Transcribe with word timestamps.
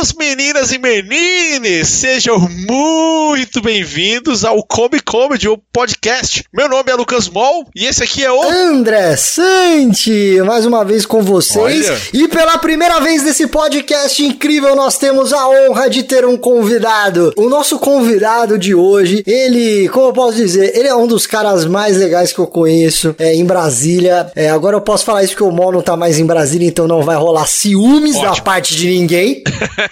Meninas 0.00 0.72
e 0.72 0.78
menines, 0.78 1.86
sejam 1.88 2.38
muito 2.38 3.60
bem-vindos 3.60 4.46
ao 4.46 4.62
Come 4.62 4.98
Comedy, 4.98 5.46
o 5.46 5.58
podcast. 5.70 6.42
Meu 6.54 6.70
nome 6.70 6.90
é 6.90 6.94
Lucas 6.94 7.28
Mol 7.28 7.68
e 7.76 7.84
esse 7.84 8.02
aqui 8.02 8.24
é 8.24 8.32
o 8.32 8.42
André 8.42 9.14
Sante, 9.16 10.40
mais 10.46 10.64
uma 10.64 10.86
vez 10.86 11.04
com 11.04 11.20
vocês. 11.20 11.90
Olha. 11.90 12.00
E 12.14 12.28
pela 12.28 12.56
primeira 12.56 12.98
vez 13.00 13.22
nesse 13.22 13.46
podcast 13.46 14.24
incrível, 14.24 14.74
nós 14.74 14.96
temos 14.96 15.34
a 15.34 15.46
honra 15.50 15.90
de 15.90 16.02
ter 16.02 16.24
um 16.24 16.38
convidado. 16.38 17.34
O 17.36 17.50
nosso 17.50 17.78
convidado 17.78 18.58
de 18.58 18.74
hoje, 18.74 19.22
ele, 19.26 19.86
como 19.90 20.06
eu 20.06 20.12
posso 20.14 20.38
dizer, 20.38 20.74
ele 20.74 20.88
é 20.88 20.94
um 20.94 21.06
dos 21.06 21.26
caras 21.26 21.66
mais 21.66 21.98
legais 21.98 22.32
que 22.32 22.38
eu 22.38 22.46
conheço 22.46 23.14
é, 23.18 23.34
em 23.34 23.44
Brasília. 23.44 24.32
É, 24.34 24.48
agora 24.48 24.76
eu 24.76 24.80
posso 24.80 25.04
falar 25.04 25.22
isso 25.22 25.34
porque 25.34 25.44
o 25.44 25.52
Mol 25.52 25.70
não 25.70 25.82
tá 25.82 25.94
mais 25.94 26.18
em 26.18 26.24
Brasília, 26.24 26.66
então 26.66 26.88
não 26.88 27.02
vai 27.02 27.16
rolar 27.16 27.46
ciúmes 27.46 28.14
da 28.14 28.30
Ótimo. 28.30 28.44
parte 28.46 28.74
de 28.74 28.88
ninguém. 28.88 29.42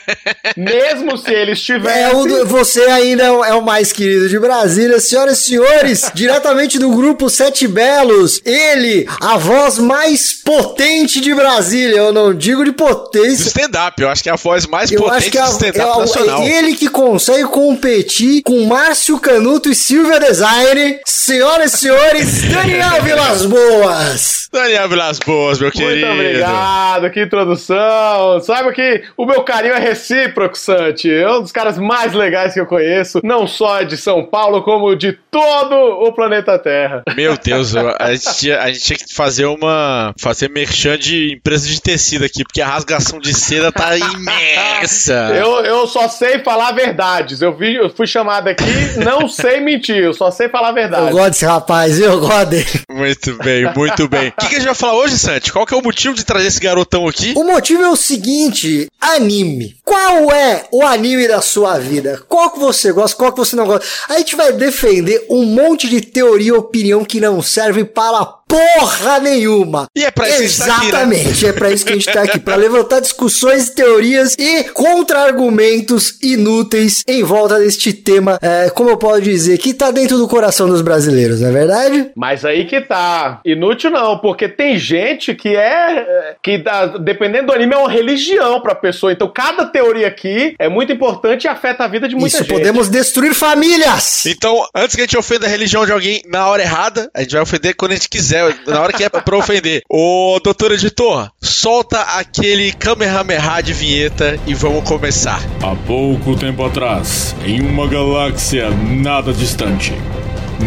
Mesmo 0.56 1.16
se 1.16 1.32
ele 1.32 1.52
estivesse. 1.52 1.98
É, 1.98 2.10
do- 2.10 2.46
você 2.46 2.82
ainda 2.82 3.24
é 3.24 3.30
o- 3.30 3.44
é 3.44 3.54
o 3.54 3.62
mais 3.62 3.92
querido 3.92 4.28
de 4.28 4.38
Brasília. 4.38 4.98
Senhoras 5.00 5.40
e 5.40 5.44
senhores, 5.44 6.10
diretamente 6.14 6.78
do 6.78 6.90
grupo 6.90 7.28
Sete 7.30 7.66
Belos, 7.66 8.40
ele, 8.44 9.06
a 9.20 9.36
voz 9.36 9.78
mais 9.78 10.32
potente 10.32 11.20
de 11.20 11.34
Brasília. 11.34 11.96
Eu 11.98 12.12
não 12.12 12.34
digo 12.34 12.64
de 12.64 12.68
do 12.70 12.74
potência. 12.74 13.48
stand-up. 13.48 14.00
Eu 14.00 14.08
acho 14.08 14.22
que 14.22 14.28
é 14.28 14.32
a 14.32 14.36
voz 14.36 14.66
mais 14.66 14.90
Eu 14.92 15.00
acho 15.08 15.08
potente 15.08 15.30
que 15.30 15.38
é, 15.38 15.42
do 15.42 15.48
stand-up 15.50 15.78
é 15.96 16.00
nacional. 16.00 16.42
é 16.42 16.48
ele 16.58 16.74
que 16.74 16.88
consegue 16.88 17.44
competir 17.44 18.42
com 18.42 18.64
Márcio 18.66 19.18
Canuto 19.18 19.68
e 19.70 19.74
Silvia 19.74 20.18
Design. 20.20 20.98
Senhoras 21.06 21.74
e 21.74 21.78
senhores, 21.78 22.42
Daniel 22.52 23.02
Vilas 23.02 23.44
Boas. 23.46 24.48
Daniel 24.52 24.88
Vilas 24.88 25.18
Boas, 25.18 25.58
meu 25.58 25.70
Muito 25.74 25.78
querido. 25.86 26.10
obrigado, 26.10 27.10
que 27.10 27.22
introdução. 27.22 28.40
Saiba 28.42 28.72
que 28.72 29.02
o 29.16 29.26
meu 29.26 29.42
carinho 29.42 29.74
é 29.74 29.80
recíproco, 29.88 30.56
Santi. 30.58 31.10
É 31.10 31.30
um 31.30 31.42
dos 31.42 31.52
caras 31.52 31.78
mais 31.78 32.12
legais 32.12 32.54
que 32.54 32.60
eu 32.60 32.66
conheço, 32.66 33.20
não 33.24 33.46
só 33.46 33.82
de 33.82 33.96
São 33.96 34.24
Paulo, 34.24 34.62
como 34.62 34.94
de 34.94 35.12
todo 35.30 35.74
o 35.74 36.12
planeta 36.12 36.58
Terra. 36.58 37.02
Meu 37.16 37.36
Deus, 37.36 37.74
eu- 37.74 37.94
a 37.98 38.14
gente, 38.14 38.36
tinha, 38.38 38.60
a 38.60 38.66
gente 38.72 38.84
tinha 38.84 38.98
que 38.98 39.14
fazer 39.14 39.46
uma. 39.46 40.12
fazer 40.18 40.48
merchan 40.50 40.98
de 40.98 41.34
empresa 41.34 41.66
de 41.66 41.80
tecido 41.80 42.24
aqui, 42.24 42.42
porque 42.44 42.60
a 42.60 42.66
rasgação 42.68 43.18
de 43.18 43.32
seda 43.34 43.70
tá 43.72 43.96
imensa. 43.96 45.32
Eu, 45.34 45.64
eu 45.64 45.86
só 45.86 46.08
sei 46.08 46.40
falar 46.40 46.72
verdades. 46.72 47.40
Eu, 47.42 47.56
vi, 47.56 47.74
eu 47.74 47.90
fui 47.90 48.06
chamado 48.06 48.48
aqui, 48.48 48.64
não 49.04 49.28
sei 49.28 49.60
mentir, 49.60 49.96
eu 49.96 50.12
só 50.14 50.30
sei 50.30 50.48
falar 50.48 50.68
Eu 50.70 50.74
verdade. 50.74 51.10
gosto 51.12 51.30
desse 51.30 51.44
rapaz, 51.46 51.98
eu 52.00 52.20
gosto 52.20 52.46
dele. 52.46 52.66
Muito 52.90 53.36
bem, 53.38 53.72
muito 53.74 54.08
bem. 54.08 54.28
O 54.28 54.32
que, 54.32 54.48
que 54.48 54.54
a 54.56 54.58
gente 54.58 54.66
vai 54.66 54.74
falar 54.74 54.94
hoje, 54.94 55.18
Santi? 55.18 55.52
Qual 55.52 55.66
que 55.66 55.74
é 55.74 55.76
o 55.76 55.82
motivo 55.82 56.14
de 56.14 56.24
trazer 56.24 56.46
esse 56.48 56.60
garotão 56.60 57.06
aqui? 57.08 57.32
O 57.36 57.44
motivo 57.44 57.82
é 57.82 57.88
o 57.88 57.96
seguinte: 57.96 58.86
anime. 59.00 59.76
Qual 59.84 60.30
é 60.32 60.66
o 60.70 60.82
anime 60.82 61.26
da 61.26 61.40
sua 61.40 61.78
vida? 61.78 62.22
Qual 62.28 62.50
que 62.50 62.58
você 62.58 62.92
gosta, 62.92 63.16
qual 63.16 63.32
que 63.32 63.38
você 63.38 63.56
não 63.56 63.66
gosta? 63.66 63.86
A 64.08 64.18
gente 64.18 64.36
vai 64.36 64.52
defender 64.52 65.26
um 65.30 65.44
monte 65.44 65.88
de 65.88 66.00
teoria 66.00 66.48
e 66.48 66.52
opinião 66.52 67.04
que 67.04 67.20
não 67.20 67.40
serve 67.42 67.84
para 67.84 68.37
porra 68.48 69.20
nenhuma. 69.20 69.86
E 69.94 70.04
é 70.04 70.10
pra 70.10 70.28
isso 70.28 70.36
que 70.38 70.42
a 70.42 70.46
gente 70.46 70.58
tá 70.58 70.64
aqui, 70.64 70.80
né? 70.80 70.88
Exatamente, 70.88 71.46
é 71.46 71.52
pra 71.52 71.70
isso 71.70 71.84
que 71.84 71.92
a 71.92 71.94
gente 71.94 72.12
tá 72.12 72.22
aqui, 72.22 72.40
pra 72.40 72.56
levantar 72.56 73.00
discussões, 73.00 73.70
teorias 73.70 74.34
e 74.38 74.64
contra-argumentos 74.64 76.18
inúteis 76.22 77.02
em 77.06 77.22
volta 77.22 77.58
deste 77.58 77.92
tema, 77.92 78.38
é, 78.40 78.70
como 78.70 78.90
eu 78.90 78.96
posso 78.96 79.20
dizer, 79.20 79.58
que 79.58 79.74
tá 79.74 79.90
dentro 79.90 80.16
do 80.18 80.26
coração 80.26 80.68
dos 80.68 80.80
brasileiros, 80.80 81.40
não 81.40 81.48
é 81.48 81.52
verdade? 81.52 82.10
Mas 82.16 82.44
aí 82.44 82.64
que 82.64 82.80
tá. 82.80 83.40
Inútil 83.44 83.90
não, 83.90 84.18
porque 84.18 84.48
tem 84.48 84.78
gente 84.78 85.34
que 85.34 85.54
é. 85.54 86.36
que 86.42 86.58
dá, 86.58 86.86
dependendo 86.86 87.48
do 87.48 87.52
anime, 87.52 87.74
é 87.74 87.78
uma 87.78 87.90
religião 87.90 88.60
pra 88.60 88.74
pessoa. 88.74 89.12
Então 89.12 89.30
cada 89.32 89.66
teoria 89.66 90.08
aqui 90.08 90.54
é 90.58 90.68
muito 90.68 90.92
importante 90.92 91.44
e 91.44 91.48
afeta 91.48 91.84
a 91.84 91.88
vida 91.88 92.08
de 92.08 92.14
muita 92.14 92.36
Isso, 92.36 92.44
gente. 92.44 92.52
podemos 92.52 92.88
destruir 92.88 93.34
famílias! 93.34 94.24
Então, 94.26 94.64
antes 94.74 94.96
que 94.96 95.02
a 95.02 95.04
gente 95.04 95.16
ofenda 95.18 95.46
a 95.46 95.48
religião 95.48 95.84
de 95.84 95.92
alguém 95.92 96.22
na 96.26 96.46
hora 96.48 96.62
errada, 96.62 97.10
a 97.14 97.20
gente 97.20 97.32
vai 97.32 97.42
ofender 97.42 97.74
quando 97.74 97.92
a 97.92 97.94
gente 97.94 98.08
quiser, 98.08 98.37
na 98.66 98.80
hora 98.80 98.92
que 98.92 99.04
é 99.04 99.08
pra 99.08 99.36
ofender. 99.36 99.82
Ô, 99.88 100.38
doutor 100.42 100.72
editor, 100.72 101.30
solta 101.40 102.00
aquele 102.00 102.72
Kamehameha 102.72 103.60
de 103.60 103.72
vinheta 103.72 104.38
e 104.46 104.54
vamos 104.54 104.84
começar. 104.84 105.40
Há 105.62 105.74
pouco 105.86 106.36
tempo 106.36 106.64
atrás, 106.64 107.34
em 107.44 107.60
uma 107.60 107.86
galáxia 107.86 108.70
nada 108.70 109.32
distante, 109.32 109.92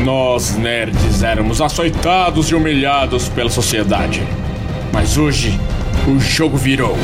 nós 0.06 0.56
nerds 0.56 1.22
éramos 1.24 1.62
açoitados 1.62 2.50
e 2.50 2.56
humilhados 2.56 3.30
pela 3.30 3.50
sociedade. 3.50 4.22
Mas 4.94 5.18
hoje, 5.18 5.60
o 6.08 6.20
jogo 6.20 6.58
virou. 6.58 6.98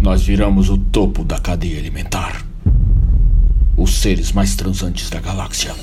Nós 0.00 0.22
viramos 0.22 0.70
o 0.70 0.78
topo 0.78 1.24
da 1.24 1.38
cadeia 1.38 1.78
alimentar. 1.78 2.42
Os 3.76 4.00
seres 4.00 4.32
mais 4.32 4.54
transantes 4.54 5.10
da 5.10 5.20
galáxia. 5.20 5.74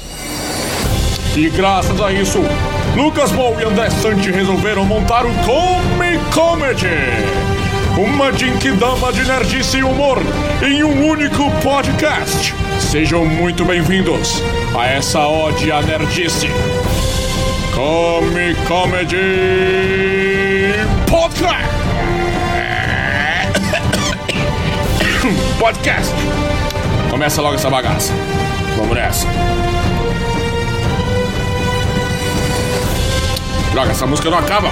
E 1.36 1.50
graças 1.50 2.00
a 2.00 2.14
isso, 2.14 2.40
Lucas 2.96 3.30
Mou 3.34 3.60
e 3.60 3.66
André 3.66 3.90
Sante 3.90 4.32
resolveram 4.32 4.86
montar 4.86 5.26
o 5.26 5.34
Come 5.44 6.18
Comedy. 6.34 6.88
Uma 7.98 8.32
Jinkidama 8.32 9.12
de 9.12 9.26
nerdice 9.26 9.80
e 9.80 9.84
humor 9.84 10.18
em 10.66 10.82
um 10.86 11.10
único 11.10 11.52
podcast. 11.62 12.56
Sejam 12.80 13.26
muito 13.26 13.66
bem-vindos 13.66 14.42
a 14.80 14.88
essa 14.88 15.28
ode 15.28 15.70
à 15.74 15.82
nerdice. 15.82 16.48
Come 17.74 18.56
Comedy 18.66 19.18
Podcast. 21.10 21.70
Podcast. 25.60 26.14
Começa 27.10 27.42
logo 27.42 27.56
essa 27.56 27.70
bagaça. 27.70 28.14
Vamos 28.78 28.96
nessa. 28.96 29.28
Droga, 33.76 33.92
essa 33.92 34.08
música 34.08 34.30
não 34.30 34.38
acaba. 34.38 34.70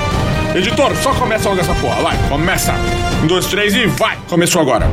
Editor, 0.55 0.95
só 0.95 1.13
começa 1.15 1.49
logo 1.49 1.59
essa 1.59 1.75
porra. 1.75 2.01
Vai, 2.01 2.29
começa. 2.29 2.71
Um, 3.21 3.27
dois, 3.27 3.47
três 3.47 3.75
e 3.75 3.85
vai. 3.85 4.17
Começou 4.29 4.61
agora. 4.61 4.89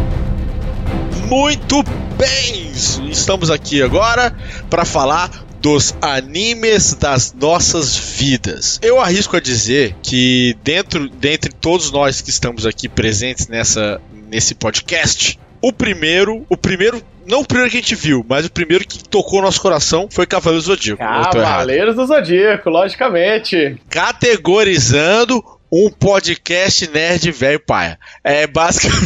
Muito 1.28 1.80
bem! 2.18 2.72
Estamos 3.08 3.52
aqui 3.52 3.80
agora 3.80 4.36
para 4.68 4.84
falar 4.84 5.30
dos 5.60 5.94
animes 6.02 6.92
das 6.94 7.32
nossas 7.32 7.96
vidas. 7.96 8.80
Eu 8.82 9.00
arrisco 9.00 9.36
a 9.36 9.40
dizer 9.40 9.94
que 10.02 10.56
dentro 10.64 11.08
dentre 11.08 11.52
todos 11.52 11.92
nós 11.92 12.20
que 12.20 12.30
estamos 12.30 12.66
aqui 12.66 12.88
presentes 12.88 13.46
nessa 13.46 14.00
nesse 14.28 14.56
podcast, 14.56 15.38
o 15.62 15.72
primeiro, 15.72 16.44
o 16.48 16.56
primeiro 16.56 17.00
não 17.30 17.40
o 17.40 17.46
primeiro 17.46 17.70
que 17.70 17.78
a 17.78 17.80
gente 17.80 17.94
viu, 17.94 18.24
mas 18.28 18.44
o 18.44 18.50
primeiro 18.50 18.86
que 18.86 19.02
tocou 19.08 19.38
o 19.38 19.42
nosso 19.42 19.60
coração 19.60 20.08
foi 20.10 20.26
Cavaleiro 20.26 20.62
do 20.62 20.66
Zodíaco. 20.66 21.02
Cavaleiros 21.02 21.96
do 21.96 22.06
Zodíaco, 22.06 22.68
logicamente. 22.68 23.80
Categorizando 23.88 25.42
um 25.72 25.88
podcast 25.88 26.90
nerd 26.90 27.30
velho 27.30 27.60
paia. 27.60 27.98
É 28.24 28.46
basicamente 28.46 28.98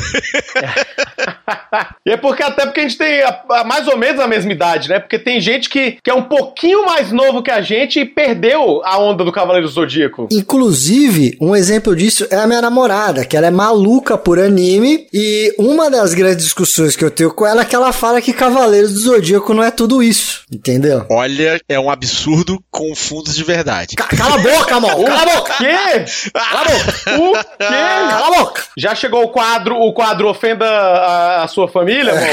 E 2.06 2.10
é 2.10 2.16
porque 2.16 2.42
até 2.42 2.64
porque 2.66 2.80
a 2.80 2.82
gente 2.82 2.98
tem 2.98 3.22
a- 3.22 3.40
a- 3.50 3.64
mais 3.64 3.86
ou 3.88 3.96
menos 3.96 4.20
a 4.20 4.26
mesma 4.26 4.52
idade, 4.52 4.88
né? 4.88 4.98
Porque 4.98 5.18
tem 5.18 5.40
gente 5.40 5.68
que, 5.68 5.98
que 6.02 6.10
é 6.10 6.14
um 6.14 6.22
pouquinho 6.22 6.84
mais 6.86 7.10
novo 7.12 7.42
que 7.42 7.50
a 7.50 7.60
gente 7.62 8.00
e 8.00 8.04
perdeu 8.04 8.82
a 8.84 8.98
onda 8.98 9.24
do 9.24 9.32
Cavaleiro 9.32 9.66
do 9.66 9.72
Zodíaco. 9.72 10.28
Inclusive, 10.30 11.36
um 11.40 11.54
exemplo 11.56 11.94
disso 11.96 12.26
é 12.30 12.36
a 12.36 12.46
minha 12.46 12.60
namorada, 12.60 13.24
que 13.24 13.36
ela 13.36 13.46
é 13.46 13.50
maluca 13.50 14.16
por 14.18 14.38
anime, 14.38 15.06
e 15.12 15.54
uma 15.58 15.90
das 15.90 16.14
grandes 16.14 16.44
discussões 16.44 16.94
que 16.96 17.04
eu 17.04 17.10
tenho 17.10 17.32
com 17.32 17.46
ela 17.46 17.62
é 17.62 17.64
que 17.64 17.74
ela 17.76 17.92
fala 17.92 18.20
que 18.20 18.32
Cavaleiros 18.32 18.92
do 18.94 19.00
Zodíaco 19.00 19.52
não 19.54 19.62
é 19.62 19.70
tudo 19.70 20.02
isso, 20.02 20.42
entendeu? 20.52 21.06
Olha, 21.10 21.60
é 21.68 21.78
um 21.80 21.90
absurdo 21.90 22.62
com 22.70 22.94
fundos 22.94 23.34
de 23.34 23.44
verdade. 23.44 23.96
Ca- 23.96 24.08
Cala 24.16 24.34
a 24.36 24.38
boca, 24.38 24.80
mal! 24.80 25.04
Cala 25.04 25.22
a 25.22 25.36
boca! 25.36 25.54
Quê? 25.58 26.30
Cala 26.32 26.60
a 26.60 26.64
boca! 26.64 27.18
O 27.18 27.32
quê? 27.58 27.64
Cala 28.10 28.26
a 28.26 28.38
boca! 28.40 28.62
Já 28.76 28.94
chegou 28.94 29.22
o 29.24 29.28
quadro, 29.28 29.76
o 29.76 29.92
quadro 29.92 30.28
ofenda 30.28 30.66
a, 30.66 31.33
a 31.42 31.48
sua 31.48 31.66
família, 31.68 32.12
amor? 32.12 32.24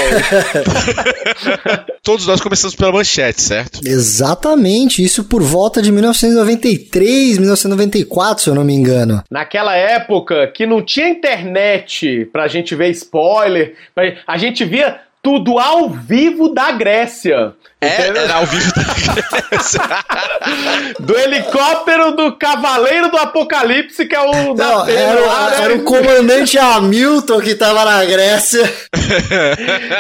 Todos 2.04 2.26
nós 2.26 2.42
começamos 2.42 2.76
pela 2.76 2.92
manchete, 2.92 3.42
certo? 3.42 3.80
Exatamente, 3.86 5.04
isso 5.04 5.24
por 5.26 5.42
volta 5.42 5.82
de 5.82 5.92
1993, 5.92 7.38
1994, 7.38 8.44
se 8.44 8.50
eu 8.50 8.56
não 8.56 8.64
me 8.64 8.74
engano. 8.74 9.24
Naquela 9.30 9.76
época 9.76 10.48
que 10.48 10.66
não 10.66 10.82
tinha 10.82 11.10
internet 11.10 12.28
pra 12.32 12.48
gente 12.48 12.76
ver 12.76 12.90
spoiler, 12.92 13.76
pra- 13.94 14.14
a 14.28 14.38
gente 14.38 14.64
via 14.66 15.00
tudo 15.22 15.60
ao 15.60 15.90
vivo 15.90 16.50
da 16.50 16.72
Grécia. 16.72 17.54
É, 17.80 18.02
Entendeu? 18.02 18.24
era 18.24 18.34
ao 18.36 18.46
vivo 18.46 18.72
da 18.76 18.82
Do 21.00 21.18
helicóptero 21.18 22.12
do 22.16 22.36
Cavaleiro 22.38 23.10
do 23.10 23.18
Apocalipse, 23.18 24.06
que 24.06 24.16
é 24.16 24.20
o 24.22 24.54
da 24.54 24.68
Não, 24.68 24.80
Atena 24.82 25.00
era, 25.00 25.20
lá, 25.26 25.50
né? 25.50 25.58
era 25.64 25.74
o 25.76 25.84
comandante 25.84 26.60
Hamilton 26.60 27.42
que 27.42 27.56
tava 27.56 27.84
na 27.86 28.06
Grécia. 28.06 28.62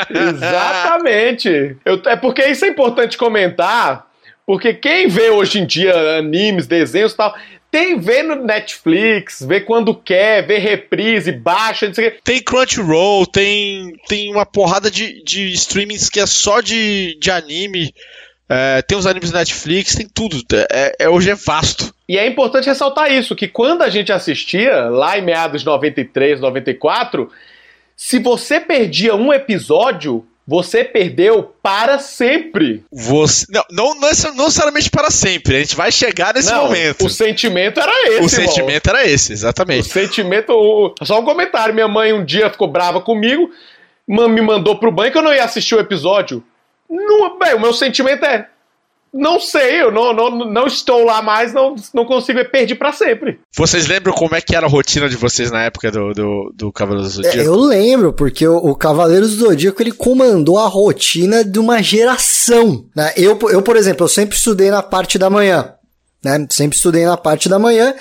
Exatamente. 0.09 1.75
Eu- 1.85 2.01
é 2.05 2.15
porque 2.15 2.43
isso 2.47 2.65
é 2.65 2.67
importante 2.67 3.17
comentar, 3.17 4.05
porque 4.45 4.73
quem 4.73 5.07
vê 5.07 5.29
hoje 5.29 5.59
em 5.59 5.65
dia 5.65 5.93
animes, 6.17 6.67
desenhos 6.67 7.13
e 7.13 7.17
tal, 7.17 7.33
Tem, 7.71 7.97
vê 7.97 8.21
no 8.21 8.35
Netflix, 8.35 9.41
vê 9.41 9.61
quando 9.61 9.95
quer, 9.95 10.45
vê 10.45 10.57
reprise, 10.57 11.31
baixa, 11.31 11.87
não 11.87 11.93
sei 11.93 12.07
o 12.09 12.11
quê. 12.11 12.19
Tem 12.21 12.43
Crunchyroll, 12.43 13.25
tem, 13.25 13.95
tem 14.09 14.29
uma 14.29 14.45
porrada 14.45 14.91
de, 14.91 15.23
de 15.23 15.53
streamings 15.53 16.09
que 16.09 16.19
é 16.19 16.25
só 16.25 16.59
de, 16.59 17.17
de 17.17 17.31
anime. 17.31 17.93
É, 18.49 18.81
tem 18.81 18.97
os 18.97 19.07
animes 19.07 19.31
da 19.31 19.39
Netflix, 19.39 19.95
tem 19.95 20.05
tudo. 20.05 20.43
É, 20.69 20.97
é, 20.99 21.09
hoje 21.09 21.29
é 21.29 21.35
vasto. 21.35 21.95
E 22.09 22.17
é 22.17 22.27
importante 22.27 22.67
ressaltar 22.67 23.09
isso, 23.09 23.37
que 23.37 23.47
quando 23.47 23.83
a 23.83 23.89
gente 23.89 24.11
assistia, 24.11 24.89
lá 24.89 25.17
em 25.17 25.21
meados 25.21 25.61
de 25.61 25.67
93, 25.67 26.41
94, 26.41 27.31
se 27.95 28.19
você 28.19 28.59
perdia 28.59 29.15
um 29.15 29.31
episódio, 29.31 30.27
você 30.51 30.83
perdeu 30.83 31.55
para 31.63 31.97
sempre. 31.97 32.83
Você, 32.91 33.45
não, 33.49 33.63
não, 33.71 33.95
não 34.35 34.43
necessariamente 34.43 34.89
para 34.89 35.09
sempre. 35.09 35.55
A 35.55 35.59
gente 35.59 35.77
vai 35.77 35.93
chegar 35.93 36.33
nesse 36.33 36.51
Não, 36.51 36.63
momento. 36.65 37.05
O 37.05 37.09
sentimento 37.09 37.79
era 37.79 37.89
esse, 38.09 38.09
O 38.09 38.13
irmão. 38.15 38.29
sentimento 38.29 38.89
era 38.89 39.07
esse, 39.07 39.31
O 39.31 39.33
exatamente. 39.33 39.87
sentimento. 39.87 40.51
o- 40.51 40.93
Só 41.05 41.21
um 41.21 41.23
comentário. 41.23 41.73
Minha 41.73 41.87
mãe 41.87 42.11
um 42.11 42.25
dia 42.25 42.49
ficou 42.49 42.67
brava 42.67 42.99
comigo, 42.99 43.49
me 44.05 44.41
mandou 44.41 44.77
pro 44.77 44.91
banho 44.91 45.09
que 45.09 45.17
eu 45.17 45.21
não 45.21 45.33
ia 45.33 45.45
assistir 45.45 45.73
o 45.73 45.79
episódio. 45.79 46.43
Não, 46.89 47.39
bem, 47.39 47.53
o 47.53 47.59
meu 47.61 47.71
sentimento 47.73 48.25
é. 48.25 48.49
Não 49.13 49.39
sei, 49.41 49.81
eu 49.81 49.91
não, 49.91 50.13
não, 50.13 50.29
não 50.45 50.67
estou 50.67 51.03
lá 51.03 51.21
mais, 51.21 51.53
não, 51.53 51.75
não 51.93 52.05
consigo, 52.05 52.39
eu 52.39 52.49
perdi 52.49 52.75
pra 52.75 52.93
sempre. 52.93 53.39
Vocês 53.55 53.85
lembram 53.85 54.13
como 54.13 54.35
é 54.35 54.39
que 54.41 54.55
era 54.55 54.65
a 54.65 54.69
rotina 54.69 55.09
de 55.09 55.17
vocês 55.17 55.51
na 55.51 55.63
época 55.63 55.91
do, 55.91 56.13
do, 56.13 56.53
do 56.55 56.71
Cavaleiro 56.71 57.09
do 57.09 57.11
É, 57.21 57.23
Zodíaco? 57.23 57.39
eu 57.39 57.55
lembro, 57.55 58.13
porque 58.13 58.47
o, 58.47 58.55
o 58.55 58.73
Cavaleiros 58.75 59.35
do 59.35 59.45
Zodíaco 59.47 59.81
ele 59.81 59.91
comandou 59.91 60.57
a 60.57 60.67
rotina 60.67 61.43
de 61.43 61.59
uma 61.59 61.81
geração. 61.83 62.85
Né? 62.95 63.11
Eu, 63.17 63.37
eu, 63.49 63.61
por 63.61 63.75
exemplo, 63.75 64.05
eu 64.05 64.09
sempre 64.09 64.37
estudei 64.37 64.71
na 64.71 64.81
parte 64.81 65.17
da 65.19 65.29
manhã. 65.29 65.73
Né? 66.23 66.47
Sempre 66.49 66.77
estudei 66.77 67.03
na 67.03 67.17
parte 67.17 67.49
da 67.49 67.59
manhã. 67.59 67.93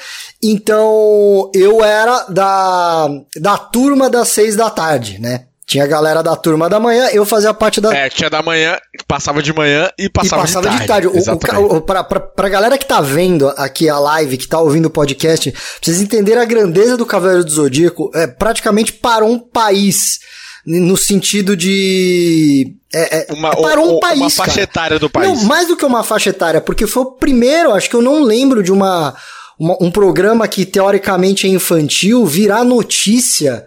Então, 0.42 1.50
eu 1.54 1.82
era 1.82 2.24
da, 2.28 3.08
da 3.36 3.58
turma 3.58 4.08
das 4.08 4.28
seis 4.28 4.54
da 4.54 4.70
tarde, 4.70 5.18
né? 5.20 5.46
Tinha 5.70 5.84
a 5.84 5.86
galera 5.86 6.20
da 6.20 6.34
turma 6.34 6.68
da 6.68 6.80
manhã, 6.80 7.06
eu 7.12 7.24
fazia 7.24 7.54
parte 7.54 7.80
da, 7.80 7.94
É, 7.96 8.08
tinha 8.08 8.28
da 8.28 8.42
manhã, 8.42 8.76
passava 9.06 9.40
de 9.40 9.52
manhã 9.52 9.88
e 9.96 10.08
passava, 10.10 10.42
e 10.42 10.46
passava 10.46 10.68
de 10.68 10.80
de 10.80 10.86
tarde. 10.88 11.06
tarde. 11.08 11.28
O- 11.30 11.70
O, 11.74 11.76
o, 11.76 11.80
pra, 11.80 12.02
pra, 12.02 12.18
pra 12.18 12.48
galera 12.48 12.76
que 12.76 12.84
tá 12.84 13.00
vendo 13.00 13.48
aqui 13.56 13.88
a 13.88 13.96
live, 14.00 14.36
que 14.36 14.48
tá 14.48 14.58
ouvindo 14.58 14.86
o 14.86 14.90
podcast, 14.90 15.48
pra 15.52 15.60
vocês 15.80 16.00
entenderem 16.00 16.42
a 16.42 16.44
grandeza 16.44 16.96
do 16.96 17.06
Cavaleiro 17.06 17.44
do 17.44 17.50
Zodíaco, 17.52 18.10
é, 18.16 18.26
praticamente 18.26 18.92
parou 18.94 19.30
um 19.30 19.38
país. 19.38 20.18
No 20.66 20.96
sentido 20.96 21.56
de. 21.56 22.74
É, 22.92 23.18
é, 23.20 23.32
uma, 23.32 23.50
parou 23.56 23.96
um 23.96 24.00
país. 24.00 24.18
uma 24.20 24.28
faixa 24.30 24.50
cara. 24.52 24.62
etária 24.64 24.98
do 24.98 25.08
país. 25.08 25.26
Não, 25.28 25.44
mais 25.44 25.68
do 25.68 25.76
que 25.76 25.84
uma 25.86 26.02
faixa 26.02 26.30
etária, 26.30 26.60
porque 26.60 26.86
foi 26.86 27.02
o 27.04 27.12
primeiro, 27.12 27.72
acho 27.72 27.88
que 27.88 27.96
eu 27.96 28.02
não 28.02 28.22
lembro 28.22 28.62
de 28.62 28.70
uma, 28.72 29.14
uma- 29.58 29.76
um 29.80 29.90
programa 29.90 30.46
que 30.48 30.66
teoricamente 30.66 31.46
é 31.46 31.50
infantil 31.50 32.26
virar 32.26 32.64
notícia. 32.64 33.64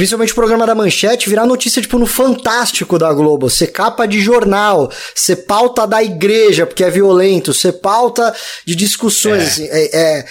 Principalmente 0.00 0.32
o 0.32 0.34
programa 0.34 0.66
da 0.66 0.74
Manchete, 0.74 1.28
virar 1.28 1.44
notícia, 1.44 1.82
tipo, 1.82 1.98
no 1.98 2.06
Fantástico 2.06 2.98
da 2.98 3.12
Globo. 3.12 3.50
Ser 3.50 3.66
capa 3.66 4.06
de 4.06 4.18
jornal, 4.18 4.90
ser 5.14 5.36
pauta 5.44 5.86
da 5.86 6.02
igreja, 6.02 6.64
porque 6.64 6.82
é 6.82 6.88
violento, 6.88 7.52
ser 7.52 7.72
pauta 7.72 8.34
de 8.64 8.74
discussões, 8.74 9.42
É. 9.42 9.46
assim. 9.46 9.68
É, 9.70 9.96
é- 10.20 10.24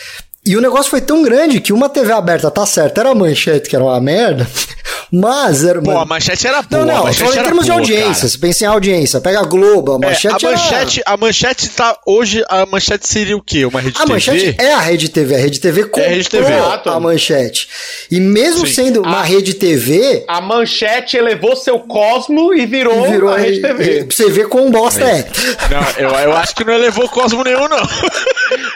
E 0.45 0.55
o 0.55 0.61
negócio 0.61 0.89
foi 0.89 1.01
tão 1.01 1.21
grande 1.21 1.59
que 1.59 1.73
uma 1.73 1.89
TV 1.89 2.11
aberta, 2.13 2.49
tá 2.49 2.65
certo, 2.65 2.97
era 2.99 3.09
a 3.09 3.15
Manchete, 3.15 3.69
que 3.69 3.75
era 3.75 3.83
uma 3.83 3.99
merda, 3.99 4.47
mas 5.11 5.65
era... 5.65 5.81
Pô, 5.81 5.91
a 5.97 6.05
manchete 6.05 6.47
era 6.47 6.61
boa. 6.61 6.85
Não, 6.85 7.01
a 7.01 7.05
não, 7.07 7.13
só 7.13 7.25
em 7.25 7.33
era 7.33 7.43
termos 7.43 7.65
de 7.65 7.71
audiência. 7.71 8.13
cara. 8.15 8.27
Você 8.29 8.37
pensa 8.37 8.63
em 8.63 8.67
audiência, 8.67 9.19
pega 9.21 9.39
a 9.41 9.43
Globo, 9.43 9.91
a 9.91 9.95
É, 9.95 9.99
manchete. 10.09 10.45
a 10.45 10.49
era- 10.49 10.57
manchete, 10.57 11.01
a 11.05 11.17
manchete 11.17 11.69
tá. 11.69 11.97
Hoje, 12.05 12.43
a 12.47 12.65
manchete 12.65 13.07
seria 13.07 13.35
o 13.35 13.41
quê? 13.41 13.65
Uma 13.65 13.81
rede 13.81 13.97
A 13.97 14.01
TV? 14.01 14.13
manchete 14.13 14.55
é 14.57 14.73
a 14.73 14.79
Rede 14.79 15.09
TV. 15.09 15.35
A 15.35 15.37
Rede 15.39 15.59
TV 15.59 15.83
comprou 15.83 16.05
a 16.05 16.09
Rede 16.09 16.29
TV. 16.29 16.53
a 16.85 16.99
manchete. 16.99 17.67
E 18.09 18.19
mesmo 18.19 18.65
Sim. 18.65 18.73
sendo 18.73 19.01
uma 19.01 19.19
A- 19.19 19.23
Rede 19.23 19.53
TV, 19.55 20.23
A 20.27 20.39
manchete 20.41 21.17
elevou 21.17 21.55
seu 21.57 21.79
cosmo 21.79 22.53
e 22.53 22.65
virou, 22.65 23.03
virou 23.09 23.29
a 23.29 23.37
Rede 23.37 23.61
TV. 23.61 24.05
Pra 24.05 24.15
você 24.15 24.29
ver 24.31 24.47
quão 24.47 24.71
bosta 24.71 25.03
é. 25.03 25.27
Não, 25.69 26.03
eu, 26.09 26.09
eu 26.29 26.33
acho 26.37 26.55
que 26.55 26.63
não 26.63 26.73
elevou 26.73 27.07
Cosmo 27.09 27.43
nenhum, 27.43 27.67
não. 27.67 27.79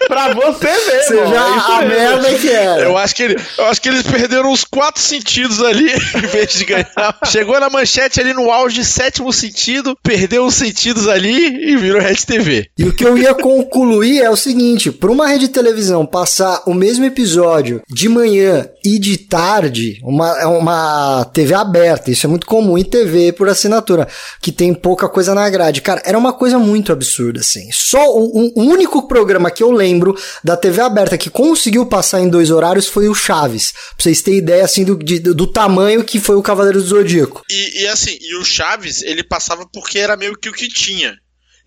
pra 0.08 0.34
você 0.34 0.68
ver, 0.68 1.04
Você 1.04 1.14
irmão, 1.16 1.30
vê 1.32 1.36
é 1.38 1.40
a 1.66 1.82
mesmo. 1.82 1.94
merda 2.22 2.34
que 2.40 2.50
era. 2.50 2.82
Eu 2.84 2.98
acho 2.98 3.16
que, 3.16 3.24
ele, 3.24 3.36
eu 3.58 3.66
acho 3.66 3.82
que 3.82 3.90
eles 3.90 4.04
perderam 4.04 4.52
uns 4.52 4.64
quatro 4.64 5.02
sentidos 5.02 5.62
ali, 5.62 5.90
em 6.16 6.28
vez 6.28 6.54
de 6.54 6.66
ganhar. 6.66 7.20
Chegou 7.26 7.60
na 7.60 7.70
manchete 7.70 8.20
ali 8.20 8.34
no 8.34 8.52
auge, 8.52 8.84
sétimo 8.84 9.32
sentido, 9.32 9.98
perdeu 10.04 10.46
os 10.46 10.56
sentidos 10.56 11.08
ali 11.08 11.70
e 11.72 11.76
virou 11.76 12.02
Red 12.02 12.16
TV. 12.16 12.68
E 12.78 12.84
o 12.86 12.94
que 12.94 13.06
eu 13.06 13.18
ia 13.18 13.34
concluir 13.34 14.22
é 14.22 14.30
o 14.30 14.36
seguinte: 14.36 14.92
para 14.92 15.12
uma 15.12 15.28
rede 15.28 15.48
de 15.48 15.54
televisão 15.54 16.06
passar 16.06 16.62
o 16.66 16.74
mesmo 16.74 17.06
episódio 17.06 17.82
de 17.90 18.08
manhã 18.10 18.68
e 18.86 18.98
de 19.00 19.18
tarde, 19.18 20.00
uma, 20.04 20.40
é 20.42 20.46
uma 20.46 21.26
TV 21.34 21.54
aberta, 21.54 22.12
isso 22.12 22.26
é 22.26 22.30
muito 22.30 22.46
comum 22.46 22.78
em 22.78 22.84
TV 22.84 23.32
por 23.32 23.50
assinatura, 23.50 24.08
que 24.42 24.52
tem 24.52 24.74
pouca 24.74 25.08
coisa 25.10 25.34
na 25.34 25.50
grade. 25.50 25.82
Cara, 25.82 26.02
era 26.06 26.18
uma 26.18 26.34
coisa 26.34 26.58
muito 26.60 26.92
absurda, 26.92 27.40
assim. 27.40 27.70
Só 27.72 28.10
o, 28.16 28.32
um- 28.40 28.52
o 28.56 28.62
único 28.64 29.08
programa 29.08 29.50
que 29.52 29.64
eu 29.64 29.72
lembro 29.72 30.16
da 30.44 30.56
TV 30.56 30.82
aberta 30.82 31.18
que 31.18 31.30
conseguiu 31.50 31.86
passar 31.86 32.22
em 32.22 32.30
dois 32.30 32.50
horários 32.50 32.88
foi 32.88 33.08
o 33.08 33.14
Chaves. 33.16 33.72
Pra 33.72 33.82
vocês 34.00 34.22
terem 34.22 34.40
ideia, 34.40 34.64
assim, 34.64 34.84
do, 34.84 34.98
de- 34.98 35.20
do 35.20 35.48
tamanho 35.48 36.04
que 36.04 36.20
foi 36.20 36.36
o 36.36 36.42
Cavaleiro 36.44 36.82
do 36.82 36.88
Zodíaco. 36.88 37.42
E, 37.50 37.84
e 37.84 37.88
assim, 37.88 38.18
e 38.20 38.36
o 38.38 38.44
Chaves, 38.46 39.02
ele 39.02 39.24
passava 39.24 39.66
porque 39.72 40.00
era 40.00 40.16
meio 40.18 40.38
que 40.38 40.50
o 40.50 40.54
que 40.54 40.68
tinha. 40.68 41.16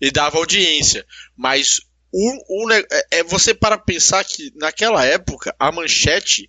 E 0.01 0.11
dava 0.11 0.37
audiência. 0.37 1.03
Mas 1.35 1.79
o, 2.13 2.65
o 2.65 2.71
é, 2.71 2.83
é 3.11 3.23
você 3.23 3.53
para 3.53 3.77
pensar 3.77 4.23
que 4.23 4.51
naquela 4.55 5.03
época 5.05 5.53
a 5.59 5.71
manchete 5.71 6.45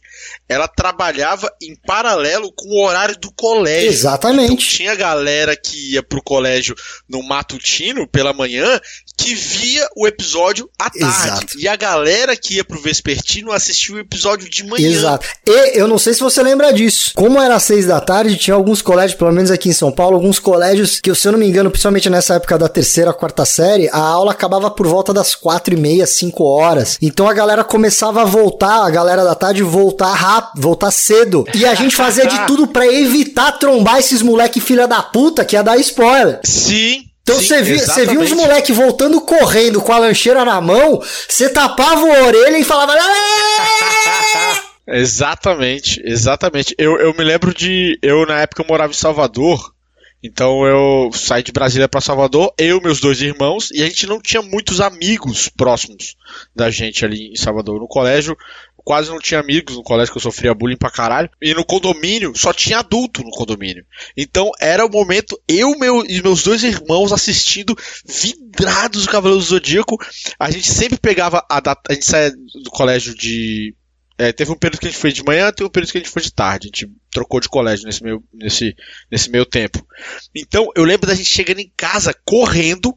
ela 0.48 0.68
trabalhava 0.68 1.50
em 1.60 1.74
paralelo 1.86 2.52
com 2.54 2.68
o 2.68 2.86
horário 2.86 3.18
do 3.18 3.32
colégio. 3.32 3.88
Exatamente. 3.90 4.52
Então 4.52 4.56
tinha 4.56 4.94
galera 4.94 5.56
que 5.56 5.94
ia 5.94 6.02
pro 6.02 6.22
colégio 6.22 6.74
no 7.08 7.22
matutino 7.22 8.06
pela 8.06 8.32
manhã 8.32 8.80
que 9.18 9.34
via 9.34 9.86
o 9.96 10.06
episódio 10.06 10.70
à 10.78 10.88
tarde. 10.88 11.04
Exato. 11.04 11.58
E 11.58 11.66
a 11.66 11.74
galera 11.74 12.36
que 12.36 12.54
ia 12.54 12.64
pro 12.64 12.80
vespertino 12.80 13.50
assistia 13.50 13.96
o 13.96 13.98
episódio 13.98 14.48
de 14.48 14.62
manhã. 14.64 14.88
Exato. 14.88 15.26
E 15.44 15.78
eu 15.78 15.88
não 15.88 15.98
sei 15.98 16.14
se 16.14 16.20
você 16.20 16.40
lembra 16.40 16.72
disso. 16.72 17.10
Como 17.16 17.40
era 17.42 17.56
às 17.56 17.64
seis 17.64 17.84
da 17.84 18.00
tarde, 18.00 18.36
tinha 18.36 18.54
alguns 18.54 18.80
colégios, 18.80 19.18
pelo 19.18 19.32
menos 19.32 19.50
aqui 19.50 19.68
em 19.68 19.72
São 19.72 19.90
Paulo, 19.90 20.16
alguns 20.16 20.38
colégios 20.38 21.00
que, 21.00 21.12
se 21.16 21.26
eu 21.26 21.32
não 21.32 21.38
me 21.38 21.48
engano, 21.48 21.68
principalmente 21.68 22.08
nessa 22.08 22.34
época 22.34 22.56
da 22.56 22.68
terceira, 22.68 23.12
quarta 23.12 23.44
série, 23.44 23.88
a 23.88 23.98
aula 23.98 24.30
acabava 24.30 24.70
por 24.70 24.86
volta 24.86 25.12
das 25.12 25.34
quatro 25.34 25.74
e 25.74 25.76
meia, 25.76 26.06
cinco 26.06 26.44
horas. 26.44 26.96
Então 27.02 27.28
a 27.28 27.34
galera 27.34 27.64
começava 27.64 28.22
a 28.22 28.24
voltar, 28.24 28.86
a 28.86 28.90
galera 28.90 29.24
da 29.24 29.34
tarde 29.34 29.64
voltar 29.64 30.14
rápido, 30.14 30.62
voltar 30.62 30.92
cedo. 30.92 31.44
E 31.54 31.66
a 31.66 31.74
gente 31.74 31.96
fazia 31.96 32.26
de 32.26 32.38
tudo 32.46 32.68
pra 32.68 32.86
evitar 32.86 33.58
trombar 33.58 33.98
esses 33.98 34.22
moleque 34.22 34.60
filha 34.60 34.86
da 34.86 35.02
puta 35.02 35.44
que 35.44 35.56
ia 35.56 35.62
dar 35.62 35.76
spoiler. 35.78 36.38
Sim. 36.44 37.07
Então 37.28 37.42
você 37.42 37.62
via, 37.62 37.78
você 37.78 38.02
os 38.02 38.08
exatamente. 38.08 38.34
moleque 38.34 38.72
voltando 38.72 39.20
correndo 39.20 39.82
com 39.82 39.92
a 39.92 39.98
lancheira 39.98 40.44
na 40.46 40.60
mão, 40.60 41.02
você 41.28 41.50
tapava 41.50 42.00
a 42.00 42.22
orelha 42.24 42.58
e 42.58 42.64
falava. 42.64 42.94
Exatamente, 44.90 46.00
exatamente. 46.02 46.74
Eu, 46.78 46.98
eu 46.98 47.12
me 47.12 47.22
lembro 47.22 47.52
de. 47.52 47.98
Eu, 48.00 48.24
na 48.24 48.40
época, 48.40 48.62
eu 48.62 48.66
morava 48.66 48.90
em 48.90 48.96
Salvador. 48.96 49.74
Então 50.22 50.66
eu 50.66 51.12
saí 51.12 51.42
de 51.42 51.52
Brasília 51.52 51.88
pra 51.88 52.00
Salvador, 52.00 52.52
eu 52.58 52.78
e 52.78 52.82
meus 52.82 52.98
dois 52.98 53.20
irmãos, 53.20 53.70
e 53.70 53.82
a 53.82 53.86
gente 53.86 54.06
não 54.06 54.20
tinha 54.20 54.42
muitos 54.42 54.80
amigos 54.80 55.48
próximos 55.48 56.16
da 56.56 56.70
gente 56.70 57.04
ali 57.04 57.30
em 57.32 57.36
Salvador. 57.36 57.78
No 57.78 57.86
colégio, 57.86 58.36
quase 58.84 59.10
não 59.10 59.18
tinha 59.18 59.40
amigos 59.40 59.76
no 59.76 59.82
colégio, 59.82 60.12
que 60.12 60.18
eu 60.18 60.22
sofria 60.22 60.54
bullying 60.54 60.76
pra 60.76 60.90
caralho. 60.90 61.30
E 61.40 61.54
no 61.54 61.64
condomínio, 61.64 62.32
só 62.36 62.52
tinha 62.52 62.78
adulto 62.78 63.22
no 63.22 63.30
condomínio. 63.30 63.84
Então 64.16 64.50
era 64.60 64.84
o 64.84 64.90
momento, 64.90 65.38
eu 65.46 65.78
meu, 65.78 66.04
e 66.06 66.22
meus 66.22 66.42
dois 66.42 66.62
irmãos 66.62 67.12
assistindo, 67.12 67.76
vidrados 68.06 69.04
do 69.04 69.10
Cavaleiro 69.10 69.42
do 69.42 69.48
Zodíaco. 69.48 69.96
A 70.38 70.50
gente 70.50 70.68
sempre 70.68 70.98
pegava 70.98 71.44
a 71.50 71.60
data. 71.60 71.82
A 71.90 71.94
gente 71.94 72.06
saía 72.06 72.30
do 72.30 72.70
colégio 72.70 73.14
de 73.14 73.74
é, 74.20 74.32
teve 74.32 74.50
um 74.50 74.56
período 74.56 74.80
que 74.80 74.88
a 74.88 74.90
gente 74.90 75.00
foi 75.00 75.12
de 75.12 75.22
manhã, 75.22 75.52
teve 75.52 75.68
um 75.68 75.70
período 75.70 75.92
que 75.92 75.98
a 75.98 76.00
gente 76.00 76.10
foi 76.10 76.22
de 76.22 76.32
tarde. 76.32 76.66
A 76.66 76.76
gente 76.76 76.92
trocou 77.08 77.38
de 77.38 77.48
colégio 77.48 77.86
nesse 77.86 78.02
meio, 78.02 78.22
nesse, 78.34 78.74
nesse 79.10 79.30
meio 79.30 79.46
tempo. 79.46 79.86
Então, 80.34 80.68
eu 80.74 80.82
lembro 80.82 81.06
da 81.06 81.14
gente 81.14 81.28
chegando 81.28 81.60
em 81.60 81.72
casa, 81.76 82.12
correndo, 82.24 82.92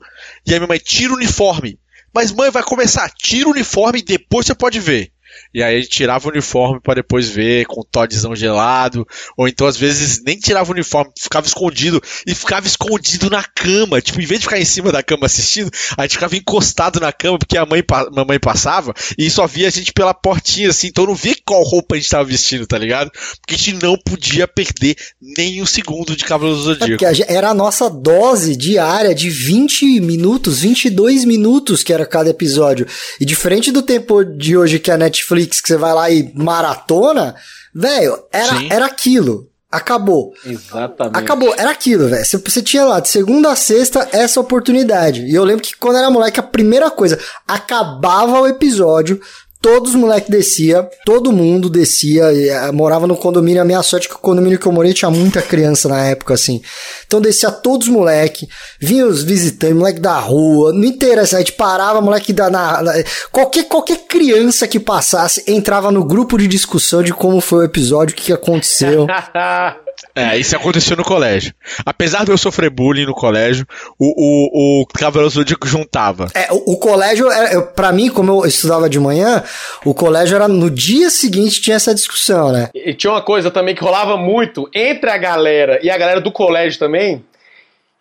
e 0.47 0.53
a 0.55 0.57
minha 0.57 0.67
mãe, 0.67 0.79
tira 0.79 1.13
o 1.13 1.15
uniforme. 1.15 1.79
Mas 2.11 2.31
mãe, 2.31 2.49
vai 2.49 2.63
começar, 2.63 3.09
tira 3.11 3.47
o 3.47 3.51
uniforme 3.51 3.99
e 3.99 4.03
depois 4.03 4.47
você 4.47 4.55
pode 4.55 4.79
ver. 4.79 5.13
E 5.53 5.61
aí 5.61 5.77
a 5.77 5.81
gente 5.81 5.89
tirava 5.89 6.27
o 6.27 6.31
uniforme 6.31 6.79
para 6.81 6.95
depois 6.95 7.27
ver 7.27 7.65
com 7.65 7.83
todzão 7.83 8.35
gelado, 8.35 9.07
ou 9.37 9.47
então 9.47 9.67
às 9.67 9.77
vezes 9.77 10.21
nem 10.25 10.37
tirava 10.37 10.69
o 10.69 10.73
uniforme, 10.73 11.11
ficava 11.17 11.45
escondido 11.47 12.01
e 12.25 12.33
ficava 12.33 12.67
escondido 12.67 13.29
na 13.29 13.43
cama. 13.43 14.01
Tipo, 14.01 14.21
em 14.21 14.25
vez 14.25 14.39
de 14.39 14.45
ficar 14.45 14.59
em 14.59 14.65
cima 14.65 14.91
da 14.91 15.03
cama 15.03 15.25
assistindo, 15.25 15.71
a 15.97 16.03
gente 16.03 16.13
ficava 16.13 16.35
encostado 16.35 16.99
na 16.99 17.11
cama 17.11 17.37
porque 17.37 17.57
a 17.57 17.65
mãe, 17.65 17.83
a 17.91 18.09
mamãe 18.11 18.39
passava 18.39 18.93
e 19.17 19.29
só 19.29 19.45
via 19.47 19.67
a 19.67 19.71
gente 19.71 19.93
pela 19.93 20.13
portinha 20.13 20.69
assim, 20.69 20.87
então 20.87 21.05
não 21.05 21.15
via 21.15 21.35
qual 21.45 21.63
roupa 21.63 21.95
a 21.95 21.97
gente 21.97 22.09
tava 22.09 22.25
vestindo, 22.25 22.65
tá 22.65 22.77
ligado? 22.77 23.11
Porque 23.11 23.55
a 23.55 23.57
gente 23.57 23.83
não 23.83 23.97
podia 23.97 24.47
perder 24.47 24.95
nem 25.21 25.61
um 25.61 25.65
segundo 25.65 26.15
de 26.15 26.23
Cavaleiros 26.23 26.65
do 26.65 26.71
É 26.71 26.75
Zodíaco. 26.75 27.25
era 27.27 27.49
a 27.49 27.53
nossa 27.53 27.89
dose 27.89 28.55
diária 28.55 29.13
de 29.13 29.29
20 29.29 29.99
minutos, 30.01 30.59
22 30.59 31.25
minutos 31.25 31.83
que 31.83 31.93
era 31.93 32.05
cada 32.05 32.29
episódio. 32.29 32.87
E 33.19 33.25
diferente 33.25 33.71
do 33.71 33.81
tempo 33.81 34.23
de 34.23 34.57
hoje 34.57 34.79
que 34.79 34.91
a 34.91 34.97
Netflix, 34.97 35.20
que 35.61 35.67
você 35.67 35.77
vai 35.77 35.93
lá 35.93 36.09
e 36.09 36.31
maratona, 36.35 37.35
velho, 37.73 38.23
era, 38.31 38.57
Sim. 38.57 38.67
era 38.71 38.85
aquilo. 38.85 39.49
Acabou. 39.71 40.33
Exatamente. 40.45 41.17
Acabou, 41.17 41.55
era 41.57 41.71
aquilo, 41.71 42.09
velho. 42.09 42.25
Você, 42.25 42.37
você 42.37 42.61
tinha 42.61 42.83
lá 42.83 42.99
de 42.99 43.07
segunda 43.07 43.51
a 43.51 43.55
sexta 43.55 44.09
essa 44.11 44.39
oportunidade. 44.39 45.21
E 45.21 45.33
eu 45.33 45.45
lembro 45.45 45.63
que 45.63 45.77
quando 45.77 45.97
era 45.97 46.09
moleque, 46.09 46.41
a 46.41 46.43
primeira 46.43 46.91
coisa, 46.91 47.17
acabava 47.47 48.41
o 48.41 48.47
episódio, 48.47 49.21
todos 49.61 49.91
os 49.91 49.95
moleques 49.95 50.29
descia, 50.29 50.89
todo 51.05 51.31
mundo 51.31 51.69
descia, 51.69 52.23
eh, 52.33 52.71
morava 52.71 53.05
no 53.05 53.15
condomínio, 53.15 53.61
a 53.61 53.65
minha 53.65 53.83
sorte 53.83 54.07
é 54.07 54.09
que 54.09 54.15
o 54.15 54.19
condomínio 54.19 54.57
que 54.57 54.65
eu 54.65 54.71
morei 54.71 54.93
tinha 54.93 55.11
muita 55.11 55.41
criança 55.41 55.87
na 55.87 56.03
época, 56.05 56.33
assim. 56.33 56.61
Então 57.05 57.21
descia 57.21 57.51
todos 57.51 57.87
os 57.87 57.93
moleque, 57.93 58.47
vinha 58.79 59.05
os 59.05 59.23
visitantes, 59.23 59.75
moleque 59.77 59.99
da 59.99 60.17
rua, 60.17 60.73
não 60.73 60.83
interessa, 60.83 61.35
a 61.35 61.39
gente 61.39 61.53
parava, 61.53 62.01
moleque 62.01 62.33
da, 62.33 62.49
na, 62.49 62.81
na- 62.81 62.93
qualquer, 63.31 63.65
qualquer 63.65 63.97
criança 64.07 64.67
que 64.67 64.79
passasse 64.79 65.43
entrava 65.47 65.91
no 65.91 66.03
grupo 66.03 66.37
de 66.37 66.47
discussão 66.47 67.03
de 67.03 67.13
como 67.13 67.39
foi 67.39 67.59
o 67.59 67.63
episódio, 67.65 68.13
o 68.13 68.15
que, 68.17 68.25
que 68.25 68.33
aconteceu. 68.33 69.05
É, 70.15 70.37
isso 70.37 70.55
aconteceu 70.55 70.97
no 70.97 71.03
colégio. 71.03 71.53
Apesar 71.85 72.25
de 72.25 72.31
eu 72.31 72.37
sofrer 72.37 72.69
bullying 72.69 73.05
no 73.05 73.13
colégio, 73.13 73.65
o, 73.97 74.07
o, 74.07 74.81
o 74.81 74.85
Cavaleiros 74.87 75.33
do 75.33 75.39
Zodíaco 75.39 75.67
juntava. 75.67 76.27
É, 76.33 76.51
o, 76.51 76.73
o 76.73 76.77
colégio, 76.77 77.31
é, 77.31 77.61
pra 77.61 77.91
mim, 77.91 78.09
como 78.09 78.31
eu 78.31 78.45
estudava 78.45 78.89
de 78.89 78.99
manhã, 78.99 79.43
o 79.85 79.93
colégio 79.93 80.35
era 80.35 80.47
no 80.47 80.69
dia 80.69 81.09
seguinte 81.09 81.61
tinha 81.61 81.75
essa 81.75 81.95
discussão, 81.95 82.51
né? 82.51 82.69
E 82.75 82.93
tinha 82.93 83.11
uma 83.11 83.21
coisa 83.21 83.49
também 83.49 83.73
que 83.73 83.83
rolava 83.83 84.17
muito 84.17 84.69
entre 84.73 85.09
a 85.09 85.17
galera 85.17 85.79
e 85.81 85.89
a 85.89 85.97
galera 85.97 86.19
do 86.19 86.31
colégio 86.31 86.77
também, 86.77 87.23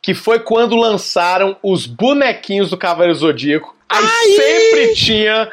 que 0.02 0.14
foi 0.14 0.40
quando 0.40 0.76
lançaram 0.76 1.56
os 1.62 1.86
bonequinhos 1.86 2.70
do 2.70 2.76
Cavaleiro 2.76 3.14
Zodíaco. 3.14 3.74
Aí 3.88 4.36
sempre 4.36 4.94
tinha. 4.94 5.48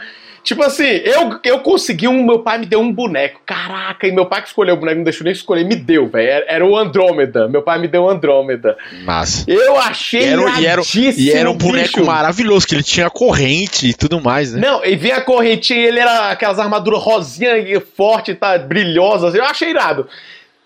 Tipo 0.47 0.63
assim, 0.63 0.85
eu, 0.85 1.37
eu 1.43 1.59
consegui 1.59 2.07
um. 2.07 2.23
Meu 2.25 2.39
pai 2.39 2.57
me 2.57 2.65
deu 2.65 2.79
um 2.79 2.89
boneco. 2.89 3.41
Caraca, 3.45 4.07
e 4.07 4.13
meu 4.13 4.25
pai 4.25 4.41
que 4.41 4.47
escolheu 4.47 4.75
o 4.75 4.77
boneco, 4.77 4.95
não 4.95 5.03
deixou 5.03 5.25
nem 5.25 5.33
escolher, 5.33 5.65
me 5.65 5.75
deu, 5.75 6.07
velho. 6.07 6.29
Era, 6.29 6.45
era 6.47 6.65
o 6.65 6.77
Andrômeda. 6.77 7.49
Meu 7.49 7.61
pai 7.61 7.77
me 7.77 7.87
deu 7.89 8.03
o 8.03 8.09
Andrômeda. 8.09 8.77
Massa. 9.03 9.43
Eu 9.45 9.75
E 9.75 9.77
achei 9.77 10.23
era, 10.23 10.41
e, 10.61 10.65
era, 10.65 10.81
e 11.17 11.31
era 11.31 11.51
um 11.51 11.57
boneco 11.57 11.97
bicho. 11.97 12.05
maravilhoso, 12.05 12.65
que 12.65 12.75
ele 12.75 12.83
tinha 12.83 13.09
corrente 13.09 13.89
e 13.89 13.93
tudo 13.93 14.21
mais, 14.21 14.53
né? 14.53 14.61
Não, 14.65 14.85
e 14.85 14.95
vinha 14.95 15.17
a 15.17 15.21
correntinha, 15.21 15.85
ele 15.85 15.99
era 15.99 16.31
aquelas 16.31 16.59
armaduras 16.59 17.03
rosinha 17.03 17.57
e 17.57 17.77
forte, 17.81 18.33
tá, 18.33 18.57
brilhosas. 18.57 19.35
Eu 19.35 19.43
achei 19.43 19.69
irado. 19.71 20.07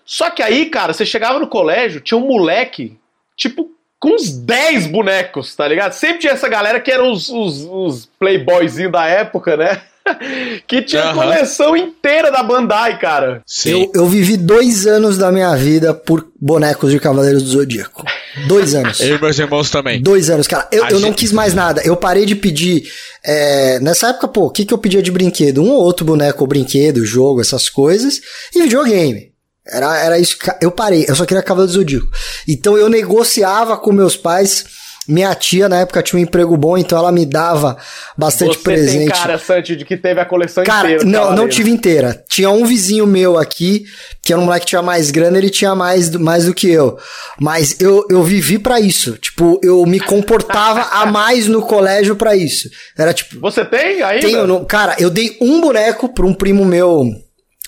Só 0.06 0.30
que 0.30 0.44
aí, 0.44 0.66
cara, 0.66 0.92
você 0.92 1.04
chegava 1.04 1.40
no 1.40 1.48
colégio, 1.48 2.00
tinha 2.00 2.16
um 2.16 2.28
moleque, 2.28 2.96
tipo, 3.36 3.68
com 4.02 4.16
uns 4.16 4.30
10 4.30 4.88
bonecos, 4.88 5.54
tá 5.54 5.68
ligado? 5.68 5.92
Sempre 5.92 6.18
tinha 6.18 6.32
essa 6.32 6.48
galera 6.48 6.80
que 6.80 6.90
eram 6.90 7.12
os, 7.12 7.28
os, 7.28 7.64
os 7.70 8.08
playboyzinhos 8.18 8.90
da 8.90 9.06
época, 9.06 9.56
né? 9.56 9.80
que 10.66 10.82
tinha 10.82 11.04
Aham. 11.04 11.14
coleção 11.14 11.76
inteira 11.76 12.28
da 12.32 12.42
Bandai, 12.42 12.98
cara. 12.98 13.42
Sim. 13.46 13.70
Eu, 13.94 14.02
eu 14.02 14.06
vivi 14.08 14.36
dois 14.36 14.88
anos 14.88 15.16
da 15.16 15.30
minha 15.30 15.54
vida 15.54 15.94
por 15.94 16.26
bonecos 16.40 16.90
de 16.90 16.98
Cavaleiros 16.98 17.44
do 17.44 17.50
Zodíaco. 17.50 18.04
Dois 18.48 18.74
anos. 18.74 18.98
Eu 18.98 19.18
e 19.18 19.20
meus 19.20 19.38
irmãos 19.38 19.70
também. 19.70 20.02
Dois 20.02 20.28
anos, 20.28 20.48
cara. 20.48 20.66
Eu, 20.72 20.88
eu 20.88 20.98
não 20.98 21.12
quis 21.12 21.30
mais 21.30 21.54
nada. 21.54 21.80
Eu 21.84 21.94
parei 21.94 22.26
de 22.26 22.34
pedir. 22.34 22.82
é, 23.24 23.78
nessa 23.78 24.08
época, 24.08 24.26
pô, 24.26 24.46
o 24.46 24.50
que, 24.50 24.64
que 24.64 24.74
eu 24.74 24.78
pedia 24.78 25.00
de 25.00 25.12
brinquedo? 25.12 25.62
Um 25.62 25.70
ou 25.70 25.80
outro 25.80 26.04
boneco, 26.04 26.42
ou 26.42 26.48
brinquedo, 26.48 27.06
jogo, 27.06 27.40
essas 27.40 27.68
coisas. 27.68 28.20
E 28.52 28.62
videogame. 28.62 29.31
Era, 29.66 29.96
era 29.98 30.18
isso 30.18 30.36
que 30.38 30.50
eu 30.60 30.70
parei. 30.70 31.04
Eu 31.08 31.14
só 31.14 31.24
queria 31.24 31.42
Cavaleiro 31.42 31.72
do 31.72 31.78
Zodíaco. 31.78 32.08
Então 32.48 32.76
eu 32.76 32.88
negociava 32.88 33.76
com 33.76 33.92
meus 33.92 34.16
pais. 34.16 34.64
Minha 35.08 35.34
tia, 35.34 35.68
na 35.68 35.80
época, 35.80 36.00
tinha 36.00 36.16
um 36.20 36.22
emprego 36.22 36.56
bom, 36.56 36.78
então 36.78 36.96
ela 36.96 37.10
me 37.10 37.26
dava 37.26 37.76
bastante 38.16 38.56
Você 38.56 38.62
presente. 38.62 38.98
tem 38.98 39.08
cara, 39.08 39.36
Santi, 39.36 39.74
de 39.74 39.84
que 39.84 39.96
teve 39.96 40.20
a 40.20 40.24
coleção 40.24 40.62
Cara, 40.62 40.92
inteira. 40.92 41.04
não, 41.04 41.34
não 41.34 41.48
tive 41.48 41.72
inteira. 41.72 42.22
Tinha 42.28 42.48
um 42.50 42.64
vizinho 42.64 43.04
meu 43.04 43.36
aqui, 43.36 43.84
que 44.22 44.32
era 44.32 44.40
um 44.40 44.44
moleque 44.44 44.64
que 44.64 44.70
tinha 44.70 44.80
mais 44.82 45.10
grana, 45.10 45.36
ele 45.38 45.50
tinha 45.50 45.74
mais, 45.74 46.08
do- 46.08 46.20
mais 46.20 46.44
do 46.46 46.54
que 46.54 46.70
eu. 46.70 46.96
Mas 47.40 47.80
eu, 47.80 48.06
eu 48.08 48.22
vivi 48.22 48.60
pra 48.60 48.78
isso. 48.78 49.18
Tipo, 49.18 49.58
eu 49.60 49.84
me 49.86 49.98
comportava 49.98 50.82
a 50.82 51.04
mais 51.06 51.48
no 51.48 51.62
colégio 51.62 52.14
pra 52.14 52.36
isso. 52.36 52.68
Era 52.96 53.12
tipo, 53.12 53.40
Você 53.40 53.64
tem 53.64 54.00
ainda? 54.04 54.24
tenho, 54.24 54.64
cara, 54.66 54.94
eu 55.00 55.10
dei 55.10 55.36
um 55.40 55.60
boneco 55.60 56.10
pra 56.14 56.24
um 56.24 56.32
primo 56.32 56.64
meu. 56.64 57.04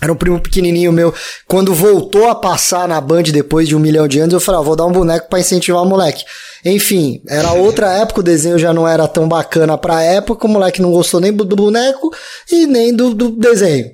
Era 0.01 0.11
um 0.11 0.15
primo 0.15 0.41
pequenininho 0.41 0.91
meu. 0.91 1.13
Quando 1.47 1.73
voltou 1.73 2.27
a 2.27 2.35
passar 2.35 2.85
na 2.87 2.99
Band 2.99 3.23
depois 3.23 3.65
de 3.67 3.75
um 3.75 3.79
milhão 3.79 4.07
de 4.07 4.19
anos, 4.19 4.33
eu 4.33 4.41
falei, 4.41 4.59
ah, 4.59 4.63
vou 4.63 4.75
dar 4.75 4.85
um 4.85 4.91
boneco 4.91 5.29
pra 5.29 5.39
incentivar 5.39 5.81
o 5.81 5.85
moleque. 5.85 6.25
Enfim, 6.65 7.21
era 7.29 7.53
outra 7.53 7.93
época, 7.93 8.19
o 8.19 8.23
desenho 8.23 8.59
já 8.59 8.73
não 8.73 8.85
era 8.85 9.07
tão 9.07 9.27
bacana 9.27 9.77
pra 9.77 10.01
época, 10.01 10.47
o 10.47 10.49
moleque 10.49 10.81
não 10.81 10.91
gostou 10.91 11.21
nem 11.21 11.31
do 11.31 11.45
boneco 11.45 12.13
e 12.51 12.67
nem 12.67 12.93
do, 12.93 13.13
do 13.13 13.29
desenho. 13.31 13.91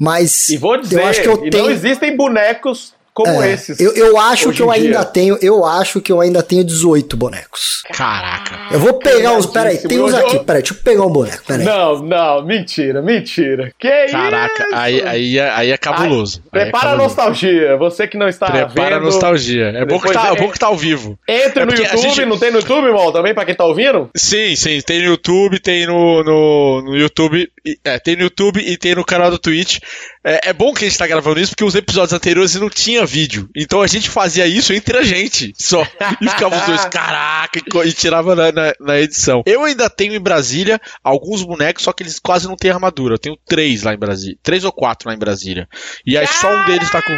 Mas 0.00 0.48
E 0.48 0.56
vou 0.56 0.76
dizer, 0.80 1.00
eu 1.00 1.06
acho 1.06 1.22
que 1.22 1.28
eu 1.28 1.46
e 1.46 1.50
tenho. 1.50 1.64
não 1.64 1.70
existem 1.70 2.16
bonecos 2.16 2.95
como 3.16 3.42
é, 3.42 3.52
esses. 3.54 3.80
eu, 3.80 3.92
eu 3.94 4.18
acho 4.18 4.52
que 4.52 4.60
eu 4.60 4.70
ainda 4.70 4.98
dia. 4.98 5.04
tenho, 5.06 5.38
eu 5.40 5.64
acho 5.64 6.02
que 6.02 6.12
eu 6.12 6.20
ainda 6.20 6.42
tenho 6.42 6.62
18 6.62 7.16
bonecos. 7.16 7.82
Caraca. 7.94 8.74
Eu 8.74 8.78
vou 8.78 8.94
pegar 8.98 9.32
uns, 9.32 9.46
peraí, 9.46 9.78
tem 9.78 9.98
uns 10.00 10.12
aqui, 10.12 10.38
peraí, 10.40 10.60
deixa 10.60 10.74
eu 10.74 10.78
pegar 10.84 11.02
um 11.06 11.10
boneco, 11.10 11.42
peraí. 11.46 11.64
Não, 11.64 12.02
não, 12.02 12.44
mentira, 12.44 13.00
mentira. 13.00 13.72
Que 13.78 14.06
Caraca, 14.08 14.64
isso? 14.66 14.74
aí, 14.76 15.02
aí, 15.02 15.38
é- 15.38 15.50
aí 15.50 15.70
é 15.70 15.78
cabuloso. 15.78 16.42
Aí 16.52 16.60
é 16.60 16.62
Prepara 16.64 16.84
a 16.84 16.90
cabuloso. 16.90 17.16
nostalgia. 17.16 17.76
Você 17.78 18.06
que 18.06 18.18
não 18.18 18.28
está 18.28 18.50
Prepara 18.50 18.96
a 18.96 18.98
vendo, 18.98 19.06
nostalgia. 19.06 19.68
É 19.68 19.84
bom 19.86 19.98
que, 19.98 20.12
tá, 20.12 20.28
é- 20.28 20.32
é 20.32 20.36
bom 20.36 20.50
que 20.50 20.58
tá 20.58 20.66
ao 20.66 20.76
vivo. 20.76 21.18
Entre 21.26 21.62
É 21.62 21.64
no 21.64 21.72
a 21.72 21.76
YouTube, 21.76 22.02
gente- 22.02 22.26
não 22.26 22.38
tem 22.38 22.50
no 22.50 22.58
YouTube, 22.58 22.84
irmão, 22.86 23.10
também, 23.12 23.32
pra 23.32 23.46
quem 23.46 23.54
tá 23.54 23.64
ouvindo? 23.64 24.10
Sim, 24.14 24.54
sim, 24.56 24.78
tem 24.82 24.98
no 25.00 25.06
YouTube, 25.06 25.58
tem 25.58 25.86
no, 25.86 26.22
no, 26.22 26.82
no 26.82 26.96
YouTube, 26.96 27.48
é, 27.84 27.98
tem 27.98 28.14
no 28.16 28.22
YouTube 28.22 28.60
e 28.60 28.76
tem 28.76 28.94
no 28.94 29.04
canal 29.04 29.30
do 29.30 29.38
Twitch. 29.38 29.78
É, 30.26 30.48
é 30.48 30.52
bom 30.52 30.74
que 30.74 30.84
a 30.84 30.88
gente 30.88 30.98
tá 30.98 31.06
gravando 31.06 31.38
isso 31.38 31.52
porque 31.52 31.62
os 31.62 31.76
episódios 31.76 32.12
anteriores 32.12 32.56
não 32.56 32.68
tinha 32.68 33.06
vídeo. 33.06 33.48
Então 33.54 33.80
a 33.80 33.86
gente 33.86 34.10
fazia 34.10 34.44
isso 34.44 34.72
entre 34.72 34.98
a 34.98 35.02
gente 35.02 35.54
só. 35.56 35.86
E 36.20 36.28
ficava 36.28 36.58
os 36.58 36.66
dois, 36.66 36.84
caraca, 36.90 37.60
e 37.60 37.88
e 37.88 37.92
tirava 37.92 38.34
na, 38.34 38.50
na, 38.50 38.72
na 38.80 38.98
edição. 38.98 39.44
Eu 39.46 39.62
ainda 39.62 39.88
tenho 39.88 40.14
em 40.14 40.20
Brasília 40.20 40.80
alguns 41.04 41.44
bonecos, 41.44 41.84
só 41.84 41.92
que 41.92 42.02
eles 42.02 42.18
quase 42.18 42.48
não 42.48 42.56
têm 42.56 42.72
armadura. 42.72 43.14
Eu 43.14 43.18
tenho 43.18 43.38
três 43.46 43.84
lá 43.84 43.94
em 43.94 43.98
Brasília. 43.98 44.36
Três 44.42 44.64
ou 44.64 44.72
quatro 44.72 45.08
lá 45.08 45.14
em 45.14 45.18
Brasília. 45.18 45.68
E 46.04 46.18
aí 46.18 46.26
só 46.26 46.52
um 46.52 46.64
deles 46.66 46.90
tá 46.90 47.00
com. 47.00 47.16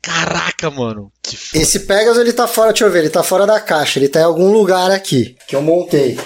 Caraca, 0.00 0.70
mano. 0.70 1.12
Que 1.22 1.36
foda. 1.36 1.62
Esse 1.62 1.80
Pegasus 1.80 2.18
ele 2.18 2.32
tá 2.32 2.46
fora, 2.46 2.70
deixa 2.72 2.86
eu 2.86 2.90
ver, 2.90 3.00
ele 3.00 3.10
tá 3.10 3.22
fora 3.22 3.46
da 3.46 3.60
caixa, 3.60 3.98
ele 3.98 4.08
tá 4.08 4.20
em 4.20 4.24
algum 4.24 4.50
lugar 4.50 4.90
aqui, 4.90 5.36
que 5.46 5.54
eu 5.54 5.60
montei. 5.60 6.18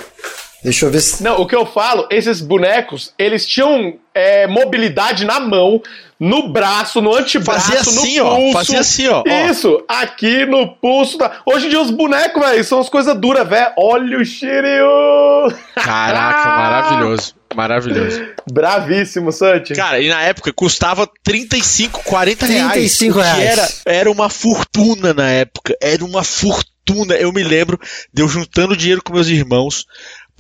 Deixa 0.63 0.87
eu 0.87 0.91
ver 0.91 1.01
se. 1.01 1.23
Não, 1.23 1.41
o 1.41 1.47
que 1.47 1.57
eu 1.57 1.67
falo, 1.67 2.07
esses 2.11 2.41
bonecos, 2.41 3.13
eles 3.19 3.45
tinham 3.47 3.99
é, 4.15 4.47
mobilidade 4.47 5.25
na 5.25 5.41
mão, 5.41 5.83
no 6.21 6.49
braço, 6.49 7.01
no 7.01 7.15
antebraço, 7.15 7.73
Fazia 7.73 7.81
assim, 7.81 8.19
no 8.19 8.27
ó, 8.27 8.37
pulso. 8.37 8.53
fazia 8.53 8.81
assim, 8.81 9.09
ó, 9.09 9.25
ó. 9.27 9.51
Isso, 9.51 9.85
aqui 9.89 10.47
no 10.47 10.69
pulso. 10.77 11.19
Da... 11.19 11.41
Hoje 11.45 11.67
em 11.67 11.71
dia 11.71 11.81
os 11.81 11.91
bonecos, 11.91 12.41
velho, 12.41 12.65
são 12.65 12.79
as 12.79 12.89
coisas 12.89 13.19
duras, 13.19 13.49
velho. 13.49 13.73
Olha 13.77 14.19
o 14.19 14.25
Shiryu! 14.25 15.53
Caraca, 15.75 16.49
maravilhoso. 16.57 17.35
Maravilhoso. 17.55 18.23
Bravíssimo, 18.51 19.31
Santi. 19.33 19.75
Cara, 19.75 20.01
e 20.01 20.09
na 20.09 20.23
época 20.23 20.53
custava 20.53 21.09
35, 21.23 22.03
40 22.05 22.47
reais. 22.47 22.73
35 22.73 23.11
o 23.19 23.23
que 23.23 23.29
reais. 23.29 23.83
Era, 23.85 23.99
era 23.99 24.11
uma 24.11 24.31
fortuna 24.31 25.13
na 25.13 25.29
época. 25.29 25.77
Era 25.81 26.05
uma 26.05 26.25
fortuna. 26.25 27.15
Eu 27.15 27.33
me 27.33 27.43
lembro 27.43 27.79
de 28.13 28.23
eu 28.23 28.29
juntando 28.29 28.77
dinheiro 28.77 29.03
com 29.03 29.13
meus 29.13 29.29
irmãos 29.29 29.85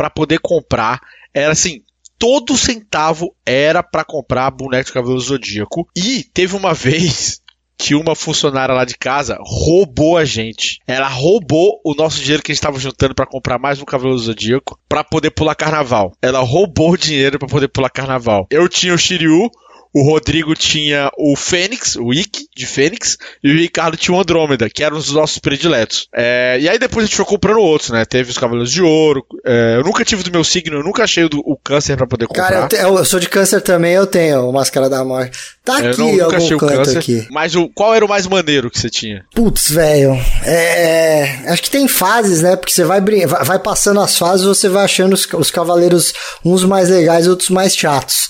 pra 0.02 0.10
poder 0.10 0.40
comprar. 0.40 1.00
Era 1.32 1.52
assim. 1.52 1.82
Todo 2.18 2.56
centavo 2.56 3.34
era 3.44 3.82
pra 3.82 4.04
comprar 4.04 4.50
boneco 4.50 4.86
de 4.86 4.92
Cavaleiro 4.92 5.20
Zodíaco. 5.20 5.88
E 5.96 6.24
teve 6.32 6.56
uma 6.56 6.72
vez 6.74 7.40
que 7.76 7.96
uma 7.96 8.14
funcionária 8.14 8.74
lá 8.74 8.84
de 8.84 8.96
casa 8.96 9.36
roubou 9.40 10.16
a 10.16 10.24
gente. 10.24 10.78
Ela 10.86 11.08
roubou 11.08 11.80
o 11.84 11.94
nosso 11.94 12.20
dinheiro 12.20 12.42
que 12.42 12.52
a 12.52 12.54
gente 12.54 12.60
estava 12.60 12.78
juntando 12.78 13.14
pra 13.14 13.26
comprar 13.26 13.58
mais 13.58 13.80
um 13.80 13.84
Cavaleiro 13.84 14.18
Zodíaco 14.18 14.78
pra 14.88 15.02
poder 15.02 15.32
pular 15.32 15.56
carnaval. 15.56 16.12
Ela 16.22 16.38
roubou 16.40 16.92
o 16.92 16.96
dinheiro 16.96 17.40
pra 17.40 17.48
poder 17.48 17.68
pular 17.68 17.90
carnaval. 17.90 18.46
Eu 18.50 18.68
tinha 18.68 18.94
o 18.94 18.98
Shiryu, 18.98 19.50
o 19.94 20.02
Rodrigo 20.02 20.54
tinha 20.54 21.10
o 21.18 21.36
Fênix, 21.36 21.96
o 21.96 22.12
Ikki 22.12 22.46
de 22.56 22.66
Fênix, 22.66 23.18
e 23.44 23.50
o 23.52 23.56
Ricardo 23.58 23.96
tinha 23.96 24.16
o 24.16 24.20
Andrômeda, 24.20 24.70
que 24.70 24.82
eram 24.82 24.96
os 24.96 25.10
nossos 25.12 25.38
prediletos. 25.38 26.08
É, 26.14 26.56
e 26.60 26.68
aí 26.68 26.78
depois 26.78 27.04
a 27.04 27.06
gente 27.06 27.16
foi 27.16 27.24
comprando 27.26 27.58
outros, 27.60 27.90
né? 27.90 28.04
Teve 28.04 28.30
os 28.30 28.38
Cavaleiros 28.38 28.72
de 28.72 28.82
Ouro. 28.82 29.24
é, 29.44 29.76
eu 29.76 29.84
nunca 29.84 30.04
tive 30.04 30.22
do 30.22 30.30
meu 30.32 30.44
signo, 30.44 30.78
eu 30.78 30.82
nunca 30.82 31.04
achei 31.04 31.24
o, 31.24 31.28
do- 31.28 31.40
o 31.44 31.56
câncer 31.56 31.96
pra 31.96 32.06
poder 32.06 32.26
comprar. 32.26 32.48
Cara, 32.48 32.56
eu, 32.64 32.68
te- 32.68 32.76
eu 32.76 33.04
sou 33.04 33.20
de 33.20 33.28
câncer 33.28 33.60
também, 33.60 33.92
eu 33.92 34.06
tenho 34.06 34.48
o 34.48 34.52
Máscara 34.52 34.88
da 34.88 35.04
Morte. 35.04 35.38
Tá 35.64 35.80
É, 35.80 35.86
eu 35.86 35.90
aqui 35.90 35.98
não- 36.00 36.12
nunca 36.16 36.36
achei 36.38 36.56
o 36.56 36.58
canto 36.58 36.74
câncer. 36.76 36.98
aqui. 36.98 37.26
Mas 37.30 37.54
o, 37.54 37.68
qual 37.68 37.94
era 37.94 38.04
o 38.04 38.08
mais 38.08 38.26
maneiro 38.26 38.70
que 38.70 38.78
você 38.80 38.90
tinha? 38.90 39.24
Putz, 39.34 39.70
velho. 39.70 40.12
É, 40.44 41.44
acho 41.48 41.62
que 41.62 41.70
tem 41.70 41.86
fases, 41.86 42.40
né? 42.42 42.56
Porque 42.56 42.72
você 42.72 42.84
vai 42.84 43.00
vai 43.00 43.58
passando 43.58 44.00
as 44.00 44.16
fases, 44.16 44.46
você 44.46 44.68
vai 44.68 44.84
achando 44.84 45.12
os, 45.14 45.26
os 45.34 45.50
cavaleiros 45.50 46.12
uns 46.44 46.64
mais 46.64 46.88
legais, 46.88 47.26
outros 47.28 47.50
mais 47.50 47.76
chatos. 47.76 48.28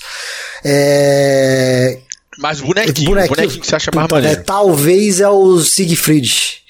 É, 0.65 1.99
Mas 2.39 2.61
o 2.61 2.65
bonequinho, 2.65 3.09
bonequinho- 3.09 3.35
bonequinho 3.35 3.61
que 3.61 3.67
você 3.67 3.75
acha 3.75 3.91
mais 3.93 4.05
Puta, 4.07 4.15
maneiro. 4.15 4.39
é, 4.39 4.43
talvez 4.43 5.19
é 5.19 5.29
o 5.29 5.59
Siegfried. 5.59 6.62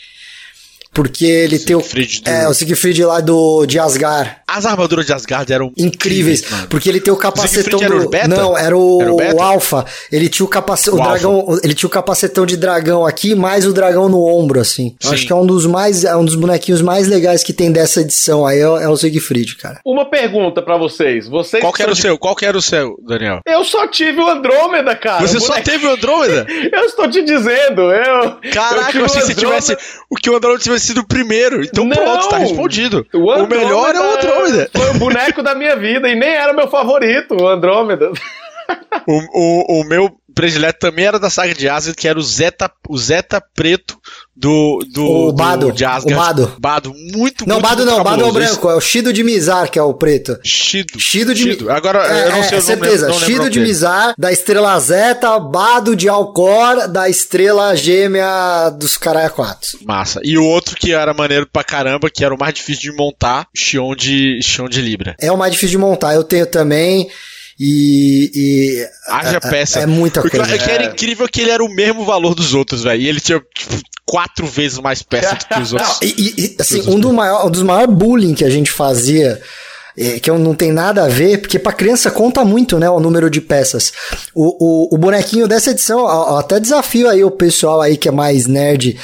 Porque 0.93 1.25
ele 1.25 1.57
tem 1.59 1.75
o. 1.75 1.81
Siegfried 1.81 2.21
do- 2.21 2.29
É, 2.29 2.47
o 2.47 2.53
Siegfried 2.53 3.03
lá 3.03 3.19
do, 3.19 3.65
de 3.65 3.79
Asgard. 3.79 4.31
As 4.47 4.65
armaduras 4.65 5.05
de 5.07 5.13
Asgard 5.13 5.51
eram 5.51 5.71
Incríveis, 5.75 6.47
mano. 6.49 6.67
porque 6.67 6.87
ele 6.87 6.99
tem 7.01 7.11
o 7.11 7.17
capacetão 7.17 7.79
Siegfried 7.79 7.83
era 7.85 7.99
do... 7.99 8.05
o 8.05 8.09
beta? 8.09 8.27
Não, 8.27 8.55
era 8.57 8.77
o, 8.77 9.01
Era 9.01 9.11
o 9.11 9.37
o 9.37 9.41
alfa. 9.41 9.85
Ele 10.11 10.29
tinha 10.29 10.45
o 10.45 10.49
capacete, 10.49 10.91
o, 10.95 11.01
dragão, 11.01 11.59
ele 11.63 11.73
tinha 11.73 11.87
o 11.87 11.89
capacetão 11.91 12.45
de 12.45 12.55
dragão 12.55 13.05
aqui, 13.05 13.33
mais 13.33 13.65
o 13.65 13.73
dragão 13.73 14.07
no 14.07 14.23
ombro 14.23 14.59
assim. 14.59 14.95
Acho 15.03 15.25
que 15.25 15.31
é 15.33 15.35
um 15.35 15.45
dos 15.45 15.65
mais 15.65 16.03
é 16.03 16.15
um 16.15 16.23
dos 16.23 16.35
bonequinhos 16.35 16.81
mais 16.83 17.07
legais 17.07 17.43
que 17.43 17.51
tem 17.51 17.71
dessa 17.71 18.01
edição 18.01 18.45
aí 18.45 18.59
é, 18.59 18.69
o- 18.69 18.77
é 18.77 18.87
o 18.87 18.95
Siegfried, 18.95 19.55
cara. 19.57 19.79
Uma 19.83 20.05
pergunta 20.09 20.61
pra 20.61 20.77
vocês. 20.77 21.27
Vocês 21.27 21.61
Qual 21.61 21.73
que 21.73 21.81
era 21.81 21.91
o 21.91 21.95
de- 21.95 22.01
seu? 22.01 22.17
Qual 22.19 22.35
que 22.35 22.45
era 22.45 22.55
o 22.57 22.61
seu, 22.61 22.95
Daniel? 23.07 23.39
Eu 23.47 23.63
só 23.65 23.87
tive 23.87 24.19
o 24.21 24.29
Andrômeda, 24.29 24.95
cara. 24.95 25.25
Você 25.25 25.37
O 25.37 25.41
só 25.41 25.47
boneco- 25.53 25.69
teve 25.69 25.87
o 25.87 25.91
Andrômeda? 25.91 26.45
Eu 26.71 26.85
estou 26.85 27.09
te 27.09 27.23
dizendo, 27.23 27.81
eu. 27.91 28.51
Caraca, 28.51 28.97
eu 28.97 29.03
o 29.03 29.05
achei 29.05 29.21
que 29.21 29.27
você 29.27 29.35
tivesse. 29.35 29.77
O 30.09 30.15
que 30.15 30.29
o 30.29 30.35
Andrômeda 30.35 30.61
tivesse 30.63 30.82
sido 30.83 31.01
o 31.01 31.07
primeiro. 31.07 31.63
Então 31.63 31.85
Não! 31.85 31.95
pronto, 31.95 32.29
tá 32.29 32.37
respondido. 32.37 33.05
O, 33.13 33.31
Andrômeda 33.31 33.47
melhor 33.47 33.95
é 33.95 33.99
o 33.99 34.17
Andrômeda. 34.17 34.69
Foi 34.73 34.89
o 34.89 34.93
boneco 34.95 35.41
da 35.41 35.55
minha 35.55 35.75
vida 35.75 36.07
e 36.09 36.15
nem 36.15 36.29
era 36.29 36.53
meu 36.53 36.67
favorito, 36.67 37.35
o 37.41 37.47
Andrômeda. 37.47 38.11
O, 39.07 39.21
o, 39.33 39.81
o 39.81 39.83
meu 39.83 40.09
predileto 40.35 40.79
também 40.79 41.05
era 41.05 41.19
da 41.19 41.29
saga 41.29 41.53
de 41.53 41.69
Asgard, 41.69 41.95
que 41.95 42.07
era 42.07 42.17
o 42.17 42.21
Zeta, 42.23 42.71
o 42.89 42.97
Zeta 42.97 43.43
preto 43.53 43.99
do, 44.35 44.79
do, 44.91 45.05
O 45.05 45.31
do- 45.31 45.33
Bado, 45.33 45.71
de 45.71 45.85
Asgard. 45.85 46.13
o 46.13 46.17
Bado. 46.17 46.55
Bado, 46.59 46.93
muito, 47.13 47.45
Não, 47.47 47.57
muito, 47.57 47.67
Bado 47.69 47.85
não, 47.85 48.03
Bado 48.03 48.23
é 48.23 48.25
o 48.25 48.31
branco, 48.31 48.69
é 48.69 48.75
o 48.75 48.81
Shido 48.81 49.13
de 49.13 49.23
Mizar 49.23 49.69
que 49.69 49.77
é 49.77 49.83
o 49.83 49.93
preto. 49.93 50.39
Shido. 50.43 50.99
Shido 50.99 51.35
de 51.35 51.45
Mi- 51.61 51.69
Agora, 51.69 51.99
é, 52.07 52.27
eu 52.27 52.31
não 52.31 52.37
é, 52.39 52.43
sei 52.43 52.57
o 52.57 52.61
nome, 52.61 52.63
certeza. 52.63 53.05
lembro 53.07 53.21
o 53.21 53.25
Shido 53.25 53.49
de. 53.49 53.59
Mizar, 53.59 54.13
da 54.17 54.31
estrela 54.31 54.79
Zeta, 54.79 55.37
Bado 55.39 55.95
de 55.95 56.09
Alcor, 56.09 56.87
da 56.87 57.07
estrela 57.07 57.75
gêmea 57.75 58.71
dos 58.79 58.97
Caralho 58.97 59.29
4. 59.31 59.79
Massa. 59.85 60.19
E 60.23 60.35
o 60.37 60.45
outro 60.45 60.75
que 60.75 60.93
era 60.93 61.13
maneiro 61.13 61.47
pra 61.51 61.63
caramba, 61.63 62.09
que 62.09 62.23
era 62.25 62.33
o 62.33 62.39
mais 62.39 62.53
difícil 62.55 62.91
de 62.91 62.97
montar, 62.97 63.47
Xion 63.55 63.95
de, 63.95 64.39
Xion 64.41 64.67
de 64.67 64.81
Libra. 64.81 65.15
É 65.19 65.31
o 65.31 65.37
mais 65.37 65.51
difícil 65.51 65.77
de 65.77 65.85
montar, 65.85 66.15
eu 66.15 66.23
tenho 66.23 66.47
também. 66.47 67.07
E. 67.65 68.31
e 68.35 68.87
Haja 69.07 69.37
é- 69.37 69.39
peça. 69.39 69.79
É 69.79 69.85
muita 69.85 70.19
O 70.19 70.23
que, 70.23 70.31
coisa. 70.37 70.55
o 70.55 70.59
que 70.59 70.69
era 70.71 70.85
incrível 70.85 71.25
é 71.25 71.29
que 71.29 71.41
ele 71.41 71.51
era 71.51 71.63
o 71.63 71.69
mesmo 71.73 72.03
valor 72.03 72.35
dos 72.35 72.53
outros, 72.53 72.83
velho. 72.83 73.01
E 73.01 73.07
ele 73.07 73.19
tinha, 73.19 73.41
tipo, 73.55 73.75
quatro 74.05 74.45
vezes 74.45 74.79
mais 74.79 75.01
peça 75.01 75.35
do 75.35 75.45
que 75.45 75.59
os 75.61 75.71
outros. 75.73 75.99
E, 76.01 76.07
e- 76.17 76.33
e, 76.45 76.55
assim, 76.59 76.81
um, 76.89 76.99
do 76.99 77.13
maior, 77.13 77.47
um 77.47 77.51
dos 77.51 77.63
maiores 77.63 77.95
bullying 77.95 78.33
que 78.33 78.43
a 78.43 78.49
gente 78.49 78.69
fazia, 78.71 79.41
é, 79.97 80.19
que 80.19 80.29
não 80.31 80.53
tem 80.55 80.71
nada 80.71 81.05
a 81.05 81.07
ver, 81.07 81.39
porque 81.39 81.57
pra 81.57 81.71
criança 81.71 82.11
conta 82.11 82.43
muito, 82.43 82.77
né, 82.79 82.89
o 82.89 82.99
número 82.99 83.29
de 83.29 83.39
peças. 83.39 83.93
O, 84.35 84.89
o, 84.91 84.95
o 84.95 84.97
bonequinho 84.97 85.47
dessa 85.47 85.71
edição, 85.71 86.05
até 86.37 86.59
desafio 86.59 87.07
aí 87.09 87.23
o 87.23 87.31
pessoal 87.31 87.79
aí 87.79 87.95
que 87.95 88.09
é 88.09 88.11
mais 88.11 88.45
nerd, 88.45 88.99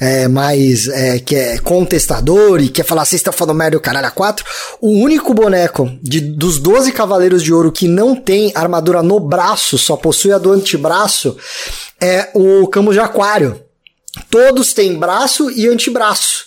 é, 0.00 0.26
mais, 0.26 0.88
é, 0.88 1.18
que 1.18 1.34
é 1.36 1.58
contestador 1.58 2.60
e 2.60 2.68
quer 2.68 2.84
falar, 2.84 3.04
vocês 3.04 3.20
estão 3.20 3.32
falando 3.32 3.56
merda 3.56 3.76
do 3.76 3.80
caralho 3.80 4.06
a 4.06 4.10
quatro. 4.10 4.44
O 4.80 4.90
único 4.90 5.32
boneco 5.32 5.90
de, 6.02 6.20
dos 6.20 6.58
12 6.58 6.92
Cavaleiros 6.92 7.42
de 7.42 7.52
Ouro 7.52 7.72
que 7.72 7.86
não 7.86 8.14
tem 8.16 8.52
armadura 8.54 9.02
no 9.02 9.20
braço, 9.20 9.78
só 9.78 9.96
possui 9.96 10.32
a 10.32 10.38
do 10.38 10.52
antebraço, 10.52 11.36
é 12.00 12.30
o 12.34 12.66
Camus 12.66 12.94
de 12.94 13.00
Aquário. 13.00 13.60
Todos 14.30 14.72
têm 14.72 14.98
braço 14.98 15.50
e 15.50 15.66
antebraço. 15.66 16.44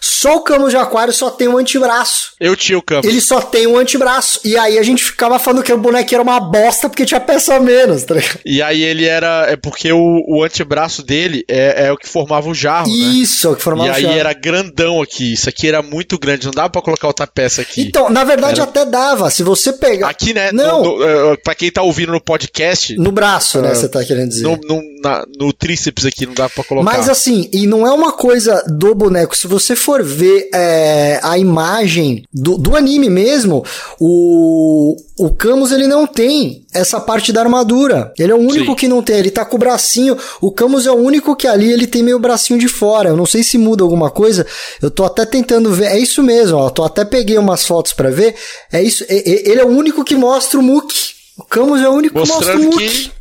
Só 0.00 0.36
o 0.36 0.40
Camus 0.42 0.70
de 0.70 0.76
Aquário 0.76 1.12
só 1.12 1.30
tem 1.30 1.48
um 1.48 1.58
antebraço. 1.58 2.32
Eu 2.40 2.56
tinha 2.56 2.78
o 2.78 2.82
campo. 2.82 3.06
Ele 3.06 3.20
só 3.20 3.40
tem 3.40 3.66
um 3.66 3.76
antebraço. 3.76 4.40
E 4.44 4.56
aí 4.56 4.78
a 4.78 4.82
gente 4.82 5.02
ficava 5.04 5.38
falando 5.38 5.62
que 5.62 5.72
o 5.72 5.78
boneco 5.78 6.12
era 6.14 6.22
uma 6.22 6.40
bosta 6.40 6.88
porque 6.88 7.04
tinha 7.04 7.20
peça 7.20 7.54
a 7.54 7.60
menos, 7.60 8.04
tá 8.04 8.14
ligado? 8.14 8.38
E 8.44 8.62
aí 8.62 8.82
ele 8.82 9.04
era. 9.06 9.46
É 9.50 9.56
porque 9.56 9.92
o, 9.92 10.22
o 10.26 10.42
antebraço 10.44 11.02
dele 11.02 11.44
é, 11.48 11.86
é 11.86 11.92
o 11.92 11.96
que 11.96 12.08
formava 12.08 12.48
o 12.48 12.54
jarro, 12.54 12.88
né? 12.88 12.94
Isso, 12.94 13.46
é 13.46 13.50
o 13.50 13.54
que 13.54 13.60
E 13.60 13.64
formava 13.64 13.92
aí 13.92 14.04
o 14.06 14.10
era 14.10 14.32
grandão 14.32 15.02
aqui. 15.02 15.32
Isso 15.32 15.48
aqui 15.48 15.68
era 15.68 15.82
muito 15.82 16.18
grande. 16.18 16.46
Não 16.46 16.52
dava 16.52 16.70
pra 16.70 16.82
colocar 16.82 17.06
outra 17.06 17.26
peça 17.26 17.60
aqui. 17.62 17.82
Então, 17.82 18.08
na 18.10 18.24
verdade 18.24 18.60
Era- 18.60 18.68
até 18.70 18.84
dava. 18.86 19.30
Se 19.30 19.42
você 19.42 19.72
pegar. 19.72 20.08
Aqui, 20.08 20.32
né? 20.32 20.50
Não. 20.52 20.82
No, 20.82 20.98
no, 20.98 21.04
eh, 21.04 21.36
pra 21.44 21.54
quem 21.54 21.70
tá 21.70 21.82
ouvindo 21.82 22.12
no 22.12 22.20
podcast, 22.20 22.96
No 22.96 23.12
braço, 23.12 23.60
né? 23.60 23.74
Você 23.74 23.88
tá 23.88 24.04
querendo 24.04 24.28
dizer. 24.28 24.42
no, 24.44 24.56
no, 24.56 24.80
na- 25.02 25.24
no 25.38 25.52
tríceps 25.52 26.04
aqui 26.06 26.26
não 26.26 26.34
dá 26.34 26.48
pra 26.48 26.64
colocar. 26.64 26.84
Mas 26.90 27.08
assim, 27.08 27.48
e 27.52 27.66
não 27.66 27.86
é 27.86 27.92
uma 27.92 28.12
coisa 28.12 28.62
do 28.66 28.94
boneco. 28.94 29.36
Se 29.36 29.46
você 29.46 29.74
for 29.76 29.89
ver 30.02 30.48
é, 30.54 31.20
a 31.22 31.38
imagem 31.38 32.24
do, 32.32 32.56
do 32.56 32.76
anime 32.76 33.10
mesmo, 33.10 33.64
o, 33.98 34.96
o 35.18 35.30
Camus 35.30 35.72
ele 35.72 35.86
não 35.86 36.06
tem 36.06 36.64
essa 36.72 37.00
parte 37.00 37.32
da 37.32 37.40
armadura. 37.40 38.12
Ele 38.18 38.32
é 38.32 38.34
o 38.34 38.38
único 38.38 38.70
Sim. 38.70 38.74
que 38.74 38.88
não 38.88 39.02
tem. 39.02 39.16
Ele 39.16 39.30
tá 39.30 39.44
com 39.44 39.56
o 39.56 39.58
bracinho. 39.58 40.16
O 40.40 40.50
Camus 40.50 40.86
é 40.86 40.90
o 40.90 40.94
único 40.94 41.36
que 41.36 41.46
ali 41.46 41.70
ele 41.70 41.86
tem 41.86 42.02
meio 42.02 42.18
bracinho 42.18 42.58
de 42.58 42.68
fora. 42.68 43.10
Eu 43.10 43.16
não 43.16 43.26
sei 43.26 43.42
se 43.42 43.58
muda 43.58 43.82
alguma 43.82 44.10
coisa. 44.10 44.46
Eu 44.80 44.90
tô 44.90 45.04
até 45.04 45.26
tentando 45.26 45.72
ver. 45.72 45.86
É 45.86 45.98
isso 45.98 46.22
mesmo, 46.22 46.56
ó. 46.56 46.70
Tô 46.70 46.84
até 46.84 47.04
peguei 47.04 47.36
umas 47.38 47.66
fotos 47.66 47.92
pra 47.92 48.10
ver. 48.10 48.34
É 48.72 48.82
isso. 48.82 49.04
Ele 49.08 49.60
é 49.60 49.64
o 49.64 49.68
único 49.68 50.04
que 50.04 50.14
mostra 50.14 50.58
o 50.58 50.62
Muki. 50.62 51.20
O 51.36 51.44
Camus 51.44 51.80
é 51.80 51.88
o 51.88 51.92
único 51.92 52.14
que 52.14 52.28
mostra 52.28 52.54
o 52.54 52.58
mostrando 52.58 52.64
Muki. 52.64 52.88
que. 52.88 53.19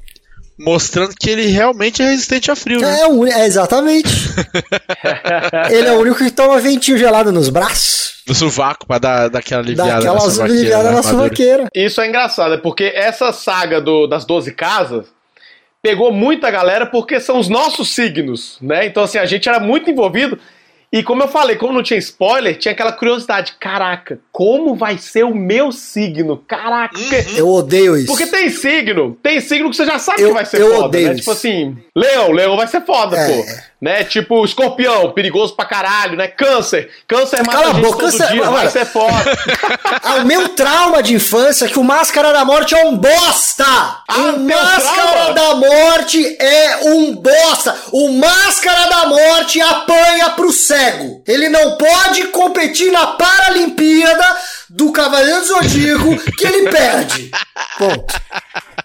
Mostrando 0.60 1.14
que 1.18 1.30
ele 1.30 1.46
realmente 1.48 2.02
é 2.02 2.06
resistente 2.06 2.52
a 2.52 2.56
frio, 2.56 2.82
né? 2.82 3.00
É, 3.02 3.08
o 3.08 3.26
é, 3.26 3.46
exatamente. 3.46 4.10
Ele 5.72 5.88
é 5.88 5.92
o 5.94 6.00
único 6.00 6.18
que 6.18 6.30
toma 6.32 6.60
ventinho 6.60 6.98
gelado 6.98 7.32
nos 7.32 7.50
braços. 7.50 8.16
No 8.28 8.36
sovaco, 8.36 8.86
pra 8.86 8.98
dar, 9.00 9.30
dar 9.30 9.40
aquela 9.40 9.62
aliviada. 9.62 9.92
Dá 9.92 9.98
aquela 9.98 10.14
na 10.16 10.20
sovaqueira, 10.22 10.54
aliviada 10.60 10.92
na 10.92 11.02
suvaqueira. 11.04 11.68
Isso 11.74 12.02
é 12.02 12.08
engraçado, 12.08 12.54
é 12.56 12.58
porque 12.58 12.92
essa 12.96 13.32
saga 13.32 13.80
do- 13.82 14.06
das 14.06 14.26
12 14.26 14.52
casas 14.54 15.06
pegou 15.82 16.12
muita 16.12 16.52
galera 16.52 16.86
porque 16.86 17.20
são 17.22 17.40
os 17.40 17.48
nossos 17.48 17.96
signos, 17.96 18.58
né? 18.62 18.86
Então, 18.86 19.04
assim, 19.04 19.18
a 19.18 19.26
gente 19.26 19.48
era 19.48 19.60
muito 19.60 19.90
envolvido. 19.90 20.38
E 20.92 21.04
como 21.04 21.22
eu 21.22 21.28
falei, 21.28 21.56
como 21.56 21.72
não 21.74 21.84
tinha 21.84 22.00
spoiler, 22.00 22.58
tinha 22.58 22.72
aquela 22.72 22.92
curiosidade. 22.92 23.54
Caraca, 23.60 24.20
como 24.32 24.74
vai 24.76 24.98
ser 24.98 25.24
o 25.24 25.36
meu 25.36 25.72
signo? 25.72 26.38
Caraca. 26.48 26.98
porque- 26.98 27.26
Eu 27.40 27.48
odeio 27.48 27.96
isso. 27.96 28.08
Porque 28.08 28.26
tem 28.26 28.50
signo, 28.50 29.16
tem 29.22 29.40
signo 29.40 29.70
que 29.70 29.76
você 29.76 29.86
já 29.86 30.00
sabe 30.00 30.22
Eu- 30.24 30.30
que 30.30 30.34
vai 30.34 30.46
ser 30.46 30.62
eu 30.62 30.72
foda, 30.72 30.86
odeio 30.86 31.08
né? 31.10 31.12
isso. 31.14 31.20
Tipo 31.22 31.32
assim, 31.32 31.78
leão, 31.96 32.32
leão 32.32 32.58
vai 32.58 32.66
ser 32.68 32.82
foda, 32.86 33.16
É. 33.18 33.28
pô. 33.28 33.46
Né? 33.82 34.04
Tipo, 34.04 34.44
escorpião, 34.44 35.12
perigoso 35.14 35.56
pra 35.56 35.64
caralho, 35.64 36.18
né? 36.18 36.28
Câncer, 36.28 36.90
câncer 37.08 37.38
mata 37.46 37.60
Cala 37.60 37.70
a 37.70 37.74
boca, 37.82 38.00
câncer- 38.00 38.28
dia, 38.28 38.44
vai 38.44 38.70
ser 38.70 38.86
foda. 38.86 39.16
Ah, 40.02 40.16
o 40.16 40.26
meu 40.26 40.50
trauma 40.50 41.04
de 41.04 41.14
infância 41.16 41.66
é 41.66 41.68
que 41.68 41.78
o 41.80 41.84
Máscara 41.84 42.32
da 42.32 42.46
Morte 42.46 42.74
é 42.76 42.86
um 42.86 42.96
bosta! 42.98 43.66
Ah, 43.66 44.04
o 44.36 44.40
Máscara 44.40 45.12
trauma? 45.12 45.34
da 45.34 45.56
Morte 45.56 46.38
é 46.40 46.78
um 46.84 47.16
bosta! 47.16 47.76
O 47.92 48.12
Máscara 48.14 48.88
da 48.90 49.08
Morte 49.08 49.60
apanha 49.62 50.30
pro 50.32 50.52
cego. 50.52 51.22
Ele 51.28 51.50
não 51.50 51.76
pode 51.78 52.26
competir 52.28 52.92
na 52.92 53.08
Paralimpíada 53.08 54.38
do 54.70 54.92
Cavaleiro 54.92 55.44
Zodíaco 55.46 56.18
que 56.38 56.46
ele 56.46 56.70
perde. 56.70 57.32
Ponto. 57.78 58.14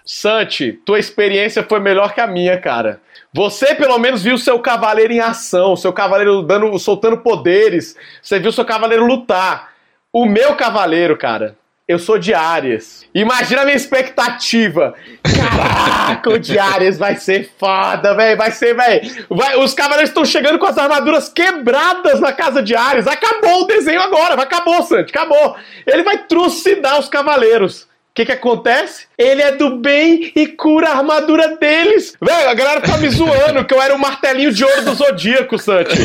Santi, 0.05 0.73
tua 0.85 0.99
experiência 0.99 1.63
foi 1.63 1.79
melhor 1.79 2.13
que 2.13 2.21
a 2.21 2.27
minha, 2.27 2.59
cara. 2.59 3.01
Você 3.33 3.75
pelo 3.75 3.97
menos 3.97 4.23
viu 4.23 4.37
seu 4.37 4.59
cavaleiro 4.59 5.11
em 5.11 5.19
ação, 5.19 5.75
seu 5.75 5.91
cavaleiro 5.91 6.41
dando, 6.41 6.77
soltando 6.79 7.17
poderes. 7.17 7.95
Você 8.21 8.39
viu 8.39 8.51
seu 8.51 8.63
cavaleiro 8.63 9.05
lutar. 9.05 9.73
O 10.13 10.25
meu 10.25 10.55
cavaleiro, 10.55 11.17
cara, 11.17 11.57
eu 11.87 11.99
sou 11.99 12.17
de 12.17 12.33
Áries. 12.33 13.07
Imagina 13.13 13.61
a 13.61 13.65
minha 13.65 13.77
expectativa. 13.77 14.95
Caraca, 15.21 16.31
o 16.31 16.39
de 16.39 16.57
Áries 16.57 16.97
vai 16.97 17.15
ser 17.15 17.51
foda, 17.59 18.15
velho. 18.15 18.37
Vai 18.37 18.51
ser, 18.51 18.75
velho. 18.75 19.27
Os 19.59 19.73
cavaleiros 19.75 20.09
estão 20.09 20.25
chegando 20.25 20.57
com 20.57 20.65
as 20.65 20.77
armaduras 20.77 21.29
quebradas 21.29 22.19
na 22.19 22.33
casa 22.33 22.63
de 22.63 22.75
Áries. 22.75 23.05
Acabou 23.05 23.61
o 23.61 23.67
desenho 23.67 24.01
agora. 24.01 24.41
Acabou, 24.41 24.81
Santi. 24.81 25.11
Acabou. 25.11 25.55
Ele 25.85 26.03
vai 26.03 26.17
trucidar 26.25 26.99
os 26.99 27.07
cavaleiros. 27.07 27.87
O 28.15 28.23
que 28.23 28.27
que 28.27 28.31
acontece? 28.31 29.07
Ele 29.17 29.41
é 29.41 29.51
do 29.51 29.75
bem 29.75 30.31
e 30.33 30.47
cura 30.47 30.87
a 30.87 30.99
armadura 30.99 31.57
deles. 31.57 32.13
Velho, 32.21 32.49
a 32.49 32.53
galera 32.53 32.79
tá 32.79 32.97
me 32.97 33.09
zoando 33.09 33.65
que 33.65 33.73
eu 33.73 33.81
era 33.81 33.93
o 33.93 33.99
martelinho 33.99 34.53
de 34.53 34.63
ouro 34.63 34.85
do 34.85 34.95
Zodíaco, 34.95 35.59
Santi. 35.59 35.91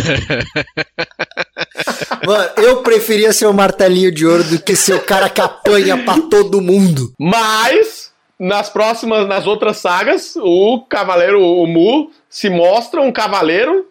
Mano, 2.27 2.51
eu 2.57 2.83
preferia 2.83 3.33
ser 3.33 3.47
o 3.47 3.55
martelinho 3.55 4.11
de 4.11 4.27
ouro 4.27 4.43
do 4.43 4.61
que 4.61 4.75
ser 4.75 4.95
o 4.95 5.05
cara 5.05 5.31
que 5.31 5.41
apanha 5.41 5.99
pra 5.99 6.19
todo 6.29 6.61
mundo. 6.61 7.15
Mas, 7.17 8.11
nas 8.37 8.69
próximas, 8.69 9.29
nas 9.29 9.47
outras 9.47 9.77
sagas, 9.77 10.35
o 10.35 10.85
cavaleiro, 10.89 11.41
o 11.41 11.65
Mu, 11.65 12.11
se 12.29 12.51
mostra 12.51 13.01
um 13.01 13.13
cavaleiro 13.13 13.87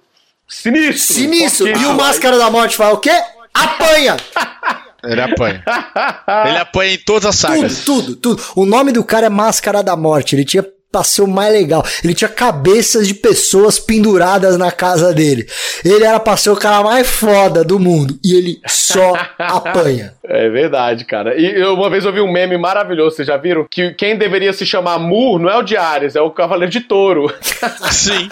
sinistro. 0.46 1.14
Sinistro. 1.14 1.68
E 1.70 1.86
o. 1.86 1.94
Máscara 1.94 2.38
da 2.38 2.52
Morte 2.52 2.76
faz 2.76 2.94
o 2.94 2.98
quê? 2.98 3.18
Apanha! 3.54 4.18
Ele 5.04 5.22
apanha. 5.22 5.64
Ele 6.48 6.58
apanha 6.58 6.94
em 6.94 6.98
todas 6.98 7.26
as 7.26 7.40
Tudo, 7.40 7.52
sagas. 7.56 7.84
tudo, 7.86 8.16
tudo. 8.16 8.44
O 8.56 8.66
nome 8.66 8.92
do 8.92 9.04
cara 9.04 9.28
é 9.28 9.30
Máscara 9.30 9.82
da 9.82 9.96
Morte. 9.96 10.36
Ele 10.36 10.46
tinha 10.46 10.66
passou 10.92 11.28
mais 11.28 11.54
legal. 11.54 11.86
Ele 12.04 12.14
tinha 12.14 12.30
cabeças 12.30 13.08
de 13.08 13.14
pessoas 13.14 13.80
penduradas 13.80 14.58
na 14.58 14.72
casa 14.72 15.14
dele. 15.14 15.48
Ele 15.84 16.04
era 16.04 16.20
ser 16.38 16.52
o 16.52 16.56
cara 16.56 16.84
mais 16.84 17.08
foda 17.08 17.64
do 17.64 17.80
mundo. 17.80 18.18
E 18.24 18.36
ele 18.36 18.60
só 18.68 19.14
apanha. 19.38 20.14
É 20.24 20.48
verdade, 20.48 21.06
cara. 21.06 21.36
E 21.40 21.60
eu, 21.60 21.74
uma 21.74 21.90
vez 21.90 22.06
eu 22.06 22.14
vi 22.14 22.22
um 22.22 22.32
meme 22.32 22.56
maravilhoso, 22.56 23.16
vocês 23.16 23.28
já 23.28 23.36
viram? 23.36 23.66
Que 23.70 23.94
quem 23.96 24.16
deveria 24.16 24.54
se 24.54 24.64
chamar 24.64 25.00
Mu 25.00 25.40
não 25.40 25.50
é 25.50 25.58
o 25.58 25.64
de 25.64 25.76
Ares, 25.76 26.16
é 26.16 26.22
o 26.22 26.30
Cavaleiro 26.30 26.72
de 26.72 26.82
Touro. 26.82 27.34
Sim. 27.92 28.30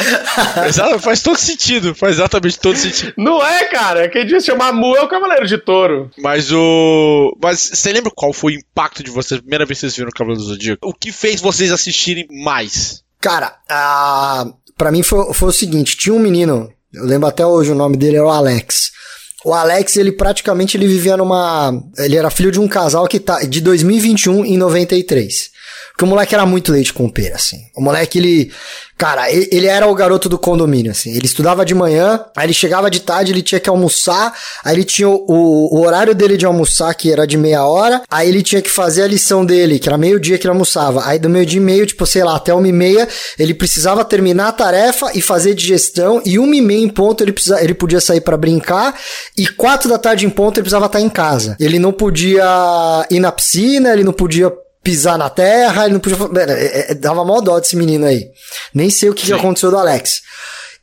Exato, 0.67 0.99
faz 0.99 1.23
todo 1.23 1.37
sentido. 1.37 1.95
Faz 1.95 2.17
exatamente 2.17 2.59
todo 2.59 2.75
sentido. 2.75 3.13
Não 3.17 3.43
é, 3.43 3.65
cara? 3.65 4.07
Quem 4.09 4.23
devia 4.23 4.39
se 4.39 4.45
chamar 4.45 4.73
Mu 4.73 4.95
é 4.95 5.01
o 5.01 5.07
Cavaleiro 5.07 5.47
de 5.47 5.57
Touro. 5.57 6.11
Mas 6.19 6.51
o. 6.51 7.35
Mas 7.41 7.59
você 7.73 7.91
lembra 7.91 8.11
qual 8.15 8.31
foi 8.31 8.53
o 8.53 8.57
impacto 8.57 9.01
de 9.01 9.09
vocês, 9.09 9.39
a 9.39 9.41
primeira 9.41 9.65
vez 9.65 9.79
que 9.79 9.81
vocês 9.81 9.95
viram 9.95 10.09
o 10.09 10.13
Cavaleiro 10.13 10.43
do 10.43 10.49
Zodíaco? 10.49 10.87
O 10.87 10.93
que 10.93 11.11
fez 11.11 11.41
vocês 11.41 11.71
assistirem 11.71 12.27
mais? 12.47 13.03
Cara, 13.19 13.57
a... 13.69 14.47
pra 14.77 14.91
mim 14.91 15.03
foi, 15.03 15.33
foi 15.33 15.49
o 15.49 15.53
seguinte: 15.53 15.97
tinha 15.97 16.15
um 16.15 16.19
menino, 16.19 16.71
eu 16.93 17.03
lembro 17.03 17.27
até 17.27 17.45
hoje 17.45 17.71
o 17.71 17.75
nome 17.75 17.97
dele 17.97 18.15
era 18.15 18.25
o 18.25 18.29
Alex. 18.29 18.91
O 19.43 19.53
Alex, 19.53 19.97
ele 19.97 20.13
praticamente 20.13 20.77
ele 20.77 20.87
vivia 20.87 21.17
numa. 21.17 21.73
Ele 21.97 22.15
era 22.15 22.29
filho 22.29 22.51
de 22.51 22.59
um 22.59 22.67
casal 22.67 23.05
que 23.07 23.19
tá 23.19 23.39
de 23.41 23.61
2021 23.61 24.45
em 24.45 24.57
93. 24.57 25.56
Porque 25.97 26.05
o 26.05 26.09
moleque 26.09 26.35
era 26.35 26.45
muito 26.45 26.71
leite 26.71 26.93
com 26.93 27.09
pera, 27.09 27.37
assim. 27.37 27.59
O 27.75 27.81
moleque, 27.81 28.19
ele. 28.19 28.51
Cara, 28.95 29.31
ele, 29.31 29.65
era 29.65 29.87
o 29.87 29.95
garoto 29.95 30.29
do 30.29 30.37
condomínio, 30.37 30.91
assim. 30.91 31.11
Ele 31.11 31.25
estudava 31.25 31.65
de 31.65 31.73
manhã, 31.73 32.23
aí 32.35 32.45
ele 32.45 32.53
chegava 32.53 32.89
de 32.89 32.99
tarde, 32.99 33.31
ele 33.31 33.41
tinha 33.41 33.59
que 33.59 33.69
almoçar, 33.69 34.33
aí 34.63 34.75
ele 34.75 34.83
tinha 34.83 35.09
o, 35.09 35.23
o 35.27 35.81
horário 35.81 36.13
dele 36.15 36.37
de 36.37 36.45
almoçar, 36.45 36.93
que 36.93 37.11
era 37.11 37.25
de 37.25 37.35
meia 37.35 37.63
hora, 37.63 38.01
aí 38.09 38.29
ele 38.29 38.43
tinha 38.43 38.61
que 38.61 38.69
fazer 38.69 39.03
a 39.03 39.07
lição 39.07 39.43
dele, 39.43 39.79
que 39.79 39.89
era 39.89 39.97
meio-dia 39.97 40.37
que 40.37 40.45
ele 40.45 40.51
almoçava. 40.51 41.03
Aí 41.03 41.17
do 41.17 41.29
meio-dia 41.29 41.59
e 41.59 41.63
meio, 41.63 41.85
tipo, 41.85 42.05
sei 42.05 42.23
lá, 42.23 42.35
até 42.35 42.53
uma 42.53 42.67
e 42.67 42.71
meia, 42.71 43.07
ele 43.37 43.55
precisava 43.55 44.05
terminar 44.05 44.49
a 44.49 44.51
tarefa 44.51 45.11
e 45.15 45.21
fazer 45.21 45.55
digestão, 45.55 46.21
e 46.25 46.37
uma 46.37 46.55
e 46.55 46.61
meia 46.61 46.83
em 46.83 46.89
ponto 46.89 47.23
ele, 47.23 47.31
precisa, 47.31 47.63
ele 47.63 47.73
podia 47.73 48.01
sair 48.01 48.21
pra 48.21 48.37
brincar, 48.37 48.95
e 49.35 49.47
quatro 49.47 49.89
da 49.89 49.97
tarde 49.97 50.25
em 50.25 50.29
ponto 50.29 50.57
ele 50.57 50.63
precisava 50.63 50.87
estar 50.87 51.01
em 51.01 51.09
casa. 51.09 51.55
Ele 51.59 51.79
não 51.79 51.91
podia 51.91 52.45
ir 53.09 53.19
na 53.19 53.31
piscina, 53.31 53.93
ele 53.93 54.03
não 54.03 54.13
podia 54.13 54.51
pisar 54.87 55.17
na 55.17 55.29
terra, 55.29 55.83
ele 55.83 55.95
não 55.95 55.99
podia. 55.99 56.17
É- 56.49 56.91
é- 56.91 56.93
dava 56.93 57.25
mó 57.25 57.41
dó 57.41 57.59
desse 57.59 57.75
menino 57.75 58.05
aí. 58.05 58.29
Nem 58.73 58.89
sei 58.89 59.09
o 59.09 59.13
que, 59.13 59.25
que 59.25 59.33
aconteceu 59.33 59.69
do 59.69 59.77
Alex. 59.77 60.21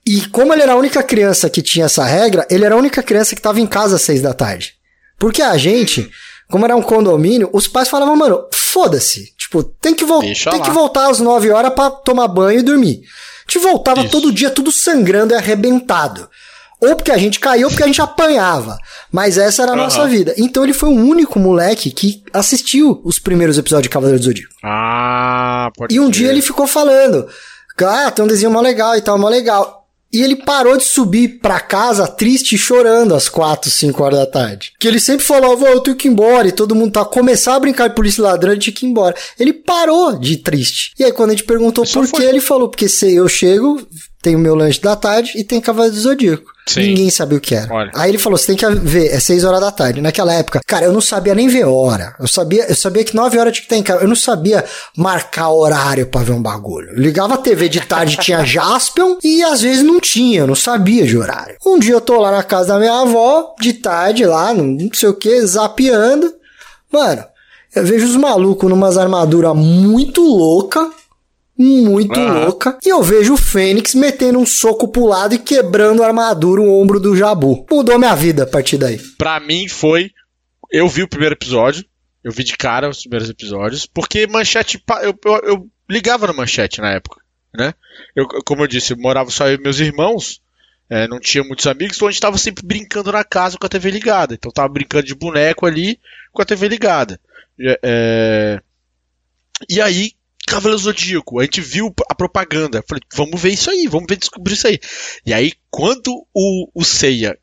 E 0.06 0.26
como 0.26 0.52
ele 0.52 0.60
era 0.60 0.72
a 0.72 0.76
única 0.76 1.02
criança 1.02 1.48
que 1.48 1.62
tinha 1.62 1.86
essa 1.86 2.04
regra, 2.04 2.46
ele 2.50 2.66
era 2.66 2.74
a 2.74 2.78
única 2.78 3.02
criança 3.02 3.34
que 3.34 3.40
tava 3.40 3.60
em 3.60 3.66
casa 3.66 3.96
às 3.96 4.02
seis 4.02 4.20
da 4.20 4.34
tarde. 4.34 4.74
Porque 5.18 5.40
a 5.40 5.56
gente, 5.56 6.10
como 6.50 6.66
era 6.66 6.76
um 6.76 6.82
condomínio, 6.82 7.48
os 7.50 7.66
pais 7.66 7.88
falavam, 7.88 8.14
mano, 8.14 8.46
foda-se. 8.52 9.32
Tipo, 9.38 9.62
tem 9.62 9.94
que, 9.94 10.04
tem 10.04 10.60
que 10.60 10.70
voltar 10.70 11.08
às 11.08 11.20
nove 11.20 11.50
horas 11.50 11.72
pra 11.72 11.88
tomar 11.88 12.28
banho 12.28 12.60
e 12.60 12.62
dormir. 12.62 13.00
A 13.48 13.50
gente 13.50 13.62
voltava 13.62 14.02
Isso. 14.02 14.10
todo 14.10 14.30
dia 14.30 14.50
tudo 14.50 14.70
sangrando 14.70 15.32
e 15.32 15.36
arrebentado. 15.36 16.28
Ou 16.88 16.96
porque 16.96 17.10
a 17.12 17.18
gente 17.18 17.38
caiu, 17.40 17.64
ou 17.66 17.70
porque 17.70 17.82
a 17.82 17.86
gente 17.86 18.00
apanhava. 18.02 18.76
Mas 19.12 19.38
essa 19.38 19.62
era 19.62 19.72
a 19.72 19.76
nossa 19.76 20.00
Aham. 20.00 20.08
vida. 20.08 20.34
Então 20.36 20.62
ele 20.64 20.72
foi 20.72 20.88
o 20.88 20.92
único 20.92 21.38
moleque 21.38 21.90
que 21.90 22.22
assistiu 22.32 23.00
os 23.04 23.18
primeiros 23.18 23.58
episódios 23.58 23.84
de 23.84 23.88
Cavaleiro 23.90 24.18
do 24.20 24.24
Zodíaco. 24.24 24.52
Ah, 24.62 25.70
pode 25.76 25.94
E 25.94 26.00
um 26.00 26.04
crer. 26.10 26.12
dia 26.14 26.28
ele 26.30 26.42
ficou 26.42 26.66
falando: 26.66 27.26
Ah, 27.82 28.10
tem 28.10 28.24
um 28.24 28.28
desenho 28.28 28.50
mó 28.52 28.60
legal 28.60 28.96
e 28.96 29.00
tal, 29.00 29.18
mó 29.18 29.28
legal. 29.28 29.82
E 30.12 30.22
ele 30.22 30.36
parou 30.36 30.76
de 30.76 30.84
subir 30.84 31.40
pra 31.40 31.58
casa 31.58 32.06
triste 32.06 32.54
e 32.54 32.58
chorando 32.58 33.16
às 33.16 33.28
4, 33.28 33.68
5 33.68 34.00
horas 34.00 34.20
da 34.20 34.26
tarde. 34.26 34.72
Que 34.78 34.86
ele 34.86 35.00
sempre 35.00 35.26
falava, 35.26 35.64
"Ô, 35.64 35.66
eu 35.66 35.80
tenho 35.80 35.96
que 35.96 36.06
ir 36.06 36.12
embora. 36.12 36.46
E 36.46 36.52
todo 36.52 36.72
mundo 36.72 36.92
tá 36.92 37.04
começar 37.04 37.56
a 37.56 37.58
brincar 37.58 37.88
de 37.88 37.96
polícia 37.96 38.22
ladrão, 38.22 38.52
ele 38.52 38.60
tinha 38.60 38.72
que 38.72 38.86
ir 38.86 38.90
embora. 38.90 39.12
Ele 39.40 39.52
parou 39.52 40.16
de 40.16 40.36
triste. 40.36 40.92
E 40.96 41.02
aí 41.02 41.10
quando 41.10 41.30
a 41.30 41.32
gente 41.32 41.42
perguntou 41.42 41.84
Só 41.84 41.98
por 41.98 42.06
foi. 42.06 42.20
que, 42.20 42.26
ele 42.26 42.38
falou, 42.40 42.68
porque 42.68 42.88
se 42.88 43.12
eu 43.12 43.26
chego, 43.28 43.84
tenho 44.22 44.38
meu 44.38 44.54
lanche 44.54 44.80
da 44.80 44.94
tarde 44.94 45.32
e 45.34 45.42
tem 45.42 45.60
Cavaleiro 45.60 45.96
do 45.96 46.00
Zodíaco. 46.00 46.53
Sim. 46.66 46.88
Ninguém 46.88 47.10
sabia 47.10 47.36
o 47.36 47.40
que 47.40 47.54
era. 47.54 47.72
Olha. 47.72 47.90
Aí 47.94 48.10
ele 48.10 48.18
falou: 48.18 48.38
você 48.38 48.46
tem 48.46 48.56
que 48.56 48.66
ver, 48.66 49.12
é 49.12 49.20
6 49.20 49.44
horas 49.44 49.60
da 49.60 49.70
tarde. 49.70 50.00
Naquela 50.00 50.32
época, 50.32 50.60
cara, 50.66 50.86
eu 50.86 50.92
não 50.92 51.00
sabia 51.00 51.34
nem 51.34 51.46
ver 51.46 51.64
hora. 51.64 52.14
Eu 52.18 52.26
sabia, 52.26 52.66
eu 52.66 52.74
sabia 52.74 53.04
que 53.04 53.14
9 53.14 53.38
horas 53.38 53.52
tinha 53.52 53.60
que 53.60 53.66
estar 53.66 53.76
em 53.76 53.82
casa. 53.82 54.02
Eu 54.02 54.08
não 54.08 54.16
sabia 54.16 54.64
marcar 54.96 55.50
horário 55.50 56.06
pra 56.06 56.22
ver 56.22 56.32
um 56.32 56.42
bagulho. 56.42 56.90
Eu 56.90 56.96
ligava 56.96 57.34
a 57.34 57.38
TV 57.38 57.68
de 57.68 57.80
tarde, 57.80 58.16
tinha 58.16 58.44
Jaspion, 58.46 59.16
e 59.22 59.42
às 59.42 59.60
vezes 59.60 59.82
não 59.82 60.00
tinha, 60.00 60.40
eu 60.40 60.46
não 60.46 60.54
sabia 60.54 61.06
de 61.06 61.18
horário. 61.18 61.56
Um 61.66 61.78
dia 61.78 61.92
eu 61.92 62.00
tô 62.00 62.18
lá 62.18 62.30
na 62.30 62.42
casa 62.42 62.74
da 62.74 62.78
minha 62.78 63.00
avó, 63.00 63.54
de 63.60 63.74
tarde, 63.74 64.24
lá, 64.24 64.54
não 64.54 64.88
sei 64.92 65.10
o 65.10 65.14
que, 65.14 65.44
zapeando. 65.46 66.32
Mano, 66.90 67.24
eu 67.74 67.84
vejo 67.84 68.06
os 68.06 68.16
malucos 68.16 68.70
numas 68.70 68.96
armaduras 68.96 69.54
muito 69.54 70.22
louca. 70.22 70.90
Muito 71.56 72.18
Aham. 72.18 72.44
louca. 72.46 72.78
E 72.84 72.88
eu 72.88 73.02
vejo 73.02 73.34
o 73.34 73.36
Fênix 73.36 73.94
metendo 73.94 74.38
um 74.38 74.46
soco 74.46 74.88
pro 74.88 75.06
lado 75.06 75.34
e 75.34 75.38
quebrando 75.38 76.02
a 76.02 76.06
armadura, 76.08 76.60
o 76.60 76.80
ombro 76.80 76.98
do 76.98 77.16
Jabu. 77.16 77.64
Mudou 77.70 77.98
minha 77.98 78.14
vida 78.16 78.42
a 78.42 78.46
partir 78.46 78.76
daí. 78.76 78.98
Pra 79.16 79.38
mim 79.38 79.68
foi. 79.68 80.10
Eu 80.70 80.88
vi 80.88 81.02
o 81.02 81.08
primeiro 81.08 81.34
episódio. 81.34 81.84
Eu 82.24 82.32
vi 82.32 82.42
de 82.42 82.56
cara 82.56 82.88
os 82.88 83.00
primeiros 83.02 83.28
episódios. 83.30 83.86
Porque 83.86 84.26
manchete. 84.26 84.82
Eu, 85.02 85.16
eu, 85.24 85.36
eu 85.44 85.70
ligava 85.88 86.26
na 86.26 86.32
manchete 86.32 86.80
na 86.80 86.90
época. 86.90 87.20
Né? 87.56 87.72
Eu, 88.16 88.26
como 88.44 88.62
eu 88.62 88.66
disse, 88.66 88.92
eu 88.92 88.96
morava 88.98 89.30
só 89.30 89.46
eu 89.48 89.54
e 89.54 89.62
meus 89.62 89.78
irmãos. 89.78 90.40
é, 90.90 91.06
não 91.06 91.20
tinha 91.20 91.44
muitos 91.44 91.68
amigos, 91.68 91.96
então 91.96 92.08
a 92.08 92.10
gente 92.10 92.20
tava 92.20 92.36
sempre 92.36 92.66
brincando 92.66 93.12
na 93.12 93.22
casa 93.22 93.56
com 93.56 93.64
a 93.64 93.68
TV 93.68 93.92
ligada. 93.92 94.34
Então 94.34 94.50
tava 94.50 94.68
brincando 94.70 95.04
de 95.06 95.14
boneco 95.14 95.66
ali 95.66 96.00
com 96.32 96.42
a 96.42 96.44
TV 96.44 96.66
ligada. 96.66 97.20
É, 97.60 97.78
é, 97.82 98.60
E 99.70 99.80
aí, 99.80 100.12
Cavaleiro 100.46 100.82
Zodíaco, 100.82 101.40
a 101.40 101.44
gente 101.44 101.60
viu 101.60 101.92
a 102.08 102.14
propaganda. 102.14 102.84
Falei, 102.86 103.02
vamos 103.14 103.40
ver 103.40 103.50
isso 103.50 103.70
aí, 103.70 103.86
vamos 103.86 104.06
ver 104.08 104.16
descobrir 104.16 104.54
isso 104.54 104.66
aí. 104.66 104.78
E 105.26 105.32
aí, 105.32 105.52
quando 105.70 106.26
o, 106.34 106.70
o 106.74 106.84
Seiya 106.84 107.36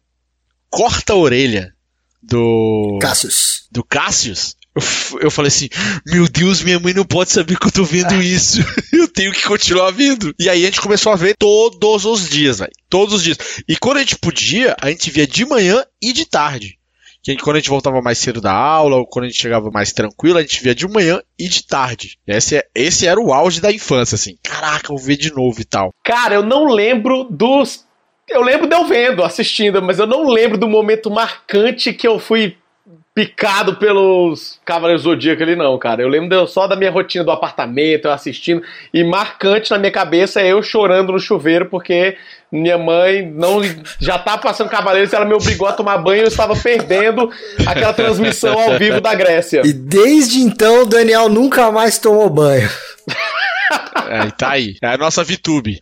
corta 0.69 1.13
a 1.13 1.15
orelha 1.17 1.73
do, 2.21 2.99
Cassius. 3.01 3.67
do 3.71 3.83
Cassius, 3.83 4.55
eu, 4.75 5.19
eu 5.21 5.31
falei 5.31 5.49
assim: 5.49 5.67
Meu 6.05 6.27
Deus, 6.29 6.61
minha 6.61 6.79
mãe 6.79 6.93
não 6.93 7.05
pode 7.05 7.31
saber 7.31 7.57
que 7.57 7.67
eu 7.67 7.71
tô 7.71 7.83
vendo 7.83 8.13
isso. 8.21 8.59
eu 8.93 9.07
tenho 9.07 9.33
que 9.33 9.43
continuar 9.43 9.91
vendo. 9.91 10.33
E 10.39 10.49
aí 10.49 10.63
a 10.63 10.65
gente 10.65 10.81
começou 10.81 11.11
a 11.11 11.15
ver 11.15 11.35
todos 11.37 12.05
os 12.05 12.29
dias, 12.29 12.59
velho. 12.59 12.71
Todos 12.89 13.15
os 13.15 13.23
dias. 13.23 13.37
E 13.67 13.75
quando 13.75 13.97
a 13.97 14.01
gente 14.01 14.17
podia, 14.17 14.75
a 14.79 14.89
gente 14.89 15.09
via 15.11 15.27
de 15.27 15.45
manhã 15.45 15.83
e 16.01 16.13
de 16.13 16.25
tarde. 16.25 16.77
Que 17.23 17.35
quando 17.37 17.57
a 17.57 17.59
gente 17.59 17.69
voltava 17.69 18.01
mais 18.01 18.17
cedo 18.17 18.41
da 18.41 18.51
aula, 18.51 18.97
ou 18.97 19.05
quando 19.05 19.25
a 19.25 19.27
gente 19.27 19.39
chegava 19.39 19.69
mais 19.71 19.91
tranquilo, 19.93 20.39
a 20.39 20.41
gente 20.41 20.61
via 20.63 20.73
de 20.73 20.87
manhã 20.87 21.21
e 21.37 21.47
de 21.47 21.65
tarde. 21.65 22.17
Esse, 22.25 22.57
é- 22.57 22.67
esse 22.73 23.05
era 23.05 23.19
o 23.19 23.31
auge 23.31 23.61
da 23.61 23.71
infância, 23.71 24.15
assim. 24.15 24.37
Caraca, 24.43 24.91
eu 24.91 24.97
vou 24.97 25.05
ver 25.05 25.17
de 25.17 25.31
novo 25.31 25.61
e 25.61 25.65
tal. 25.65 25.93
Cara, 26.03 26.33
eu 26.35 26.43
não 26.43 26.65
lembro 26.65 27.25
dos. 27.29 27.85
Eu 28.27 28.41
lembro 28.41 28.67
de 28.67 28.75
eu 28.75 28.85
vendo, 28.87 29.23
assistindo, 29.23 29.81
mas 29.81 29.99
eu 29.99 30.07
não 30.07 30.27
lembro 30.29 30.57
do 30.57 30.67
momento 30.67 31.11
marcante 31.11 31.93
que 31.93 32.07
eu 32.07 32.17
fui 32.17 32.55
picado 33.13 33.75
pelos 33.75 34.59
Cavaleiros 34.63 35.03
Zodíaco 35.03 35.43
ali, 35.43 35.55
não, 35.55 35.77
cara. 35.77 36.01
Eu 36.01 36.07
lembro 36.07 36.47
só 36.47 36.65
da 36.65 36.75
minha 36.75 36.91
rotina 36.91 37.23
do 37.23 37.31
apartamento, 37.31 38.05
eu 38.05 38.11
assistindo, 38.11 38.63
e 38.93 39.03
marcante 39.03 39.71
na 39.71 39.77
minha 39.77 39.91
cabeça 39.91 40.41
é 40.41 40.47
eu 40.47 40.63
chorando 40.63 41.11
no 41.11 41.19
chuveiro 41.19 41.65
porque 41.65 42.15
minha 42.51 42.77
mãe 42.77 43.29
não 43.29 43.61
já 43.99 44.17
tá 44.17 44.37
passando 44.37 44.69
Cavaleiros, 44.69 45.13
ela 45.13 45.25
me 45.25 45.33
obrigou 45.33 45.67
a 45.67 45.73
tomar 45.73 45.97
banho 45.97 46.21
e 46.21 46.23
eu 46.23 46.27
estava 46.27 46.55
perdendo 46.55 47.29
aquela 47.67 47.93
transmissão 47.93 48.57
ao 48.57 48.77
vivo 48.77 49.01
da 49.01 49.13
Grécia. 49.13 49.61
E 49.65 49.73
desde 49.73 50.39
então 50.39 50.83
o 50.83 50.85
Daniel 50.85 51.27
nunca 51.27 51.71
mais 51.71 51.99
tomou 51.99 52.29
banho. 52.29 52.69
É, 54.09 54.29
tá 54.31 54.49
aí. 54.51 54.75
É 54.83 54.87
a 54.87 54.97
nossa 54.97 55.23
VTube. 55.23 55.79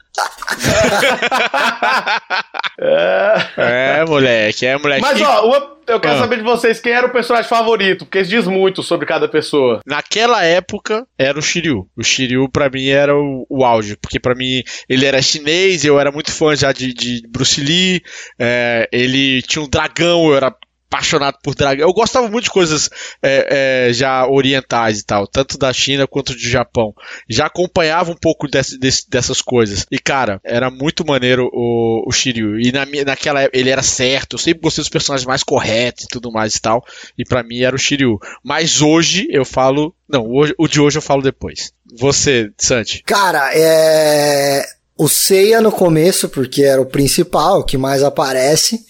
É, 3.57 4.05
moleque, 4.07 4.65
é, 4.65 4.77
moleque. 4.77 5.01
Mas 5.01 5.21
ó, 5.21 5.77
eu 5.87 5.99
quero 5.99 6.15
Ah. 6.15 6.19
saber 6.19 6.37
de 6.37 6.43
vocês 6.43 6.79
quem 6.79 6.91
era 6.93 7.07
o 7.07 7.11
personagem 7.11 7.49
favorito, 7.49 8.05
porque 8.05 8.19
isso 8.19 8.29
diz 8.29 8.45
muito 8.45 8.83
sobre 8.83 9.05
cada 9.07 9.27
pessoa. 9.27 9.81
Naquela 9.85 10.43
época 10.45 11.05
era 11.17 11.37
o 11.39 11.41
Shiryu. 11.41 11.87
O 11.97 12.03
Shiryu 12.03 12.47
pra 12.49 12.69
mim 12.69 12.87
era 12.89 13.15
o, 13.15 13.45
o 13.49 13.65
auge, 13.65 13.97
porque 13.97 14.19
pra 14.19 14.35
mim 14.35 14.61
ele 14.87 15.05
era 15.05 15.21
chinês, 15.21 15.83
eu 15.83 15.99
era 15.99 16.11
muito 16.11 16.31
fã 16.31 16.55
já 16.55 16.71
de, 16.71 16.93
de 16.93 17.23
Bruce 17.27 17.59
Lee. 17.59 18.01
é, 18.39 18.87
ele 18.91 19.41
tinha 19.43 19.63
um 19.63 19.69
dragão, 19.69 20.27
eu 20.29 20.35
era 20.37 20.53
apaixonado 20.89 21.37
por 21.43 21.53
dragão. 21.53 21.87
Eu 21.87 21.93
gostava 21.93 22.27
muito 22.27 22.45
de 22.45 22.49
coisas 22.49 22.89
é, 23.21 23.87
é, 23.89 23.93
já 23.93 24.27
orientais 24.27 24.99
e 24.99 25.05
tal, 25.05 25.27
tanto 25.27 25.57
da 25.57 25.71
China 25.71 26.07
quanto 26.07 26.33
do 26.33 26.39
Japão. 26.39 26.93
Já 27.29 27.45
acompanhava 27.45 28.11
um 28.11 28.15
pouco 28.15 28.47
desse, 28.47 28.77
desse, 28.77 29.07
dessas 29.07 29.41
coisas. 29.41 29.85
E, 29.91 29.99
cara, 29.99 30.41
era 30.43 30.71
muito 30.71 31.05
maneiro 31.05 31.47
o, 31.53 32.03
o 32.07 32.11
Shiryu. 32.11 32.59
E 32.59 32.71
na, 32.71 32.85
naquela 33.05 33.47
ele 33.53 33.69
era 33.69 33.83
certo. 33.83 34.33
Eu 34.33 34.39
sempre 34.39 34.63
gostei 34.63 34.81
dos 34.81 34.89
personagens 34.89 35.27
mais 35.27 35.43
corretos 35.43 36.05
e 36.05 36.07
tudo 36.07 36.31
mais 36.31 36.55
e 36.55 36.61
tal. 36.61 36.83
E 37.17 37.23
para 37.23 37.43
mim 37.43 37.61
era 37.61 37.75
o 37.75 37.79
Shiryu. 37.79 38.17
Mas 38.43 38.81
hoje 38.81 39.27
eu 39.29 39.45
falo. 39.45 39.93
Não, 40.07 40.25
hoje, 40.25 40.55
o 40.57 40.67
de 40.67 40.81
hoje 40.81 40.97
eu 40.97 41.03
falo 41.03 41.21
depois. 41.21 41.71
Você, 41.97 42.49
Santi. 42.57 43.03
Cara, 43.03 43.51
é. 43.53 44.65
O 44.97 45.07
Seiya 45.07 45.61
no 45.61 45.71
começo, 45.71 46.27
porque 46.27 46.63
era 46.63 46.81
o 46.81 46.85
principal, 46.85 47.59
o 47.59 47.63
que 47.63 47.77
mais 47.77 48.03
aparece. 48.03 48.83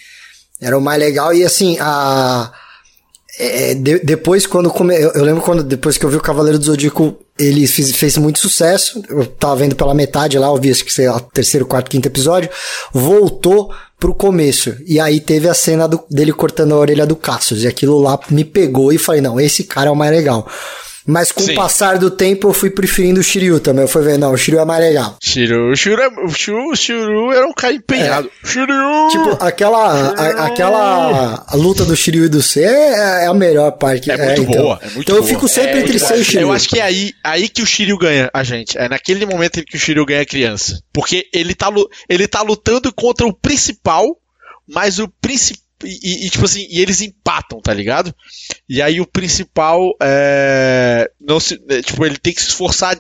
Era 0.62 0.78
o 0.78 0.82
mais 0.82 1.00
legal. 1.00 1.34
E 1.34 1.44
assim, 1.44 1.78
a. 1.80 2.52
É, 3.40 3.74
de, 3.74 4.00
depois, 4.00 4.46
quando. 4.46 4.70
Come, 4.70 4.96
eu, 4.96 5.12
eu, 5.12 5.24
lembro 5.24 5.42
quando, 5.42 5.64
depois 5.64 5.98
que 5.98 6.06
eu 6.06 6.10
vi 6.10 6.18
o 6.18 6.22
Cavaleiro 6.22 6.60
do 6.60 6.66
Zodíaco, 6.66 7.18
ele 7.38 7.66
fez, 7.68 7.92
fez 7.96 8.18
muito 8.18 8.40
sucesso. 8.40 9.02
Eu 9.10 9.26
tava 9.26 9.58
vendo 9.58 9.76
pela 9.76 9.94
metade 9.94 10.38
lá, 10.38 10.48
eu 10.48 10.58
vi 10.58 10.72
acho 10.72 10.84
que 10.84 10.94
sei 10.94 11.10
lá, 11.10 11.20
terceiro, 11.20 11.66
quarto, 11.66 11.90
quinto 11.90 12.08
episódio. 12.08 12.50
Voltou 12.94 13.74
pro 13.98 14.14
começo. 14.14 14.76
E 14.86 15.00
aí 15.00 15.20
teve 15.20 15.48
a 15.48 15.54
cena 15.54 15.88
do, 15.88 16.04
dele 16.10 16.34
cortando 16.34 16.74
a 16.74 16.78
orelha 16.78 17.06
do 17.06 17.16
Cassius. 17.16 17.64
E 17.64 17.68
aquilo 17.68 18.00
lá 18.00 18.20
me 18.30 18.44
pegou 18.44 18.92
e 18.92 18.98
falei, 18.98 19.22
não, 19.22 19.40
esse 19.40 19.64
cara 19.64 19.90
é 19.90 19.92
o 19.92 19.96
mais 19.96 20.12
legal. 20.12 20.48
Mas 21.06 21.32
com 21.32 21.42
Sim. 21.42 21.54
o 21.54 21.56
passar 21.56 21.98
do 21.98 22.12
tempo 22.12 22.50
eu 22.50 22.54
fui 22.54 22.70
preferindo 22.70 23.20
o 23.20 23.24
Shiryu 23.24 23.60
também. 23.60 23.84
Eu 23.84 23.88
fui 23.88 24.04
ver, 24.04 24.18
não, 24.18 24.32
o 24.32 24.38
Shiryu 24.38 24.60
é 24.60 24.66
mais 24.66 24.82
legal. 24.82 25.18
Shiryu, 25.22 25.72
o 25.72 25.76
Shiryu, 25.76 26.00
é, 26.00 26.08
o 26.08 26.30
Shiryu, 26.30 26.72
o 26.72 26.76
Shiryu 26.76 27.32
era 27.32 27.48
um 27.48 27.54
cara 27.54 27.74
empenhado. 27.74 28.30
É. 28.44 28.48
Shiryu! 28.48 29.08
Tipo, 29.12 29.44
aquela, 29.44 30.12
a, 30.12 30.46
aquela 30.46 31.46
luta 31.54 31.86
do 31.86 31.96
Shiryu 31.96 32.26
e 32.26 32.30
do 32.30 32.42
C 32.42 32.64
é, 32.64 33.24
é 33.24 33.28
a 33.28 33.34
melhor 33.34 33.72
parte. 33.72 34.12
É, 34.12 34.14
é 34.14 34.26
muito 34.26 34.42
então. 34.42 34.62
boa, 34.62 34.80
é 34.82 34.86
muito 34.86 35.00
Então 35.02 35.16
boa. 35.16 35.26
eu 35.26 35.28
fico 35.28 35.48
sempre 35.48 35.80
entre 35.80 36.00
C 36.00 36.16
e 36.16 36.24
Shiryu. 36.24 36.48
Eu 36.48 36.54
acho 36.54 36.70
que 36.70 36.80
é 36.80 36.84
aí, 36.84 37.14
aí 37.24 37.50
que 37.50 37.62
o 37.62 37.66
Shiryu 37.66 37.98
ganha 37.98 38.30
a 38.34 38.44
gente. 38.44 38.78
É 38.78 38.88
naquele 38.90 39.26
momento 39.26 39.60
em 39.60 39.64
que 39.64 39.78
o 39.78 39.80
Shiryu 39.80 40.06
ganha 40.06 40.22
a 40.22 40.26
criança. 40.26 40.80
Porque 40.94 41.28
ele 41.34 41.56
tá, 41.56 41.72
ele 42.08 42.28
tá 42.28 42.42
lutando 42.42 42.94
contra 42.94 43.26
o 43.26 43.34
principal, 43.34 44.06
mas 44.68 45.00
o 45.00 45.08
principal 45.22 45.69
e, 45.84 46.26
e, 46.26 46.30
tipo 46.30 46.46
assim, 46.46 46.68
e 46.70 46.82
eles 46.82 47.02
empatam, 47.02 47.62
tá 47.62 47.74
ligado? 47.74 48.14
E 48.68 48.82
aí 48.82 49.00
o 49.00 49.06
principal 49.06 49.96
é, 50.02 51.10
não 51.20 51.40
se, 51.40 51.62
é, 51.70 51.82
tipo, 51.82 52.06
ele 52.06 52.18
tem 52.18 52.34
que 52.34 52.42
se 52.42 52.50
esforçar 52.50 52.98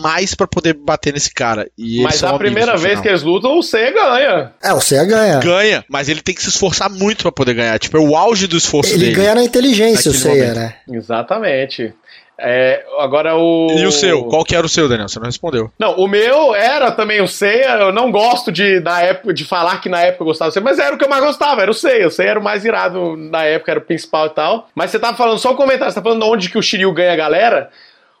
mais 0.00 0.34
para 0.34 0.46
poder 0.46 0.74
bater 0.74 1.12
nesse 1.12 1.32
cara. 1.32 1.68
E 1.76 2.02
mas 2.02 2.22
a 2.22 2.36
primeira 2.38 2.76
vez 2.76 3.00
que 3.00 3.08
eles 3.08 3.22
lutam, 3.22 3.58
o 3.58 3.62
Seiya 3.62 3.92
ganha. 3.92 4.52
É, 4.62 4.72
o 4.72 4.80
Seiya 4.80 5.04
ganha. 5.04 5.38
Ganha, 5.40 5.84
mas 5.88 6.08
ele 6.08 6.22
tem 6.22 6.34
que 6.34 6.42
se 6.42 6.48
esforçar 6.48 6.90
muito 6.90 7.22
para 7.22 7.32
poder 7.32 7.54
ganhar. 7.54 7.78
Tipo, 7.78 7.98
é 7.98 8.00
o 8.00 8.16
auge 8.16 8.46
do 8.46 8.56
esforço 8.56 8.90
ele 8.90 8.98
dele. 8.98 9.10
Ele 9.12 9.20
ganha 9.20 9.34
na 9.34 9.44
inteligência, 9.44 10.10
o 10.10 10.14
Seiya, 10.14 10.54
momento. 10.54 10.56
né? 10.56 10.74
Exatamente. 10.90 11.94
É, 12.38 12.84
agora 12.98 13.36
o. 13.36 13.68
E 13.76 13.86
o 13.86 13.92
seu? 13.92 14.24
Qual 14.24 14.44
que 14.44 14.56
era 14.56 14.66
o 14.66 14.68
seu, 14.68 14.88
Daniel? 14.88 15.08
Você 15.08 15.18
não 15.18 15.26
respondeu. 15.26 15.70
Não, 15.78 15.94
o 15.96 16.08
meu 16.08 16.54
era 16.54 16.90
também 16.90 17.20
o 17.20 17.28
Seiya. 17.28 17.76
Eu 17.78 17.92
não 17.92 18.10
gosto 18.10 18.50
de, 18.50 18.80
na 18.80 19.00
época, 19.00 19.32
de 19.32 19.44
falar 19.44 19.80
que 19.80 19.88
na 19.88 20.00
época 20.00 20.22
eu 20.22 20.26
gostava 20.26 20.50
do 20.50 20.54
Seiya, 20.54 20.64
mas 20.64 20.78
era 20.78 20.94
o 20.94 20.98
que 20.98 21.04
eu 21.04 21.08
mais 21.08 21.22
gostava, 21.22 21.62
era 21.62 21.70
o 21.70 21.74
Seiya. 21.74 22.08
O 22.08 22.10
Seiya 22.10 22.30
era 22.30 22.40
o 22.40 22.42
mais 22.42 22.64
irado 22.64 23.16
na 23.16 23.44
época, 23.44 23.70
era 23.70 23.80
o 23.80 23.84
principal 23.84 24.26
e 24.26 24.30
tal. 24.30 24.68
Mas 24.74 24.90
você 24.90 24.98
tava 24.98 25.16
falando, 25.16 25.38
só 25.38 25.52
um 25.52 25.56
comentário, 25.56 25.92
você 25.92 26.00
tá 26.00 26.02
falando 26.02 26.26
onde 26.26 26.48
que 26.48 26.58
o 26.58 26.62
Shiryu 26.62 26.92
ganha 26.92 27.12
a 27.12 27.16
galera. 27.16 27.70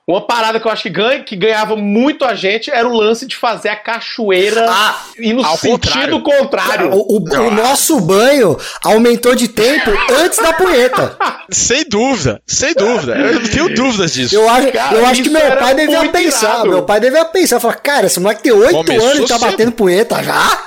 Uma 0.04 0.20
parada 0.26 0.58
que 0.58 0.66
eu 0.66 0.72
acho 0.72 0.82
que, 0.82 0.90
ganha, 0.90 1.22
que 1.22 1.36
ganhava 1.36 1.76
muito 1.76 2.24
a 2.24 2.34
gente 2.34 2.68
era 2.68 2.88
o 2.88 2.92
lance 2.92 3.24
de 3.24 3.36
fazer 3.36 3.68
a 3.68 3.76
cachoeira 3.76 4.66
ah, 4.68 5.00
e 5.16 5.32
no 5.32 5.44
sentido 5.56 6.20
contrário. 6.20 6.22
contrário. 6.22 6.90
O, 6.92 7.18
o, 7.18 7.46
o, 7.46 7.50
nosso 7.52 8.00
banho 8.00 8.58
aumentou 8.82 9.36
de 9.36 9.46
tempo 9.46 9.92
antes 10.20 10.40
da 10.40 10.52
punheta. 10.54 11.16
Sem 11.50 11.84
dúvida, 11.84 12.40
sem 12.46 12.72
dúvida. 12.72 13.14
Eu 13.14 13.40
não 13.40 13.46
tenho 13.46 13.74
dúvidas 13.74 14.14
disso. 14.14 14.34
Eu 14.34 14.48
acho, 14.48 14.72
cara, 14.72 14.96
eu 14.96 15.04
acho 15.04 15.22
que 15.22 15.28
meu 15.28 15.56
pai 15.56 15.74
devia 15.74 16.08
pensar. 16.08 16.48
Irado. 16.48 16.68
Meu 16.68 16.82
pai 16.82 16.98
devia 16.98 17.24
pensar. 17.26 17.60
Falar, 17.60 17.74
cara, 17.74 18.06
esse 18.06 18.18
moleque 18.18 18.42
tem 18.42 18.52
oito 18.52 18.90
anos 18.90 19.18
e 19.18 19.26
tá 19.26 19.38
cedo. 19.38 19.50
batendo 19.50 19.72
punheta 19.72 20.22
já? 20.22 20.62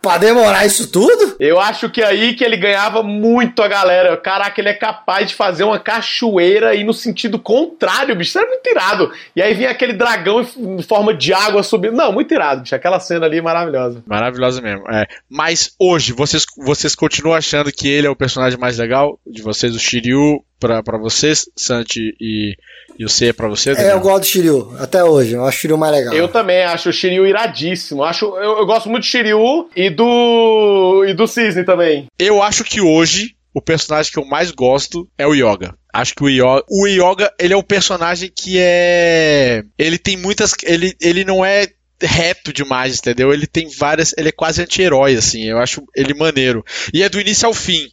pra 0.00 0.18
demorar 0.18 0.66
isso 0.66 0.90
tudo? 0.90 1.36
Eu 1.38 1.60
acho 1.60 1.88
que 1.90 2.00
é 2.00 2.06
aí 2.06 2.34
que 2.34 2.44
ele 2.44 2.56
ganhava 2.56 3.02
muito 3.02 3.62
a 3.62 3.68
galera. 3.68 4.16
Caraca, 4.16 4.60
ele 4.60 4.68
é 4.68 4.74
capaz 4.74 5.28
de 5.28 5.34
fazer 5.34 5.64
uma 5.64 5.78
cachoeira 5.78 6.74
e 6.74 6.84
no 6.84 6.92
sentido 6.92 7.38
contrário, 7.38 8.14
bicho. 8.14 8.30
Isso 8.30 8.38
era 8.38 8.48
muito 8.48 8.68
irado. 8.68 9.12
E 9.34 9.42
aí 9.42 9.54
vinha 9.54 9.70
aquele 9.70 9.92
dragão 9.92 10.40
em 10.56 10.82
forma 10.82 11.14
de 11.14 11.32
água 11.32 11.62
subindo. 11.62 11.96
Não, 11.96 12.12
muito 12.12 12.32
irado, 12.32 12.62
bicho. 12.62 12.74
Aquela 12.74 13.00
cena 13.00 13.26
ali 13.26 13.38
é 13.38 13.42
maravilhosa. 13.42 14.02
Maravilhosa 14.06 14.60
mesmo. 14.60 14.88
É. 14.90 15.06
Mas 15.28 15.74
hoje, 15.78 16.12
vocês, 16.12 16.44
vocês 16.56 16.94
continuam 16.94 17.36
achando 17.36 17.72
que 17.72 17.88
ele 17.88 18.06
é 18.06 18.10
o 18.10 18.16
personagem 18.16 18.58
mais 18.58 18.78
legal 18.78 19.18
de 19.26 19.42
vocês, 19.42 19.74
o 19.74 19.78
Shiryu, 19.78 20.44
pra, 20.60 20.82
pra 20.82 20.98
vocês, 20.98 21.46
Santi 21.56 22.14
e 22.20 22.56
e 22.98 23.04
o 23.04 23.08
C 23.08 23.28
é 23.28 23.32
pra 23.32 23.48
você? 23.48 23.74
Daniel? 23.74 23.90
É, 23.90 23.94
eu 23.94 24.00
gosto 24.00 24.20
do 24.20 24.26
Shiryu, 24.26 24.76
até 24.78 25.02
hoje. 25.02 25.34
Eu 25.34 25.44
acho 25.44 25.58
o 25.58 25.60
Shiryu 25.60 25.78
mais 25.78 25.92
legal. 25.92 26.14
Eu 26.14 26.28
também 26.28 26.62
acho 26.64 26.88
o 26.88 26.92
Shiryu 26.92 27.26
iradíssimo. 27.26 28.04
Acho, 28.04 28.26
eu, 28.36 28.58
eu 28.58 28.66
gosto 28.66 28.88
muito 28.88 29.02
do 29.02 29.06
Shiryu 29.06 29.31
e 29.76 29.90
do. 29.90 31.04
e 31.06 31.14
do 31.14 31.26
Cisne 31.26 31.64
também. 31.64 32.06
Eu 32.18 32.42
acho 32.42 32.64
que 32.64 32.80
hoje 32.80 33.34
o 33.54 33.60
personagem 33.60 34.10
que 34.10 34.18
eu 34.18 34.24
mais 34.24 34.50
gosto 34.50 35.08
é 35.18 35.26
o 35.26 35.34
Yoga. 35.34 35.74
Acho 35.92 36.14
que 36.14 36.24
o 36.24 36.28
Yoga, 36.28 36.64
o 36.70 36.86
Yoga, 36.86 37.32
ele 37.38 37.52
é 37.52 37.56
um 37.56 37.62
personagem 37.62 38.30
que 38.34 38.56
é, 38.58 39.62
ele 39.78 39.98
tem 39.98 40.16
muitas, 40.16 40.54
ele, 40.62 40.94
ele 41.00 41.24
não 41.24 41.44
é 41.44 41.66
reto 42.00 42.52
demais, 42.52 42.98
entendeu? 42.98 43.32
Ele 43.32 43.46
tem 43.46 43.68
várias, 43.68 44.14
ele 44.16 44.30
é 44.30 44.32
quase 44.32 44.62
anti-herói 44.62 45.16
assim. 45.16 45.44
Eu 45.44 45.58
acho 45.58 45.82
ele 45.94 46.14
maneiro. 46.14 46.64
E 46.92 47.02
é 47.02 47.08
do 47.08 47.20
início 47.20 47.46
ao 47.46 47.54
fim. 47.54 47.88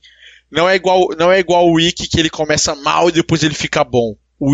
Não 0.50 0.68
é 0.68 0.76
igual, 0.76 1.10
não 1.18 1.32
é 1.32 1.40
igual 1.40 1.70
o 1.70 1.80
Ikki 1.80 2.08
que 2.08 2.20
ele 2.20 2.30
começa 2.30 2.74
mal 2.76 3.10
e 3.10 3.12
depois 3.12 3.44
ele 3.44 3.54
fica 3.54 3.84
bom 3.84 4.16
o, 4.40 4.54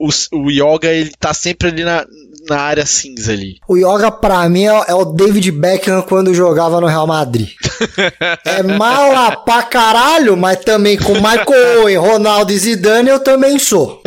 o, 0.00 0.08
o, 0.32 0.50
Yoga 0.50 0.88
ele 0.88 1.12
tá 1.18 1.32
sempre 1.32 1.68
ali 1.68 1.84
na, 1.84 2.04
na 2.48 2.60
área 2.60 2.86
cinza 2.86 3.32
ali. 3.32 3.56
O 3.68 3.76
Yoga 3.76 4.10
pra 4.10 4.48
mim 4.48 4.64
é, 4.64 4.84
é 4.88 4.94
o 4.94 5.04
David 5.04 5.50
Beckham 5.52 6.02
quando 6.02 6.34
jogava 6.34 6.80
no 6.80 6.86
Real 6.86 7.06
Madrid. 7.06 7.50
é 8.44 8.62
mala 8.62 9.36
pra 9.36 9.62
caralho, 9.62 10.36
mas 10.36 10.58
também 10.60 10.96
com 10.96 11.14
Michael 11.14 11.82
Owen, 11.82 11.96
Ronaldo 11.96 12.52
e 12.52 12.58
Zidane 12.58 13.08
eu 13.08 13.20
também 13.20 13.58
sou. 13.58 14.02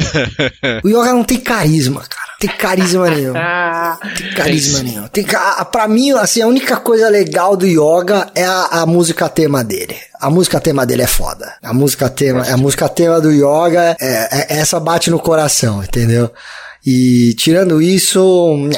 O 0.83 0.87
Yoga 0.87 1.13
não 1.13 1.23
tem 1.23 1.39
carisma, 1.39 2.01
cara. 2.01 2.23
Tem 2.43 2.49
carisma 2.57 3.09
nenhum. 3.09 3.33
Tem 4.17 4.33
carisma 4.33 4.79
é 4.79 4.83
nenhum. 4.83 5.07
Tem, 5.07 5.25
pra 5.71 5.87
mim, 5.87 6.11
assim, 6.11 6.41
a 6.41 6.47
única 6.47 6.75
coisa 6.75 7.07
legal 7.07 7.55
do 7.55 7.65
Yoga 7.65 8.29
é 8.35 8.43
a, 8.43 8.81
a 8.81 8.85
música 8.85 9.29
tema 9.29 9.63
dele. 9.63 9.95
A 10.19 10.29
música 10.29 10.59
tema 10.59 10.85
dele 10.85 11.03
é 11.03 11.07
foda. 11.07 11.53
A 11.63 11.73
música 11.73 12.09
tema, 12.09 12.43
a 12.43 12.57
música 12.57 12.89
tema 12.89 13.21
do 13.21 13.31
Yoga, 13.31 13.95
é, 13.97 14.55
é, 14.55 14.57
essa 14.59 14.77
bate 14.77 15.09
no 15.09 15.19
coração, 15.19 15.81
entendeu? 15.81 16.29
E 16.85 17.33
tirando 17.35 17.81
isso. 17.81 18.69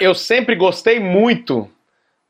Eu 0.00 0.14
sempre 0.14 0.54
gostei 0.54 1.00
muito 1.00 1.68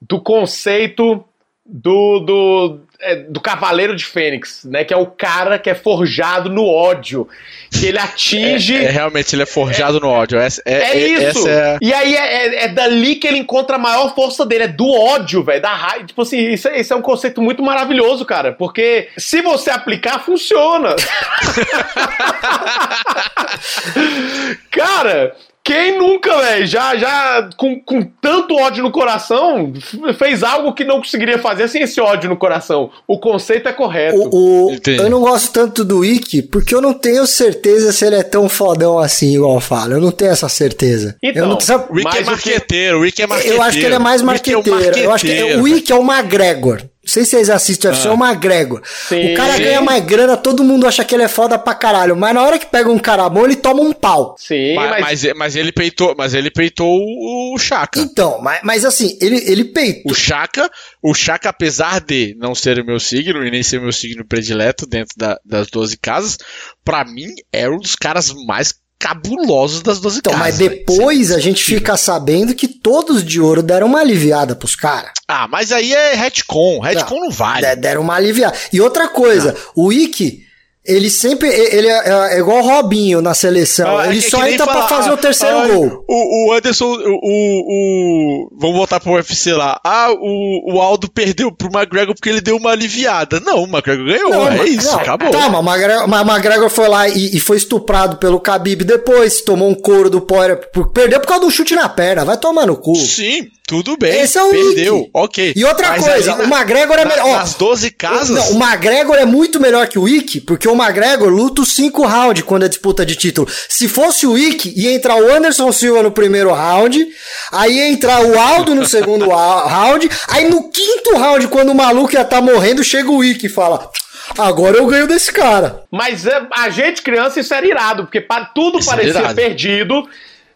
do 0.00 0.20
conceito 0.20 1.24
do, 1.66 2.20
do, 2.20 2.80
é, 3.00 3.14
do 3.14 3.40
Cavaleiro 3.40 3.94
de 3.94 4.04
Fênix, 4.04 4.64
né? 4.64 4.84
Que 4.84 4.92
é 4.92 4.96
o 4.96 5.06
cara 5.06 5.56
que 5.58 5.70
é 5.70 5.74
forjado 5.74 6.50
no 6.50 6.66
ódio. 6.66 7.28
Que 7.70 7.86
ele 7.86 7.98
atinge. 7.98 8.74
É, 8.74 8.84
é 8.84 8.90
realmente, 8.90 9.34
ele 9.34 9.42
é 9.42 9.46
forjado 9.46 9.98
é, 9.98 10.00
no 10.00 10.08
ódio. 10.08 10.38
Essa, 10.38 10.62
é, 10.64 10.74
é, 10.74 10.96
isso. 10.96 11.46
É 11.46 11.78
e 11.80 11.92
aí 11.92 12.16
é, 12.16 12.64
é, 12.64 12.68
dali 12.68 13.16
que 13.16 13.28
ele 13.28 13.38
encontra 13.38 13.76
a 13.76 13.78
maior 13.78 14.14
força 14.14 14.44
dele. 14.44 14.64
É 14.64 14.68
do 14.68 14.90
ódio, 14.90 15.44
velho. 15.44 15.62
Da 15.62 15.74
raiva. 15.74 16.06
Tipo 16.06 16.22
assim, 16.22 16.52
isso, 16.52 16.68
isso 16.68 16.92
é 16.92 16.96
um 16.96 17.02
conceito 17.02 17.40
muito 17.40 17.62
maravilhoso, 17.62 18.24
cara. 18.24 18.52
Porque 18.52 19.08
se 19.16 19.40
você 19.42 19.70
aplicar, 19.70 20.18
funciona. 20.18 20.96
cara. 24.70 25.36
Quem 25.68 25.98
nunca, 25.98 26.34
velho, 26.38 26.66
já, 26.66 26.96
já 26.96 27.50
com, 27.54 27.78
com 27.78 28.02
tanto 28.02 28.54
ódio 28.54 28.82
no 28.82 28.90
coração, 28.90 29.70
fez 30.18 30.42
algo 30.42 30.72
que 30.72 30.82
não 30.82 30.96
conseguiria 30.96 31.38
fazer 31.38 31.68
sem 31.68 31.82
esse 31.82 32.00
ódio 32.00 32.30
no 32.30 32.38
coração? 32.38 32.90
O 33.06 33.18
conceito 33.18 33.68
é 33.68 33.72
correto. 33.74 34.16
O, 34.32 34.72
o 34.72 34.78
eu 34.86 35.10
não 35.10 35.20
gosto 35.20 35.52
tanto 35.52 35.84
do 35.84 35.98
Wiki 35.98 36.40
porque 36.40 36.74
eu 36.74 36.80
não 36.80 36.94
tenho 36.94 37.26
certeza 37.26 37.92
se 37.92 38.06
ele 38.06 38.16
é 38.16 38.22
tão 38.22 38.48
fodão 38.48 38.98
assim, 38.98 39.34
igual 39.34 39.56
eu 39.56 39.60
falo. 39.60 39.92
Eu 39.92 40.00
não 40.00 40.10
tenho 40.10 40.30
essa 40.30 40.48
certeza. 40.48 41.14
Então, 41.22 41.42
eu 41.42 41.48
não, 41.50 41.60
sabe, 41.60 41.84
o 41.90 41.96
Wiki 41.96 42.16
é 42.16 42.24
marqueteiro, 42.24 43.00
o 43.00 43.04
é 43.04 43.26
marqueteiro. 43.26 43.56
Eu 43.58 43.62
acho 43.62 43.78
que 43.78 43.84
ele 43.84 43.94
é 43.94 43.98
mais 43.98 44.22
marqueteiro. 44.22 44.98
É 44.98 45.04
eu 45.04 45.12
acho 45.12 45.26
que 45.26 45.32
o 45.32 45.94
é 45.94 46.00
o 46.00 46.02
McGregor. 46.02 46.82
Não 47.08 47.12
sei 47.14 47.24
se 47.24 47.30
vocês 47.30 47.48
assistem, 47.48 47.90
UFC, 47.90 48.06
ah. 48.06 48.10
é 48.10 48.14
uma 48.14 48.34
grégua. 48.34 48.82
O 49.10 49.34
cara 49.34 49.56
ganha 49.56 49.80
mais 49.80 50.04
grana, 50.04 50.36
todo 50.36 50.62
mundo 50.62 50.86
acha 50.86 51.02
que 51.02 51.14
ele 51.14 51.22
é 51.22 51.28
foda 51.28 51.58
pra 51.58 51.74
caralho. 51.74 52.14
Mas 52.14 52.34
na 52.34 52.42
hora 52.42 52.58
que 52.58 52.66
pega 52.66 52.90
um 52.90 52.98
cara 52.98 53.26
bom, 53.30 53.46
ele 53.46 53.56
toma 53.56 53.80
um 53.80 53.94
pau. 53.94 54.36
Sim, 54.38 54.74
mas, 54.74 55.00
mas... 55.00 55.32
mas, 55.34 55.56
ele 55.56 55.72
peitou, 55.72 56.14
mas 56.18 56.34
ele 56.34 56.50
peitou 56.50 56.86
o 56.86 57.56
Chaka. 57.58 57.98
Então, 57.98 58.42
mas, 58.42 58.60
mas 58.62 58.84
assim, 58.84 59.16
ele, 59.22 59.36
ele 59.50 59.64
peitou. 59.64 60.12
O 60.12 60.14
Chaka, 60.14 60.70
o 61.02 61.14
Chaka, 61.14 61.48
apesar 61.48 62.00
de 62.00 62.36
não 62.38 62.54
ser 62.54 62.78
o 62.78 62.84
meu 62.84 63.00
signo 63.00 63.42
e 63.42 63.50
nem 63.50 63.62
ser 63.62 63.78
o 63.78 63.82
meu 63.82 63.92
signo 63.92 64.22
predileto 64.26 64.86
dentro 64.86 65.14
da, 65.16 65.38
das 65.42 65.68
12 65.68 65.96
casas, 65.96 66.36
pra 66.84 67.06
mim 67.06 67.28
é 67.50 67.70
um 67.70 67.78
dos 67.78 67.96
caras 67.96 68.34
mais 68.46 68.74
cabulosos 68.98 69.80
das 69.82 70.00
12 70.00 70.18
Então, 70.18 70.32
casas. 70.32 70.46
mas 70.46 70.58
depois 70.58 71.20
Isso 71.20 71.32
é 71.32 71.36
a 71.36 71.40
gente 71.40 71.62
fica 71.62 71.96
sabendo 71.96 72.54
que 72.54 72.66
todos 72.90 73.22
de 73.24 73.40
ouro 73.40 73.62
deram 73.62 73.86
uma 73.86 74.00
aliviada 74.00 74.54
pros 74.56 74.74
caras. 74.74 75.10
Ah, 75.26 75.46
mas 75.48 75.72
aí 75.72 75.92
é 75.92 76.14
retcon. 76.14 76.80
Retcon 76.80 77.20
não, 77.20 77.30
vale. 77.30 77.66
De- 77.66 77.76
Deram 77.76 78.00
uma 78.00 78.14
aliviada. 78.14 78.56
E 78.72 78.80
outra 78.80 79.08
coisa, 79.08 79.54
o 79.74 79.86
Wiki, 79.88 80.46
ele 80.88 81.10
sempre. 81.10 81.48
Ele 81.48 81.86
é, 81.86 82.34
é 82.34 82.38
igual 82.38 82.58
o 82.58 82.66
Robinho 82.66 83.20
na 83.20 83.34
seleção. 83.34 83.98
Ah, 83.98 84.08
ele 84.08 84.18
é 84.18 84.22
só 84.22 84.46
entra 84.46 84.66
pra 84.66 84.74
falar, 84.74 84.88
fazer 84.88 85.10
ah, 85.10 85.14
o 85.14 85.16
terceiro 85.16 85.58
ah, 85.58 85.68
gol. 85.68 86.04
O, 86.08 86.48
o 86.48 86.52
Anderson, 86.52 86.86
o, 86.86 87.18
o, 87.22 88.48
Vamos 88.58 88.76
voltar 88.76 88.98
pro 88.98 89.12
UFC 89.12 89.52
lá. 89.52 89.78
Ah, 89.84 90.10
o, 90.10 90.74
o 90.74 90.80
Aldo 90.80 91.10
perdeu 91.10 91.52
pro 91.52 91.68
McGregor 91.72 92.14
porque 92.14 92.28
ele 92.28 92.40
deu 92.40 92.56
uma 92.56 92.70
aliviada. 92.70 93.40
Não, 93.40 93.62
o 93.62 93.66
McGregor 93.66 94.06
ganhou. 94.06 94.30
Não, 94.30 94.48
é 94.48 94.64
isso, 94.64 94.90
não, 94.90 95.00
acabou. 95.00 95.30
Tá, 95.30 95.48
mas 95.48 95.60
o 95.60 95.68
McGregor, 95.68 96.08
mas 96.08 96.28
McGregor 96.28 96.70
foi 96.70 96.88
lá 96.88 97.08
e, 97.08 97.36
e 97.36 97.40
foi 97.40 97.56
estuprado 97.56 98.16
pelo 98.16 98.38
Khabib 98.38 98.84
depois, 98.84 99.42
tomou 99.42 99.68
um 99.68 99.74
couro 99.74 100.08
do 100.08 100.20
Poirier, 100.20 100.58
perdeu 100.92 101.20
por 101.20 101.26
causa 101.26 101.44
do 101.44 101.50
chute 101.50 101.74
na 101.74 101.88
perna, 101.88 102.24
vai 102.24 102.38
tomar 102.38 102.66
no 102.66 102.76
cu. 102.76 102.96
Sim, 102.96 103.46
tudo 103.66 103.96
bem. 103.98 104.22
Esse 104.22 104.38
é 104.38 104.42
o 104.42 104.50
Perdeu, 104.50 105.10
ok. 105.12 105.52
E 105.54 105.64
outra 105.64 105.90
Mas 105.90 106.04
coisa, 106.04 106.34
aí 106.34 106.40
o 106.40 106.48
na- 106.48 106.56
McGregor 106.56 106.98
é 106.98 107.04
na- 107.04 107.10
melhor. 107.10 107.38
Nas 107.38 107.54
12 107.54 107.90
casas. 107.90 108.30
Não, 108.30 108.58
o 108.58 108.62
McGregor 108.62 109.16
é 109.16 109.26
muito 109.26 109.60
melhor 109.60 109.86
que 109.86 109.98
o 109.98 110.02
Wick, 110.02 110.40
porque 110.40 110.66
o 110.66 110.72
McGregor 110.80 111.28
luta 111.28 111.62
os 111.62 111.74
cinco 111.74 112.06
rounds 112.06 112.42
quando 112.44 112.64
é 112.64 112.68
disputa 112.68 113.04
de 113.04 113.16
título. 113.16 113.48
Se 113.68 113.88
fosse 113.88 114.26
o 114.26 114.32
Wick, 114.32 114.72
ia 114.76 114.92
entrar 114.92 115.16
o 115.16 115.32
Anderson 115.32 115.72
Silva 115.72 116.02
no 116.02 116.10
primeiro 116.10 116.52
round, 116.52 117.06
aí 117.52 117.76
ia 117.76 117.88
entrar 117.88 118.24
o 118.24 118.38
Aldo 118.38 118.74
no 118.74 118.86
segundo 118.86 119.28
round, 119.30 120.08
aí 120.28 120.48
no 120.48 120.70
quinto 120.70 121.16
round, 121.16 121.48
quando 121.48 121.70
o 121.70 121.74
maluco 121.74 122.14
ia 122.14 122.22
estar 122.22 122.40
morrendo, 122.40 122.84
chega 122.84 123.10
o 123.10 123.18
Wick 123.18 123.46
e 123.46 123.48
fala: 123.48 123.90
Agora 124.36 124.76
eu 124.76 124.86
ganho 124.86 125.06
desse 125.06 125.32
cara. 125.32 125.82
Mas 125.90 126.26
é, 126.26 126.46
a 126.52 126.68
gente, 126.70 127.02
criança, 127.02 127.40
isso 127.40 127.54
era 127.54 127.66
irado, 127.66 128.04
porque 128.04 128.26
tudo 128.54 128.78
Isso 128.78 128.88
parecia 128.88 129.20
irado. 129.20 129.34
perdido. 129.34 130.08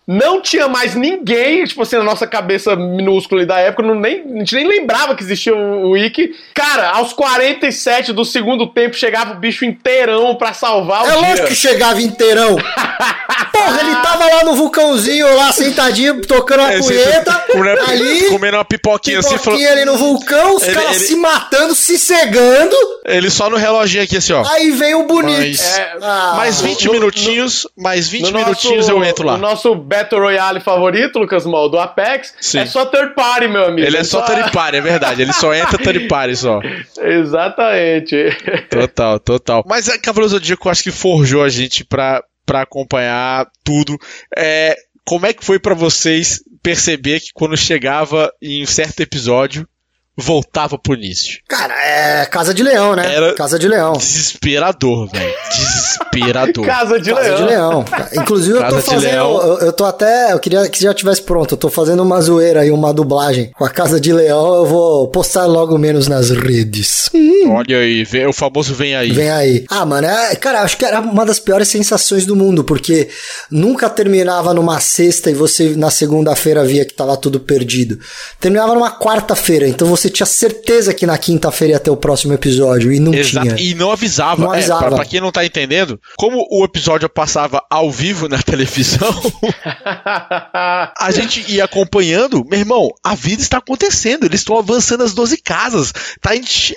Não 0.06 0.40
tinha 0.40 0.66
mais 0.66 0.94
ninguém, 0.96 1.64
tipo 1.64 1.80
assim, 1.82 1.96
na 1.96 2.02
nossa 2.02 2.26
cabeça 2.26 2.74
minúscula 2.74 3.46
da 3.46 3.58
época, 3.58 3.82
não 3.86 3.94
nem, 3.94 4.22
a 4.34 4.38
gente 4.38 4.54
nem 4.56 4.66
lembrava 4.66 5.14
que 5.14 5.22
existia 5.22 5.54
o, 5.54 5.86
o 5.86 5.90
Wiki. 5.90 6.34
Cara, 6.54 6.90
aos 6.90 7.12
47 7.12 8.12
do 8.12 8.24
segundo 8.24 8.66
tempo 8.66 8.96
chegava 8.96 9.32
o 9.34 9.36
bicho 9.36 9.64
inteirão 9.64 10.34
pra 10.34 10.52
salvar 10.52 11.04
o 11.04 11.10
É 11.10 11.14
lógico 11.14 11.48
que 11.48 11.54
chegava 11.54 12.02
inteirão. 12.02 12.56
Porra, 13.52 13.80
ele 13.80 13.94
tava 13.96 14.24
lá 14.26 14.44
no 14.44 14.54
vulcãozinho, 14.56 15.36
lá 15.36 15.52
sentadinho, 15.52 16.20
tocando 16.22 16.60
uma 16.60 16.72
É, 16.72 16.78
punheta, 16.80 17.32
comendo, 17.52 17.80
ali, 17.82 18.22
comendo 18.28 18.56
uma 18.56 18.64
pipoquinha, 18.64 19.18
assim, 19.20 19.36
falando. 19.38 19.44
pipoquinha 19.58 19.70
ali 19.72 19.84
no 19.84 19.96
vulcão, 19.96 20.56
os 20.56 20.64
caras 20.64 20.96
ele- 20.96 21.04
se 21.06 21.16
matando, 21.16 21.74
se 21.74 21.98
cegando. 21.98 22.74
Ele 23.04 23.28
só 23.30 23.50
no 23.50 23.56
reloginho 23.56 24.02
aqui, 24.02 24.16
assim, 24.16 24.32
ó. 24.32 24.42
Aí 24.48 24.70
vem 24.70 24.94
o 24.94 25.04
bonito. 25.04 25.38
Mas- 25.38 25.78
É, 25.78 25.92
Ah, 26.00 26.34
mais 26.36 26.60
20 26.60 26.86
no- 26.86 26.92
minutinhos, 26.94 27.66
mais 27.76 28.08
20 28.08 28.30
No 28.32 28.38
minutinhos 28.38 28.88
eu 28.88 29.04
entro 29.04 29.26
lá. 29.26 29.34
O 29.34 29.38
nosso 29.38 29.74
Battle 29.92 30.20
Royale 30.20 30.60
favorito, 30.60 31.18
Lucas 31.18 31.44
Mal, 31.44 31.68
do 31.68 31.78
Apex, 31.78 32.34
Sim. 32.40 32.60
é 32.60 32.66
só 32.66 32.86
third 32.86 33.14
party, 33.14 33.48
meu 33.48 33.66
amigo. 33.66 33.86
Ele 33.86 33.98
é 33.98 34.04
só 34.04 34.22
third 34.22 34.50
party, 34.50 34.78
é 34.78 34.80
verdade. 34.80 35.20
Ele 35.20 35.32
só 35.34 35.52
entra 35.52 35.76
third 35.76 36.08
party 36.08 36.36
só. 36.36 36.60
Exatamente. 37.00 38.16
Total, 38.70 39.20
total. 39.20 39.64
Mas 39.66 39.88
a 39.88 39.98
Cavaleiros 39.98 40.32
do 40.32 40.38
Zodíaco 40.38 40.68
acho 40.70 40.82
que 40.82 40.90
forjou 40.90 41.42
a 41.42 41.48
gente 41.48 41.84
pra, 41.84 42.22
pra 42.46 42.62
acompanhar 42.62 43.46
tudo. 43.62 43.98
É, 44.36 44.74
como 45.04 45.26
é 45.26 45.32
que 45.32 45.44
foi 45.44 45.58
pra 45.58 45.74
vocês 45.74 46.40
perceber 46.62 47.20
que 47.20 47.32
quando 47.34 47.56
chegava 47.56 48.32
em 48.40 48.62
um 48.62 48.66
certo 48.66 49.00
episódio, 49.00 49.68
voltava 50.16 50.78
pro 50.78 50.94
início? 50.94 51.38
Cara, 51.48 51.74
é 51.84 52.26
Casa 52.26 52.52
de 52.52 52.62
Leão, 52.62 52.94
né? 52.94 53.14
Era- 53.14 53.34
Casa 53.34 53.58
de 53.58 53.66
Leão. 53.68 53.92
Desesperador, 53.94 55.08
velho. 55.10 55.34
Desesperador. 55.50 56.64
Casa 56.66 57.00
de 57.00 57.10
Casa 57.12 57.22
Leão. 57.28 57.36
de 57.36 57.42
Leão. 57.44 57.84
Inclusive, 58.16 58.58
eu 58.58 58.62
tô 58.62 58.62
Casa 58.62 58.76
de 58.82 58.82
fazendo. 58.86 59.10
Leão. 59.10 59.42
Eu, 59.42 59.58
eu 59.66 59.72
tô 59.72 59.84
até. 59.84 60.32
Eu 60.32 60.38
queria 60.38 60.68
que 60.68 60.82
já 60.82 60.92
tivesse 60.94 61.22
pronto. 61.22 61.54
Eu 61.54 61.58
tô 61.58 61.70
fazendo 61.70 62.02
uma 62.02 62.20
zoeira 62.20 62.60
aí, 62.60 62.70
uma 62.70 62.92
dublagem. 62.92 63.50
Com 63.52 63.64
a 63.64 63.70
Casa 63.70 64.00
de 64.00 64.12
Leão, 64.12 64.54
eu 64.56 64.66
vou 64.66 65.08
postar 65.08 65.46
logo 65.46 65.76
menos 65.78 66.06
nas 66.08 66.30
redes. 66.30 67.10
Olha 67.50 67.78
aí, 67.78 68.04
vem- 68.04 68.26
o 68.26 68.32
famoso 68.32 68.74
vem 68.74 68.94
aí. 68.94 69.10
Vem 69.12 69.30
aí. 69.30 69.64
Ah, 69.68 69.84
mano, 69.84 70.06
é, 70.06 70.34
cara, 70.36 70.60
acho 70.62 70.76
que 70.76 70.84
era 70.84 71.00
uma 71.00 71.24
das 71.26 71.38
piores 71.38 71.68
sensações 71.68 72.24
do 72.24 72.36
mundo, 72.36 72.62
porque 72.64 73.08
nunca 73.50 73.90
terminava 73.90 74.54
numa 74.54 74.78
sexta 74.80 75.30
e 75.30 75.34
você 75.34 75.70
na 75.76 75.90
segunda-feira 75.90 76.64
via 76.64 76.84
que 76.84 76.94
tava 76.94 77.16
tudo 77.16 77.40
perdido. 77.40 77.98
Terminava 78.40 78.74
numa 78.74 78.90
quarta-feira, 78.96 79.66
então 79.66 79.88
você 79.88 80.01
tinha 80.10 80.26
certeza 80.26 80.92
que 80.94 81.06
na 81.06 81.16
quinta-feira 81.18 81.74
ia 81.74 81.80
ter 81.80 81.90
o 81.90 81.96
próximo 81.96 82.32
episódio 82.32 82.92
e 82.92 83.00
não 83.00 83.12
Exato, 83.14 83.54
tinha. 83.54 83.70
e 83.70 83.74
não 83.74 83.90
avisava. 83.90 84.42
Não 84.42 84.54
É, 84.54 84.58
avisava. 84.58 84.86
pra, 84.86 84.96
pra 84.96 85.04
quem 85.04 85.20
não 85.20 85.30
tá 85.32 85.44
entendendo, 85.44 86.00
como 86.16 86.46
o 86.50 86.64
episódio 86.64 87.08
passava 87.08 87.62
ao 87.70 87.90
vivo 87.90 88.28
na 88.28 88.40
televisão, 88.42 89.08
a 90.98 91.10
gente 91.10 91.44
ia 91.50 91.64
acompanhando, 91.64 92.44
meu 92.48 92.58
irmão, 92.58 92.88
a 93.02 93.14
vida 93.14 93.42
está 93.42 93.58
acontecendo, 93.58 94.24
eles 94.24 94.40
estão 94.40 94.58
avançando 94.58 95.02
as 95.04 95.12
12 95.12 95.36
casas. 95.38 95.92
Tá, 96.20 96.30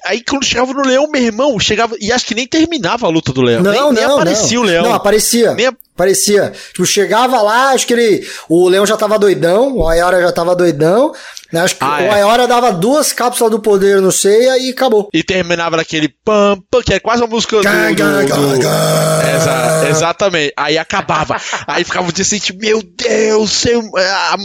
aí 0.05 0.21
quando 0.23 0.43
chegava 0.45 0.73
no 0.73 0.85
leão, 0.85 1.07
meu 1.09 1.21
irmão, 1.21 1.59
chegava, 1.59 1.95
e 1.99 2.11
acho 2.11 2.25
que 2.25 2.35
nem 2.35 2.47
terminava 2.47 3.05
a 3.05 3.09
luta 3.09 3.31
do 3.31 3.41
leão. 3.41 3.61
Não, 3.63 3.71
nem, 3.71 3.81
não, 3.81 3.91
nem 3.91 4.03
não. 4.03 4.15
aparecia 4.15 4.59
o 4.59 4.63
leão. 4.63 4.83
Não, 4.85 4.93
aparecia. 4.93 5.53
Nem 5.53 5.69
Parecia. 5.95 6.51
Tipo, 6.73 6.85
chegava 6.85 7.41
lá, 7.41 7.69
acho 7.69 7.87
que 7.87 7.93
ele. 7.93 8.27
O 8.49 8.67
Leão 8.67 8.85
já 8.85 8.97
tava 8.97 9.17
doidão, 9.17 9.77
o 9.77 9.87
Ayora 9.87 10.21
já 10.21 10.29
tava 10.29 10.53
doidão. 10.53 11.13
Né? 11.55 11.61
Acho 11.61 11.75
que 11.75 11.83
Ah, 11.83 11.97
o 11.99 12.01
é. 12.03 12.09
Ayora 12.11 12.47
dava 12.47 12.71
duas 12.73 13.13
cápsulas 13.13 13.49
do 13.51 13.59
poder 13.61 14.01
no 14.01 14.11
ceia 14.11 14.57
e 14.59 14.69
acabou. 14.71 15.07
E 15.13 15.23
terminava 15.23 15.77
naquele 15.77 16.09
pam, 16.09 16.61
pam, 16.69 16.81
que 16.83 16.93
é 16.93 16.99
quase 16.99 17.21
uma 17.21 17.29
música 17.29 17.55
do. 17.57 17.63
Gá, 17.63 17.89
do- 17.89 17.95
gá, 17.95 18.21
do- 18.35 18.59
gá. 18.59 19.35
Exa- 19.37 19.89
exatamente. 19.89 20.53
Aí 20.57 20.77
acabava. 20.77 21.37
Aí 21.67 21.83
ficava 21.83 22.09
o 22.09 22.11
dia 22.11 22.25
seguinte, 22.25 22.53
meu 22.55 22.81
Deus, 22.83 23.51
sem- 23.51 23.89
a- 23.97 24.35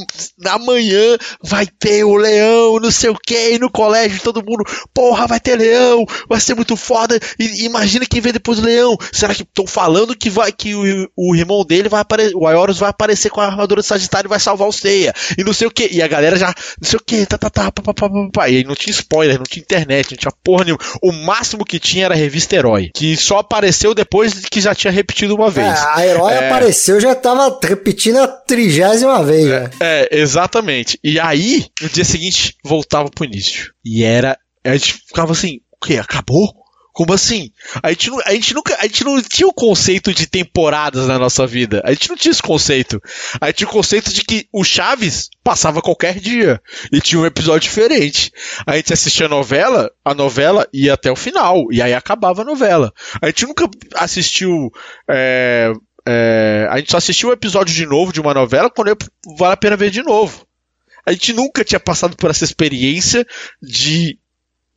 amanhã 0.55 1.17
vai 1.43 1.67
ter 1.67 2.05
o 2.05 2.15
leão, 2.17 2.79
não 2.81 2.91
sei 2.91 3.11
o 3.11 3.15
que, 3.19 3.59
no 3.59 3.71
colégio, 3.71 4.21
todo 4.23 4.45
mundo, 4.45 4.65
porra, 4.95 5.27
vai 5.27 5.41
ter 5.41 5.57
leão, 5.57 6.05
vai 6.29 6.41
ser 6.41 6.55
muito 6.55 6.77
foda. 6.77 7.19
E, 7.39 7.65
imagina 7.65 8.07
quem 8.07 8.21
vem 8.21 8.33
depois 8.33 8.59
do 8.59 8.65
leão. 8.67 8.97
Será 9.13 9.35
que 9.35 9.43
estão 9.43 9.67
falando 9.67 10.17
que 10.17 10.31
vai 10.31 10.53
que 10.53 10.75
o, 10.75 11.09
o 11.17 11.35
irmão 11.35 11.65
dele 11.65 11.89
vai 11.89 12.01
aparecer, 12.01 12.35
o 12.37 12.47
Aioros 12.47 12.79
vai 12.79 12.91
aparecer 12.91 13.31
com 13.31 13.41
a 13.41 13.47
armadura 13.47 13.81
de 13.81 13.87
Sagitário 13.89 14.29
e 14.29 14.31
vai 14.31 14.39
salvar 14.41 14.69
o 14.69 14.73
Seiya. 14.73 15.13
E 15.37 15.43
não 15.45 15.53
sei 15.53 15.67
o 15.67 15.71
que. 15.71 15.89
E 15.91 16.03
a 16.03 16.09
galera 16.09 16.37
já, 16.37 16.47
não 16.81 16.89
sei 16.89 17.00
o 17.01 17.05
que, 17.05 17.27
tá, 17.27 17.37
tá, 17.39 17.51
tá, 17.51 17.73
pá, 17.73 17.83
pá, 17.83 17.95
pá, 17.95 18.11
pá. 18.33 18.49
E 18.49 18.59
aí 18.59 18.65
não 18.65 18.75
tinha 18.75 18.93
spoiler, 18.93 19.37
não 19.39 19.45
tinha 19.45 19.63
internet, 19.63 20.11
não 20.13 20.19
tinha 20.19 20.33
porra 20.45 20.65
nenhuma. 20.65 20.81
O 21.03 21.13
máximo 21.13 21.65
que 21.65 21.79
tinha 21.79 22.05
era 22.07 22.15
a 22.15 22.17
revista 22.17 22.55
Herói, 22.57 22.91
que 22.95 23.17
só 23.17 23.39
apareceu 23.39 23.95
depois 23.95 24.35
que 24.35 24.61
já 24.61 24.75
tinha 24.75 24.91
repetido 24.93 25.35
uma 25.35 25.51
vez. 25.51 25.79
É, 25.79 25.85
a 25.95 26.07
herói 26.07 26.33
É. 26.33 26.47
apareceu, 26.47 27.01
já 27.01 27.15
tava 27.15 27.59
repetindo 27.63 28.19
a 28.19 28.29
trigésima 28.29 29.23
vez, 29.25 29.47
né? 29.47 29.71
É, 29.81 30.09
exatamente. 30.21 30.99
E 31.03 31.19
aí, 31.19 31.67
no 31.81 31.89
dia 31.89 32.05
seguinte, 32.05 32.55
voltava 32.65 33.11
pro 33.11 33.25
início. 33.25 33.73
E 33.85 34.05
era. 34.05 34.39
A 34.65 34.73
gente 34.73 34.95
ficava 35.07 35.33
assim, 35.33 35.61
o 35.73 35.87
quê? 35.87 35.97
Acabou? 35.97 36.53
Como 36.93 37.13
assim? 37.13 37.51
A 37.83 37.91
gente, 37.91 38.11
não, 38.11 38.21
a, 38.25 38.33
gente 38.33 38.55
nunca, 38.55 38.77
a 38.79 38.83
gente 38.83 39.05
não 39.05 39.23
tinha 39.23 39.47
o 39.47 39.55
conceito 39.55 40.13
de 40.13 40.27
temporadas 40.27 41.07
na 41.07 41.19
nossa 41.19 41.47
vida. 41.47 41.81
A 41.85 41.93
gente 41.93 42.09
não 42.09 42.17
tinha 42.17 42.33
esse 42.33 42.43
conceito. 42.43 43.01
A 43.41 43.47
gente 43.47 43.57
tinha 43.59 43.69
o 43.69 43.73
conceito 43.73 44.13
de 44.13 44.25
que 44.25 44.49
o 44.53 44.65
Chaves 44.65 45.29
passava 45.43 45.81
qualquer 45.81 46.19
dia. 46.19 46.61
E 46.93 47.01
tinha 47.01 47.21
um 47.21 47.27
episódio 47.27 47.69
diferente. 47.69 48.33
A 48.67 48.77
gente 48.77 48.93
assistia 48.93 49.27
a 49.27 49.29
novela, 49.29 49.91
a 50.05 50.15
novela 50.15 50.67
ia 50.73 50.95
até 50.95 51.11
o 51.11 51.17
final. 51.17 51.73
E 51.73 51.81
aí 51.81 51.95
acabava 51.95 52.43
a 52.43 52.45
novela. 52.45 52.93
A 53.23 53.27
gente 53.27 53.47
nunca 53.47 53.69
assistiu. 53.95 54.71
é, 55.09 55.73
é, 56.07 56.67
a 56.71 56.79
gente 56.79 56.91
só 56.91 56.97
assistiu 56.97 57.29
o 57.29 57.33
episódio 57.33 57.75
de 57.75 57.87
novo 57.87 58.13
de 58.13 58.21
uma 58.21 58.35
novela 58.35 58.71
quando 58.71 58.97
vale 59.39 59.53
a 59.53 59.57
pena 59.57 59.77
ver 59.77 59.91
de 59.91 60.03
novo. 60.03 60.47
A 61.07 61.13
gente 61.13 61.33
nunca 61.33 61.65
tinha 61.65 61.81
passado 61.81 62.17
por 62.17 62.31
essa 62.31 62.45
experiência 62.45 63.27
de 63.63 64.19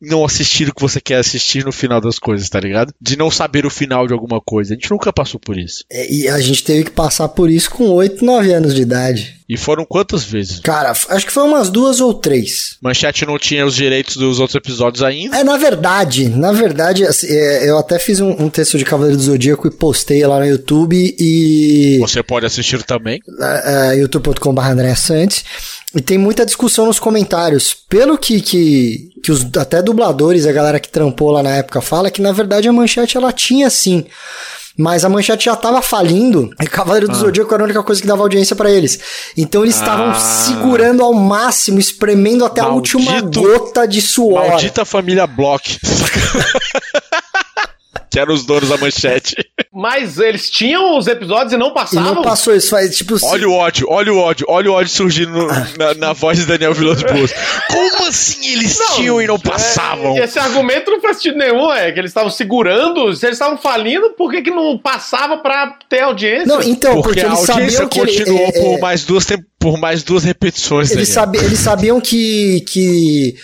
não 0.00 0.24
assistir 0.24 0.68
o 0.68 0.74
que 0.74 0.82
você 0.82 1.00
quer 1.00 1.16
assistir 1.16 1.64
no 1.64 1.72
final 1.72 2.00
das 2.00 2.18
coisas, 2.18 2.48
tá 2.48 2.60
ligado? 2.60 2.92
De 3.00 3.16
não 3.16 3.30
saber 3.30 3.64
o 3.66 3.70
final 3.70 4.06
de 4.06 4.12
alguma 4.12 4.40
coisa. 4.40 4.72
A 4.72 4.76
gente 4.76 4.90
nunca 4.90 5.12
passou 5.12 5.40
por 5.40 5.56
isso. 5.58 5.84
É, 5.90 6.12
E 6.12 6.28
a 6.28 6.38
gente 6.40 6.62
teve 6.62 6.84
que 6.84 6.90
passar 6.90 7.28
por 7.28 7.50
isso 7.50 7.70
com 7.70 7.88
8, 7.90 8.24
9 8.24 8.52
anos 8.52 8.74
de 8.74 8.82
idade. 8.82 9.34
E 9.48 9.58
foram 9.58 9.84
quantas 9.84 10.24
vezes? 10.24 10.58
Cara, 10.60 10.90
acho 10.90 11.26
que 11.26 11.32
foi 11.32 11.42
umas 11.42 11.68
duas 11.68 12.00
ou 12.00 12.14
três. 12.14 12.76
Manchete 12.80 13.26
não 13.26 13.38
tinha 13.38 13.66
os 13.66 13.74
direitos 13.74 14.16
dos 14.16 14.40
outros 14.40 14.54
episódios 14.56 15.02
ainda. 15.02 15.36
É, 15.36 15.44
na 15.44 15.58
verdade, 15.58 16.28
na 16.30 16.50
verdade, 16.50 17.04
assim, 17.04 17.26
é, 17.28 17.68
eu 17.68 17.76
até 17.78 17.98
fiz 17.98 18.20
um, 18.20 18.30
um 18.30 18.48
texto 18.48 18.78
de 18.78 18.86
Cavaleiro 18.86 19.18
do 19.18 19.22
Zodíaco 19.22 19.68
e 19.68 19.70
postei 19.70 20.26
lá 20.26 20.38
no 20.38 20.46
YouTube 20.46 21.14
e. 21.18 21.98
Você 22.00 22.22
pode 22.22 22.46
assistir 22.46 22.82
também. 22.84 23.20
uh, 23.28 23.94
youtube.com.br 23.98 24.62
André 24.62 24.94
Santos. 24.94 25.44
E 25.94 26.00
tem 26.00 26.18
muita 26.18 26.44
discussão 26.44 26.86
nos 26.86 26.98
comentários. 26.98 27.72
Pelo 27.88 28.18
que, 28.18 28.40
que, 28.40 29.10
que 29.22 29.30
os 29.30 29.46
até 29.56 29.80
dubladores, 29.94 30.46
a 30.46 30.52
galera 30.52 30.80
que 30.80 30.88
trampou 30.88 31.30
lá 31.30 31.42
na 31.42 31.56
época 31.56 31.80
fala, 31.80 32.10
que 32.10 32.20
na 32.20 32.32
verdade 32.32 32.68
a 32.68 32.72
manchete 32.72 33.16
ela 33.16 33.32
tinha 33.32 33.70
sim. 33.70 34.04
Mas 34.76 35.04
a 35.04 35.08
manchete 35.08 35.44
já 35.44 35.54
tava 35.54 35.80
falindo 35.80 36.50
e 36.60 36.66
Cavaleiro 36.66 37.06
do 37.06 37.14
Zodíaco 37.14 37.54
era 37.54 37.62
a 37.62 37.66
única 37.66 37.80
coisa 37.84 38.00
que 38.02 38.08
dava 38.08 38.22
audiência 38.22 38.56
pra 38.56 38.68
eles. 38.68 38.98
Então 39.36 39.62
eles 39.62 39.76
estavam 39.76 40.10
Ah. 40.10 40.14
segurando 40.14 41.04
ao 41.04 41.14
máximo, 41.14 41.78
espremendo 41.78 42.44
até 42.44 42.60
a 42.60 42.64
Maldito- 42.64 42.98
última 42.98 43.20
gota 43.20 43.86
de 43.86 44.02
suor. 44.02 44.48
Maldita 44.48 44.84
família 44.84 45.28
Block. 45.28 45.78
que 48.10 48.18
eram 48.18 48.34
os 48.34 48.44
donos 48.44 48.68
da 48.68 48.76
manchete. 48.76 49.36
Mas 49.76 50.18
eles 50.20 50.48
tinham 50.48 50.96
os 50.96 51.08
episódios 51.08 51.52
e 51.52 51.56
não 51.56 51.70
E 51.70 51.74
passavam? 51.74 52.14
não 52.14 52.22
passou 52.22 52.54
isso, 52.54 52.70
faz 52.70 52.96
tipo. 52.96 53.16
Olha 53.24 53.48
o 53.48 53.52
ódio, 53.52 53.86
olha 53.90 54.12
o 54.12 54.18
ódio, 54.18 54.46
olha 54.48 54.70
o 54.70 54.74
ódio 54.74 54.92
surgindo 54.92 55.32
no- 55.32 55.48
na, 55.76 55.94
na 55.98 56.12
voz 56.12 56.38
de 56.38 56.44
Daniel 56.46 56.72
Vilas 56.72 57.02
Boas. 57.02 57.32
Como 57.68 58.06
assim 58.08 58.52
eles 58.52 58.78
tinham 58.94 59.20
e 59.20 59.26
não 59.26 59.36
passavam? 59.38 60.16
É, 60.16 60.24
esse 60.24 60.38
argumento 60.38 60.92
não 60.92 61.00
faz 61.00 61.16
sentido 61.16 61.38
nenhum, 61.38 61.72
é 61.72 61.90
que 61.90 61.98
eles 61.98 62.10
estavam 62.10 62.30
segurando, 62.30 63.12
se 63.16 63.26
eles 63.26 63.34
estavam 63.34 63.58
falindo, 63.58 64.10
por 64.10 64.30
que, 64.30 64.42
que 64.42 64.50
não 64.50 64.78
passava 64.78 65.38
pra 65.38 65.76
ter 65.88 66.02
audiência? 66.02 66.46
Não, 66.46 66.62
então, 66.62 66.92
porque, 67.02 67.08
Porque, 67.08 67.20
a 67.20 67.26
eles 67.26 67.50
audiência 67.50 67.78
sabiam 67.78 67.88
que. 67.88 67.98
ele- 68.00 68.18
continuou 68.18 68.46
é, 68.46 68.52
por, 68.52 68.74
é, 68.74 68.80
mais 68.80 69.04
duas 69.04 69.26
por 69.58 69.76
mais 69.78 70.02
duas 70.04 70.22
repetições. 70.22 70.90
Eles, 70.92 71.08
sabi- 71.08 71.38
eles 71.38 71.58
sabiam 71.58 72.00
que, 72.00 72.60
que 72.68 73.34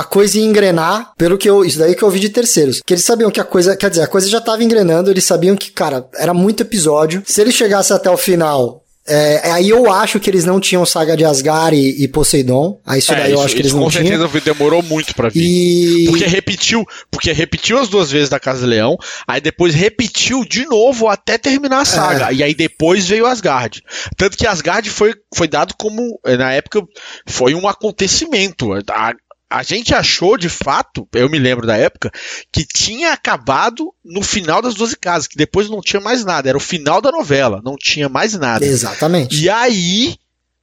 a 0.00 0.04
coisa 0.04 0.38
ia 0.38 0.44
engrenar, 0.44 1.12
pelo 1.16 1.38
que 1.38 1.48
eu. 1.48 1.64
Isso 1.64 1.78
daí 1.78 1.94
que 1.94 2.02
eu 2.02 2.08
ouvi 2.08 2.20
de 2.20 2.28
terceiros. 2.28 2.80
Que 2.84 2.94
eles 2.94 3.04
sabiam 3.04 3.30
que 3.30 3.40
a 3.40 3.44
coisa. 3.44 3.76
Quer 3.76 3.90
dizer, 3.90 4.02
a 4.02 4.06
coisa 4.06 4.28
já 4.28 4.40
tava 4.40 4.62
engrenando, 4.64 5.10
eles 5.10 5.24
sabiam 5.24 5.56
que, 5.56 5.70
cara, 5.70 6.06
era 6.16 6.34
muito 6.34 6.62
episódio. 6.62 7.22
Se 7.26 7.40
ele 7.40 7.52
chegasse 7.52 7.92
até 7.92 8.10
o 8.10 8.16
final. 8.16 8.82
é, 9.06 9.50
aí 9.52 9.68
eu 9.68 9.92
acho 9.92 10.18
que 10.18 10.30
eles 10.30 10.46
não 10.46 10.58
tinham 10.58 10.86
saga 10.86 11.14
de 11.14 11.26
Asgard 11.26 11.76
e, 11.76 12.04
e 12.04 12.08
Poseidon. 12.08 12.80
Aí 12.86 13.00
isso 13.00 13.12
É, 13.12 13.16
daí 13.16 13.32
eu 13.32 13.42
acho 13.42 13.54
que 13.54 13.60
eles 13.60 13.66
isso 13.72 13.76
não 13.76 13.84
com 13.84 13.90
tinham. 13.90 14.06
certeza 14.18 14.40
demorou 14.40 14.82
muito 14.82 15.14
pra 15.14 15.28
vir. 15.28 15.42
E. 15.42 16.06
Porque 16.08 16.24
repetiu, 16.24 16.82
porque 17.10 17.30
repetiu 17.30 17.78
as 17.78 17.88
duas 17.88 18.10
vezes 18.10 18.30
da 18.30 18.40
Casa 18.40 18.66
Leão, 18.66 18.96
aí 19.28 19.42
depois 19.42 19.74
repetiu 19.74 20.42
de 20.42 20.64
novo 20.64 21.06
até 21.08 21.36
terminar 21.36 21.82
a 21.82 21.84
saga. 21.84 22.30
É. 22.30 22.34
E 22.36 22.42
aí 22.42 22.54
depois 22.54 23.06
veio 23.06 23.26
Asgard. 23.26 23.82
Tanto 24.16 24.38
que 24.38 24.46
Asgard 24.46 24.88
foi, 24.88 25.12
foi 25.34 25.48
dado 25.48 25.74
como, 25.78 26.18
na 26.38 26.52
época, 26.54 26.80
foi 27.26 27.54
um 27.54 27.68
acontecimento. 27.68 28.72
A, 28.90 29.12
a 29.50 29.62
gente 29.62 29.94
achou, 29.94 30.36
de 30.36 30.48
fato, 30.48 31.08
eu 31.12 31.28
me 31.28 31.38
lembro 31.38 31.66
da 31.66 31.76
época, 31.76 32.10
que 32.52 32.64
tinha 32.64 33.12
acabado 33.12 33.92
no 34.04 34.22
final 34.22 34.60
das 34.60 34.74
12 34.74 34.96
casas, 34.96 35.28
que 35.28 35.36
depois 35.36 35.68
não 35.68 35.80
tinha 35.80 36.00
mais 36.00 36.24
nada. 36.24 36.48
Era 36.48 36.58
o 36.58 36.60
final 36.60 37.00
da 37.00 37.12
novela, 37.12 37.60
não 37.64 37.76
tinha 37.76 38.08
mais 38.08 38.34
nada. 38.34 38.64
Exatamente. 38.64 39.42
E 39.42 39.48
aí 39.48 40.16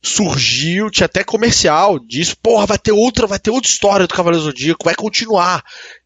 surgiu, 0.04 0.90
tinha 0.90 1.06
até 1.06 1.24
comercial 1.24 2.00
disso, 2.00 2.36
porra, 2.42 2.66
vai 2.66 2.78
ter 2.80 2.92
outra, 2.92 3.28
vai 3.28 3.38
ter 3.38 3.52
outra 3.52 3.70
história 3.70 4.08
do 4.08 4.14
Cavaleiro 4.14 4.44
do 4.44 4.52
Zodíaco, 4.52 4.84
vai 4.84 4.96
continuar. 4.96 5.64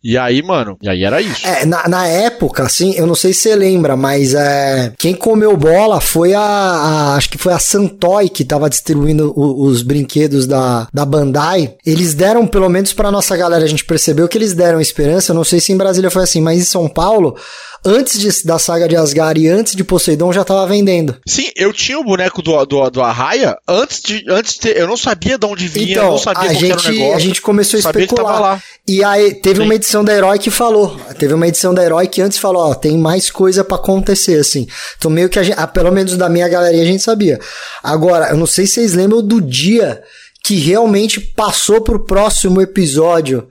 E 0.07 0.19
aí, 0.19 0.43
mano, 0.43 0.77
e 0.83 0.87
aí 0.87 1.03
era 1.03 1.19
isso. 1.19 1.47
É, 1.47 1.65
na, 1.65 1.87
na 1.87 2.07
época, 2.07 2.61
assim, 2.61 2.93
eu 2.95 3.07
não 3.07 3.15
sei 3.15 3.33
se 3.33 3.41
você 3.41 3.55
lembra, 3.55 3.97
mas 3.97 4.35
é, 4.35 4.93
quem 4.99 5.15
comeu 5.15 5.57
bola 5.57 5.99
foi 5.99 6.35
a, 6.35 6.39
a- 6.41 7.15
Acho 7.15 7.29
que 7.29 7.37
foi 7.39 7.53
a 7.53 7.57
Santoy 7.59 8.29
que 8.29 8.45
tava 8.45 8.69
distribuindo 8.69 9.33
o- 9.35 9.63
os 9.65 9.81
brinquedos 9.81 10.45
da, 10.45 10.87
da 10.93 11.03
Bandai. 11.05 11.73
Eles 11.85 12.13
deram, 12.13 12.45
pelo 12.45 12.69
menos 12.69 12.93
pra 12.93 13.09
nossa 13.11 13.35
galera, 13.35 13.63
a 13.63 13.67
gente 13.67 13.83
percebeu 13.85 14.27
que 14.27 14.37
eles 14.37 14.53
deram 14.53 14.79
esperança. 14.79 15.31
Eu 15.31 15.35
não 15.35 15.43
sei 15.43 15.59
se 15.59 15.71
em 15.71 15.77
Brasília 15.77 16.11
foi 16.11 16.21
assim, 16.23 16.41
mas 16.41 16.59
em 16.59 16.63
São 16.65 16.87
Paulo, 16.87 17.35
antes 17.83 18.19
de- 18.19 18.45
da 18.45 18.59
saga 18.59 18.87
de 18.87 18.95
Asgard 18.95 19.39
e 19.41 19.47
antes 19.47 19.75
de 19.75 19.83
Poseidon, 19.83 20.31
já 20.33 20.43
tava 20.43 20.67
vendendo. 20.67 21.15
Sim, 21.25 21.47
eu 21.55 21.71
tinha 21.73 21.97
o 21.99 22.03
boneco 22.03 22.41
do, 22.41 22.63
do, 22.65 22.89
do 22.91 23.01
Arraia 23.01 23.55
antes 23.67 24.01
de. 24.03 24.23
Antes 24.29 24.57
de 24.59 24.69
eu 24.77 24.87
não 24.87 24.97
sabia 24.97 25.37
de 25.37 25.45
onde 25.45 25.67
vinha, 25.67 25.87
eu 25.87 25.91
Então, 26.01 26.11
não 26.11 26.17
sabia 26.17 26.49
a 26.49 26.53
gente, 26.53 26.63
negócio. 26.91 27.13
a 27.15 27.19
gente 27.19 27.41
começou 27.41 27.77
a 27.77 27.79
especular. 27.79 28.63
E 28.87 29.03
aí 29.03 29.33
teve 29.33 29.61
Sim. 29.61 29.65
uma 29.65 29.73
edição 29.75 29.94
da 30.03 30.13
Herói 30.13 30.39
que 30.39 30.49
falou. 30.49 30.97
Teve 31.17 31.33
uma 31.33 31.47
edição 31.47 31.73
da 31.73 31.83
Herói 31.83 32.07
que 32.07 32.21
antes 32.21 32.37
falou, 32.37 32.63
ó, 32.63 32.73
tem 32.73 32.97
mais 32.97 33.29
coisa 33.29 33.63
pra 33.63 33.77
acontecer, 33.77 34.39
assim. 34.39 34.67
Então 34.97 35.09
meio 35.09 35.29
que 35.29 35.39
a 35.39 35.43
gente, 35.43 35.55
pelo 35.73 35.91
menos 35.91 36.17
da 36.17 36.29
minha 36.29 36.47
galeria 36.47 36.81
a 36.81 36.85
gente 36.85 37.03
sabia. 37.03 37.39
Agora, 37.83 38.29
eu 38.29 38.37
não 38.37 38.47
sei 38.47 38.65
se 38.65 38.73
vocês 38.73 38.93
lembram 38.93 39.21
do 39.21 39.41
dia 39.41 40.01
que 40.43 40.55
realmente 40.55 41.19
passou 41.19 41.81
pro 41.81 42.05
próximo 42.05 42.61
episódio 42.61 43.47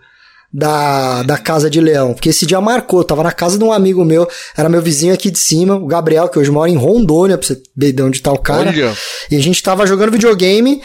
da, 0.53 1.25
da 1.25 1.37
Casa 1.37 1.69
de 1.69 1.81
Leão. 1.81 2.15
Porque 2.15 2.29
esse 2.29 2.47
dia 2.47 2.61
marcou. 2.61 3.01
Eu 3.01 3.05
tava 3.05 3.25
na 3.25 3.33
casa 3.33 3.59
de 3.59 3.65
um 3.65 3.73
amigo 3.73 4.05
meu, 4.05 4.29
era 4.57 4.69
meu 4.69 4.81
vizinho 4.81 5.13
aqui 5.13 5.29
de 5.29 5.39
cima, 5.39 5.75
o 5.75 5.87
Gabriel, 5.87 6.29
que 6.29 6.39
hoje 6.39 6.53
mora 6.53 6.71
em 6.71 6.77
Rondônia, 6.77 7.37
pra 7.37 7.45
você 7.45 7.61
ver 7.77 7.93
de 7.93 8.01
onde 8.01 8.23
tá 8.23 8.31
o 8.31 8.39
cara. 8.39 8.71
Olha. 8.71 8.97
E 9.29 9.37
a 9.37 9.41
gente 9.41 9.61
tava 9.61 9.85
jogando 9.87 10.13
videogame 10.13 10.81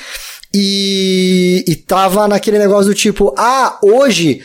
e, 0.51 1.63
e 1.67 1.75
tava 1.75 2.27
naquele 2.27 2.57
negócio 2.57 2.87
do 2.87 2.95
tipo, 2.95 3.33
ah, 3.37 3.77
hoje 3.83 4.41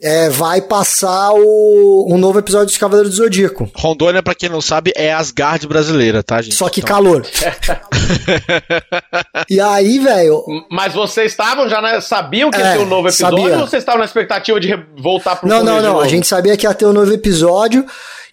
é, 0.00 0.28
vai 0.28 0.60
passar 0.62 1.32
o, 1.32 2.06
um 2.08 2.18
novo 2.18 2.38
episódio 2.38 2.66
dos 2.66 2.76
Cavaleiros 2.76 3.10
do 3.10 3.16
Zodíaco. 3.16 3.68
Rondônia, 3.74 4.22
pra 4.22 4.34
quem 4.34 4.48
não 4.48 4.60
sabe, 4.60 4.92
é 4.96 5.12
Asgard 5.12 5.66
brasileira, 5.66 6.22
tá, 6.22 6.40
gente? 6.40 6.54
Só 6.54 6.68
que 6.68 6.80
Então, 6.80 6.94
calor. 6.96 7.26
e 9.48 9.60
aí, 9.60 9.98
velho, 9.98 10.42
Mas 10.70 10.94
vocês 10.94 11.32
estavam 11.32 11.68
já, 11.68 11.80
né, 11.82 12.00
sabiam 12.00 12.50
que 12.50 12.58
ia 12.58 12.66
É, 12.66 12.76
ter 12.76 12.82
um 12.82 12.86
novo 12.86 13.08
episódio 13.08 13.38
sabia. 13.38 13.58
ou 13.58 13.66
vocês 13.66 13.82
estavam 13.82 13.98
na 14.00 14.04
expectativa 14.04 14.60
de 14.60 14.74
voltar 15.00 15.36
pro 15.36 15.48
Não, 15.48 15.62
não, 15.64 15.76
de 15.78 15.82
não. 15.82 16.00
A 16.00 16.08
gente 16.08 16.26
sabia 16.26 16.56
que 16.56 16.66
ia 16.66 16.74
ter 16.74 16.86
um 16.86 16.92
novo 16.92 17.12
episódio, 17.12 17.84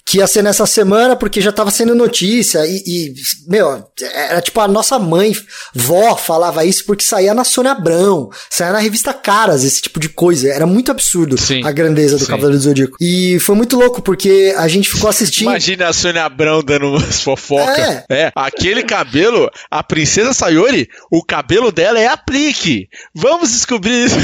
que 0.06 0.20
ia 0.20 0.28
ser 0.28 0.44
nessa 0.44 0.68
semana, 0.68 1.16
porque 1.16 1.42
já 1.42 1.52
tava 1.52 1.72
sendo 1.72 1.96
notícia. 1.96 2.64
E, 2.68 2.84
e, 2.86 3.14
meu, 3.48 3.84
era 4.00 4.40
tipo 4.40 4.60
a 4.60 4.68
nossa 4.68 5.00
mãe, 5.00 5.36
vó, 5.74 6.16
falava 6.16 6.64
isso 6.64 6.86
porque 6.86 7.04
saía 7.04 7.34
na 7.34 7.44
Sônia 7.44 7.72
Abrão, 7.72 8.30
saía 8.48 8.72
na 8.72 8.80
revista 8.80 9.14
Caras, 9.14 9.64
esse 9.64 9.82
tipo 9.82 10.00
de 10.00 10.08
coisa. 10.08 10.48
Era 10.50 10.68
muito 10.68 10.92
absurdo 10.92 11.40
Sim, 11.40 11.66
a 11.66 11.72
grandeza 11.72 12.18
do 12.18 12.26
sim. 12.26 12.30
Cavaleiro 12.30 12.60
do 12.60 12.64
Zodíaco. 12.64 12.98
E 13.02 13.40
foi 13.40 13.56
muito 13.56 13.76
louco, 13.76 14.00
porque 14.00 14.54
a 14.56 14.68
gente 14.68 14.90
ficou 14.90 15.10
assistindo. 15.10 15.50
Imagina 15.50 15.88
a 15.88 15.94
Sônia 15.94 16.24
Abrão 16.24 16.62
dando 16.62 16.90
umas 16.90 17.22
fofocas. 17.22 17.80
É. 17.80 18.06
É. 18.10 18.32
aquele 18.36 18.84
cabelo, 18.84 19.50
a 19.72 19.84
princesa 19.84 20.34
Sayori, 20.34 20.88
o 21.12 21.24
cabelo 21.24 21.72
dela 21.72 22.00
é 22.00 22.06
aplique. 22.06 22.88
Vamos 23.14 23.52
descobrir 23.52 24.06
isso. 24.06 24.16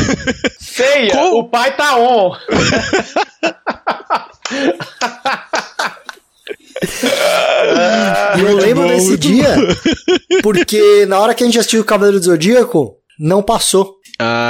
Ceia, 0.59 1.11
Como? 1.11 1.39
o 1.39 1.49
pai 1.49 1.75
tá 1.75 1.97
on. 1.97 2.36
E 8.38 8.41
eu 8.41 8.57
lembro 8.57 8.88
desse 8.88 9.17
dia, 9.17 9.55
porque 10.41 11.05
na 11.05 11.19
hora 11.19 11.34
que 11.34 11.43
a 11.43 11.45
gente 11.45 11.59
assistiu 11.59 11.82
o 11.82 11.86
Cavaleiro 11.86 12.19
do 12.19 12.25
Zodíaco, 12.25 12.95
não 13.19 13.43
passou. 13.43 13.97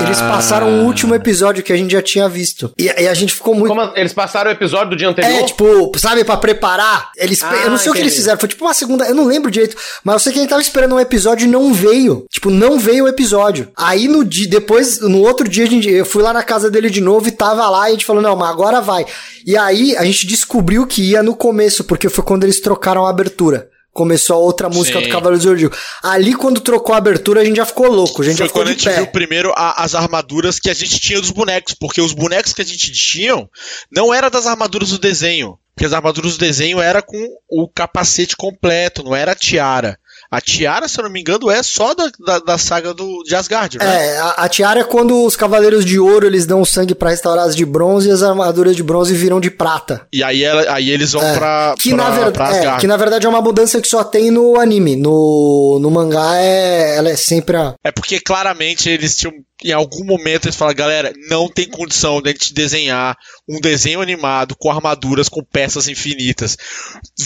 Eles 0.06 0.20
passaram 0.20 0.68
o 0.82 0.86
último 0.86 1.14
episódio 1.16 1.64
que 1.64 1.72
a 1.72 1.78
gente 1.78 1.92
já 1.92 2.02
tinha 2.02 2.28
visto. 2.28 2.72
E, 2.78 2.86
e 2.86 3.08
a 3.08 3.14
gente 3.14 3.34
ficou 3.34 3.54
muito. 3.56 3.68
Como 3.74 3.92
eles 3.96 4.14
passaram 4.14 4.50
o 4.50 4.54
episódio 4.54 4.92
do 4.92 4.96
dia 4.96 5.10
anterior? 5.10 5.40
É, 5.40 5.44
tipo, 5.44 5.92
sabe, 5.98 6.24
pra 6.24 6.38
preparar. 6.38 7.10
Eles, 7.18 7.42
Ah, 7.44 7.54
eu 7.64 7.70
não 7.72 7.78
sei 7.78 7.92
o 7.92 7.94
que 7.94 8.00
eles 8.00 8.12
entendi. 8.14 8.22
fizeram. 8.22 8.40
Foi 8.40 8.50
tipo 8.50 8.66
uma 8.66 8.74
segunda. 8.74 9.06
Eu 9.06 9.16
não 9.16 9.26
lembro 9.26 9.50
direito. 9.52 9.76
Mas 10.04 10.14
eu 10.14 10.20
sei 10.20 10.34
que 10.34 10.40
a 10.40 10.42
gente 10.42 10.50
tava 10.50 10.62
esperando 10.62 10.96
um 10.96 11.00
episódio 11.00 11.46
e 11.46 11.50
não 11.50 11.74
veio. 11.74 12.26
Tipo, 12.30 12.50
não 12.50 12.80
veio 12.80 13.06
o 13.06 13.08
episódio. 13.08 13.70
Aí 13.78 14.08
no 14.08 14.24
dia. 14.26 14.48
Depois, 14.48 15.00
no 15.00 15.20
outro 15.22 15.48
dia, 15.48 15.64
a 15.66 15.68
gente, 15.68 15.90
eu 15.90 16.06
fui 16.06 16.22
lá 16.24 16.34
na 16.34 16.44
casa 16.44 16.70
dele 16.70 16.90
de 16.90 17.02
novo 17.02 17.28
e 17.28 17.32
tava 17.32 17.70
lá. 17.70 17.86
E 17.88 17.90
a 17.90 17.92
gente 17.92 18.06
falou, 18.06 18.22
não, 18.22 18.36
mas 18.36 18.50
agora 18.50 18.82
vai. 18.82 19.06
E 19.46 19.58
aí 19.58 19.96
a 19.98 20.04
gente 20.04 20.26
descobriu 20.28 20.86
que 20.86 21.02
ia 21.12 21.24
no 21.24 21.36
começo, 21.36 21.84
porque 21.84 22.10
foi 22.10 22.24
quando 22.24 22.44
eles 22.44 22.60
trocaram 22.60 23.06
a 23.06 23.10
abertura. 23.10 23.68
Começou 23.94 24.36
a 24.38 24.40
outra 24.40 24.70
música 24.70 25.00
Sim. 25.00 25.06
do 25.06 25.12
Cavaleiro 25.12 25.38
do 25.38 25.44
Zodíaco. 25.50 25.78
Ali, 26.02 26.34
quando 26.34 26.62
trocou 26.62 26.96
a 26.96 26.98
abertura, 26.98 27.42
a 27.42 27.46
gente 27.46 27.58
já 27.58 27.66
ficou 27.66 27.88
louco. 27.92 28.22
A 28.22 28.26
gente 28.26 28.38
Foi 28.38 28.46
já 28.46 28.48
ficou 28.48 28.62
quando 28.62 28.70
a 28.72 28.76
de 28.76 28.82
gente 28.82 28.90
pé. 28.94 28.98
viu 29.02 29.08
primeiro 29.08 29.52
a- 29.56 29.84
as 29.84 29.94
armaduras 29.96 30.60
que 30.60 30.70
a 30.70 30.74
gente 30.74 31.00
tinha 31.00 31.20
dos 31.20 31.32
bonecos, 31.32 31.74
porque 31.74 32.00
os 32.02 32.14
bonecos 32.14 32.54
que 32.54 32.62
a 32.62 32.66
gente 32.66 32.92
tinha 32.92 33.48
não 33.92 34.14
era 34.14 34.30
das 34.30 34.48
armaduras 34.48 34.90
do 34.92 34.98
desenho. 35.00 35.58
Porque 35.76 35.86
as 35.86 35.94
armaduras 35.94 36.34
do 36.34 36.40
desenho 36.40 36.80
era 36.82 37.02
com 37.02 37.18
o 37.50 37.68
capacete 37.68 38.36
completo, 38.36 39.04
não 39.04 39.16
era 39.16 39.32
a 39.32 39.36
tiara. 39.36 39.98
A 40.32 40.40
tiara, 40.40 40.88
se 40.88 40.98
eu 40.98 41.04
não 41.04 41.12
me 41.12 41.20
engano, 41.20 41.50
é 41.52 41.62
só 41.62 41.94
da, 41.94 42.10
da, 42.26 42.40
da 42.40 42.58
saga 42.58 42.94
do, 42.94 43.22
de 43.24 43.36
Asgard, 43.36 43.78
né? 43.78 43.84
É, 44.14 44.18
a, 44.18 44.30
a 44.38 44.50
tiara 44.50 44.80
é 44.80 44.84
quando 44.84 45.26
os 45.26 45.36
cavaleiros 45.36 45.84
de 45.84 46.00
ouro 46.00 46.26
eles 46.26 46.46
dão 46.46 46.64
sangue 46.64 46.96
pra 46.96 47.10
restaurar 47.10 47.46
as 47.46 47.56
de 47.56 47.66
bronze 47.66 48.08
e 48.08 48.12
as 48.12 48.24
armaduras 48.24 48.76
de 48.76 48.82
bronze 48.82 49.14
viram 49.14 49.42
de 49.42 49.52
prata. 49.52 50.08
E 50.14 50.24
aí, 50.24 50.42
ela, 50.44 50.74
aí 50.74 50.90
eles 50.90 51.12
vão 51.12 51.22
É, 51.22 51.34
pra, 51.38 51.76
que, 51.78 51.94
pra, 51.94 51.98
na 52.04 52.10
ver- 52.12 52.32
pra 52.32 52.46
é, 52.56 52.60
Asgard. 52.60 52.80
que 52.80 52.88
na 52.88 52.96
verdade 52.96 53.26
é 53.26 53.30
uma 53.30 53.42
mudança 53.42 53.82
que 53.82 53.88
só 53.90 54.04
tem 54.06 54.32
no 54.32 54.58
anime. 54.58 54.96
No, 54.96 55.80
no 55.82 55.92
mangá 55.92 56.38
é, 56.38 56.96
ela 56.98 57.10
é 57.10 57.16
sempre 57.18 57.58
a. 57.58 57.74
É 57.84 57.92
porque 57.92 58.20
claramente 58.22 58.90
eles 58.90 59.18
tinham. 59.18 59.34
Em 59.64 59.72
algum 59.74 60.04
momento 60.04 60.46
eles 60.46 60.56
falaram, 60.56 60.78
galera, 60.78 61.14
não 61.30 61.48
tem 61.48 61.68
condição 61.68 62.22
de 62.22 62.30
a 62.30 62.32
gente 62.32 62.54
desenhar 62.54 63.16
um 63.50 63.60
desenho 63.60 64.02
animado 64.02 64.56
com 64.58 64.72
armaduras 64.72 65.28
com 65.30 65.44
peças 65.44 65.88
infinitas. 65.88 66.58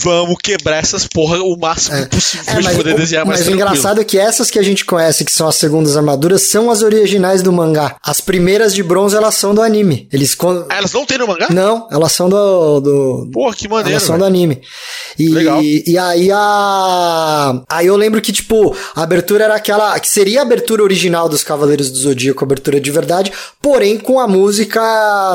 Vamos 0.02 0.36
quebrar 0.42 0.78
essas 0.78 1.06
porra 1.06 1.38
o 1.40 1.56
máximo 1.58 2.06
possível 2.08 2.44
É, 2.46 2.58
de 2.58 2.64
mas, 2.64 2.76
poder 2.76 2.94
o, 2.94 2.98
desenhar 2.98 3.24
mais 3.26 3.40
mas 3.40 3.46
o 3.48 3.50
tranquilo. 3.50 3.70
engraçado 3.70 4.00
é 4.00 4.04
que 4.04 4.18
essas 4.18 4.50
que 4.50 4.58
a 4.58 4.62
gente 4.62 4.84
conhece, 4.84 5.24
que 5.24 5.32
são 5.32 5.46
as 5.48 5.54
segundas 5.56 5.96
armaduras, 5.96 6.48
são 6.50 6.70
as 6.70 6.82
originais 6.82 7.42
do 7.42 7.52
mangá. 7.52 7.96
As 8.02 8.20
primeiras 8.20 8.74
de 8.74 8.82
bronze, 8.82 9.16
elas 9.16 9.34
são 9.34 9.54
do 9.54 9.62
anime. 9.62 10.08
Eles. 10.12 10.36
Ah, 10.68 10.76
elas 10.78 10.92
não 10.92 11.06
tem 11.06 11.18
no 11.18 11.26
mangá? 11.26 11.48
Não, 11.50 11.88
elas 11.90 12.12
são 12.12 12.28
do. 12.28 12.80
do 12.80 13.30
Porra, 13.32 13.54
que 13.54 13.68
maneiro. 13.68 13.90
Elas 13.90 14.02
são 14.02 14.16
velho. 14.18 14.24
do 14.24 14.26
anime. 14.26 14.60
E, 15.18 15.28
Legal. 15.28 15.62
e 15.62 15.96
aí 15.98 16.30
a. 16.32 17.62
Aí 17.68 17.86
eu 17.86 17.96
lembro 17.96 18.20
que, 18.20 18.32
tipo, 18.32 18.76
a 18.94 19.02
abertura 19.02 19.44
era 19.44 19.54
aquela. 19.54 19.98
Que 19.98 20.08
seria 20.08 20.40
a 20.40 20.42
abertura 20.42 20.82
original 20.82 21.28
dos 21.28 21.42
Cavaleiros 21.44 21.90
do 21.90 21.98
Zodíaco, 21.98 22.25
a 22.30 22.44
abertura 22.44 22.80
de 22.80 22.90
verdade, 22.90 23.32
porém 23.60 23.98
com 23.98 24.18
a 24.20 24.26
música 24.28 24.80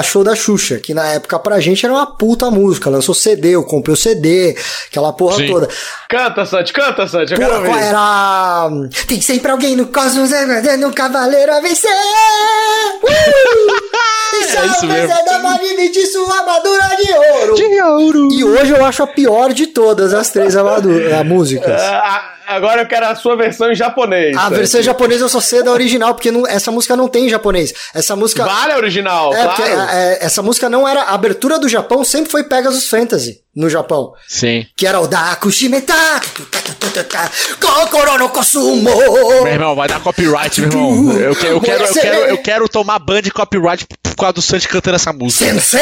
Show 0.03 0.23
da 0.23 0.35
Xuxa, 0.35 0.79
que 0.79 0.93
na 0.93 1.05
época 1.07 1.37
pra 1.39 1.59
gente 1.59 1.85
era 1.85 1.93
uma 1.93 2.05
puta 2.17 2.49
música. 2.51 2.89
Lançou 2.89 3.13
CD, 3.15 3.49
eu 3.55 3.63
comprei 3.63 3.93
o 3.93 3.97
CD, 3.97 4.55
aquela 4.89 5.13
porra 5.13 5.37
Sim. 5.37 5.47
toda. 5.47 5.69
Canta, 6.09 6.45
Santi, 6.45 6.73
canta, 6.73 7.07
Santi. 7.07 7.33
Pô, 7.35 7.41
qual 7.41 7.77
era. 7.77 8.69
Tem 9.07 9.21
sempre 9.21 9.51
alguém 9.51 9.75
no 9.75 9.87
cosmos 9.87 10.31
aguardando 10.33 10.87
um 10.87 10.91
cavaleiro 10.91 11.53
a 11.53 11.59
vencer! 11.61 11.89
Uh! 13.03 14.33
E 14.33 14.43
É 14.43 14.65
isso 14.65 14.79
só 14.79 14.85
mesmo. 14.87 15.07
vencedor 15.07 15.41
pode 15.41 15.67
dividir 15.69 16.05
sua 16.07 16.39
armadura 16.39 16.83
de 16.97 17.11
ouro! 17.13 17.55
Dinossauro. 17.55 18.27
E 18.33 18.43
hoje 18.43 18.71
eu 18.71 18.85
acho 18.85 19.03
a 19.03 19.07
pior 19.07 19.51
de 19.53 19.67
todas 19.67 20.13
as 20.13 20.29
três 20.29 20.55
armaduras, 20.55 21.25
músicas. 21.27 21.81
Ah, 21.81 22.33
agora 22.47 22.81
eu 22.81 22.87
quero 22.87 23.07
a 23.07 23.15
sua 23.15 23.35
versão 23.35 23.71
em 23.71 23.75
japonês. 23.75 24.35
A 24.37 24.49
versão 24.49 24.79
em 24.79 24.83
japonês 24.83 25.19
eu 25.21 25.27
só 25.29 25.39
sei 25.41 25.61
da 25.63 25.71
original, 25.71 26.13
porque 26.13 26.31
não- 26.31 26.47
essa 26.47 26.71
música 26.71 26.80
não 26.95 27.07
tem 27.07 27.25
em 27.25 27.29
japonês. 27.29 27.73
Essa 27.93 28.15
música. 28.15 28.43
Vale 28.45 28.73
a 28.73 28.77
original, 28.77 29.33
É, 29.33 29.43
claro. 29.43 29.63
é, 29.91 30.17
essa 30.21 30.41
música 30.41 30.69
não 30.69 30.87
era. 30.87 31.03
A 31.03 31.13
abertura 31.13 31.57
do 31.59 31.67
Japão 31.69 32.03
sempre 32.03 32.31
foi 32.31 32.43
Pegasus 32.43 32.87
Fantasy 32.87 33.39
no 33.55 33.69
Japão. 33.69 34.13
Sim. 34.27 34.65
Que 34.77 34.87
era 34.87 34.99
o 34.99 35.07
Dakushimeta. 35.07 35.93
Kokoro 37.59 38.17
no 38.17 38.29
Kosumo. 38.29 38.89
Meu 39.43 39.47
irmão, 39.47 39.75
vai 39.75 39.87
dar 39.87 39.99
copyright, 40.01 40.59
meu 40.61 40.69
irmão. 40.69 41.11
Eu, 41.13 41.35
que- 41.35 41.45
eu 41.47 41.61
quero, 41.61 41.83
eu, 41.85 41.93
quero, 41.93 42.15
eu 42.17 42.37
quero 42.37 42.69
tomar 42.69 42.99
ban 42.99 43.21
de 43.21 43.31
copyright 43.31 43.85
por 44.01 44.15
causa 44.15 44.33
do 44.33 44.41
Sanji 44.41 44.67
cantando 44.67 44.95
essa 44.95 45.11
música. 45.13 45.45
Sensei! 45.45 45.81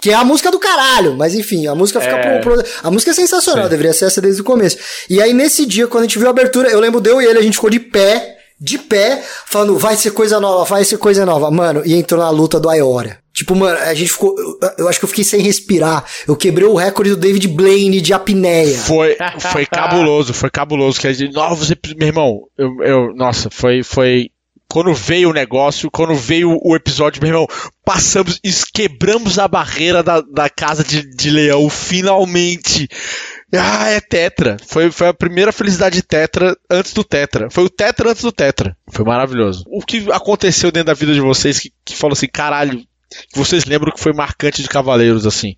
Que 0.00 0.10
é 0.10 0.14
a 0.14 0.24
música 0.24 0.50
do 0.50 0.58
caralho, 0.58 1.16
mas 1.16 1.34
enfim, 1.34 1.66
a 1.66 1.74
música 1.74 2.00
fica 2.00 2.16
É. 2.16 2.38
pro, 2.40 2.56
pro- 2.56 2.64
A 2.82 2.90
música 2.90 3.10
é 3.10 3.14
sensacional, 3.14 3.68
deveria 3.68 3.92
ser 3.92 4.06
essa 4.06 4.20
desde 4.20 4.40
o 4.40 4.44
começo. 4.44 4.76
E 5.08 5.20
aí, 5.22 5.32
nesse 5.32 5.66
dia, 5.66 5.86
quando 5.86 6.04
a 6.04 6.06
gente 6.06 6.18
viu 6.18 6.28
a 6.28 6.30
abertura, 6.30 6.68
eu 6.68 6.80
lembro 6.80 7.00
deu 7.00 7.20
e 7.20 7.24
ele, 7.26 7.38
a 7.38 7.42
gente 7.42 7.54
ficou 7.54 7.70
de 7.70 7.80
pé, 7.80 8.33
de 8.60 8.78
pé, 8.78 9.22
falando, 9.46 9.78
vai 9.78 9.96
ser 9.96 10.12
coisa 10.12 10.40
nova, 10.40 10.64
vai 10.64 10.84
ser 10.84 10.98
coisa 10.98 11.26
nova. 11.26 11.50
Mano, 11.50 11.82
e 11.84 11.94
entrou 11.94 12.20
na 12.20 12.30
luta 12.30 12.60
do 12.60 12.68
Ayora. 12.68 13.18
Tipo, 13.34 13.56
mano, 13.56 13.76
a 13.78 13.92
gente 13.94 14.12
ficou. 14.12 14.32
Eu, 14.38 14.58
eu 14.78 14.88
acho 14.88 15.00
que 15.00 15.04
eu 15.04 15.08
fiquei 15.08 15.24
sem 15.24 15.42
respirar. 15.42 16.04
Eu 16.26 16.36
quebrei 16.36 16.66
o 16.66 16.76
recorde 16.76 17.10
do 17.10 17.16
David 17.16 17.48
Blaine 17.48 18.00
de 18.00 18.12
apneia. 18.12 18.78
Foi, 18.78 19.16
foi 19.40 19.66
cabuloso, 19.66 20.32
foi 20.32 20.50
cabuloso. 20.50 21.00
Que 21.00 21.08
a 21.08 21.12
gente, 21.12 21.34
novos 21.34 21.68
meu 21.96 22.06
irmão, 22.06 22.42
eu, 22.56 22.70
eu, 22.84 23.14
nossa, 23.14 23.50
foi, 23.50 23.82
foi. 23.82 24.30
Quando 24.68 24.94
veio 24.94 25.30
o 25.30 25.32
negócio, 25.32 25.90
quando 25.90 26.14
veio 26.14 26.58
o 26.62 26.76
episódio, 26.76 27.20
meu 27.20 27.30
irmão, 27.30 27.46
passamos, 27.84 28.40
quebramos 28.72 29.38
a 29.38 29.48
barreira 29.48 30.02
da, 30.02 30.20
da 30.20 30.48
casa 30.48 30.84
de, 30.84 31.02
de 31.02 31.30
leão, 31.30 31.68
finalmente. 31.68 32.88
Ah, 33.58 33.90
é 33.90 34.00
Tetra. 34.00 34.56
Foi, 34.66 34.90
foi 34.90 35.08
a 35.08 35.14
primeira 35.14 35.52
felicidade 35.52 35.96
de 35.96 36.02
Tetra 36.02 36.56
antes 36.70 36.92
do 36.92 37.04
Tetra. 37.04 37.48
Foi 37.50 37.64
o 37.64 37.70
Tetra 37.70 38.10
antes 38.10 38.22
do 38.22 38.32
Tetra. 38.32 38.76
Foi 38.90 39.04
maravilhoso. 39.04 39.64
O 39.68 39.80
que 39.80 40.10
aconteceu 40.12 40.70
dentro 40.70 40.86
da 40.86 40.94
vida 40.94 41.12
de 41.12 41.20
vocês 41.20 41.58
que, 41.58 41.72
que 41.84 41.96
falou 41.96 42.14
assim, 42.14 42.28
caralho, 42.28 42.84
que 43.32 43.38
vocês 43.38 43.64
lembram 43.64 43.92
que 43.92 44.00
foi 44.00 44.12
marcante 44.12 44.62
de 44.62 44.68
Cavaleiros, 44.68 45.26
assim? 45.26 45.54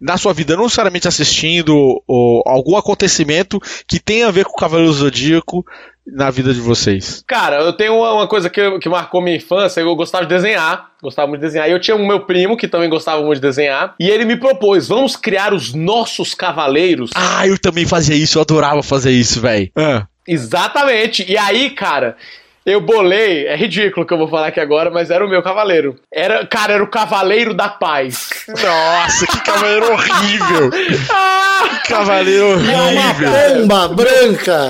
Na 0.00 0.16
sua 0.16 0.32
vida, 0.32 0.56
não 0.56 0.64
necessariamente 0.64 1.08
assistindo 1.08 1.74
ou 2.06 2.42
algum 2.46 2.76
acontecimento 2.76 3.58
que 3.86 3.98
tenha 3.98 4.28
a 4.28 4.32
ver 4.32 4.44
com 4.44 4.52
o 4.52 4.60
Cavaleiro 4.60 4.92
Zodíaco 4.92 5.64
na 6.12 6.30
vida 6.30 6.52
de 6.52 6.60
vocês. 6.60 7.22
Cara, 7.26 7.56
eu 7.56 7.72
tenho 7.72 7.94
uma, 7.94 8.26
coisa 8.26 8.48
que, 8.48 8.78
que 8.78 8.88
marcou 8.88 9.20
minha 9.20 9.36
infância, 9.36 9.80
eu 9.80 9.94
gostava 9.94 10.24
de 10.24 10.34
desenhar, 10.34 10.90
gostava 11.02 11.28
muito 11.28 11.40
de 11.40 11.46
desenhar. 11.46 11.68
E 11.68 11.72
eu 11.72 11.80
tinha 11.80 11.96
um 11.96 12.06
meu 12.06 12.20
primo 12.20 12.56
que 12.56 12.68
também 12.68 12.88
gostava 12.88 13.22
muito 13.22 13.36
de 13.36 13.46
desenhar, 13.46 13.94
e 14.00 14.08
ele 14.08 14.24
me 14.24 14.36
propôs, 14.36 14.88
vamos 14.88 15.16
criar 15.16 15.52
os 15.52 15.74
nossos 15.74 16.34
cavaleiros. 16.34 17.10
Ah, 17.14 17.46
eu 17.46 17.58
também 17.58 17.86
fazia 17.86 18.16
isso, 18.16 18.38
eu 18.38 18.42
adorava 18.42 18.82
fazer 18.82 19.10
isso, 19.10 19.40
velho. 19.40 19.70
Ah. 19.76 20.06
Exatamente. 20.26 21.24
E 21.26 21.38
aí, 21.38 21.70
cara, 21.70 22.16
eu 22.72 22.80
bolei, 22.80 23.46
é 23.46 23.56
ridículo 23.56 24.04
que 24.06 24.12
eu 24.12 24.18
vou 24.18 24.28
falar 24.28 24.48
aqui 24.48 24.60
agora, 24.60 24.90
mas 24.90 25.10
era 25.10 25.24
o 25.24 25.28
meu 25.28 25.42
cavaleiro. 25.42 25.96
Era, 26.12 26.46
cara, 26.46 26.74
era 26.74 26.82
o 26.82 26.86
cavaleiro 26.88 27.54
da 27.54 27.68
paz. 27.68 28.28
Nossa, 28.48 29.26
que 29.26 29.40
cavaleiro 29.40 29.90
horrível! 29.92 30.70
Ah! 31.10 31.80
Que 31.82 31.88
cavaleiro 31.92 32.50
horrível! 32.52 33.30
Pomba 33.60 33.88
branca! 33.88 34.68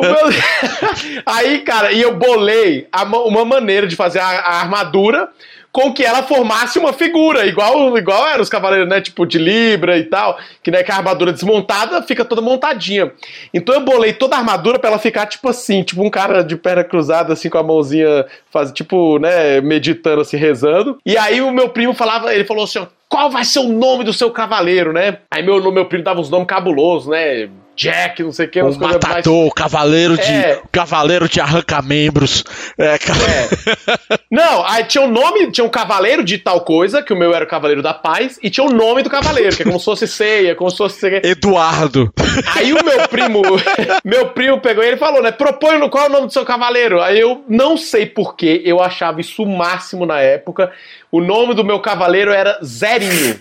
Meu- 0.00 1.22
Aí, 1.26 1.58
cara, 1.60 1.92
e 1.92 2.00
eu 2.02 2.14
bolei 2.14 2.86
uma 3.26 3.44
maneira 3.44 3.86
de 3.86 3.96
fazer 3.96 4.18
a, 4.20 4.26
a 4.28 4.60
armadura 4.60 5.28
com 5.72 5.92
que 5.92 6.04
ela 6.04 6.22
formasse 6.22 6.78
uma 6.78 6.92
figura, 6.92 7.46
igual 7.46 7.96
igual 7.96 8.26
eram 8.28 8.42
os 8.42 8.48
cavaleiros, 8.48 8.88
né? 8.88 9.00
Tipo 9.00 9.24
de 9.24 9.38
Libra 9.38 9.98
e 9.98 10.04
tal, 10.04 10.38
que 10.62 10.70
né, 10.70 10.82
que 10.82 10.90
a 10.90 10.96
armadura 10.96 11.32
desmontada 11.32 12.02
fica 12.02 12.24
toda 12.24 12.40
montadinha. 12.40 13.12
Então 13.54 13.74
eu 13.74 13.80
bolei 13.80 14.12
toda 14.12 14.36
a 14.36 14.38
armadura 14.38 14.78
pra 14.78 14.90
ela 14.90 14.98
ficar 14.98 15.26
tipo 15.26 15.48
assim, 15.48 15.82
tipo 15.82 16.02
um 16.02 16.10
cara 16.10 16.42
de 16.42 16.56
perna 16.56 16.84
cruzada, 16.84 17.32
assim, 17.32 17.48
com 17.48 17.58
a 17.58 17.62
mãozinha, 17.62 18.26
faz, 18.50 18.72
tipo, 18.72 19.18
né, 19.18 19.60
meditando, 19.60 20.22
assim, 20.22 20.36
rezando. 20.36 20.98
E 21.06 21.16
aí 21.16 21.40
o 21.40 21.52
meu 21.52 21.68
primo 21.68 21.94
falava, 21.94 22.34
ele 22.34 22.44
falou 22.44 22.64
assim: 22.64 22.86
qual 23.08 23.30
vai 23.30 23.44
ser 23.44 23.60
o 23.60 23.68
nome 23.68 24.04
do 24.04 24.12
seu 24.12 24.30
cavaleiro, 24.30 24.92
né? 24.92 25.18
Aí 25.30 25.42
meu, 25.42 25.72
meu 25.72 25.86
primo 25.86 26.04
dava 26.04 26.20
uns 26.20 26.30
nomes 26.30 26.46
cabulosos, 26.46 27.08
né? 27.08 27.48
Jack, 27.80 28.22
não 28.22 28.30
sei 28.32 28.44
o 28.46 28.50
que, 28.50 28.60
O 28.60 28.64
mais. 28.66 28.76
matador, 28.76 29.46
o 29.46 29.50
cavaleiro 29.50 30.16
de. 30.18 30.30
É. 30.30 30.60
Cavaleiro 30.70 31.26
de 31.28 31.40
arranca-membros. 31.40 32.44
É, 32.76 32.98
ca- 32.98 33.14
Não, 34.30 34.64
aí 34.66 34.84
tinha 34.84 35.02
o 35.02 35.08
nome, 35.10 35.50
tinha 35.50 35.64
um 35.64 35.68
cavaleiro 35.70 36.22
de 36.22 36.36
tal 36.38 36.60
coisa, 36.60 37.02
que 37.02 37.12
o 37.12 37.16
meu 37.16 37.34
era 37.34 37.44
o 37.44 37.48
Cavaleiro 37.48 37.82
da 37.82 37.94
Paz, 37.94 38.38
e 38.42 38.50
tinha 38.50 38.64
o 38.66 38.70
nome 38.72 39.02
do 39.02 39.08
cavaleiro, 39.10 39.56
que 39.56 39.62
é 39.62 39.64
como 39.64 39.78
se 39.78 39.84
fosse 39.86 40.06
ceia, 40.06 40.54
como 40.54 40.70
se 40.70 40.76
fosse. 40.76 41.06
Eduardo. 41.24 42.12
Aí 42.54 42.72
o 42.72 42.84
meu 42.84 43.08
primo, 43.08 43.42
meu 44.04 44.28
primo 44.28 44.60
pegou 44.60 44.84
ele 44.84 44.96
e 44.96 44.98
falou, 44.98 45.22
né? 45.22 45.32
Propõe 45.32 45.78
no 45.78 45.88
qual 45.88 46.04
é 46.04 46.08
o 46.08 46.12
nome 46.12 46.26
do 46.26 46.32
seu 46.32 46.44
cavaleiro. 46.44 47.00
Aí 47.00 47.18
eu 47.18 47.42
não 47.48 47.76
sei 47.76 48.04
porquê, 48.06 48.60
eu 48.64 48.80
achava 48.80 49.20
isso 49.20 49.42
o 49.42 49.48
máximo 49.58 50.04
na 50.04 50.20
época. 50.20 50.70
O 51.10 51.20
nome 51.20 51.54
do 51.54 51.64
meu 51.64 51.80
cavaleiro 51.80 52.30
era 52.30 52.58
Zerinho. 52.62 53.40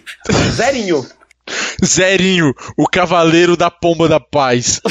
Zerinho. 0.51 1.05
Zerinho, 1.83 2.53
o 2.77 2.87
cavaleiro 2.87 3.55
da 3.57 3.69
pomba 3.71 4.07
da 4.07 4.19
paz. 4.19 4.81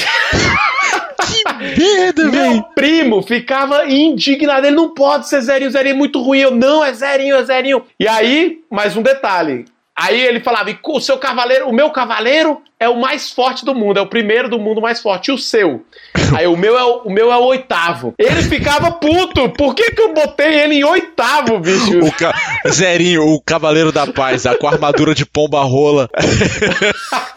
que 1.29 1.45
merda, 1.79 2.23
Meu 2.25 2.33
velho. 2.33 2.65
primo 2.75 3.23
ficava 3.23 3.87
indignado. 3.87 4.67
Ele 4.67 4.77
não 4.77 4.95
pode 4.95 5.29
ser 5.29 5.41
Zerinho, 5.43 5.71
Zerinho 5.71 5.95
é 5.95 5.97
muito 5.97 6.23
ruim. 6.23 6.39
Eu, 6.41 6.55
não, 6.55 6.85
é 6.85 6.93
Zerinho, 6.93 7.37
é 7.37 7.45
Zerinho. 7.45 7.83
E 7.99 8.07
aí, 8.09 8.59
mais 8.71 8.97
um 8.97 9.03
detalhe. 9.03 9.65
Aí 10.01 10.21
ele 10.21 10.39
falava, 10.41 10.71
"E 10.71 10.79
o 10.87 11.01
seu 11.01 11.19
cavaleiro, 11.19 11.69
o 11.69 11.73
meu 11.73 11.91
cavaleiro 11.91 12.61
é 12.79 12.89
o 12.89 13.01
mais 13.01 13.33
forte 13.33 13.65
do 13.65 13.75
mundo, 13.75 13.99
é 13.99 14.01
o 14.03 14.07
primeiro 14.07 14.49
do 14.49 14.59
mundo 14.59 14.81
mais 14.81 15.03
forte. 15.03 15.29
E 15.29 15.33
o 15.35 15.39
seu? 15.39 15.85
Aí 16.37 16.47
o 16.47 16.57
meu 16.57 16.79
é 16.79 16.85
o, 16.85 16.99
o 17.07 17.11
meu 17.13 17.33
é 17.33 17.37
o 17.37 17.45
oitavo. 17.47 18.15
Ele 18.19 18.43
ficava 18.43 18.91
puto. 18.93 19.49
Por 19.51 19.75
que, 19.75 19.91
que 19.91 20.01
eu 20.01 20.15
botei 20.15 20.55
ele 20.61 20.77
em 20.77 20.85
oitavo, 20.85 21.59
bicho? 21.59 21.99
O 21.99 22.13
ca- 22.13 22.35
Zerinho, 22.69 23.27
o 23.27 23.41
cavaleiro 23.41 23.91
da 23.91 24.07
paz, 24.07 24.47
a- 24.47 24.55
com 24.55 24.69
a 24.69 24.73
armadura 24.73 25.15
de 25.15 25.27
pomba 25.27 25.61
rola. 25.63 26.09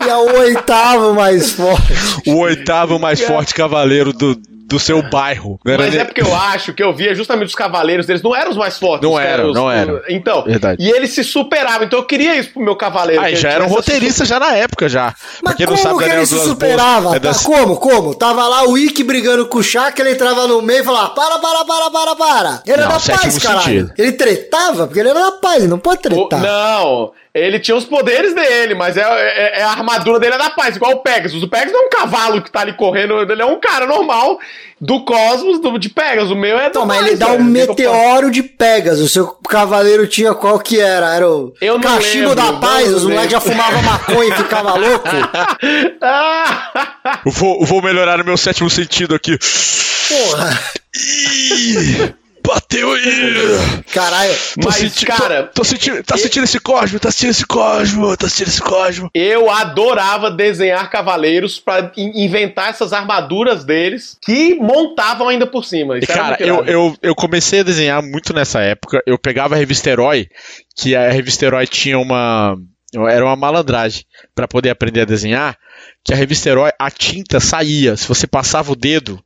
E 0.03 0.09
é 0.09 0.15
o 0.15 0.39
oitavo 0.39 1.13
mais 1.13 1.51
forte. 1.51 1.93
O 2.27 2.37
oitavo 2.39 2.97
mais 2.99 3.21
forte 3.21 3.53
cavaleiro 3.53 4.11
do, 4.11 4.35
do 4.71 4.79
seu 4.79 5.01
bairro. 5.09 5.59
Era 5.65 5.83
Mas 5.83 5.95
é 5.95 6.03
porque 6.05 6.21
eu 6.21 6.35
acho 6.35 6.73
que 6.73 6.81
eu 6.81 6.93
via 6.93 7.13
justamente 7.13 7.49
os 7.49 7.55
cavaleiros 7.55 8.05
deles, 8.05 8.21
não 8.21 8.35
eram 8.35 8.51
os 8.51 8.57
mais 8.57 8.77
fortes. 8.79 9.07
Não 9.07 9.19
eram, 9.19 9.49
os- 9.49 9.55
não 9.55 9.69
eram. 9.71 9.99
Então, 10.09 10.43
Verdade. 10.43 10.81
e 10.83 10.89
eles 10.89 11.11
se 11.11 11.23
superavam. 11.23 11.83
Então 11.83 11.99
eu 11.99 12.05
queria 12.05 12.35
isso 12.37 12.51
pro 12.51 12.61
meu 12.63 12.75
cavaleiro. 12.75 13.21
Aí 13.21 13.33
que 13.33 13.39
já 13.39 13.49
era 13.49 13.63
um 13.63 13.67
roteirista 13.67 14.25
já 14.25 14.39
na 14.39 14.53
época 14.55 14.87
já. 14.89 15.13
Mas 15.43 15.55
como 15.55 15.77
sabe, 15.77 15.97
que 16.03 16.09
ele 16.09 16.25
se 16.25 16.39
superava? 16.39 17.09
é 17.15 17.19
Tá, 17.19 17.29
das- 17.29 17.43
como? 17.43 17.75
Como? 17.77 18.15
Tava 18.15 18.47
lá 18.47 18.63
o 18.67 18.77
Ikki 18.77 19.03
brigando 19.03 19.45
com 19.47 19.59
o 19.59 19.63
Shaka, 19.63 20.01
ele 20.01 20.11
entrava 20.11 20.47
no 20.47 20.61
meio 20.61 20.81
e 20.81 20.83
falava: 20.85 21.09
para, 21.09 21.37
para, 21.39 21.65
para, 21.65 21.91
para, 21.91 22.15
para. 22.15 22.61
Ele 22.65 22.73
era 22.73 22.83
Não, 22.85 22.91
da 22.93 22.99
sétimo 22.99 23.23
paz, 23.33 23.37
caralho. 23.39 23.61
sentido. 23.63 23.93
Ele 23.97 24.11
tretava, 24.13 24.87
porque 24.87 24.99
ele 24.99 25.09
era 25.09 25.19
da 25.19 25.31
paz, 25.33 25.57
ele 25.57 25.67
não 25.67 25.79
pode 25.79 25.99
O- 25.99 26.01
tretar. 26.01 26.39
não, 26.41 27.11
ele 27.33 27.59
tinha 27.59 27.77
os 27.77 27.85
poderes 27.85 28.33
dele, 28.33 28.73
mas 28.75 28.97
é, 28.97 29.01
é- 29.01 29.59
é 29.59 29.63
a 29.63 29.69
armadura 29.71 30.19
dele 30.19 30.35
é 30.35 30.37
da 30.37 30.49
paz, 30.49 30.75
igual 30.75 30.91
o 30.93 30.99
Pegasus. 30.99 31.41
O 31.43 31.47
Pegasus 31.47 31.71
não 31.73 31.83
é 31.83 31.85
um 31.85 31.89
cavalo 31.89 32.41
que 32.41 32.51
tá 32.51 32.61
ali 32.61 32.73
correndo, 32.73 33.19
ele 33.21 33.41
é 33.41 33.45
um 33.45 33.59
cara 33.59 33.85
normal 33.85 34.37
do 34.79 35.05
cosmos 35.05 35.59
do, 35.61 35.77
de 35.77 35.89
Pegasus. 35.89 36.31
O 36.31 36.35
meu 36.35 36.59
é 36.59 36.67
Então, 36.67 36.81
da 36.81 36.87
mas 36.87 36.97
paz, 36.97 37.07
ele 37.09 37.17
dá 37.17 37.27
um 37.27 37.37
velho. 37.37 37.43
meteoro 37.69 38.31
de 38.31 38.43
Pegasus. 38.43 39.01
O 39.05 39.09
seu 39.09 39.27
cavaleiro 39.27 40.07
tinha 40.07 40.33
qual 40.33 40.59
que 40.59 40.79
era? 40.79 41.13
Era 41.15 41.29
o 41.29 41.53
Eu 41.61 41.75
não 41.75 41.81
cachimbo 41.81 42.29
lembro, 42.29 42.35
da 42.35 42.53
paz, 42.53 42.89
os 42.93 43.03
moleques 43.05 43.31
já 43.31 43.39
fumavam 43.39 43.81
maconha 43.83 44.29
e 44.33 44.37
ficavam 44.37 44.77
louco. 44.77 45.07
Ah! 46.01 47.21
Eu 47.25 47.31
vou, 47.31 47.65
vou 47.65 47.81
melhorar 47.81 48.19
o 48.19 48.25
meu 48.25 48.37
sétimo 48.37 48.69
sentido 48.69 49.13
aqui. 49.15 49.37
Porra. 50.09 50.59
Bateu 52.45 52.91
aí. 52.93 53.83
Caralho. 53.93 54.33
Tô 54.59 54.67
Mas, 54.67 54.75
senti- 54.75 55.05
cara, 55.05 55.43
tô, 55.43 55.53
tô 55.61 55.63
sentindo, 55.63 56.03
tá 56.03 56.17
sentindo 56.17 56.43
esse 56.43 56.59
cosmo? 56.59 56.99
Tá 56.99 57.11
sentindo 57.11 57.29
esse 57.31 57.45
cosmo? 57.45 58.17
Tá 58.17 58.27
sentindo 58.27 58.47
esse 58.49 58.61
cosmo? 58.61 59.09
Eu 59.13 59.49
adorava 59.49 60.29
desenhar 60.31 60.89
cavaleiros 60.89 61.59
pra 61.59 61.91
in- 61.97 62.23
inventar 62.25 62.69
essas 62.69 62.93
armaduras 62.93 63.63
deles 63.63 64.17
que 64.21 64.55
montavam 64.55 65.27
ainda 65.29 65.45
por 65.45 65.63
cima. 65.65 65.97
E, 65.97 66.05
cara, 66.05 66.37
eu, 66.39 66.63
eu, 66.65 66.97
eu 67.01 67.15
comecei 67.15 67.59
a 67.61 67.63
desenhar 67.63 68.01
muito 68.01 68.33
nessa 68.33 68.59
época. 68.61 69.01
Eu 69.05 69.17
pegava 69.17 69.55
a 69.55 69.57
revista 69.57 69.89
Herói, 69.89 70.27
que 70.75 70.95
a 70.95 71.09
revista 71.11 71.45
Herói 71.45 71.67
tinha 71.67 71.97
uma. 71.99 72.57
Era 73.09 73.23
uma 73.23 73.35
malandragem 73.37 74.03
pra 74.35 74.47
poder 74.47 74.69
aprender 74.69 75.01
a 75.01 75.05
desenhar. 75.05 75.57
Que 76.03 76.13
a 76.13 76.17
revista 76.17 76.49
Herói, 76.49 76.71
a 76.77 76.89
tinta 76.91 77.39
saía. 77.39 77.95
Se 77.95 78.07
você 78.07 78.27
passava 78.27 78.71
o 78.71 78.75
dedo, 78.75 79.19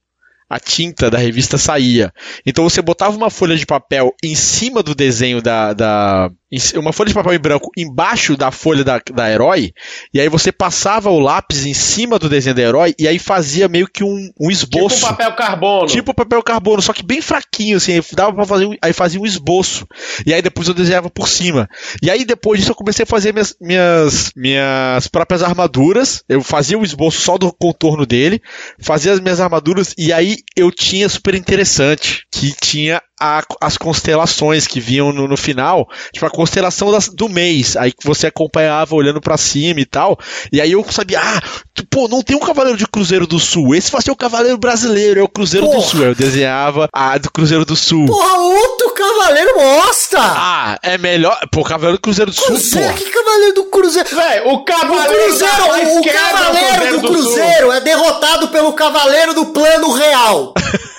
a 0.49 0.59
tinta 0.59 1.09
da 1.09 1.17
revista 1.17 1.57
saía. 1.57 2.11
Então 2.45 2.63
você 2.63 2.81
botava 2.81 3.15
uma 3.15 3.29
folha 3.29 3.55
de 3.55 3.65
papel 3.65 4.13
em 4.23 4.35
cima 4.35 4.83
do 4.83 4.93
desenho 4.93 5.41
da, 5.41 5.73
da, 5.73 6.31
uma 6.75 6.93
folha 6.93 7.07
de 7.09 7.13
papel 7.13 7.33
em 7.33 7.39
branco 7.39 7.71
embaixo 7.75 8.37
da 8.37 8.51
folha 8.51 8.83
da, 8.83 9.01
da 9.13 9.31
herói, 9.31 9.73
e 10.13 10.19
aí 10.19 10.29
você 10.29 10.51
passava 10.51 11.09
o 11.09 11.19
lápis 11.19 11.65
em 11.65 11.73
cima 11.73 12.19
do 12.19 12.29
desenho 12.29 12.55
da 12.55 12.61
herói, 12.61 12.93
e 12.99 13.07
aí 13.07 13.17
fazia 13.17 13.67
meio 13.67 13.87
que 13.87 14.03
um, 14.03 14.29
um 14.39 14.51
esboço. 14.51 14.97
Tipo 14.97 15.07
papel 15.07 15.33
carbono. 15.33 15.87
Tipo 15.87 16.13
papel 16.13 16.43
carbono, 16.43 16.81
só 16.81 16.93
que 16.93 17.03
bem 17.03 17.21
fraquinho, 17.21 17.77
assim, 17.77 17.99
dava 18.13 18.33
pra 18.33 18.45
fazer, 18.45 18.77
aí 18.81 18.93
fazia 18.93 19.19
um 19.19 19.25
esboço. 19.25 19.87
E 20.25 20.33
aí 20.33 20.41
depois 20.41 20.67
eu 20.67 20.73
desenhava 20.73 21.09
por 21.09 21.27
cima. 21.27 21.67
E 22.01 22.09
aí 22.09 22.23
depois 22.25 22.59
disso 22.59 22.71
eu 22.71 22.75
comecei 22.75 23.03
a 23.03 23.07
fazer 23.07 23.33
minhas, 23.33 23.55
minhas, 23.59 24.31
minhas 24.35 25.07
próprias 25.07 25.41
armaduras, 25.41 26.23
eu 26.29 26.41
fazia 26.41 26.77
o 26.77 26.83
esboço 26.83 27.21
só 27.21 27.37
do 27.37 27.51
contorno 27.51 28.05
dele, 28.05 28.41
fazia 28.79 29.11
as 29.11 29.19
minhas 29.19 29.39
armaduras, 29.39 29.93
e 29.97 30.13
aí 30.13 30.37
eu 30.55 30.71
tinha 30.71 31.09
super 31.09 31.33
interessante, 31.33 32.25
que 32.31 32.53
tinha 32.53 33.01
a, 33.19 33.43
as 33.61 33.77
constelações 33.77 34.67
que 34.67 34.79
vinham 34.79 35.13
no, 35.13 35.27
no 35.27 35.37
final, 35.37 35.87
tipo 36.11 36.25
a 36.25 36.29
constelação 36.29 36.91
das, 36.91 37.07
do 37.07 37.29
mês, 37.29 37.77
aí 37.77 37.91
que 37.91 38.05
você 38.05 38.27
acompanhava 38.27 38.95
olhando 38.95 39.21
para 39.21 39.37
cima 39.37 39.79
e 39.79 39.85
tal, 39.85 40.19
e 40.51 40.59
aí 40.59 40.71
eu 40.71 40.85
sabia, 40.89 41.19
ah, 41.21 41.41
tu, 41.73 41.85
pô, 41.87 42.07
não 42.07 42.21
tem 42.21 42.35
um 42.35 42.39
Cavaleiro 42.39 42.77
de 42.77 42.87
Cruzeiro 42.87 43.25
do 43.25 43.39
Sul, 43.39 43.73
esse 43.73 43.91
vai 43.91 44.01
ser 44.01 44.11
o 44.11 44.15
Cavaleiro 44.15 44.57
Brasileiro, 44.57 45.19
é 45.19 45.23
o 45.23 45.29
Cruzeiro 45.29 45.65
Porra. 45.65 45.79
do 45.79 45.83
Sul, 45.83 46.01
aí 46.01 46.07
eu 46.07 46.15
desenhava 46.15 46.89
a 46.93 47.17
do 47.17 47.31
Cruzeiro 47.31 47.65
do 47.65 47.75
Sul. 47.75 48.05
Porra, 48.05 48.37
outro 48.37 48.91
Cavaleiro 48.91 49.53
bosta! 49.55 50.19
Ah, 50.19 50.77
é 50.83 50.97
melhor, 50.97 51.39
pô, 51.51 51.63
Cavaleiro 51.63 51.97
do 51.97 52.01
Cruzeiro 52.01 52.31
do 52.31 52.37
Cruzeiro, 52.41 52.87
Sul, 52.87 52.97
que 52.97 53.11
Cavaleiro 53.11 53.53
do 53.53 53.63
Cruzeiro? 53.65 54.09
Véi, 54.15 54.41
o 54.45 54.63
Cavaleiro, 54.63 55.13
o 55.13 55.27
Cruzeiro, 55.27 55.53
o, 55.63 55.99
o 55.99 56.03
Cavaleiro 56.03 56.91
do, 56.91 57.01
do 57.01 57.07
Cruzeiro 57.07 57.71
é 57.71 57.79
derrotado 57.79 58.49
pelo 58.49 58.73
Cavaleiro 58.73 59.33
do 59.33 59.47
Plano 59.47 59.91
Real. 59.91 60.53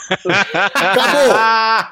Acabou. 0.65 1.35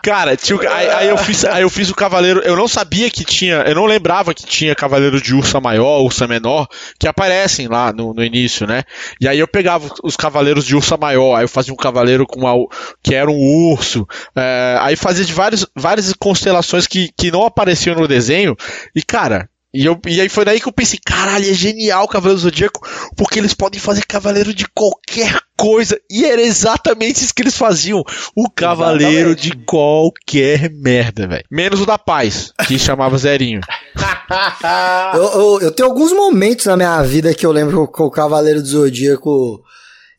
Cara, 0.03 0.37
tio, 0.37 0.61
aí, 0.69 0.89
aí, 0.91 1.09
eu 1.09 1.17
fiz, 1.19 1.45
aí 1.45 1.63
eu 1.63 1.71
fiz 1.71 1.91
o 1.91 1.95
cavaleiro. 1.95 2.41
Eu 2.41 2.57
não 2.57 2.69
sabia 2.69 3.11
que 3.11 3.25
tinha. 3.25 3.57
Eu 3.67 3.75
não 3.75 3.87
lembrava 3.87 4.35
que 4.35 4.45
tinha 4.45 4.75
cavaleiro 4.75 5.21
de 5.21 5.35
ursa 5.35 5.61
maior, 5.61 6.01
ursa 6.01 6.27
menor, 6.27 6.67
que 6.99 7.09
aparecem 7.09 7.69
lá 7.69 7.93
no, 7.93 8.15
no 8.15 8.25
início, 8.25 8.67
né? 8.67 8.83
E 9.21 9.29
aí 9.29 9.39
eu 9.39 9.49
pegava 9.49 9.89
os 10.03 10.17
cavaleiros 10.17 10.65
de 10.65 10.77
ursa 10.77 10.97
maior, 10.97 11.37
aí 11.37 11.45
eu 11.45 11.49
fazia 11.49 11.73
um 11.73 11.77
cavaleiro 11.77 12.27
com 12.27 12.41
uma, 12.41 12.55
que 13.03 13.15
era 13.15 13.31
um 13.31 13.71
urso. 13.71 14.07
É, 14.37 14.77
aí 14.81 14.97
fazia 14.97 15.25
de 15.25 15.33
vários, 15.33 15.67
várias 15.75 16.13
constelações 16.15 16.87
que, 16.87 17.11
que 17.17 17.31
não 17.31 17.45
apareciam 17.45 17.97
no 17.97 18.09
desenho. 18.09 18.57
E, 18.95 19.03
cara, 19.03 19.49
e, 19.75 19.85
eu, 19.85 19.99
e 20.07 20.21
aí 20.21 20.29
foi 20.29 20.45
daí 20.45 20.61
que 20.61 20.69
eu 20.69 20.73
pensei, 20.73 21.01
caralho, 21.05 21.51
é 21.51 21.53
genial 21.53 22.05
o 22.05 22.09
Cavaleiro 22.09 22.41
do 22.41 22.43
Zodíaco, 22.43 22.81
porque 23.17 23.41
eles 23.41 23.55
podem 23.55 23.81
fazer 23.81 24.07
cavaleiro 24.07 24.55
de 24.55 24.67
qualquer 24.73 25.41
coisa. 25.59 25.99
E 26.09 26.25
era 26.25 26.41
exatamente 26.41 27.25
isso 27.25 27.35
que 27.35 27.43
eles 27.43 27.57
faziam. 27.57 28.05
O 28.37 28.49
cavaleiro 28.49 29.31
exatamente. 29.31 29.51
de 29.51 29.65
qualquer 29.65 30.71
merda, 30.71 31.27
velho. 31.27 31.45
Menos 31.51 31.81
o 31.81 31.87
da 31.87 31.99
paz, 31.99 32.53
que 32.69 32.79
chamava 32.79 33.19
Zerinho. 33.19 33.61
eu, 35.15 35.23
eu, 35.23 35.61
eu, 35.63 35.73
tenho 35.73 35.89
alguns 35.89 36.13
momentos 36.13 36.67
na 36.67 36.77
minha 36.77 37.03
vida 37.03 37.35
que 37.35 37.45
eu 37.45 37.51
lembro 37.51 37.89
que 37.89 38.03
o 38.03 38.11
Cavaleiro 38.11 38.63
do 38.63 38.69
Zodíaco 38.69 39.61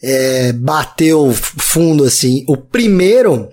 é, 0.03 0.51
bateu 0.51 1.34
fundo, 1.34 2.03
assim. 2.03 2.43
O 2.47 2.58
primeiro 2.58 3.49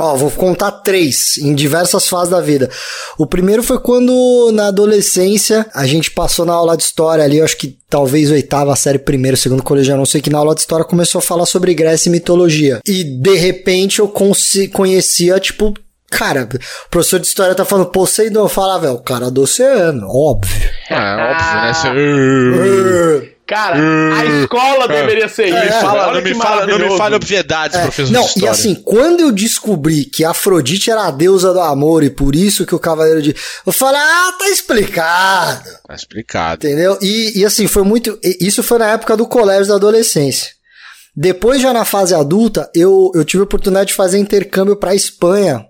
Ó, 0.00 0.16
vou 0.16 0.30
contar 0.30 0.70
três 0.70 1.36
em 1.36 1.54
diversas 1.54 2.08
fases 2.08 2.30
da 2.30 2.40
vida. 2.40 2.70
O 3.18 3.26
primeiro 3.26 3.62
foi 3.62 3.78
quando, 3.78 4.50
na 4.50 4.68
adolescência, 4.68 5.66
a 5.74 5.86
gente 5.86 6.10
passou 6.10 6.46
na 6.46 6.54
aula 6.54 6.74
de 6.74 6.84
história 6.84 7.22
ali, 7.22 7.36
eu 7.36 7.44
acho 7.44 7.58
que 7.58 7.76
talvez 7.86 8.30
oitava 8.30 8.74
série, 8.76 8.98
primeiro, 8.98 9.36
segundo 9.36 9.62
colegial, 9.62 9.98
não 9.98 10.06
sei 10.06 10.22
que 10.22 10.30
na 10.30 10.38
aula 10.38 10.54
de 10.54 10.62
história 10.62 10.86
começou 10.86 11.18
a 11.18 11.22
falar 11.22 11.44
sobre 11.44 11.74
Grécia 11.74 12.08
e 12.08 12.12
mitologia. 12.12 12.80
E 12.86 13.04
de 13.04 13.34
repente 13.34 13.98
eu 13.98 14.10
conhecia, 14.72 15.38
tipo, 15.38 15.74
Cara, 16.10 16.48
o 16.86 16.90
professor 16.90 17.20
de 17.20 17.28
história 17.28 17.54
tá 17.54 17.64
falando 17.64 17.86
Poseidon, 17.86 18.40
eu 18.40 18.48
falava, 18.48 18.88
é 18.88 18.90
o 18.90 18.98
cara 18.98 19.30
do 19.30 19.42
oceano, 19.42 20.08
óbvio. 20.08 20.68
É, 20.90 20.96
óbvio, 20.96 21.94
né? 21.94 23.28
Cara, 23.50 23.76
a 24.14 24.24
escola 24.26 24.86
deveria 24.86 25.28
ser 25.28 25.48
isso. 25.48 25.56
É, 25.56 25.80
fala, 25.80 26.14
não, 26.14 26.22
me 26.22 26.34
fala, 26.36 26.66
não 26.68 26.78
me 26.78 26.96
fale 26.96 27.16
obviedades, 27.16 27.76
é, 27.76 27.82
professor 27.82 28.12
Não, 28.12 28.28
e 28.36 28.46
assim, 28.46 28.76
quando 28.76 29.22
eu 29.22 29.32
descobri 29.32 30.04
que 30.04 30.24
Afrodite 30.24 30.88
era 30.88 31.08
a 31.08 31.10
deusa 31.10 31.52
do 31.52 31.58
amor 31.58 32.04
e 32.04 32.10
por 32.10 32.36
isso 32.36 32.64
que 32.64 32.76
o 32.76 32.78
Cavaleiro 32.78 33.20
de... 33.20 33.34
Eu 33.66 33.72
falei, 33.72 34.00
ah, 34.00 34.34
tá 34.38 34.48
explicado. 34.48 35.68
Tá 35.84 35.94
explicado. 35.96 36.64
Entendeu? 36.64 36.96
E, 37.02 37.40
e 37.40 37.44
assim, 37.44 37.66
foi 37.66 37.82
muito... 37.82 38.16
Isso 38.40 38.62
foi 38.62 38.78
na 38.78 38.92
época 38.92 39.16
do 39.16 39.26
colégio 39.26 39.66
da 39.66 39.74
adolescência. 39.74 40.52
Depois, 41.16 41.60
já 41.60 41.72
na 41.72 41.84
fase 41.84 42.14
adulta, 42.14 42.70
eu, 42.72 43.10
eu 43.16 43.24
tive 43.24 43.40
a 43.40 43.44
oportunidade 43.44 43.88
de 43.88 43.94
fazer 43.94 44.18
intercâmbio 44.18 44.76
pra 44.76 44.94
Espanha 44.94 45.66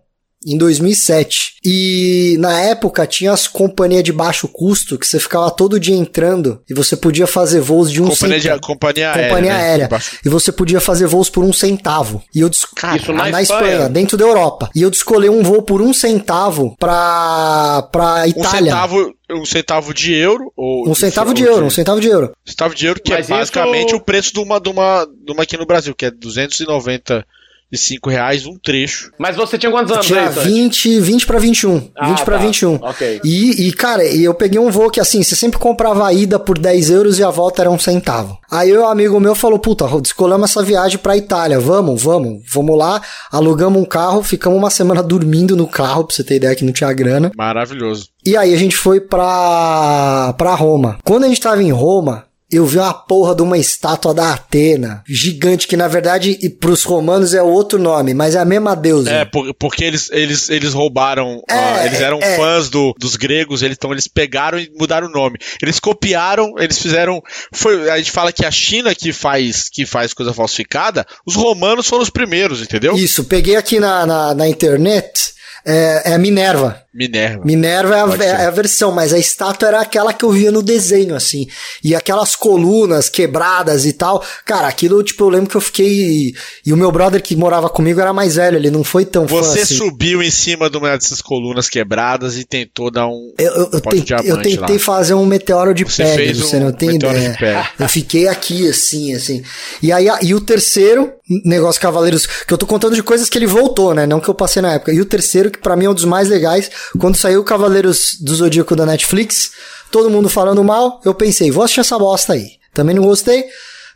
em 0.46 0.56
2007. 0.56 1.56
E 1.64 2.36
na 2.38 2.60
época 2.60 3.06
tinha 3.06 3.32
as 3.32 3.46
companhias 3.46 4.02
de 4.02 4.12
baixo 4.12 4.48
custo 4.48 4.98
que 4.98 5.06
você 5.06 5.18
ficava 5.18 5.50
todo 5.50 5.78
dia 5.78 5.94
entrando 5.94 6.62
e 6.68 6.74
você 6.74 6.96
podia 6.96 7.26
fazer 7.26 7.60
voos 7.60 7.90
de 7.90 8.02
um 8.02 8.08
companhia 8.08 8.40
centavo. 8.40 8.60
De, 8.60 8.66
companhia, 8.66 9.12
companhia 9.12 9.54
aérea. 9.54 9.88
Né? 9.90 9.98
E 10.24 10.28
você 10.28 10.50
podia 10.50 10.80
fazer 10.80 11.06
voos 11.06 11.28
por 11.28 11.44
um 11.44 11.52
centavo. 11.52 12.22
E 12.34 12.40
eu 12.40 12.50
Cara, 12.74 12.96
Isso 12.96 13.12
na, 13.12 13.28
na 13.28 13.42
Espanha. 13.42 13.72
Espanha. 13.72 13.88
dentro 13.88 14.16
da 14.16 14.24
Europa. 14.24 14.70
E 14.74 14.82
eu 14.82 14.90
escolhi 14.90 15.28
um 15.28 15.42
voo 15.42 15.62
por 15.62 15.82
um 15.82 15.92
centavo 15.92 16.74
pra, 16.78 17.88
pra 17.92 18.26
Itália. 18.26 18.60
Um 18.60 18.64
centavo, 18.64 19.14
um 19.30 19.44
centavo 19.44 19.94
de 19.94 20.14
euro 20.14 20.52
ou 20.56 20.88
um 20.88 20.94
centavo 20.94 21.34
de, 21.34 21.42
de 21.42 21.48
euro, 21.48 21.66
um 21.66 21.70
centavo 21.70 22.00
de 22.00 22.08
euro. 22.08 22.32
Centavo 22.44 22.74
de 22.74 22.86
euro 22.86 23.00
que 23.00 23.12
Mas 23.12 23.30
é 23.30 23.34
basicamente 23.34 23.88
isso... 23.88 23.96
o 23.96 24.00
preço 24.00 24.32
de 24.32 24.40
uma, 24.40 24.60
de 24.60 24.68
uma 24.70 25.06
de 25.06 25.32
uma 25.32 25.42
aqui 25.42 25.56
no 25.56 25.66
Brasil, 25.66 25.94
que 25.94 26.06
é 26.06 26.10
290 26.10 27.24
de 27.70 27.78
5 27.78 28.10
reais 28.10 28.46
um 28.46 28.58
trecho. 28.58 29.12
Mas 29.18 29.36
você 29.36 29.56
tinha 29.56 29.70
quantos 29.70 29.92
anos? 29.92 30.06
Tinha 30.06 30.28
20, 30.28 31.00
20 31.00 31.26
para 31.26 31.38
21. 31.38 31.90
Ah, 31.96 32.08
20 32.08 32.18
tá. 32.18 32.24
para 32.24 32.36
21. 32.38 32.74
Ok. 32.74 33.20
E, 33.22 33.68
e, 33.68 33.72
cara, 33.72 34.04
eu 34.04 34.34
peguei 34.34 34.58
um 34.58 34.70
voo 34.70 34.90
que 34.90 35.00
assim, 35.00 35.22
você 35.22 35.36
sempre 35.36 35.58
comprava 35.58 36.06
a 36.06 36.12
ida 36.12 36.38
por 36.38 36.58
10 36.58 36.90
euros 36.90 37.18
e 37.18 37.22
a 37.24 37.30
volta 37.30 37.62
era 37.62 37.70
um 37.70 37.78
centavo. 37.78 38.38
Aí 38.50 38.76
o 38.76 38.82
um 38.82 38.88
amigo 38.88 39.20
meu 39.20 39.34
falou, 39.34 39.58
puta, 39.58 39.86
descolamos 40.00 40.50
essa 40.50 40.62
viagem 40.62 40.98
pra 40.98 41.16
Itália, 41.16 41.60
vamos, 41.60 42.02
vamos, 42.02 42.42
vamos 42.52 42.76
lá, 42.76 43.00
alugamos 43.30 43.80
um 43.80 43.84
carro, 43.84 44.22
ficamos 44.22 44.58
uma 44.58 44.70
semana 44.70 45.02
dormindo 45.02 45.56
no 45.56 45.68
carro, 45.68 46.04
pra 46.04 46.16
você 46.16 46.24
ter 46.24 46.36
ideia 46.36 46.56
que 46.56 46.64
não 46.64 46.72
tinha 46.72 46.92
grana. 46.92 47.30
Maravilhoso. 47.36 48.08
E 48.26 48.36
aí 48.36 48.52
a 48.52 48.56
gente 48.56 48.76
foi 48.76 49.00
pra, 49.00 50.34
pra 50.36 50.54
Roma. 50.54 50.98
Quando 51.04 51.24
a 51.24 51.28
gente 51.28 51.40
tava 51.40 51.62
em 51.62 51.70
Roma, 51.70 52.24
eu 52.50 52.66
vi 52.66 52.78
uma 52.78 52.92
porra 52.92 53.34
de 53.34 53.42
uma 53.42 53.56
estátua 53.56 54.12
da 54.12 54.32
Atena, 54.32 55.02
gigante, 55.06 55.68
que 55.68 55.76
na 55.76 55.88
verdade 55.88 56.38
pros 56.58 56.82
romanos 56.82 57.32
é 57.34 57.42
outro 57.42 57.78
nome, 57.78 58.12
mas 58.12 58.34
é 58.34 58.38
a 58.38 58.44
mesma 58.44 58.74
deusa. 58.74 59.10
É, 59.10 59.24
porque 59.58 59.84
eles, 59.84 60.10
eles, 60.10 60.50
eles 60.50 60.72
roubaram, 60.72 61.42
é, 61.48 61.54
uh, 61.54 61.86
eles 61.86 62.00
eram 62.00 62.18
é, 62.20 62.36
fãs 62.36 62.68
do, 62.68 62.94
dos 62.98 63.16
gregos, 63.16 63.62
eles, 63.62 63.76
então 63.76 63.92
eles 63.92 64.08
pegaram 64.08 64.58
e 64.58 64.70
mudaram 64.76 65.06
o 65.06 65.10
nome. 65.10 65.38
Eles 65.62 65.78
copiaram, 65.78 66.54
eles 66.58 66.78
fizeram. 66.78 67.22
Foi, 67.52 67.88
a 67.90 67.98
gente 67.98 68.10
fala 68.10 68.32
que 68.32 68.44
a 68.44 68.50
China 68.50 68.94
que 68.94 69.12
faz, 69.12 69.68
que 69.68 69.86
faz 69.86 70.12
coisa 70.12 70.32
falsificada, 70.32 71.06
os 71.24 71.36
romanos 71.36 71.86
foram 71.86 72.02
os 72.02 72.10
primeiros, 72.10 72.60
entendeu? 72.60 72.94
Isso, 72.96 73.24
peguei 73.24 73.56
aqui 73.56 73.78
na, 73.78 74.04
na, 74.04 74.34
na 74.34 74.48
internet 74.48 75.34
é, 75.64 76.10
é 76.10 76.14
a 76.14 76.18
Minerva. 76.18 76.82
Minerva. 76.92 77.44
Minerva 77.44 77.94
é 77.94 78.00
a, 78.00 78.40
é 78.40 78.46
a, 78.46 78.50
versão, 78.50 78.90
mas 78.90 79.12
a 79.12 79.18
estátua 79.18 79.68
era 79.68 79.80
aquela 79.80 80.12
que 80.12 80.24
eu 80.24 80.30
via 80.32 80.50
no 80.50 80.60
desenho, 80.60 81.14
assim. 81.14 81.46
E 81.84 81.94
aquelas 81.94 82.34
colunas 82.34 83.08
quebradas 83.08 83.86
e 83.86 83.92
tal. 83.92 84.24
Cara, 84.44 84.66
aquilo, 84.66 85.00
tipo, 85.04 85.22
eu 85.22 85.28
lembro 85.28 85.48
que 85.48 85.56
eu 85.56 85.60
fiquei. 85.60 86.34
E 86.66 86.72
o 86.72 86.76
meu 86.76 86.90
brother 86.90 87.22
que 87.22 87.36
morava 87.36 87.68
comigo 87.68 88.00
era 88.00 88.12
mais 88.12 88.34
velho, 88.34 88.56
ele 88.56 88.72
não 88.72 88.82
foi 88.82 89.04
tão 89.04 89.24
Você 89.24 89.60
assim. 89.60 89.76
subiu 89.76 90.20
em 90.20 90.32
cima 90.32 90.68
de 90.68 90.78
uma 90.78 90.98
dessas 90.98 91.22
colunas 91.22 91.68
quebradas 91.68 92.36
e 92.36 92.44
tentou 92.44 92.90
dar 92.90 93.06
um. 93.06 93.34
Eu, 93.38 93.52
eu, 93.52 93.70
eu, 93.72 93.80
te, 93.80 94.12
eu 94.24 94.42
tentei 94.42 94.76
lá. 94.76 94.78
fazer 94.80 95.14
um 95.14 95.24
meteoro 95.24 95.72
de 95.72 95.84
você 95.84 96.02
pedra, 96.02 96.34
você 96.34 96.56
um 96.56 96.60
não 96.60 96.72
tem 96.72 96.96
ideia. 96.96 97.38
Eu 97.78 97.88
fiquei 97.88 98.26
aqui, 98.26 98.68
assim, 98.68 99.14
assim. 99.14 99.44
E 99.80 99.92
aí, 99.92 100.08
e 100.22 100.34
o 100.34 100.40
terceiro, 100.40 101.12
negócio 101.44 101.80
Cavaleiros, 101.80 102.26
que 102.26 102.52
eu 102.52 102.58
tô 102.58 102.66
contando 102.66 102.96
de 102.96 103.02
coisas 103.02 103.28
que 103.28 103.38
ele 103.38 103.46
voltou, 103.46 103.94
né? 103.94 104.06
Não 104.06 104.18
que 104.18 104.28
eu 104.28 104.34
passei 104.34 104.60
na 104.60 104.72
época. 104.72 104.92
E 104.92 105.00
o 105.00 105.04
terceiro, 105.04 105.52
que 105.52 105.58
para 105.58 105.76
mim 105.76 105.84
é 105.84 105.90
um 105.90 105.94
dos 105.94 106.04
mais 106.04 106.28
legais, 106.28 106.68
quando 106.98 107.16
saiu 107.16 107.44
Cavaleiros 107.44 108.16
do 108.20 108.34
Zodíaco 108.34 108.76
da 108.76 108.86
Netflix, 108.86 109.52
todo 109.90 110.10
mundo 110.10 110.28
falando 110.28 110.62
mal, 110.64 111.00
eu 111.04 111.14
pensei, 111.14 111.50
vou 111.50 111.64
assistir 111.64 111.80
essa 111.80 111.98
bosta 111.98 112.32
aí. 112.34 112.52
Também 112.72 112.94
não 112.94 113.04
gostei. 113.04 113.44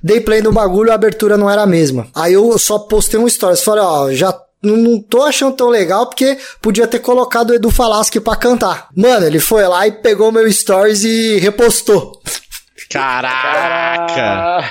Dei 0.02 0.20
play 0.20 0.42
no 0.42 0.52
bagulho, 0.52 0.92
a 0.92 0.94
abertura 0.94 1.36
não 1.36 1.48
era 1.48 1.62
a 1.62 1.66
mesma. 1.66 2.08
Aí 2.14 2.34
eu 2.34 2.58
só 2.58 2.78
postei 2.78 3.18
um 3.18 3.28
stories, 3.28 3.62
falei, 3.62 3.82
ó, 3.82 4.12
já 4.12 4.38
não 4.62 5.00
tô 5.00 5.22
achando 5.22 5.54
tão 5.54 5.68
legal 5.68 6.06
porque 6.06 6.38
podia 6.60 6.86
ter 6.86 6.98
colocado 6.98 7.50
o 7.50 7.54
Edu 7.54 7.70
Falaschi 7.70 8.20
pra 8.20 8.36
cantar. 8.36 8.88
Mano, 8.96 9.26
ele 9.26 9.38
foi 9.38 9.66
lá 9.66 9.86
e 9.86 9.92
pegou 9.92 10.32
meu 10.32 10.50
stories 10.50 11.04
e 11.04 11.38
repostou. 11.38 12.20
Caraca! 12.98 14.68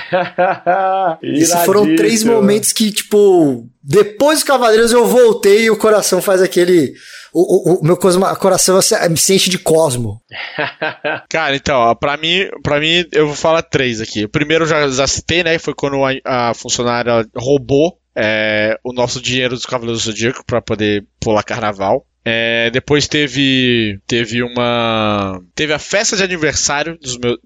Esses 1.22 1.64
foram 1.64 1.94
três 1.94 2.24
momentos 2.24 2.72
que, 2.72 2.90
tipo, 2.90 3.68
depois 3.82 4.38
dos 4.38 4.44
Cavaleiros 4.44 4.92
eu 4.92 5.06
voltei 5.06 5.64
e 5.64 5.70
o 5.70 5.76
coração 5.76 6.22
faz 6.22 6.40
aquele. 6.40 6.94
O, 7.32 7.72
o, 7.72 7.80
o 7.80 7.84
meu 7.84 7.96
coração 7.96 8.78
me 9.10 9.16
sente 9.16 9.50
de 9.50 9.58
cosmo. 9.58 10.20
Cara, 11.28 11.54
então, 11.54 11.76
ó, 11.76 11.94
pra 11.94 12.16
mim, 12.16 12.48
pra 12.62 12.80
mim, 12.80 13.04
eu 13.12 13.26
vou 13.26 13.36
falar 13.36 13.62
três 13.62 14.00
aqui. 14.00 14.24
O 14.24 14.28
primeiro 14.28 14.64
eu 14.64 14.68
já, 14.68 14.88
já 14.88 15.06
citei, 15.06 15.42
né? 15.42 15.58
Foi 15.58 15.74
quando 15.74 15.96
a, 16.04 16.50
a 16.50 16.54
funcionária 16.54 17.26
roubou 17.36 17.98
é, 18.16 18.78
o 18.84 18.92
nosso 18.92 19.20
dinheiro 19.20 19.54
dos 19.54 19.66
Cavaleiros 19.66 20.04
do 20.04 20.12
Zodíaco 20.12 20.44
pra 20.46 20.62
poder 20.62 21.04
pular 21.20 21.42
carnaval. 21.42 22.06
É, 22.24 22.70
depois 22.70 23.06
teve 23.06 24.00
teve 24.06 24.42
uma 24.42 25.42
teve 25.54 25.74
a 25.74 25.78
festa 25.78 26.16
de 26.16 26.22
aniversário 26.22 26.98
dos 26.98 27.18
meus 27.18 27.36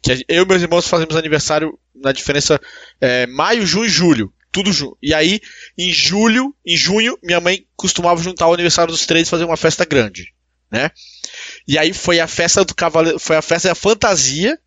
que 0.00 0.24
eu 0.28 0.44
e 0.44 0.46
meus 0.46 0.62
irmãos 0.62 0.86
fazemos 0.86 1.16
aniversário 1.16 1.76
na 1.94 2.12
diferença 2.12 2.60
é, 3.00 3.26
maio, 3.26 3.66
junho 3.66 3.86
e 3.86 3.88
julho. 3.88 4.32
Tudo 4.50 4.72
junto. 4.72 4.96
E 5.02 5.12
aí, 5.12 5.40
em 5.76 5.92
julho, 5.92 6.54
em 6.64 6.76
junho, 6.76 7.18
minha 7.22 7.40
mãe 7.40 7.66
costumava 7.76 8.22
juntar 8.22 8.48
o 8.48 8.54
aniversário 8.54 8.92
dos 8.92 9.04
três 9.04 9.26
e 9.26 9.30
fazer 9.30 9.44
uma 9.44 9.56
festa 9.56 9.84
grande, 9.84 10.32
né? 10.70 10.90
E 11.66 11.76
aí 11.76 11.92
foi 11.92 12.18
a 12.18 12.26
festa 12.26 12.64
do 12.64 12.74
cavaleiro, 12.74 13.18
foi 13.18 13.36
a 13.36 13.42
festa 13.42 13.68
da 13.68 13.74
fantasia, 13.74 14.58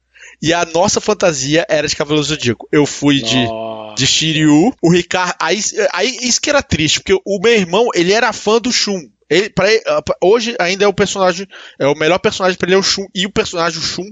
e 0.41 0.53
a 0.53 0.65
nossa 0.65 0.99
fantasia 0.99 1.65
era 1.69 1.88
de 1.88 1.95
Cavaleiro 1.95 2.24
Zodíaco. 2.24 2.67
Eu 2.72 2.86
fui 2.86 3.22
de, 3.22 3.47
de 3.95 4.07
Shiryu, 4.07 4.74
o 4.82 4.91
Ricardo. 4.91 5.36
Aí, 5.39 5.59
aí 5.93 6.17
isso 6.22 6.41
que 6.41 6.49
era 6.49 6.63
triste, 6.63 6.99
porque 6.99 7.13
o 7.26 7.39
meu 7.39 7.53
irmão, 7.53 7.88
ele 7.93 8.11
era 8.11 8.34
fã 8.34 8.59
do 8.59 8.72
Shun. 8.72 9.01
Ele, 9.32 9.49
pra 9.49 9.71
ele, 9.71 9.82
hoje 10.21 10.55
ainda 10.59 10.84
é 10.84 10.88
o 10.88 10.93
personagem, 10.93 11.47
é 11.79 11.88
o 11.88 11.95
melhor 11.95 12.19
personagem 12.19 12.57
pra 12.57 12.67
ele 12.67 12.75
é 12.75 12.77
o 12.79 12.84
Shun, 12.84 13.05
e 13.15 13.25
o 13.25 13.32
personagem 13.32 13.79
do 13.79 13.86
Shun 13.86 14.09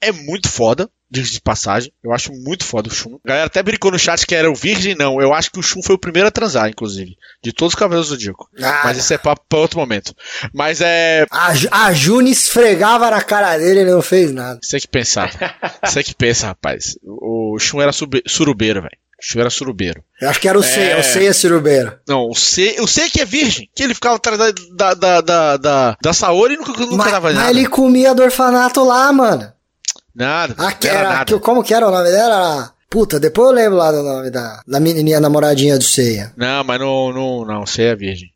é 0.00 0.10
muito 0.10 0.48
foda 0.48 0.90
de 1.08 1.40
passagem. 1.40 1.92
Eu 2.02 2.12
acho 2.12 2.32
muito 2.32 2.64
foda 2.64 2.88
o 2.88 2.92
Shun. 2.92 3.18
A 3.24 3.28
galera 3.28 3.46
até 3.46 3.62
brincou 3.62 3.92
no 3.92 3.98
chat 3.98 4.26
que 4.26 4.34
era 4.34 4.50
o 4.50 4.54
Virgem, 4.54 4.96
não. 4.96 5.20
Eu 5.20 5.32
acho 5.32 5.52
que 5.52 5.58
o 5.60 5.62
Shun 5.62 5.80
foi 5.82 5.94
o 5.94 6.00
primeiro 6.00 6.28
a 6.28 6.32
transar, 6.32 6.68
inclusive. 6.68 7.16
De 7.42 7.52
todos 7.52 7.74
os 7.74 7.78
Cavaleiros 7.78 8.08
do 8.08 8.16
Zodíaco. 8.16 8.48
Ah, 8.60 8.82
Mas 8.84 8.98
isso 8.98 9.14
é 9.14 9.18
pra, 9.18 9.36
pra, 9.36 9.58
outro 9.58 9.78
momento. 9.78 10.12
Mas 10.52 10.80
é. 10.80 11.24
A, 11.30 11.52
a 11.86 11.92
June 11.92 12.30
esfregava 12.30 13.08
na 13.08 13.22
cara 13.22 13.56
dele 13.56 13.80
e 13.80 13.82
ele 13.82 13.92
não 13.92 14.02
fez 14.02 14.32
nada. 14.32 14.58
Você 14.60 14.80
que 14.80 14.88
pensar. 14.88 15.30
Você 15.84 16.02
que 16.02 16.14
pensa, 16.14 16.48
rapaz. 16.48 16.98
O 17.04 17.56
Shun 17.58 17.80
era 17.80 17.92
surubeiro, 17.92 18.82
velho. 18.82 18.98
O 19.18 19.24
Shun 19.24 19.40
era 19.40 19.50
surubeiro. 19.50 20.04
Eu 20.20 20.28
acho 20.28 20.40
que 20.40 20.48
era 20.48 20.58
o 20.58 20.62
C, 20.62 20.80
é... 20.80 21.00
o 21.00 21.02
C 21.02 21.26
é 21.26 21.32
surubeiro. 21.32 21.98
Não, 22.06 22.28
o 22.28 22.34
C, 22.34 22.76
o 22.80 22.86
C 22.86 23.08
que 23.08 23.20
é 23.20 23.24
virgem, 23.24 23.68
que 23.74 23.82
ele 23.82 23.94
ficava 23.94 24.16
atrás 24.16 24.38
da, 24.38 24.52
da, 24.74 24.94
da, 24.94 25.20
da, 25.20 25.56
da, 25.56 25.96
da 26.00 26.12
Saori 26.12 26.54
e 26.54 26.56
nunca, 26.58 26.72
nunca 26.72 26.96
mas, 26.96 27.12
dava 27.12 27.32
nada. 27.32 27.46
Mas 27.46 27.56
ele 27.56 27.66
comia 27.66 28.14
do 28.14 28.22
orfanato 28.22 28.84
lá, 28.84 29.10
mano. 29.12 29.50
Nada. 30.14 30.54
Ah, 30.58 30.72
que 30.72 30.88
era, 30.88 31.08
nada. 31.08 31.24
Que, 31.24 31.38
como 31.40 31.62
que 31.62 31.74
era 31.74 31.88
o 31.88 31.90
nome 31.90 32.10
dela? 32.10 32.72
Puta, 32.88 33.18
depois 33.18 33.48
eu 33.48 33.54
lembro 33.54 33.76
lá 33.76 33.90
do 33.90 34.02
nome 34.02 34.30
da, 34.30 34.62
da 34.66 34.80
menininha 34.80 35.20
namoradinha 35.20 35.76
do 35.76 35.84
Ceia. 35.84 36.32
Não, 36.36 36.62
mas 36.64 36.80
não, 36.80 37.12
não, 37.12 37.44
não, 37.44 37.66
Ceia 37.66 37.92
é 37.92 37.96
virgem. 37.96 38.28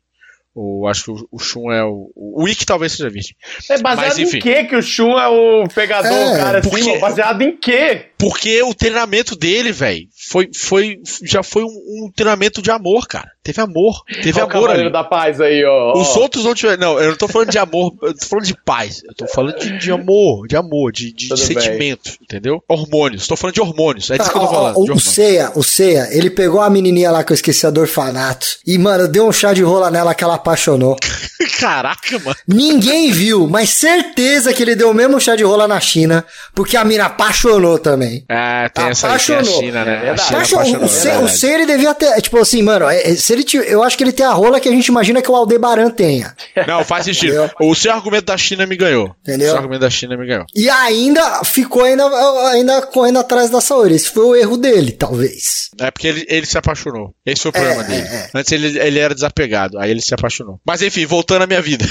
O, 0.53 0.85
acho 0.87 1.05
que 1.05 1.11
o, 1.11 1.27
o 1.31 1.39
Shun 1.39 1.71
é 1.71 1.83
o. 1.83 2.11
O 2.13 2.47
Ikki 2.47 2.65
talvez 2.65 2.91
seja 2.91 3.09
virgem. 3.09 3.35
É 3.69 3.77
baseado 3.79 4.17
Mas, 4.17 4.33
em 4.33 4.39
que 4.39 4.63
que 4.65 4.75
o 4.75 4.81
Shun 4.81 5.17
é 5.17 5.27
o 5.27 5.67
pegador, 5.69 6.11
é, 6.11 6.37
cara? 6.37 6.59
Assim, 6.59 6.69
porque, 6.69 6.99
baseado 6.99 7.41
em 7.41 7.55
quê? 7.55 8.07
Porque 8.21 8.61
o 8.61 8.71
treinamento 8.75 9.35
dele, 9.35 9.71
velho, 9.71 10.07
foi, 10.29 10.47
foi, 10.55 10.99
já 11.23 11.41
foi 11.41 11.63
um, 11.63 12.05
um, 12.05 12.11
treinamento 12.15 12.61
de 12.61 12.69
amor, 12.69 13.07
cara. 13.07 13.27
Teve 13.43 13.59
amor. 13.59 14.03
Teve 14.21 14.39
Olha 14.39 14.53
amor 14.53 14.69
ali. 14.69 14.91
da 14.91 15.03
paz 15.03 15.41
aí, 15.41 15.65
ó. 15.65 15.99
Os 15.99 16.15
outros 16.15 16.45
não 16.45 16.53
tiveram. 16.53 16.79
Não, 16.79 16.99
eu 16.99 17.09
não 17.09 17.17
tô 17.17 17.27
falando 17.27 17.49
de 17.49 17.57
amor, 17.57 17.91
eu 18.03 18.15
tô 18.15 18.25
falando 18.27 18.45
de 18.45 18.53
paz. 18.63 19.01
Eu 19.03 19.15
tô 19.15 19.25
falando 19.25 19.57
de, 19.57 19.79
de 19.79 19.91
amor, 19.91 20.47
de 20.47 20.55
amor, 20.55 20.91
de, 20.91 21.11
de, 21.11 21.29
de 21.29 21.37
sentimento, 21.39 22.11
entendeu? 22.21 22.63
Hormônios. 22.67 23.25
Tô 23.25 23.35
falando 23.35 23.55
de 23.55 23.61
hormônios. 23.61 24.11
É 24.11 24.17
disso 24.19 24.29
ah, 24.29 24.31
que 24.31 24.37
eu 24.37 24.41
tô 24.41 24.53
falando. 24.53 24.77
O, 24.77 24.93
o 24.93 24.99
Ceia, 24.99 25.51
o 25.55 25.63
Ceia, 25.63 26.07
ele 26.11 26.29
pegou 26.29 26.61
a 26.61 26.69
menininha 26.69 27.09
lá 27.09 27.23
que 27.23 27.31
eu 27.31 27.35
esqueci 27.35 27.65
a 27.65 27.71
do 27.71 27.81
orfanato. 27.81 28.45
E, 28.67 28.77
mano, 28.77 29.07
deu 29.07 29.27
um 29.27 29.31
chá 29.31 29.51
de 29.51 29.63
rola 29.63 29.89
nela 29.89 30.13
que 30.13 30.23
ela 30.23 30.35
apaixonou. 30.35 30.95
Caraca, 31.59 32.19
mano. 32.19 32.37
Ninguém 32.47 33.11
viu, 33.11 33.47
mas 33.47 33.71
certeza 33.71 34.53
que 34.53 34.61
ele 34.61 34.75
deu 34.75 34.91
o 34.91 34.93
mesmo 34.93 35.19
chá 35.19 35.35
de 35.35 35.43
rola 35.43 35.67
na 35.67 35.79
China, 35.79 36.23
porque 36.53 36.77
a 36.77 36.85
mina 36.85 37.05
apaixonou 37.05 37.79
também. 37.79 38.10
Ah, 38.29 38.69
tem 38.73 38.85
essa 38.85 39.07
aí, 39.07 39.19
tem 39.19 39.35
a 39.35 39.43
China, 39.43 39.85
né? 39.85 40.07
É 40.07 40.09
a 40.11 40.17
China 40.17 40.41
apaixonou, 40.41 40.83
o, 40.83 40.89
C, 40.89 41.09
é 41.09 41.19
o 41.19 41.27
C 41.27 41.53
ele 41.53 41.65
devia 41.65 41.93
ter, 41.93 42.21
tipo 42.21 42.37
assim, 42.37 42.61
mano, 42.61 42.89
é, 42.89 43.11
é, 43.11 43.15
se 43.15 43.33
ele 43.33 43.45
eu 43.67 43.83
acho 43.83 43.97
que 43.97 44.03
ele 44.03 44.11
tem 44.11 44.25
a 44.25 44.31
rola 44.31 44.59
que 44.59 44.69
a 44.69 44.71
gente 44.71 44.87
imagina 44.87 45.21
que 45.21 45.29
o 45.29 45.35
Aldebaran 45.35 45.89
tenha. 45.89 46.35
Não, 46.67 46.83
faz 46.83 47.05
sentido. 47.05 47.33
Entendeu? 47.33 47.51
O 47.59 47.75
seu 47.75 47.91
argumento 47.91 48.25
da 48.25 48.37
China 48.37 48.65
me 48.65 48.75
ganhou. 48.75 49.15
Entendeu? 49.21 49.47
O 49.47 49.51
seu 49.51 49.57
argumento 49.57 49.81
da 49.81 49.89
China 49.89 50.17
me 50.17 50.25
ganhou. 50.25 50.45
E 50.55 50.69
ainda 50.69 51.43
ficou 51.43 51.83
ainda, 51.83 52.05
ainda 52.49 52.81
correndo 52.83 53.19
atrás 53.19 53.49
da 53.49 53.61
Saori. 53.61 53.95
Esse 53.95 54.09
foi 54.09 54.23
o 54.23 54.35
erro 54.35 54.57
dele, 54.57 54.91
talvez. 54.91 55.69
É 55.79 55.91
porque 55.91 56.07
ele, 56.07 56.25
ele 56.27 56.45
se 56.45 56.57
apaixonou. 56.57 57.13
Esse 57.25 57.41
foi 57.41 57.49
o 57.49 57.53
problema 57.53 57.83
é, 57.83 57.87
dele. 57.87 58.07
É, 58.07 58.15
é. 58.15 58.29
Antes 58.35 58.51
ele, 58.51 58.79
ele 58.79 58.99
era 58.99 59.13
desapegado, 59.13 59.79
aí 59.79 59.91
ele 59.91 60.01
se 60.01 60.13
apaixonou. 60.13 60.59
Mas 60.65 60.81
enfim, 60.81 61.05
voltando 61.05 61.43
à 61.43 61.47
minha 61.47 61.61
vida. 61.61 61.85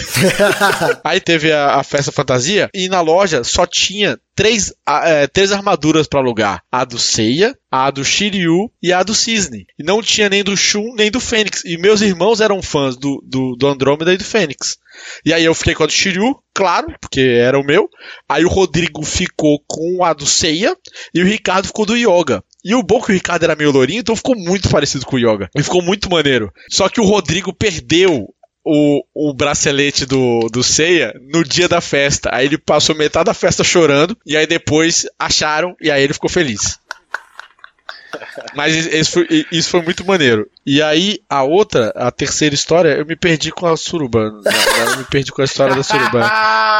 aí 1.04 1.20
teve 1.20 1.52
a, 1.52 1.76
a 1.76 1.82
festa 1.82 2.12
fantasia 2.12 2.68
e 2.74 2.88
na 2.88 3.00
loja 3.00 3.44
só 3.44 3.66
tinha 3.66 4.18
três, 4.40 4.72
é, 4.88 5.26
três 5.26 5.52
armaduras 5.52 6.06
para 6.06 6.20
alugar: 6.20 6.62
a 6.72 6.82
do 6.86 6.98
Seiya, 6.98 7.54
a 7.70 7.90
do 7.90 8.02
Shiryu 8.02 8.72
e 8.82 8.90
a 8.90 9.02
do 9.02 9.14
Cisne. 9.14 9.66
E 9.78 9.82
não 9.82 10.00
tinha 10.00 10.30
nem 10.30 10.42
do 10.42 10.56
Shun 10.56 10.94
nem 10.94 11.10
do 11.10 11.20
Fênix. 11.20 11.62
E 11.66 11.76
meus 11.76 12.00
irmãos 12.00 12.40
eram 12.40 12.62
fãs 12.62 12.96
do, 12.96 13.22
do, 13.22 13.54
do 13.54 13.66
Andrômeda 13.66 14.14
e 14.14 14.16
do 14.16 14.24
Fênix. 14.24 14.78
E 15.26 15.34
aí 15.34 15.44
eu 15.44 15.54
fiquei 15.54 15.74
com 15.74 15.82
a 15.82 15.86
do 15.86 15.92
Shiryu, 15.92 16.34
claro, 16.54 16.94
porque 16.98 17.20
era 17.20 17.58
o 17.58 17.64
meu. 17.64 17.86
Aí 18.26 18.42
o 18.42 18.48
Rodrigo 18.48 19.02
ficou 19.02 19.62
com 19.68 20.02
a 20.02 20.14
do 20.14 20.24
Seiya 20.24 20.74
e 21.14 21.20
o 21.20 21.26
Ricardo 21.26 21.66
ficou 21.66 21.84
do 21.84 21.96
Yoga. 21.96 22.42
E 22.64 22.74
o 22.74 22.82
bom 22.82 23.00
que 23.00 23.10
o 23.10 23.14
Ricardo 23.14 23.44
era 23.44 23.56
meio 23.56 23.70
lourinho, 23.70 24.00
então 24.00 24.16
ficou 24.16 24.36
muito 24.36 24.70
parecido 24.70 25.04
com 25.04 25.16
o 25.16 25.18
Yoga. 25.18 25.50
E 25.54 25.62
ficou 25.62 25.82
muito 25.82 26.10
maneiro. 26.10 26.50
Só 26.70 26.88
que 26.88 27.00
o 27.00 27.04
Rodrigo 27.04 27.52
perdeu 27.52 28.26
o, 28.72 29.02
o 29.12 29.34
bracelete 29.34 30.06
do, 30.06 30.48
do 30.48 30.62
Seiya 30.62 31.12
no 31.20 31.42
dia 31.42 31.68
da 31.68 31.80
festa. 31.80 32.30
Aí 32.32 32.46
ele 32.46 32.56
passou 32.56 32.94
metade 32.94 33.24
da 33.24 33.34
festa 33.34 33.64
chorando, 33.64 34.16
e 34.24 34.36
aí 34.36 34.46
depois 34.46 35.06
acharam, 35.18 35.74
e 35.80 35.90
aí 35.90 36.04
ele 36.04 36.12
ficou 36.12 36.30
feliz. 36.30 36.78
Mas 38.54 38.74
isso 38.74 39.12
foi, 39.12 39.46
isso 39.50 39.70
foi, 39.70 39.82
muito 39.82 40.04
maneiro. 40.04 40.48
E 40.66 40.82
aí, 40.82 41.18
a 41.28 41.42
outra, 41.42 41.92
a 41.96 42.10
terceira 42.10 42.54
história, 42.54 42.90
eu 42.90 43.06
me 43.06 43.16
perdi 43.16 43.50
com 43.50 43.66
a 43.66 43.76
suruba. 43.76 44.20
Eu 44.20 44.98
me 44.98 45.04
perdi 45.04 45.32
com 45.32 45.42
a 45.42 45.44
história 45.44 45.74
da 45.74 45.82
suruba. 45.82 46.20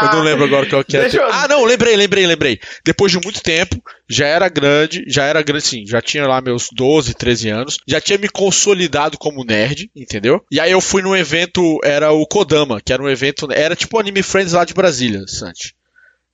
Eu 0.03 0.13
não 0.13 0.23
lembro 0.23 0.45
agora 0.45 0.67
qual 0.69 0.85
que 0.85 0.97
é. 0.97 1.09
Eu... 1.15 1.27
Ah, 1.31 1.47
não, 1.49 1.65
lembrei, 1.65 1.97
lembrei, 1.97 2.27
lembrei. 2.27 2.61
Depois 2.85 3.13
de 3.13 3.19
muito 3.23 3.43
tempo, 3.43 3.83
já 4.09 4.27
era 4.27 4.49
grande, 4.49 5.05
já 5.07 5.25
era 5.25 5.43
grande, 5.43 5.65
sim, 5.65 5.87
já 5.87 6.01
tinha 6.01 6.27
lá 6.27 6.41
meus 6.41 6.69
12, 6.73 7.15
13 7.15 7.49
anos, 7.49 7.77
já 7.87 8.01
tinha 8.01 8.19
me 8.19 8.29
consolidado 8.29 9.19
como 9.19 9.45
nerd, 9.45 9.91
entendeu? 9.95 10.45
E 10.51 10.59
aí 10.59 10.73
eu 10.73 10.81
fui 10.81 11.03
num 11.03 11.17
evento, 11.17 11.79
era 11.85 12.11
o 12.13 12.27
Kodama, 12.27 12.81
que 12.81 12.93
era 12.93 13.03
um 13.03 13.09
evento, 13.09 13.49
era 13.51 13.77
tipo 13.77 13.97
o 13.97 14.01
Anime 14.01 14.23
Friends 14.23 14.53
lá 14.53 14.65
de 14.65 14.75
Brasília, 14.75 15.27
Santi. 15.27 15.75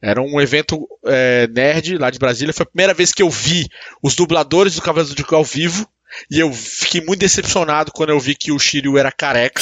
Era 0.02 0.20
um 0.20 0.40
evento 0.40 0.86
é, 1.06 1.48
nerd 1.48 1.96
lá 1.98 2.10
de 2.10 2.18
Brasília. 2.18 2.52
Foi 2.52 2.64
a 2.64 2.68
primeira 2.68 2.94
vez 2.94 3.12
que 3.12 3.22
eu 3.22 3.30
vi 3.30 3.66
os 4.02 4.14
dubladores 4.14 4.74
do 4.74 4.82
Cavaleiro 4.82 5.14
do 5.14 5.36
ao 5.36 5.44
vivo. 5.44 5.88
E 6.30 6.38
eu 6.38 6.52
fiquei 6.52 7.00
muito 7.00 7.20
decepcionado 7.20 7.92
quando 7.92 8.10
eu 8.10 8.20
vi 8.20 8.34
que 8.34 8.52
o 8.52 8.58
Shiryu 8.58 8.96
era 8.98 9.10
careca. 9.10 9.60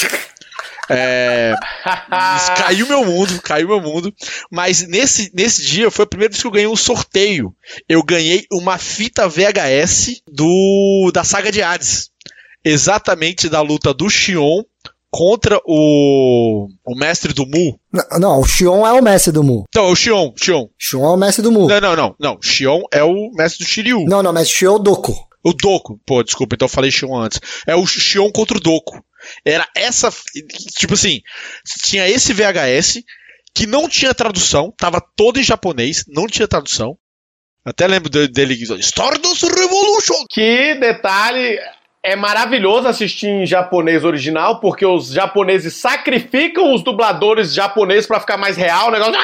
É, 0.89 1.55
caiu 2.57 2.87
meu 2.87 3.03
mundo, 3.03 3.41
caiu 3.41 3.67
meu 3.67 3.81
mundo. 3.81 4.13
Mas 4.51 4.87
nesse, 4.87 5.31
nesse 5.33 5.65
dia 5.65 5.89
foi 5.89 6.03
a 6.03 6.07
primeira 6.07 6.31
vez 6.31 6.41
que 6.41 6.47
eu 6.47 6.51
ganhei 6.51 6.67
um 6.67 6.75
sorteio. 6.75 7.55
Eu 7.87 8.03
ganhei 8.03 8.45
uma 8.51 8.77
fita 8.77 9.27
VHS 9.27 10.21
do 10.31 11.11
da 11.13 11.23
saga 11.23 11.51
de 11.51 11.61
Hades. 11.61 12.09
Exatamente 12.63 13.49
da 13.49 13.61
luta 13.61 13.93
do 13.93 14.09
Xion 14.09 14.63
contra 15.15 15.57
o, 15.65 16.67
o 16.85 16.93
mestre 16.93 17.31
do 17.31 17.45
Mu. 17.45 17.79
Não, 17.89 18.19
não, 18.19 18.39
o 18.41 18.45
Xion 18.45 18.85
é 18.85 18.91
o 18.91 19.01
mestre 19.01 19.31
do 19.31 19.41
Mu. 19.41 19.63
Então, 19.69 19.85
é 19.85 19.89
o 19.89 19.95
Xion, 19.95 20.33
Xion. 20.35 20.67
Xion 20.77 21.05
é 21.05 21.09
o 21.09 21.15
mestre 21.15 21.41
do 21.41 21.53
Mu. 21.53 21.69
Não, 21.69 21.79
não, 21.79 21.95
não, 21.95 22.15
não. 22.19 22.37
Xion 22.41 22.81
é 22.91 23.01
o 23.01 23.31
mestre 23.31 23.63
do 23.63 23.69
Shiryu. 23.69 24.03
Não, 24.09 24.21
não, 24.21 24.33
mas 24.33 24.49
Xion 24.49 24.73
é 24.73 24.75
o 24.75 24.79
Doku. 24.79 25.15
O 25.41 25.53
Doku, 25.53 25.97
pô, 26.05 26.21
desculpa, 26.21 26.55
então 26.55 26.65
eu 26.65 26.69
falei 26.69 26.91
Xion 26.91 27.15
antes. 27.15 27.39
É 27.65 27.73
o 27.73 27.87
Xion 27.87 28.29
contra 28.29 28.57
o 28.57 28.59
Doku. 28.59 29.01
Era 29.45 29.65
essa, 29.73 30.13
tipo 30.77 30.95
assim, 30.95 31.21
tinha 31.81 32.09
esse 32.09 32.33
VHS 32.33 33.01
que 33.53 33.65
não 33.65 33.87
tinha 33.87 34.13
tradução, 34.13 34.73
tava 34.77 35.01
todo 35.15 35.39
em 35.39 35.43
japonês, 35.43 36.03
não 36.09 36.27
tinha 36.27 36.45
tradução. 36.45 36.97
Até 37.63 37.87
lembro 37.87 38.09
dele, 38.09 38.53
Stardust 38.79 39.43
Revolution. 39.43 40.25
Que 40.29 40.75
detalhe, 40.75 41.57
é 42.05 42.15
maravilhoso 42.15 42.87
assistir 42.87 43.27
em 43.27 43.47
japonês 43.47 44.03
original, 44.05 44.59
porque 44.59 44.85
os 44.85 45.09
japoneses 45.09 45.73
sacrificam 45.73 46.71
os 46.73 46.83
dubladores 46.83 47.51
japoneses 47.51 48.05
para 48.05 48.19
ficar 48.19 48.37
mais 48.37 48.55
real 48.55 48.89
o 48.89 48.91
negócio. 48.91 49.15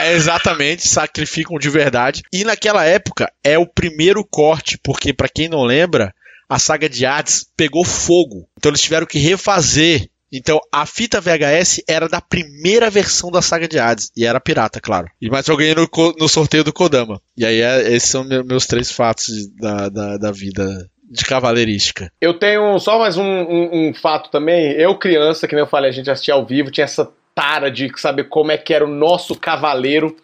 É, 0.00 0.12
exatamente, 0.12 0.86
sacrificam 0.86 1.58
de 1.58 1.68
verdade. 1.68 2.22
E 2.32 2.44
naquela 2.44 2.84
época 2.84 3.30
é 3.42 3.58
o 3.58 3.66
primeiro 3.66 4.24
corte, 4.24 4.78
porque 4.78 5.12
para 5.12 5.28
quem 5.28 5.48
não 5.48 5.64
lembra, 5.64 6.14
a 6.48 6.56
saga 6.56 6.88
de 6.88 7.04
Hades 7.04 7.44
pegou 7.56 7.84
fogo. 7.84 8.48
Então 8.56 8.70
eles 8.70 8.80
tiveram 8.80 9.06
que 9.06 9.18
refazer. 9.18 10.08
Então 10.32 10.60
a 10.72 10.86
fita 10.86 11.20
VHS 11.20 11.82
era 11.88 12.08
da 12.08 12.20
primeira 12.20 12.90
versão 12.90 13.28
da 13.28 13.42
saga 13.42 13.66
de 13.66 13.78
Hades. 13.78 14.12
E 14.16 14.24
era 14.24 14.40
pirata, 14.40 14.80
claro. 14.80 15.08
E 15.20 15.28
mas 15.28 15.48
eu 15.48 15.56
ganhei 15.56 15.74
no, 15.74 15.88
no 16.16 16.28
sorteio 16.28 16.62
do 16.62 16.72
Kodama. 16.72 17.20
E 17.36 17.44
aí 17.44 17.60
é, 17.60 17.92
esses 17.92 18.08
são 18.08 18.24
meus 18.24 18.66
três 18.66 18.92
fatos 18.92 19.48
da, 19.56 19.88
da, 19.88 20.16
da 20.16 20.30
vida 20.30 20.88
de 21.14 21.24
cavaleirística. 21.24 22.10
Eu 22.20 22.34
tenho 22.34 22.78
só 22.80 22.98
mais 22.98 23.16
um, 23.16 23.22
um, 23.22 23.88
um, 23.88 23.94
fato 23.94 24.30
também. 24.30 24.72
Eu, 24.72 24.96
criança, 24.96 25.46
que 25.46 25.54
nem 25.54 25.62
eu 25.62 25.68
falei, 25.68 25.90
a 25.90 25.92
gente 25.92 26.10
assistia 26.10 26.34
ao 26.34 26.44
vivo, 26.44 26.72
tinha 26.72 26.84
essa 26.84 27.10
tara 27.34 27.70
de 27.70 27.90
saber 27.96 28.24
como 28.24 28.50
é 28.50 28.58
que 28.58 28.74
era 28.74 28.84
o 28.84 28.88
nosso 28.88 29.38
cavaleiro. 29.38 30.16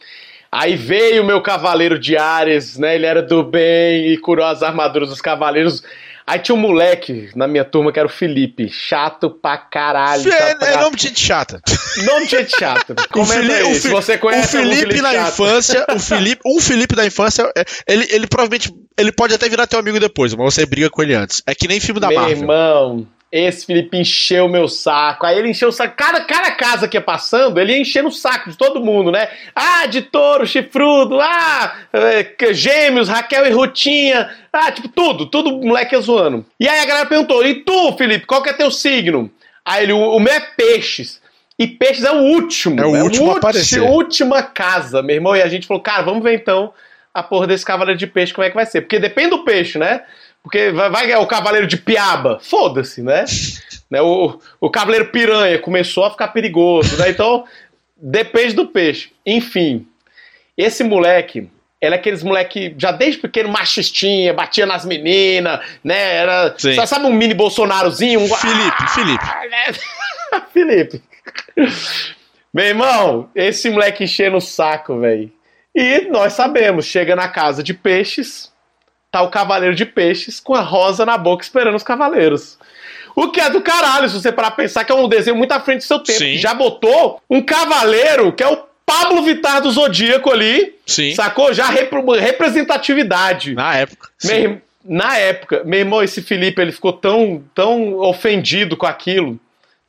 Aí 0.50 0.74
veio 0.74 1.22
o 1.22 1.26
meu 1.26 1.40
cavaleiro 1.40 1.96
de 1.96 2.16
Ares, 2.16 2.76
né? 2.76 2.96
Ele 2.96 3.06
era 3.06 3.22
do 3.22 3.44
bem 3.44 4.08
e 4.08 4.18
curou 4.18 4.44
as 4.44 4.64
armaduras 4.64 5.08
dos 5.08 5.20
cavaleiros. 5.20 5.82
Aí 6.26 6.38
tinha 6.38 6.54
um 6.54 6.58
moleque 6.58 7.30
na 7.34 7.48
minha 7.48 7.64
turma 7.64 7.92
que 7.92 7.98
era 7.98 8.06
o 8.06 8.10
Felipe. 8.10 8.68
Chato 8.70 9.30
pra 9.30 9.58
caralho. 9.58 10.22
Chato 10.22 10.58
pra 10.58 10.68
é 10.68 10.76
nome 10.76 10.96
de 10.96 11.02
gente 11.08 11.20
chata. 11.20 11.60
Nome 12.04 12.24
de 12.26 12.30
gente 12.30 12.56
chato. 12.58 12.94
O 13.00 13.08
Comenta 13.12 13.40
Fili- 13.40 13.52
aí, 13.52 13.62
o 13.64 13.74
se 13.74 13.88
você 13.88 14.16
conhece 14.16 14.56
o 14.56 14.60
algum 14.60 14.74
Felipe, 14.74 15.00
na 15.02 15.12
chato. 15.12 15.28
infância, 15.32 15.86
o 15.94 15.98
Felipe, 15.98 16.42
um 16.46 16.60
Felipe 16.60 16.94
da 16.94 17.04
infância, 17.04 17.50
é, 17.56 17.64
ele, 17.88 18.06
ele 18.10 18.26
provavelmente, 18.26 18.72
ele 18.96 19.10
pode 19.12 19.34
até 19.34 19.48
virar 19.48 19.66
teu 19.66 19.78
amigo 19.78 19.98
depois, 19.98 20.32
mas 20.34 20.54
você 20.54 20.64
briga 20.64 20.88
com 20.88 21.02
ele 21.02 21.14
antes. 21.14 21.42
É 21.46 21.54
que 21.54 21.66
nem 21.66 21.80
filme 21.80 22.00
da 22.00 22.08
Meu 22.08 22.18
Marvel. 22.20 22.36
irmão, 22.38 23.06
esse 23.32 23.64
Felipe 23.64 23.96
encheu 23.96 24.48
meu 24.48 24.66
saco. 24.66 25.24
Aí 25.24 25.38
ele 25.38 25.50
encheu 25.50 25.68
o 25.68 25.72
saco. 25.72 25.94
Cada, 25.96 26.24
cada 26.24 26.50
casa 26.50 26.88
que 26.88 26.96
ia 26.96 27.00
passando, 27.00 27.60
ele 27.60 27.72
ia 27.72 27.80
enchendo 27.80 28.08
o 28.08 28.12
saco 28.12 28.50
de 28.50 28.56
todo 28.56 28.84
mundo, 28.84 29.12
né? 29.12 29.28
Ah, 29.54 29.86
de 29.86 30.02
touro, 30.02 30.46
chifrudo, 30.46 31.20
ah, 31.20 31.76
é, 31.92 32.52
gêmeos, 32.52 33.08
Raquel 33.08 33.46
e 33.46 33.50
Rutinha. 33.50 34.30
Ah, 34.52 34.72
tipo, 34.72 34.88
tudo, 34.88 35.26
tudo 35.26 35.52
moleque 35.52 35.96
zoando. 36.00 36.44
E 36.58 36.68
aí 36.68 36.80
a 36.80 36.86
galera 36.86 37.06
perguntou: 37.06 37.46
e 37.46 37.54
tu, 37.62 37.96
Felipe, 37.96 38.26
qual 38.26 38.42
que 38.42 38.50
é 38.50 38.52
teu 38.52 38.70
signo? 38.70 39.30
Aí 39.64 39.84
ele, 39.84 39.92
o, 39.92 40.16
o 40.16 40.18
meu 40.18 40.32
é 40.32 40.40
peixes. 40.40 41.20
E 41.56 41.66
peixes 41.66 42.04
é 42.04 42.10
o 42.10 42.22
último. 42.22 42.80
É 42.80 42.86
o 42.86 43.02
último 43.02 43.32
a 43.32 43.36
aparecer. 43.36 43.80
última 43.80 44.42
casa, 44.42 45.02
meu 45.02 45.14
irmão. 45.14 45.36
E 45.36 45.42
a 45.42 45.48
gente 45.48 45.66
falou, 45.66 45.82
cara, 45.82 46.02
vamos 46.02 46.22
ver 46.22 46.34
então 46.34 46.72
a 47.12 47.22
porra 47.22 47.46
desse 47.46 47.64
cavaleiro 47.64 47.98
de 47.98 48.06
peixe, 48.06 48.32
como 48.32 48.46
é 48.46 48.48
que 48.48 48.56
vai 48.56 48.66
ser. 48.66 48.80
Porque 48.80 48.98
depende 48.98 49.30
do 49.30 49.44
peixe, 49.44 49.78
né? 49.78 50.02
Porque 50.42 50.70
vai, 50.70 51.14
o 51.16 51.26
cavaleiro 51.26 51.66
de 51.66 51.76
piaba. 51.76 52.38
Foda-se, 52.40 53.02
né? 53.02 53.24
né? 53.90 54.00
O, 54.00 54.40
o 54.60 54.70
cavaleiro 54.70 55.06
piranha 55.06 55.58
começou 55.58 56.04
a 56.04 56.10
ficar 56.10 56.28
perigoso, 56.28 56.96
né? 56.96 57.10
Então, 57.10 57.44
depende 57.96 58.54
do 58.54 58.66
peixe. 58.66 59.10
Enfim, 59.24 59.86
esse 60.56 60.82
moleque, 60.82 61.50
ele 61.80 61.94
é 61.94 61.98
aqueles 61.98 62.22
moleque, 62.22 62.74
já 62.76 62.92
desde 62.92 63.20
pequeno, 63.20 63.48
machistinha, 63.48 64.32
batia 64.32 64.66
nas 64.66 64.84
meninas, 64.84 65.60
né? 65.84 66.16
Era, 66.16 66.54
Sim. 66.56 66.74
sabe, 66.86 67.06
um 67.06 67.12
mini 67.12 67.34
Bolsonarozinho? 67.34 68.20
Um... 68.20 68.28
Felipe, 68.28 68.88
Felipe. 68.88 69.24
Ah, 69.24 69.46
né? 69.46 70.40
Felipe. 70.52 71.02
Meu 72.52 72.66
irmão, 72.66 73.30
esse 73.34 73.70
moleque 73.70 74.04
enchendo 74.04 74.38
o 74.38 74.40
saco, 74.40 74.98
velho. 74.98 75.30
E 75.74 76.08
nós 76.10 76.32
sabemos, 76.32 76.84
chega 76.84 77.14
na 77.14 77.28
casa 77.28 77.62
de 77.62 77.72
peixes, 77.72 78.49
tá 79.10 79.22
o 79.22 79.28
cavaleiro 79.30 79.74
de 79.74 79.84
peixes 79.84 80.38
com 80.40 80.54
a 80.54 80.60
rosa 80.60 81.04
na 81.06 81.18
boca 81.18 81.42
esperando 81.42 81.74
os 81.76 81.82
cavaleiros. 81.82 82.58
O 83.16 83.28
que 83.30 83.40
é 83.40 83.50
do 83.50 83.60
caralho, 83.60 84.08
se 84.08 84.14
você 84.14 84.30
parar 84.30 84.52
pensar 84.52 84.84
que 84.84 84.92
é 84.92 84.94
um 84.94 85.08
desenho 85.08 85.36
muito 85.36 85.50
à 85.52 85.60
frente 85.60 85.78
do 85.78 85.84
seu 85.84 85.98
tempo. 85.98 86.18
Sim. 86.18 86.36
Já 86.38 86.54
botou 86.54 87.20
um 87.28 87.42
cavaleiro, 87.42 88.32
que 88.32 88.42
é 88.42 88.48
o 88.48 88.64
Pablo 88.86 89.22
Vittar 89.22 89.60
do 89.60 89.70
Zodíaco 89.70 90.30
ali, 90.30 90.74
Sim. 90.86 91.14
sacou? 91.14 91.52
Já 91.52 91.68
repro- 91.70 92.04
representatividade. 92.12 93.54
Na 93.54 93.74
época. 93.76 94.08
Meu 94.24 94.60
na 94.82 95.16
época, 95.18 95.62
meu 95.64 95.80
irmão, 95.80 96.02
esse 96.02 96.22
Felipe, 96.22 96.60
ele 96.60 96.72
ficou 96.72 96.92
tão, 96.92 97.44
tão 97.54 97.98
ofendido 97.98 98.76
com 98.78 98.86
aquilo. 98.86 99.38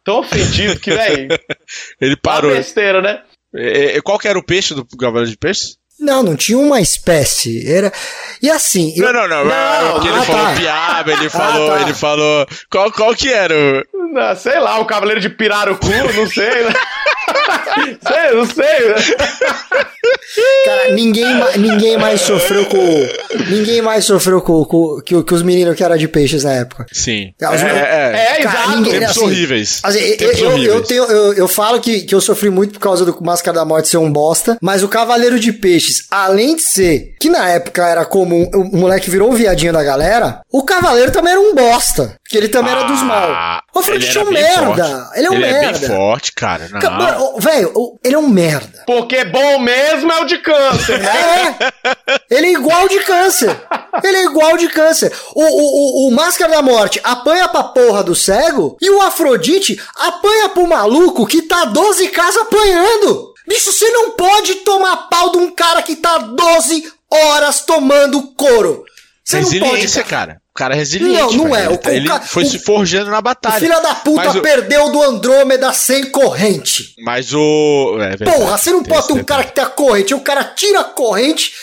Tão 0.03 0.19
ofendido 0.19 0.77
que, 0.79 0.91
velho, 0.91 1.29
Ele 2.01 2.15
parou. 2.17 2.41
parou. 2.49 2.55
besteira, 2.57 3.01
né? 3.01 3.21
É, 3.55 3.97
é, 3.97 4.01
qual 4.01 4.19
que 4.19 4.27
era 4.27 4.37
o 4.37 4.43
peixe 4.43 4.73
do 4.73 4.85
Cavaleiro 4.85 5.29
de 5.31 5.37
Peixes? 5.37 5.77
Não, 6.01 6.23
não 6.23 6.35
tinha 6.35 6.57
uma 6.57 6.81
espécie. 6.81 7.71
Era. 7.71 7.93
E 8.41 8.49
assim. 8.49 8.91
eu- 8.97 9.13
Não, 9.13 9.27
não, 9.27 9.45
não. 9.45 9.45
Não, 9.45 9.91
porque 9.93 10.07
ele 10.07 10.17
ah, 10.17 10.23
falou 10.23 10.45
tá. 10.45 10.55
piaba, 10.55 11.11
ele 11.11 11.29
falou, 11.29 11.69
tá. 11.69 11.81
ele 11.81 11.93
falou. 11.93 12.47
Qual, 12.71 12.91
qual 12.91 13.15
que 13.15 13.31
era 13.31 13.53
o. 13.53 13.83
Não, 14.11 14.35
sei 14.35 14.59
lá, 14.59 14.79
o 14.79 14.85
Cavaleiro 14.85 15.21
de 15.21 15.29
Pirarucu, 15.29 15.87
não 16.15 16.27
sei, 16.27 16.65
né? 16.65 16.73
sei, 18.07 18.35
não 18.35 18.45
sei. 18.45 18.65
né? 18.65 18.95
Cara, 20.65 20.93
ninguém, 20.93 21.25
ninguém 21.57 21.97
mais 21.97 22.21
sofreu 22.21 22.65
com. 22.65 23.07
Ninguém 23.49 23.81
mais 23.81 24.05
sofreu 24.05 24.41
com, 24.41 24.63
com 24.65 25.01
que, 25.01 25.21
que 25.23 25.33
os 25.33 25.43
meninos 25.43 25.75
que 25.75 25.83
eram 25.83 25.97
de 25.97 26.07
peixes 26.07 26.43
na 26.43 26.53
época. 26.53 26.85
Sim. 26.91 27.33
É, 27.41 27.49
os- 27.49 27.61
É, 27.61 27.67
é, 27.67 28.37
É, 28.39 28.43
Cara, 28.43 28.57
exato. 28.59 28.69
ninguém- 28.77 28.91
Tempos 28.93 29.09
assim, 29.09 29.23
horríveis. 29.25 29.79
Assim, 29.83 29.99
eu, 29.99 30.17
Tempos 30.17 30.39
eu, 30.39 30.45
eu, 30.45 30.51
horríveis. 30.55 30.87
tenho, 30.87 31.03
eu, 31.05 31.33
eu 31.33 31.47
falo 31.47 31.79
que, 31.79 32.01
que 32.01 32.15
eu 32.15 32.21
sofri 32.21 32.49
muito 32.49 32.73
por 32.73 32.79
causa 32.79 33.05
do 33.05 33.17
Máscara 33.21 33.57
da 33.59 33.65
Morte 33.65 33.87
ser 33.89 33.97
um 33.97 34.11
bosta, 34.11 34.57
mas 34.61 34.83
o 34.83 34.87
Cavaleiro 34.87 35.39
de 35.39 35.51
Peixes, 35.53 36.05
além 36.09 36.55
de 36.55 36.61
ser, 36.63 37.15
que 37.19 37.29
na 37.29 37.49
época 37.49 37.87
era 37.87 38.05
comum, 38.05 38.49
o 38.53 38.77
moleque 38.77 39.09
virou 39.09 39.29
o 39.31 39.35
viadinho 39.35 39.73
da 39.73 39.83
galera, 39.83 40.41
o 40.51 40.63
Cavaleiro 40.63 41.11
também 41.11 41.31
era 41.33 41.41
um 41.41 41.53
bosta, 41.55 42.15
porque 42.23 42.37
ele 42.37 42.47
também 42.49 42.71
era 42.71 42.83
dos 42.83 43.01
mal. 43.03 43.29
Ah, 43.31 43.61
O 43.75 43.79
Afrodite 43.79 44.17
ele 44.17 44.19
é 44.19 44.23
um 44.23 44.31
merda, 44.31 44.65
forte. 44.87 45.17
ele 45.19 45.27
é 45.27 45.29
um 45.29 45.33
ele 45.33 45.41
merda. 45.45 45.67
é 45.77 45.79
bem 45.79 45.87
forte, 45.89 46.31
cara. 46.33 46.67
Não. 46.71 47.35
O- 47.35 47.39
Velho, 47.39 47.71
o- 47.75 47.99
ele 48.03 48.15
é 48.15 48.19
um 48.19 48.27
merda. 48.27 48.83
Porque 48.85 49.23
bom 49.25 49.59
mesmo 49.59 49.90
é 49.91 50.21
o 50.21 50.25
de 50.25 50.37
câncer, 50.37 50.99
né? 50.99 51.57
É, 51.83 52.35
ele 52.35 52.47
é 52.47 52.51
igual 52.53 52.87
de 52.87 52.99
câncer. 52.99 53.61
Ele 54.03 54.17
é 54.17 54.23
igual 54.25 54.57
de 54.57 54.67
câncer. 54.69 55.11
O, 55.35 55.43
o, 55.43 56.05
o, 56.05 56.07
o 56.07 56.11
Máscara 56.11 56.51
da 56.51 56.61
Morte 56.61 56.99
apanha 57.03 57.47
pra 57.47 57.63
porra 57.63 58.03
do 58.03 58.15
cego 58.15 58.77
e 58.81 58.89
o 58.89 59.01
Afrodite 59.01 59.81
apanha 59.95 60.49
pro 60.49 60.67
maluco 60.67 61.27
que 61.27 61.43
tá 61.43 61.65
12 61.65 62.07
casas 62.09 62.41
apanhando. 62.41 63.33
Bicho, 63.47 63.71
você 63.71 63.89
não 63.89 64.11
pode 64.11 64.55
tomar 64.55 65.09
pau 65.09 65.31
de 65.31 65.37
um 65.37 65.51
cara 65.51 65.81
que 65.81 65.95
tá 65.95 66.17
12 66.17 66.91
horas 67.11 67.61
tomando 67.61 68.33
couro. 68.35 68.83
Você 69.23 69.37
não 69.37 69.43
pode, 69.43 69.59
Resiliência, 69.59 70.03
cara. 70.03 70.33
cara. 70.33 70.40
O 70.53 70.57
cara 70.57 70.73
é 70.73 70.77
resiliente. 70.77 71.37
Não, 71.37 71.45
não 71.47 71.55
é. 71.55 71.69
O- 71.69 71.79
Ele, 71.85 71.95
ele 71.97 72.07
o 72.07 72.11
ca- 72.11 72.19
foi 72.21 72.43
o- 72.43 72.45
se 72.45 72.59
forjando 72.59 73.09
na 73.09 73.21
batalha. 73.21 73.57
filho 73.59 73.81
da 73.81 73.95
puta 73.95 74.25
Mas 74.25 74.41
perdeu 74.41 74.91
do 74.91 75.01
Andrômeda 75.01 75.71
sem 75.71 76.11
corrente. 76.11 76.93
Mas 76.99 77.33
o. 77.33 77.97
É 78.01 78.17
Porra, 78.17 78.57
você 78.57 78.69
não 78.71 78.83
ter 78.83 79.13
um 79.13 79.23
cara 79.23 79.45
que 79.45 79.53
tem 79.53 79.63
a 79.63 79.67
corrente, 79.67 80.13
o 80.13 80.19
cara 80.19 80.43
tira 80.43 80.81
a 80.81 80.83
corrente 80.83 81.53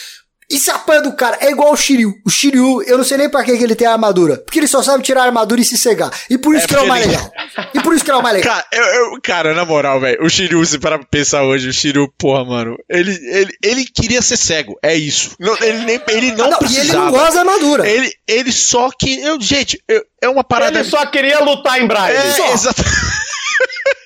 e 0.51 0.59
se 0.59 0.71
apanha 0.71 1.03
do 1.03 1.13
cara. 1.15 1.37
É 1.41 1.51
igual 1.51 1.73
o 1.73 1.77
Shiryu. 1.77 2.15
O 2.25 2.31
Shiryu, 2.31 2.83
eu 2.83 2.97
não 2.97 3.05
sei 3.05 3.19
nem 3.19 3.29
pra 3.29 3.45
que 3.45 3.51
ele 3.51 3.75
tem 3.75 3.87
a 3.87 3.93
armadura. 3.93 4.39
Porque 4.39 4.59
ele 4.59 4.67
só 4.67 4.83
sabe 4.83 5.03
tirar 5.03 5.23
a 5.23 5.27
armadura 5.27 5.61
e 5.61 5.65
se 5.65 5.77
cegar. 5.77 6.11
E 6.31 6.39
por 6.39 6.55
isso 6.55 6.65
É 6.65 6.69
que 6.69 6.75
ele 6.75 6.81
é 6.81 6.85
o 6.85 6.89
mais 6.89 7.05
ele- 7.05 7.13
legal. 7.15 7.33
E 7.75 7.81
por 7.81 7.95
isso 7.95 8.05
que 8.05 8.11
ele 8.11 8.17
é 8.17 8.21
o 8.21 8.23
mais 8.23 8.37
legal. 8.37 8.55
Cara, 8.55 8.67
eu, 8.73 8.85
eu- 8.85 9.21
cara, 9.23 9.55
na 9.55 9.65
moral, 9.65 10.01
velho, 10.01 10.25
o 10.25 10.29
Shiryu, 10.31 10.65
se 10.65 10.79
parar 10.79 10.99
pra 10.99 11.07
pensar 11.11 11.43
hoje, 11.45 11.69
o 11.69 11.73
Shiryu, 11.73 12.11
porra, 12.19 12.45
mano, 12.45 12.77
ele, 12.89 13.13
ele, 13.31 13.53
ele 13.63 13.85
queria 13.85 14.23
ser 14.23 14.37
cego, 14.39 14.79
é 14.83 14.95
isso. 14.95 15.37
Não, 15.39 15.57
ele, 15.61 15.79
nem, 15.85 16.01
ele 16.09 16.33
não, 16.33 16.49
Não, 16.51 16.59
e 16.63 16.65
ele 16.65 16.75
precisava. 16.75 17.05
não 17.05 17.11
gosta 17.13 17.33
da 17.35 17.41
armadura. 17.41 17.89
Ele, 17.89 18.11
ele 18.27 18.51
só 18.53 18.89
que. 18.99 19.21
Eu, 19.21 19.39
gente, 19.41 19.79
eu- 19.87 20.03
é 20.23 20.29
uma 20.29 20.43
parada. 20.45 20.79
Ele 20.81 20.89
só 20.89 21.05
queria 21.07 21.41
lutar 21.41 21.81
em 21.81 21.87
Braille. 21.87 22.17
É, 22.17 22.33
só. 22.57 22.71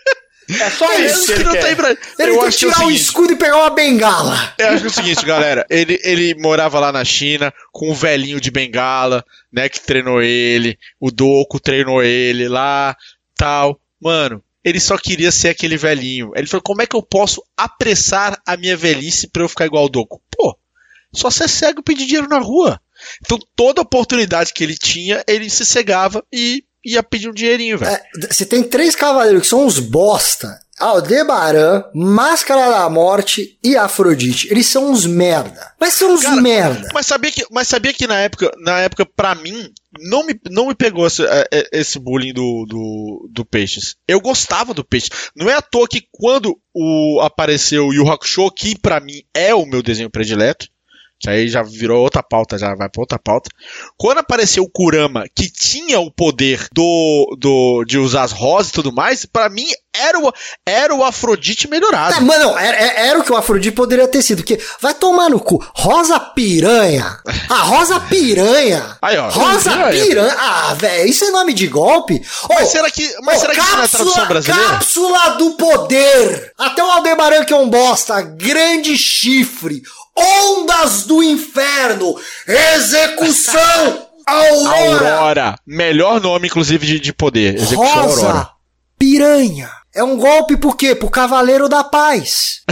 É 0.61 0.71
só 0.71 0.91
É 0.93 1.07
isso 1.07 1.27
que 1.27 1.33
ele 1.33 1.45
não 1.45 1.53
quer. 1.53 1.65
tem 1.65 1.77
pra. 1.77 1.91
Ele 1.91 1.99
eu 2.19 2.27
tem 2.27 2.39
que 2.39 2.47
acho 2.47 2.59
que 2.59 2.65
é 2.65 2.69
o 2.69 2.73
tirar 2.73 2.87
o 2.87 2.91
escudo 2.91 3.33
e 3.33 3.37
pegar 3.37 3.57
uma 3.59 3.71
bengala. 3.71 4.55
Eu 4.59 4.69
acho 4.69 4.79
que 4.81 4.87
é 4.87 4.91
o 4.91 4.93
seguinte, 4.93 5.25
galera. 5.25 5.67
Ele, 5.71 5.99
ele 6.03 6.35
morava 6.35 6.79
lá 6.81 6.93
na 6.93 7.05
China 7.05 7.53
com 7.73 7.91
um 7.91 7.95
velhinho 7.95 8.41
de 8.41 8.51
bengala, 8.51 9.25
né? 9.53 9.69
Que 9.69 9.81
treinou 9.81 10.23
ele. 10.23 10.79
O 11.01 11.11
Doku 11.11 11.61
treinou 11.61 12.03
ele 12.03 12.49
lá, 12.49 12.97
tal. 13.37 13.79
Mano, 14.01 14.43
ele 14.65 14.81
só 14.81 14.97
queria 14.97 15.31
ser 15.31 15.49
aquele 15.49 15.77
velhinho. 15.77 16.33
Ele 16.35 16.47
falou: 16.47 16.63
como 16.63 16.83
é 16.83 16.87
que 16.87 16.97
eu 16.97 17.03
posso 17.03 17.43
apressar 17.57 18.41
a 18.47 18.57
minha 18.57 18.77
velhice 18.77 19.29
pra 19.29 19.43
eu 19.43 19.49
ficar 19.49 19.67
igual 19.67 19.85
o 19.85 19.89
Doku? 19.89 20.21
Pô, 20.31 20.57
só 21.15 21.31
ser 21.31 21.49
cego 21.49 21.81
e 21.81 21.85
pedir 21.85 22.07
dinheiro 22.07 22.29
na 22.29 22.39
rua. 22.39 22.81
Então 23.25 23.39
toda 23.57 23.83
oportunidade 23.83 24.53
que 24.53 24.63
ele 24.63 24.77
tinha, 24.77 25.25
ele 25.27 25.51
se 25.51 25.67
cegava 25.67 26.25
e 26.33 26.65
ia 26.85 27.03
pedir 27.03 27.29
um 27.29 27.35
dinheirinho, 27.35 27.79
velho. 27.79 27.93
É, 27.93 28.03
você 28.31 28.45
tem 28.45 28.63
três 28.63 28.95
cavaleiros 28.95 29.43
que 29.43 29.49
são 29.49 29.65
uns 29.67 29.79
bosta. 29.79 30.61
Aldebaran, 30.79 31.85
Máscara 31.95 32.69
da 32.69 32.91
Morte 32.91 33.57
e 33.63 33.77
Afrodite. 33.77 34.49
Eles 34.51 34.67
são 34.67 34.91
uns 34.91 35.07
merda. 35.07 35.73
Mas 35.79 35.95
são 35.95 36.13
uns 36.13 36.23
Cara, 36.23 36.41
merda. 36.41 36.89
Mas 36.93 37.07
sabia 37.07 37.31
que, 37.31 37.47
mas 37.51 37.69
sabia 37.69 37.93
que 37.93 38.07
na 38.07 38.19
época, 38.19 38.51
na 38.59 38.81
época 38.81 39.07
para 39.07 39.35
mim, 39.37 39.71
não 40.01 40.27
me, 40.27 40.35
não 40.51 40.67
me 40.67 40.75
pegou 40.75 41.07
esse, 41.07 41.25
é, 41.25 41.47
é, 41.53 41.69
esse 41.73 42.01
bullying 42.01 42.33
do, 42.33 42.67
do, 42.67 43.29
do 43.31 43.45
Peixes. 43.45 43.95
Eu 44.09 44.21
gostava 44.21 44.75
do 44.75 44.85
Peixes. 44.85 45.11
Não 45.37 45.49
é 45.49 45.55
à 45.55 45.63
toa 45.63 45.87
que 45.87 46.03
quando 46.11 46.59
o, 46.75 47.21
apareceu 47.21 47.87
o 47.87 47.95
Yu 47.95 48.11
Hakusho, 48.11 48.51
que 48.51 48.77
pra 48.77 48.99
mim 48.99 49.23
é 49.33 49.55
o 49.55 49.67
meu 49.67 49.83
desenho 49.83 50.11
predileto, 50.11 50.67
aí 51.31 51.49
já 51.49 51.63
virou 51.63 52.03
outra 52.03 52.23
pauta, 52.23 52.59
já 52.59 52.75
vai 52.75 52.89
pra 52.89 53.01
outra 53.03 53.19
pauta. 53.19 53.51
Quando 53.97 54.19
apareceu 54.19 54.63
o 54.65 54.71
Kurama, 54.71 55.25
que 55.35 55.51
tinha 55.51 56.01
o 56.01 56.11
poder 56.11 56.67
do, 56.73 57.37
do 57.39 57.85
de 57.87 57.99
usar 57.99 58.23
as 58.25 58.33
rosas 58.33 58.71
e 58.71 58.73
tudo 58.73 58.93
mais, 58.93 59.25
pra 59.27 59.49
mim 59.49 59.67
era 59.95 60.19
o, 60.19 60.33
era 60.67 60.95
o 60.95 61.05
Afrodite 61.05 61.69
melhorado. 61.69 62.15
É, 62.17 62.21
mano, 62.21 62.45
não, 62.45 62.59
era, 62.59 62.77
era- 62.77 63.01
era 63.01 63.19
o 63.19 63.23
que 63.25 63.33
o 63.33 63.37
Afrodite 63.37 63.75
poderia 63.75 64.09
ter 64.09 64.23
sido. 64.23 64.39
Porque 64.39 64.59
vai 64.81 64.95
tomar 64.95 65.29
no 65.29 65.39
cu. 65.39 65.63
Rosa 65.75 66.19
Piranha. 66.19 67.19
A 67.49 67.57
Rosa 67.63 68.01
Piranha. 68.01 68.97
Aí, 69.03 69.17
ó. 69.19 69.29
Rosa 69.29 69.71
Piranha. 69.71 70.05
Piranha. 70.07 70.37
Ah, 70.39 70.75
velho, 70.75 71.09
isso 71.09 71.25
é 71.25 71.31
nome 71.31 71.53
de 71.53 71.67
golpe? 71.67 72.23
Mas 72.49 72.63
Ô, 72.69 72.71
será 72.71 72.91
que, 72.91 73.07
mas 73.23 73.37
ô, 73.39 73.41
será 73.41 73.55
que 73.55 73.61
isso 73.61 73.77
não 73.77 73.83
é 73.85 73.89
tradução 73.89 74.27
brasileira? 74.27 74.69
Cápsula 74.71 75.29
do 75.37 75.51
poder. 75.53 76.53
Até 76.59 76.83
o 76.83 76.91
Aldebaran 76.91 77.45
que 77.45 77.53
é 77.53 77.57
um 77.57 77.69
bosta. 77.69 78.21
Grande 78.23 78.97
chifre. 78.97 79.83
Ondas 80.17 81.05
do 81.05 81.23
inferno. 81.23 82.15
Execução. 82.47 84.09
Aurora. 84.27 85.15
Aurora. 85.17 85.55
Melhor 85.67 86.21
nome, 86.21 86.47
inclusive, 86.47 86.87
de, 86.87 87.01
de 87.01 87.13
poder. 87.13 87.55
Execução 87.57 88.03
Rosa 88.03 88.27
Aurora. 88.27 88.51
Piranha. 88.99 89.71
É 89.95 90.03
um 90.03 90.17
golpe 90.17 90.57
por 90.57 90.77
quê? 90.77 90.95
Pro 90.95 91.11
Cavaleiro 91.11 91.69
da 91.69 91.85
Paz. 91.85 92.63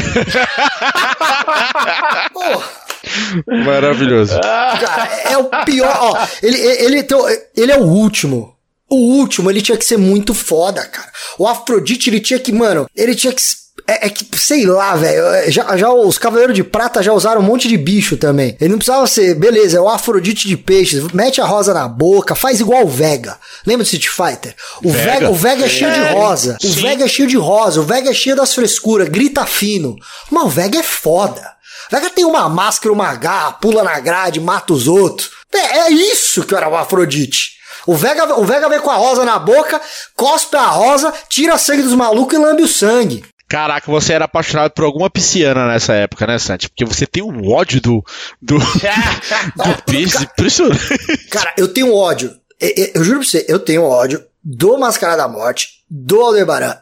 Porra. 2.32 2.80
Maravilhoso. 3.46 4.40
Cara, 4.40 5.06
é 5.24 5.36
o 5.36 5.44
pior. 5.64 5.96
Ó, 6.00 6.26
ele, 6.42 6.58
ele, 6.58 7.02
tem, 7.02 7.18
ele 7.56 7.72
é 7.72 7.78
o 7.78 7.84
último. 7.84 8.56
O 8.88 8.96
último, 8.96 9.48
ele 9.50 9.62
tinha 9.62 9.78
que 9.78 9.84
ser 9.84 9.96
muito 9.96 10.34
foda, 10.34 10.84
cara. 10.84 11.10
O 11.38 11.46
Afrodite, 11.46 12.10
ele 12.10 12.20
tinha 12.20 12.40
que, 12.40 12.52
mano, 12.52 12.88
ele 12.94 13.14
tinha 13.14 13.32
que. 13.32 13.42
É, 13.90 14.06
é 14.06 14.08
que, 14.08 14.24
sei 14.38 14.64
lá, 14.66 14.94
velho. 14.94 15.50
Já, 15.50 15.76
já 15.76 15.92
os 15.92 16.16
Cavaleiros 16.16 16.54
de 16.54 16.62
Prata 16.62 17.02
já 17.02 17.12
usaram 17.12 17.40
um 17.40 17.44
monte 17.44 17.66
de 17.66 17.76
bicho 17.76 18.16
também. 18.16 18.56
Ele 18.60 18.70
não 18.70 18.78
precisava 18.78 19.04
ser, 19.08 19.34
beleza, 19.34 19.78
é 19.78 19.80
o 19.80 19.88
Afrodite 19.88 20.46
de 20.46 20.56
peixes. 20.56 21.02
Mete 21.12 21.40
a 21.40 21.44
rosa 21.44 21.74
na 21.74 21.88
boca, 21.88 22.36
faz 22.36 22.60
igual 22.60 22.84
o 22.84 22.88
Vega. 22.88 23.36
Lembra 23.66 23.84
do 23.84 23.88
Street 23.88 24.06
Fighter? 24.06 24.54
O 24.84 24.92
Vega, 24.92 25.10
Vega 25.10 25.30
o 25.30 25.34
Vega 25.34 25.64
é 25.64 25.68
cheio 25.68 25.92
de 25.92 26.12
rosa. 26.12 26.56
O 26.62 26.68
Sim. 26.68 26.82
Vega 26.82 27.04
é 27.04 27.08
cheio 27.08 27.28
de 27.28 27.36
rosa. 27.36 27.80
O 27.80 27.84
Vega 27.84 28.10
é 28.10 28.14
cheio 28.14 28.36
das 28.36 28.54
frescuras, 28.54 29.08
grita 29.08 29.44
fino. 29.44 29.96
Mas 30.30 30.44
o 30.44 30.48
Vega 30.48 30.78
é 30.78 30.84
foda. 30.84 31.40
O 31.88 31.90
Vega 31.90 32.10
tem 32.10 32.24
uma 32.24 32.48
máscara, 32.48 32.92
uma 32.92 33.12
garra, 33.16 33.52
pula 33.54 33.82
na 33.82 33.98
grade, 33.98 34.38
mata 34.38 34.72
os 34.72 34.86
outros. 34.86 35.30
É, 35.52 35.78
é 35.78 35.90
isso 35.90 36.44
que 36.44 36.54
era 36.54 36.68
o 36.68 36.76
Afrodite. 36.76 37.58
O 37.86 37.96
Vega, 37.96 38.38
o 38.38 38.44
Vega 38.44 38.68
vem 38.68 38.78
com 38.78 38.90
a 38.90 38.96
rosa 38.96 39.24
na 39.24 39.36
boca, 39.36 39.80
cospe 40.14 40.56
a 40.56 40.66
rosa, 40.66 41.12
tira 41.28 41.58
sangue 41.58 41.82
dos 41.82 41.94
malucos 41.94 42.38
e 42.38 42.40
lambe 42.40 42.62
o 42.62 42.68
sangue. 42.68 43.24
Caraca, 43.50 43.90
você 43.90 44.12
era 44.12 44.26
apaixonado 44.26 44.70
por 44.70 44.84
alguma 44.84 45.10
pisciana 45.10 45.66
nessa 45.66 45.92
época, 45.92 46.24
né, 46.24 46.38
Santi? 46.38 46.68
Porque 46.68 46.84
você 46.84 47.04
tem 47.04 47.20
um 47.20 47.50
ódio 47.50 47.80
do. 47.80 48.04
do. 48.40 48.56
do 48.62 49.82
peixe 49.84 50.22
impressionante. 50.22 51.26
Cara, 51.28 51.52
eu 51.58 51.66
tenho 51.66 51.92
ódio. 51.92 52.32
Eu, 52.60 52.68
eu, 52.76 52.90
eu, 52.94 53.04
juro 53.04 53.18
pra 53.18 53.28
você, 53.28 53.44
eu 53.48 53.58
tenho 53.58 53.82
ódio 53.82 54.24
do 54.40 54.78
Mascarada 54.78 55.22
da 55.22 55.28
Morte, 55.28 55.84
do 55.90 56.20
Aldebaran 56.20 56.76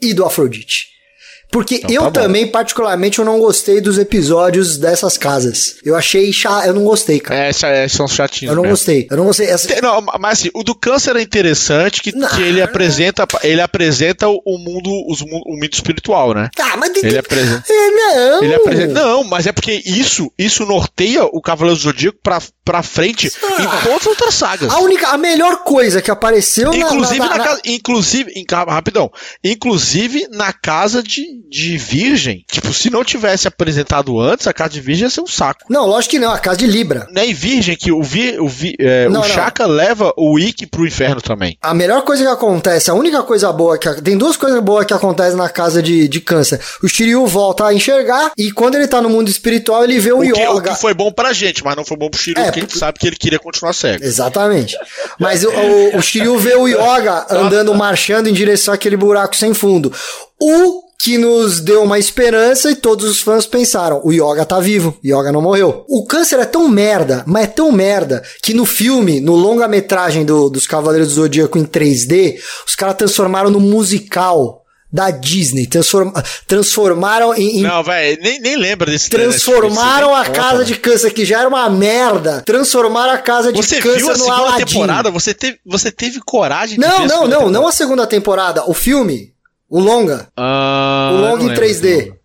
e 0.00 0.14
do 0.14 0.24
Afrodite. 0.24 0.95
Porque 1.56 1.76
então, 1.76 1.90
eu 1.90 2.02
tá 2.10 2.20
também, 2.20 2.46
particularmente, 2.46 3.18
eu 3.18 3.24
não 3.24 3.38
gostei 3.38 3.80
dos 3.80 3.96
episódios 3.96 4.76
dessas 4.76 5.16
casas. 5.16 5.76
Eu 5.82 5.96
achei 5.96 6.30
chato, 6.30 6.66
eu 6.66 6.74
não 6.74 6.84
gostei, 6.84 7.18
cara. 7.18 7.46
É, 7.46 7.50
é 7.84 7.88
são 7.88 8.06
chatinhos. 8.06 8.50
Eu 8.50 8.56
não 8.56 8.62
mesmo. 8.62 8.76
gostei. 8.76 9.06
Eu 9.10 9.16
não 9.16 9.24
gostei. 9.24 9.46
Essa... 9.46 9.80
Não, 9.80 10.02
mas 10.20 10.40
assim, 10.40 10.50
o 10.52 10.62
do 10.62 10.74
câncer 10.74 11.16
é 11.16 11.22
interessante 11.22 12.02
que, 12.02 12.12
que 12.12 12.42
ele 12.42 12.60
apresenta, 12.60 13.26
ele 13.42 13.62
apresenta 13.62 14.28
o 14.28 14.58
mundo, 14.58 14.90
os, 15.08 15.22
o 15.22 15.26
mundo 15.26 15.72
espiritual, 15.72 16.34
né? 16.34 16.50
Ah, 16.60 16.76
mas 16.76 16.94
ele 17.02 17.16
apresenta. 17.16 17.64
É, 17.72 17.90
não. 17.90 18.44
Ele 18.44 18.54
apresenta. 18.54 18.92
Não, 18.92 19.24
mas 19.24 19.46
é 19.46 19.52
porque 19.52 19.82
isso, 19.86 20.30
isso 20.38 20.66
norteia 20.66 21.24
o 21.24 21.40
Cavaleiro 21.40 21.78
do 21.78 21.82
Zodíaco 21.82 22.18
pra, 22.22 22.38
pra 22.62 22.82
frente 22.82 23.32
ah. 23.42 23.62
em 23.62 23.82
todas 23.82 24.00
as 24.02 24.06
outras 24.06 24.34
sagas. 24.34 24.70
A 24.70 24.80
única, 24.80 25.08
a 25.08 25.16
melhor 25.16 25.64
coisa 25.64 26.02
que 26.02 26.10
apareceu 26.10 26.74
inclusive 26.74 27.18
na, 27.18 27.28
na, 27.28 27.30
na, 27.30 27.38
na... 27.38 27.44
casa, 27.44 27.60
inclusive, 27.64 28.32
em, 28.36 28.44
rapidão, 28.50 29.10
inclusive 29.42 30.28
na 30.32 30.52
casa 30.52 31.02
de 31.02 31.45
de 31.48 31.78
Virgem, 31.78 32.44
tipo, 32.50 32.72
se 32.72 32.90
não 32.90 33.04
tivesse 33.04 33.46
apresentado 33.46 34.18
antes, 34.20 34.46
a 34.46 34.52
casa 34.52 34.70
de 34.70 34.80
Virgem 34.80 35.04
ia 35.04 35.10
ser 35.10 35.20
um 35.20 35.26
saco. 35.26 35.60
Não, 35.68 35.86
lógico 35.86 36.12
que 36.12 36.18
não, 36.18 36.32
a 36.32 36.38
casa 36.38 36.58
de 36.58 36.66
Libra. 36.66 37.06
Não 37.10 37.22
é 37.22 37.26
em 37.26 37.34
Virgem 37.34 37.76
que 37.76 37.92
o, 37.92 38.02
vi, 38.02 38.38
o, 38.38 38.48
vi, 38.48 38.74
é, 38.78 39.08
não, 39.08 39.20
o 39.20 39.24
Chaka 39.24 39.66
leva 39.66 40.12
o 40.16 40.38
Ikki 40.38 40.66
pro 40.66 40.86
inferno 40.86 41.20
também. 41.20 41.56
A 41.62 41.72
melhor 41.72 42.02
coisa 42.02 42.24
que 42.24 42.30
acontece, 42.30 42.90
a 42.90 42.94
única 42.94 43.22
coisa 43.22 43.52
boa 43.52 43.78
que. 43.78 43.86
Tem 44.02 44.18
duas 44.18 44.36
coisas 44.36 44.60
boas 44.60 44.84
que 44.84 44.92
acontecem 44.92 45.36
na 45.36 45.48
casa 45.48 45.82
de, 45.82 46.08
de 46.08 46.20
câncer. 46.20 46.60
O 46.82 46.88
Shiryu 46.88 47.26
volta 47.26 47.66
a 47.66 47.74
enxergar 47.74 48.32
e 48.36 48.50
quando 48.50 48.74
ele 48.74 48.88
tá 48.88 49.00
no 49.00 49.08
mundo 49.08 49.28
espiritual, 49.28 49.84
ele 49.84 49.98
vê 49.98 50.12
o, 50.12 50.18
o 50.18 50.22
que, 50.22 50.28
Yoga. 50.28 50.52
O 50.52 50.62
que 50.62 50.74
foi 50.74 50.94
bom 50.94 51.12
pra 51.12 51.32
gente, 51.32 51.64
mas 51.64 51.76
não 51.76 51.84
foi 51.84 51.96
bom 51.96 52.10
pro 52.10 52.20
Shiryu, 52.20 52.40
é, 52.40 52.44
porque 52.46 52.60
a 52.60 52.62
gente 52.62 52.78
sabe 52.78 52.98
que 52.98 53.06
ele 53.06 53.16
queria 53.16 53.38
continuar 53.38 53.72
cego. 53.72 54.04
Exatamente. 54.04 54.76
Mas 55.18 55.44
o, 55.44 55.50
o, 55.50 55.96
o 55.98 56.02
Shiryu 56.02 56.38
vê 56.38 56.54
o 56.54 56.66
Yoga 56.66 57.26
andando, 57.30 57.74
marchando 57.74 58.28
em 58.28 58.32
direção 58.32 58.74
àquele 58.74 58.96
buraco 58.96 59.36
sem 59.36 59.54
fundo. 59.54 59.92
O 60.40 60.85
que 60.98 61.18
nos 61.18 61.60
deu 61.60 61.82
uma 61.82 61.98
esperança 61.98 62.70
e 62.70 62.76
todos 62.76 63.04
os 63.08 63.20
fãs 63.20 63.46
pensaram: 63.46 64.00
o 64.04 64.12
Yoga 64.12 64.44
tá 64.44 64.58
vivo, 64.60 64.96
Yoga 65.04 65.32
não 65.32 65.42
morreu. 65.42 65.84
O 65.88 66.06
câncer 66.06 66.38
é 66.38 66.44
tão 66.44 66.68
merda, 66.68 67.22
mas 67.26 67.44
é 67.44 67.48
tão 67.48 67.70
merda, 67.72 68.22
que 68.42 68.54
no 68.54 68.64
filme, 68.64 69.20
no 69.20 69.34
longa-metragem 69.34 70.24
do, 70.24 70.48
dos 70.48 70.66
Cavaleiros 70.66 71.08
do 71.08 71.14
Zodíaco 71.14 71.58
em 71.58 71.64
3D, 71.64 72.36
os 72.66 72.74
caras 72.74 72.96
transformaram 72.96 73.50
no 73.50 73.60
musical 73.60 74.62
da 74.92 75.10
Disney. 75.10 75.66
Transform, 75.66 76.10
transformaram 76.46 77.34
em, 77.34 77.58
em. 77.58 77.62
Não, 77.62 77.82
velho, 77.82 78.18
nem, 78.22 78.40
nem 78.40 78.56
lembra 78.56 78.90
desse 78.90 79.10
Transformaram 79.10 80.14
a 80.14 80.24
casa 80.24 80.64
de 80.64 80.74
câncer, 80.76 81.12
que 81.12 81.24
já 81.24 81.40
era 81.40 81.48
uma 81.48 81.68
merda. 81.68 82.42
Transformaram 82.46 83.12
a 83.12 83.18
casa 83.18 83.52
de 83.52 83.62
você 83.62 83.78
câncer 83.80 83.98
viu 83.98 84.08
a 84.08 84.12
no 84.12 84.18
segunda 84.18 84.36
Aladdin. 84.36 84.64
temporada? 84.64 85.10
Você 85.10 85.34
teve, 85.34 85.58
você 85.64 85.90
teve 85.90 86.20
coragem 86.24 86.78
de 86.78 86.80
Não, 86.80 87.06
não, 87.06 87.28
não, 87.28 87.50
não 87.50 87.68
a 87.68 87.72
segunda 87.72 88.06
temporada. 88.06 88.68
O 88.68 88.74
filme. 88.74 89.35
O 89.68 89.80
longa. 89.80 90.28
Ah, 90.36 91.10
o 91.12 91.16
longa 91.20 91.44
em 91.44 91.54
3D. 91.54 92.16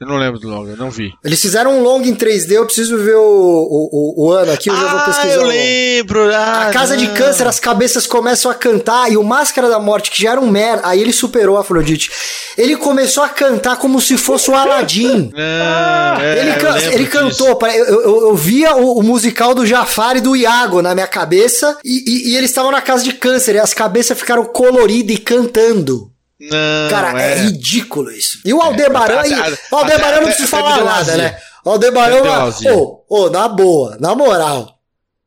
Eu 0.00 0.06
não 0.06 0.16
lembro 0.16 0.40
do 0.40 0.48
longa, 0.48 0.74
não 0.76 0.90
vi. 0.90 1.12
Eles 1.22 1.42
fizeram 1.42 1.78
um 1.78 1.82
longa 1.82 2.08
em 2.08 2.14
3D, 2.14 2.52
eu 2.52 2.64
preciso 2.64 2.96
ver 2.96 3.16
o, 3.16 3.20
o, 3.20 4.24
o 4.24 4.32
ano 4.32 4.50
aqui, 4.50 4.70
eu 4.70 4.74
ah, 4.74 4.80
já 4.80 4.88
vou 4.88 4.98
ah, 4.98 5.04
pesquisar. 5.04 5.34
eu 5.34 5.42
lembro. 5.42 6.34
Ah, 6.34 6.68
a 6.68 6.70
Casa 6.70 6.96
não. 6.96 7.04
de 7.04 7.08
Câncer, 7.12 7.46
as 7.46 7.60
cabeças 7.60 8.06
começam 8.06 8.50
a 8.50 8.54
cantar, 8.54 9.12
e 9.12 9.18
o 9.18 9.22
Máscara 9.22 9.68
da 9.68 9.78
Morte, 9.78 10.10
que 10.10 10.22
já 10.22 10.30
era 10.32 10.40
um 10.40 10.48
merda, 10.48 10.88
aí 10.88 11.02
ele 11.02 11.12
superou 11.12 11.58
a 11.58 11.60
Afrodite. 11.60 12.10
Ele 12.56 12.78
começou 12.78 13.22
a 13.22 13.28
cantar 13.28 13.76
como 13.76 14.00
se 14.00 14.16
fosse 14.16 14.50
o 14.50 14.54
Aladdin. 14.54 15.32
Não, 15.34 16.16
é, 16.24 16.38
ele, 16.40 16.54
can, 16.54 16.78
ele 16.92 17.06
cantou, 17.06 17.58
eu, 17.62 17.84
eu, 17.84 18.20
eu, 18.28 18.34
via 18.34 18.74
o, 18.76 19.00
o, 19.00 19.02
musical 19.02 19.54
do 19.54 19.66
Jafar 19.66 20.16
e 20.16 20.22
do 20.22 20.34
Iago 20.34 20.80
na 20.80 20.94
minha 20.94 21.06
cabeça, 21.06 21.76
e, 21.84 22.04
e, 22.06 22.30
e 22.30 22.36
eles 22.38 22.48
estavam 22.48 22.72
na 22.72 22.80
Casa 22.80 23.04
de 23.04 23.12
Câncer, 23.12 23.56
e 23.56 23.58
as 23.58 23.74
cabeças 23.74 24.18
ficaram 24.18 24.46
coloridas 24.46 25.14
e 25.14 25.18
cantando. 25.18 26.10
Não, 26.40 26.88
Cara, 26.88 27.22
é. 27.22 27.32
é. 27.32 27.34
ridículo 27.42 28.10
isso. 28.10 28.40
E 28.44 28.54
o 28.54 28.62
Aldebaran, 28.62 29.22
é, 29.22 29.58
o 29.70 29.76
Aldebaran 29.76 30.20
não 30.20 30.26
precisa 30.28 30.48
falar 30.48 30.82
nada, 30.82 31.16
né? 31.16 31.38
O 31.64 31.70
Aldebaran, 31.70 32.50
ô, 32.72 33.04
ô, 33.08 33.30
na 33.30 33.46
boa, 33.46 33.98
na 34.00 34.14
moral. 34.14 34.78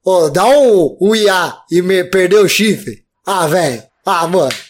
Ô, 0.04 0.30
dá 0.30 0.46
um, 0.46 0.98
um 1.00 1.16
IA 1.16 1.56
e 1.72 1.82
me 1.82 2.04
perdeu 2.04 2.44
o 2.44 2.50
chifre. 2.50 3.04
Ah, 3.26 3.46
velho. 3.48 3.84
Ah, 4.06 4.28
mano. 4.28 4.52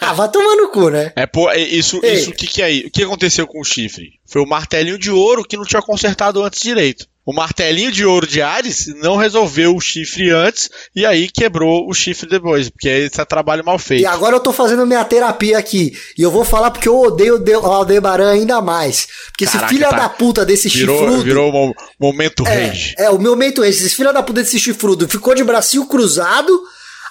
Ah, 0.00 0.14
vai 0.14 0.30
tomar 0.30 0.56
no 0.56 0.70
cu, 0.70 0.88
né? 0.88 1.12
É, 1.14 1.26
pô, 1.26 1.50
é, 1.50 1.58
isso, 1.58 2.00
Ei. 2.02 2.14
isso, 2.14 2.30
o 2.30 2.32
que 2.32 2.46
que 2.46 2.62
é 2.62 2.86
O 2.86 2.90
que 2.90 3.02
aconteceu 3.02 3.46
com 3.46 3.60
o 3.60 3.64
chifre? 3.64 4.12
Foi 4.26 4.40
o 4.40 4.46
martelinho 4.46 4.98
de 4.98 5.10
ouro 5.10 5.44
que 5.44 5.56
não 5.56 5.66
tinha 5.66 5.82
consertado 5.82 6.42
antes 6.42 6.62
direito. 6.62 7.06
O 7.24 7.34
martelinho 7.34 7.92
de 7.92 8.04
ouro 8.04 8.26
de 8.26 8.40
Ares 8.40 8.86
não 9.02 9.16
resolveu 9.16 9.76
o 9.76 9.80
chifre 9.80 10.30
antes 10.30 10.70
e 10.96 11.04
aí 11.04 11.28
quebrou 11.28 11.86
o 11.88 11.92
chifre 11.92 12.28
depois, 12.28 12.70
porque 12.70 12.88
esse 12.88 13.20
é 13.20 13.24
trabalho 13.24 13.64
mal 13.64 13.78
feito. 13.78 14.02
E 14.02 14.06
agora 14.06 14.36
eu 14.36 14.40
tô 14.40 14.52
fazendo 14.52 14.86
minha 14.86 15.04
terapia 15.04 15.58
aqui. 15.58 15.92
E 16.16 16.22
eu 16.22 16.30
vou 16.30 16.44
falar 16.44 16.70
porque 16.70 16.88
eu 16.88 16.98
odeio 16.98 17.38
o 17.38 17.66
Aldebaran 17.66 18.30
ainda 18.30 18.62
mais. 18.62 19.06
Porque 19.26 19.44
Caraca, 19.44 19.66
esse 19.66 19.74
filho 19.74 19.90
tá. 19.90 19.96
da 19.96 20.08
puta 20.08 20.46
desse 20.46 20.68
virou, 20.70 20.98
chifrudo. 20.98 21.22
Virou 21.22 21.74
momento 22.00 22.46
é, 22.46 22.66
rage. 22.66 22.94
É, 22.98 23.10
o 23.10 23.18
meu 23.18 23.32
momento 23.32 23.60
rage. 23.60 23.84
Esse 23.84 23.94
filho 23.94 24.12
da 24.12 24.22
puta 24.22 24.42
desse 24.42 24.58
chifrudo 24.58 25.06
ficou 25.06 25.34
de 25.34 25.44
bracinho 25.44 25.86
cruzado. 25.86 26.50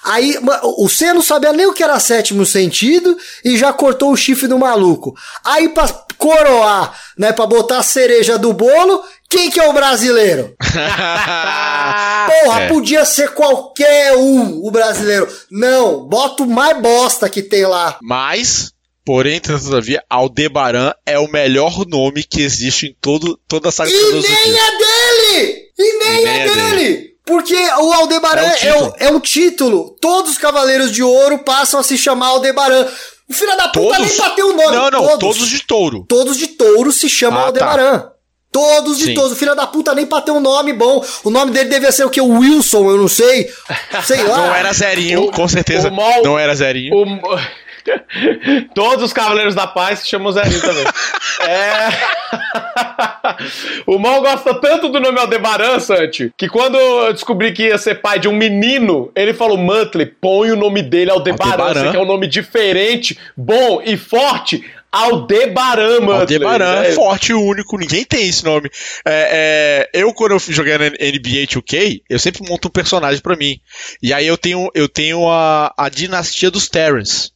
Aí 0.04 0.36
o 0.62 0.88
C 0.88 1.12
não 1.12 1.22
sabia 1.22 1.52
nem 1.52 1.66
o 1.66 1.72
que 1.72 1.82
era 1.82 1.98
sétimo 2.00 2.46
sentido 2.46 3.16
e 3.44 3.56
já 3.56 3.72
cortou 3.72 4.12
o 4.12 4.16
chifre 4.16 4.48
do 4.48 4.58
maluco. 4.58 5.14
Aí 5.44 5.68
pra 5.68 5.88
coroar, 6.16 6.98
né, 7.16 7.32
pra 7.32 7.46
botar 7.46 7.78
a 7.78 7.82
cereja 7.82 8.38
do 8.38 8.52
bolo, 8.52 9.02
quem 9.28 9.50
que 9.50 9.60
é 9.60 9.68
o 9.68 9.72
brasileiro? 9.72 10.54
Porra, 10.60 12.62
é. 12.62 12.68
podia 12.68 13.04
ser 13.04 13.30
qualquer 13.30 14.16
um 14.16 14.66
o 14.66 14.70
brasileiro. 14.70 15.28
Não, 15.50 16.06
bota 16.06 16.42
o 16.42 16.46
mais 16.46 16.80
bosta 16.80 17.28
que 17.28 17.42
tem 17.42 17.64
lá. 17.64 17.98
Mas, 18.02 18.72
porém, 19.04 19.40
todavia, 19.40 20.02
Aldebaran 20.10 20.92
é 21.06 21.18
o 21.18 21.30
melhor 21.30 21.86
nome 21.86 22.24
que 22.24 22.42
existe 22.42 22.86
em 22.86 22.96
todo, 23.00 23.38
toda 23.46 23.68
a 23.68 23.72
saga 23.72 23.90
E 23.90 23.94
nem 23.94 24.22
é 24.22 24.78
dele! 24.78 25.70
E 25.78 26.04
nem, 26.04 26.12
e 26.12 26.24
é, 26.24 26.26
nem 26.32 26.40
é, 26.40 26.48
dele! 26.48 26.70
dele. 26.70 27.09
Porque 27.24 27.54
o 27.54 27.92
Aldebaran 27.92 28.42
é, 28.42 28.66
é, 28.66 28.82
o, 28.82 28.94
é 28.98 29.10
o 29.12 29.20
título. 29.20 29.96
Todos 30.00 30.32
os 30.32 30.38
Cavaleiros 30.38 30.90
de 30.90 31.02
Ouro 31.02 31.38
passam 31.40 31.80
a 31.80 31.82
se 31.82 31.96
chamar 31.96 32.28
Aldebaran. 32.28 32.86
O 33.28 33.32
filho 33.32 33.56
da 33.56 33.68
puta 33.68 33.96
todos? 33.96 34.08
nem 34.08 34.16
bateu 34.16 34.48
o 34.48 34.52
nome. 34.52 34.76
Não, 34.76 34.90
não, 34.90 35.06
todos, 35.06 35.18
todos 35.18 35.48
de 35.48 35.60
touro. 35.60 36.04
Todos 36.08 36.36
de 36.36 36.48
touro 36.48 36.90
se 36.90 37.08
chamam 37.08 37.38
ah, 37.38 37.42
tá. 37.42 37.46
Aldebaran. 37.48 37.98
Tá. 38.00 38.12
Todos 38.50 38.98
de 38.98 39.06
Sim. 39.06 39.14
todos. 39.14 39.32
O 39.32 39.36
filho 39.36 39.54
da 39.54 39.66
puta 39.66 39.94
nem 39.94 40.04
pra 40.04 40.20
ter 40.20 40.32
um 40.32 40.40
nome 40.40 40.72
bom. 40.72 41.04
O 41.22 41.30
nome 41.30 41.52
dele 41.52 41.70
devia 41.70 41.92
ser 41.92 42.04
o 42.04 42.10
que? 42.10 42.20
O 42.20 42.38
Wilson, 42.40 42.90
eu 42.90 42.96
não 42.96 43.06
sei. 43.06 43.48
Sei 44.04 44.22
lá. 44.24 44.38
Não 44.38 44.54
era 44.54 44.72
Zerinho, 44.72 45.24
o, 45.24 45.30
com 45.30 45.46
certeza. 45.46 45.88
Mal, 45.90 46.22
não 46.24 46.36
era 46.36 46.52
Zerinho. 46.54 46.96
O, 46.96 47.06
Todos 48.74 49.04
os 49.04 49.12
Cavaleiros 49.12 49.54
da 49.54 49.66
Paz 49.66 50.00
se 50.00 50.08
chamam 50.08 50.32
Zerinho 50.32 50.60
também. 50.60 50.84
é... 51.48 51.88
o 53.86 53.98
Mal 53.98 54.20
gosta 54.20 54.54
tanto 54.54 54.88
do 54.88 55.00
nome 55.00 55.18
Aldebaran, 55.18 55.78
Santi, 55.80 56.32
que 56.36 56.48
quando 56.48 56.76
eu 56.78 57.12
descobri 57.12 57.52
que 57.52 57.64
ia 57.64 57.78
ser 57.78 57.96
pai 57.96 58.18
de 58.18 58.28
um 58.28 58.36
menino, 58.36 59.10
ele 59.14 59.34
falou: 59.34 59.56
Mantley, 59.56 60.06
põe 60.06 60.50
o 60.50 60.56
nome 60.56 60.82
dele 60.82 61.10
Aldebaran, 61.10 61.62
Aldebaran. 61.62 61.90
que 61.90 61.96
é 61.96 62.00
um 62.00 62.06
nome 62.06 62.26
diferente, 62.26 63.18
bom 63.36 63.82
e 63.84 63.96
forte. 63.96 64.64
Aldebaran, 64.92 66.00
mano. 66.00 66.20
Aldebaran, 66.20 66.82
é. 66.82 66.92
forte, 66.92 67.32
único, 67.32 67.78
ninguém 67.78 68.04
tem 68.04 68.28
esse 68.28 68.44
nome. 68.44 68.68
É, 69.06 69.88
é, 69.94 70.00
eu, 70.00 70.12
quando 70.12 70.32
eu 70.32 70.38
joguei 70.40 70.76
na 70.76 70.86
NBA 70.86 71.46
2K, 71.46 72.02
eu 72.10 72.18
sempre 72.18 72.48
monto 72.48 72.66
um 72.66 72.72
personagem 72.72 73.20
para 73.20 73.36
mim. 73.36 73.60
E 74.02 74.12
aí 74.12 74.26
eu 74.26 74.36
tenho, 74.36 74.68
eu 74.74 74.88
tenho 74.88 75.28
a, 75.28 75.72
a 75.76 75.88
dinastia 75.88 76.50
dos 76.50 76.68
Terrence 76.68 77.30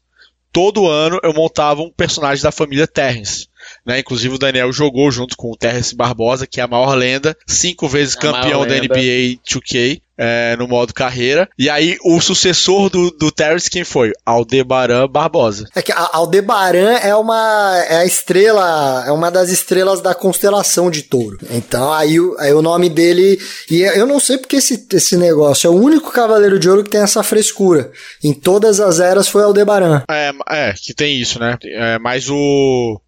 todo 0.55 0.89
ano 0.89 1.19
eu 1.25 1.35
montava 1.35 1.83
um 1.83 1.91
personagem 1.91 2.43
da 2.43 2.53
família 2.53 2.87
Terrence. 2.87 3.49
né? 3.85 3.99
Inclusive 3.99 4.37
o 4.37 4.39
Daniel 4.39 4.73
jogou 4.73 5.11
junto 5.11 5.37
com 5.37 5.51
o 5.51 5.57
Terence 5.57 5.95
Barbosa, 5.97 6.47
que 6.47 6.61
é 6.61 6.63
a 6.63 6.69
maior 6.69 6.95
lenda, 6.95 7.37
cinco 7.45 7.89
vezes 7.89 8.17
A 8.17 8.21
campeão 8.21 8.61
da 8.65 8.75
lenda. 8.75 8.95
NBA 8.95 9.41
2K. 9.45 10.01
É, 10.19 10.57
no 10.57 10.67
modo 10.69 10.93
carreira. 10.95 11.49
E 11.59 11.69
aí, 11.71 11.97
o 12.05 12.21
sucessor 12.21 12.89
do, 12.91 13.11
do 13.11 13.31
Terence, 13.33 13.69
quem 13.71 13.85
foi? 13.85 14.13
Aldebaran 14.25 15.09
Barbosa. 15.09 15.67
É 15.75 15.83
que 15.83 15.93
a 15.93 16.11
Aldebaran 16.13 16.95
é 16.99 17.15
uma 17.15 17.83
é 17.89 17.97
a 17.99 18.05
estrela, 18.07 19.05
é 19.07 19.11
uma 19.13 19.31
das 19.31 19.51
estrelas 19.51 20.01
da 20.01 20.15
constelação 20.15 20.91
de 20.91 21.03
Touro. 21.03 21.39
Então 21.51 21.93
aí, 21.93 22.19
o- 22.21 22.37
aí 22.39 22.53
o 22.53 22.63
nome 22.63 22.89
dele 22.89 23.39
e 23.71 23.83
eu 23.83 24.07
não 24.07 24.21
sei 24.21 24.39
porque 24.39 24.57
esse, 24.57 24.87
esse 24.93 25.17
negócio 25.17 25.67
é 25.67 25.71
o 25.71 25.75
único 25.81 26.11
cavaleiro 26.11 26.59
de 26.59 26.69
ouro 26.69 26.85
que 26.85 26.91
tem 26.91 27.01
essa 27.03 27.23
frescura. 27.23 27.91
Em 28.23 28.33
todas 28.33 28.81
as 28.81 29.01
eras 29.01 29.29
foi 29.29 29.43
Aldebaran. 29.43 30.03
É, 30.11 30.33
é, 30.51 30.75
que 30.81 30.95
tem 30.95 31.21
isso, 31.21 31.39
né? 31.39 31.57
É, 31.65 31.99
mas 31.99 32.29
o. 32.29 33.01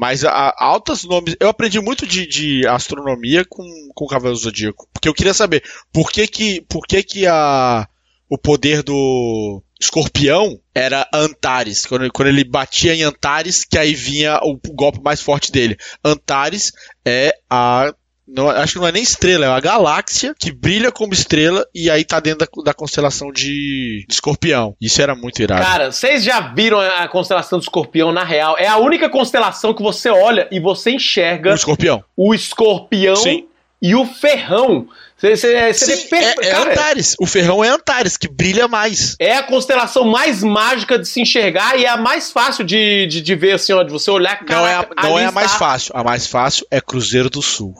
Mas 0.00 0.24
a, 0.24 0.54
altos 0.56 1.04
nomes. 1.04 1.36
Eu 1.38 1.50
aprendi 1.50 1.78
muito 1.78 2.06
de, 2.06 2.26
de 2.26 2.66
astronomia 2.66 3.44
com, 3.44 3.62
com 3.94 4.06
o 4.06 4.08
Cavaleiro 4.08 4.38
Zodíaco. 4.38 4.88
Porque 4.94 5.06
eu 5.06 5.12
queria 5.12 5.34
saber 5.34 5.62
por 5.92 6.10
que 6.10 6.26
que, 6.26 6.62
por 6.62 6.86
que, 6.86 7.02
que 7.02 7.26
a, 7.26 7.86
o 8.26 8.38
poder 8.38 8.82
do 8.82 9.62
escorpião 9.78 10.58
era 10.74 11.06
Antares. 11.12 11.84
Quando, 11.84 12.10
quando 12.10 12.28
ele 12.28 12.44
batia 12.44 12.94
em 12.94 13.02
Antares, 13.02 13.62
que 13.62 13.76
aí 13.76 13.94
vinha 13.94 14.40
o, 14.42 14.58
golpe 14.72 15.02
mais 15.02 15.20
forte 15.20 15.52
dele. 15.52 15.76
Antares 16.02 16.72
é 17.04 17.34
a. 17.50 17.92
Não, 18.34 18.48
acho 18.48 18.74
que 18.74 18.78
não 18.78 18.86
é 18.86 18.92
nem 18.92 19.02
estrela, 19.02 19.46
é 19.46 19.48
uma 19.48 19.60
galáxia 19.60 20.34
que 20.38 20.52
brilha 20.52 20.92
como 20.92 21.12
estrela 21.12 21.66
e 21.74 21.90
aí 21.90 22.04
tá 22.04 22.20
dentro 22.20 22.46
da, 22.46 22.62
da 22.64 22.74
constelação 22.74 23.32
de, 23.32 24.04
de 24.08 24.14
escorpião. 24.14 24.74
Isso 24.80 25.00
era 25.02 25.14
muito 25.14 25.42
irado. 25.42 25.62
Cara, 25.62 25.90
vocês 25.92 26.22
já 26.22 26.40
viram 26.40 26.78
a 26.80 27.08
constelação 27.08 27.58
do 27.58 27.62
escorpião 27.62 28.12
na 28.12 28.22
real? 28.24 28.56
É 28.58 28.66
a 28.68 28.76
única 28.76 29.08
constelação 29.10 29.74
que 29.74 29.82
você 29.82 30.08
olha 30.10 30.46
e 30.50 30.60
você 30.60 30.90
enxerga 30.92 31.50
O 31.52 31.54
escorpião. 31.54 32.04
o 32.16 32.34
escorpião 32.34 33.16
Sim. 33.16 33.46
e 33.82 33.94
o 33.94 34.04
ferrão. 34.06 34.86
Você, 35.16 35.36
você, 35.36 35.72
você 35.74 35.96
Sim, 35.96 36.08
perfe- 36.08 36.40
é, 36.44 36.48
é 36.48 36.50
cara, 36.52 36.70
Antares. 36.72 37.14
O 37.20 37.26
ferrão 37.26 37.62
é 37.62 37.68
Antares, 37.68 38.16
que 38.16 38.26
brilha 38.26 38.66
mais. 38.66 39.16
é 39.18 39.36
a 39.36 39.42
constelação 39.42 40.04
mais 40.04 40.42
mágica 40.42 40.98
de 40.98 41.06
se 41.06 41.20
enxergar 41.20 41.78
e 41.78 41.84
é 41.84 41.88
a 41.88 41.96
mais 41.98 42.30
fácil 42.32 42.64
de, 42.64 43.06
de, 43.06 43.20
de 43.20 43.34
ver, 43.34 43.52
assim, 43.52 43.72
ó, 43.74 43.82
de 43.82 43.90
você 43.92 44.10
olhar. 44.10 44.40
Não 44.48 44.66
é, 44.66 44.74
a, 44.76 44.82
caraca, 44.84 45.08
não 45.08 45.18
é 45.18 45.26
a 45.26 45.32
mais 45.32 45.52
fácil. 45.54 45.92
A 45.94 46.02
mais 46.02 46.26
fácil 46.26 46.66
é 46.70 46.80
Cruzeiro 46.80 47.28
do 47.28 47.42
Sul. 47.42 47.74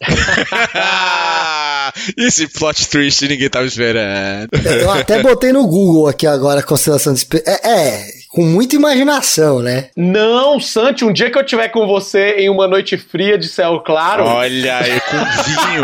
Esse 2.16 2.46
plot 2.48 2.88
twist 2.88 3.26
ninguém 3.26 3.48
tava 3.48 3.66
esperando. 3.66 4.48
Eu 4.80 4.90
até 4.90 5.22
botei 5.22 5.52
no 5.52 5.66
Google 5.66 6.08
aqui 6.08 6.26
agora 6.26 6.60
a 6.60 6.62
constelação 6.62 7.14
de 7.14 7.26
é, 7.46 7.68
é, 7.68 8.04
com 8.28 8.42
muita 8.42 8.76
imaginação, 8.76 9.60
né? 9.60 9.88
Não, 9.96 10.60
Santi, 10.60 11.04
um 11.04 11.12
dia 11.12 11.30
que 11.30 11.38
eu 11.38 11.44
tiver 11.44 11.68
com 11.68 11.86
você 11.86 12.36
em 12.38 12.48
uma 12.48 12.68
noite 12.68 12.96
fria 12.96 13.36
de 13.38 13.48
céu 13.48 13.80
claro. 13.80 14.24
Olha 14.24 14.78
aí, 14.78 15.00
com 15.00 15.16
vinho. 15.42 15.82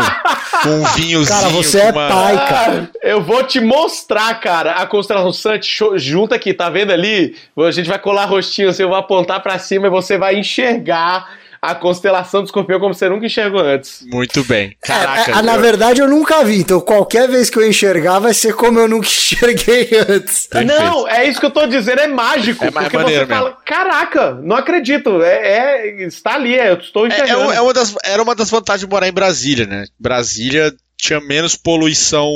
Com 0.63 0.69
um 0.69 0.83
vinhozinho. 0.95 1.37
Cara, 1.37 1.49
você 1.49 1.79
é 1.79 1.91
uma- 1.91 2.07
pai, 2.07 2.35
cara. 2.47 2.89
Ah, 2.95 3.07
Eu 3.07 3.21
vou 3.21 3.43
te 3.43 3.59
mostrar, 3.59 4.33
cara, 4.39 4.73
a 4.73 4.85
constelação 4.87 5.33
Santi. 5.33 5.69
Junta 5.97 6.35
aqui, 6.35 6.53
tá 6.53 6.69
vendo 6.69 6.91
ali? 6.91 7.35
A 7.57 7.71
gente 7.71 7.89
vai 7.89 7.99
colar 7.99 8.25
rostinho, 8.25 8.69
assim, 8.69 8.83
eu 8.83 8.89
vou 8.89 8.97
apontar 8.97 9.41
pra 9.41 9.59
cima 9.59 9.87
e 9.87 9.89
você 9.89 10.17
vai 10.17 10.35
enxergar 10.37 11.27
a 11.69 11.75
constelação 11.75 12.41
do 12.41 12.45
escorpião 12.45 12.79
como 12.79 12.93
você 12.93 13.07
nunca 13.09 13.25
enxergou 13.25 13.61
antes. 13.61 14.05
Muito 14.11 14.43
bem. 14.43 14.75
Caraca. 14.81 15.31
É, 15.31 15.39
é, 15.39 15.41
na 15.41 15.57
verdade 15.57 16.01
eu 16.01 16.07
nunca 16.07 16.43
vi, 16.43 16.59
então 16.59 16.79
qualquer 16.81 17.27
vez 17.27 17.49
que 17.49 17.57
eu 17.57 17.67
enxergar 17.67 18.19
vai 18.19 18.33
ser 18.33 18.53
como 18.53 18.79
eu 18.79 18.87
nunca 18.87 19.07
enxerguei 19.07 19.89
antes. 20.07 20.47
Perfeito. 20.47 20.79
Não, 20.79 21.07
é 21.07 21.27
isso 21.27 21.39
que 21.39 21.45
eu 21.45 21.51
tô 21.51 21.65
dizendo, 21.67 22.01
é 22.01 22.07
mágico. 22.07 22.63
É 22.65 22.71
mais 22.71 22.85
porque 22.87 22.97
maneiro 22.97 23.25
você 23.25 23.33
fala, 23.33 23.57
caraca, 23.65 24.31
não 24.43 24.55
acredito, 24.55 25.21
é, 25.21 25.97
é- 26.01 26.05
está 26.05 26.35
ali, 26.35 26.55
é, 26.55 26.69
eu 26.71 26.75
estou 26.77 27.05
É, 27.05 27.09
é 27.09 27.13
enxergando. 27.13 27.51
é 27.53 27.61
uma 27.61 27.73
das, 27.73 27.95
era 28.03 28.21
uma 28.21 28.35
das 28.35 28.49
vantagens 28.49 28.81
de 28.85 28.91
morar 28.91 29.07
em 29.07 29.13
Brasília, 29.13 29.65
né? 29.65 29.85
Brasília 29.99 30.73
tinha 30.97 31.19
menos 31.19 31.55
poluição 31.55 32.29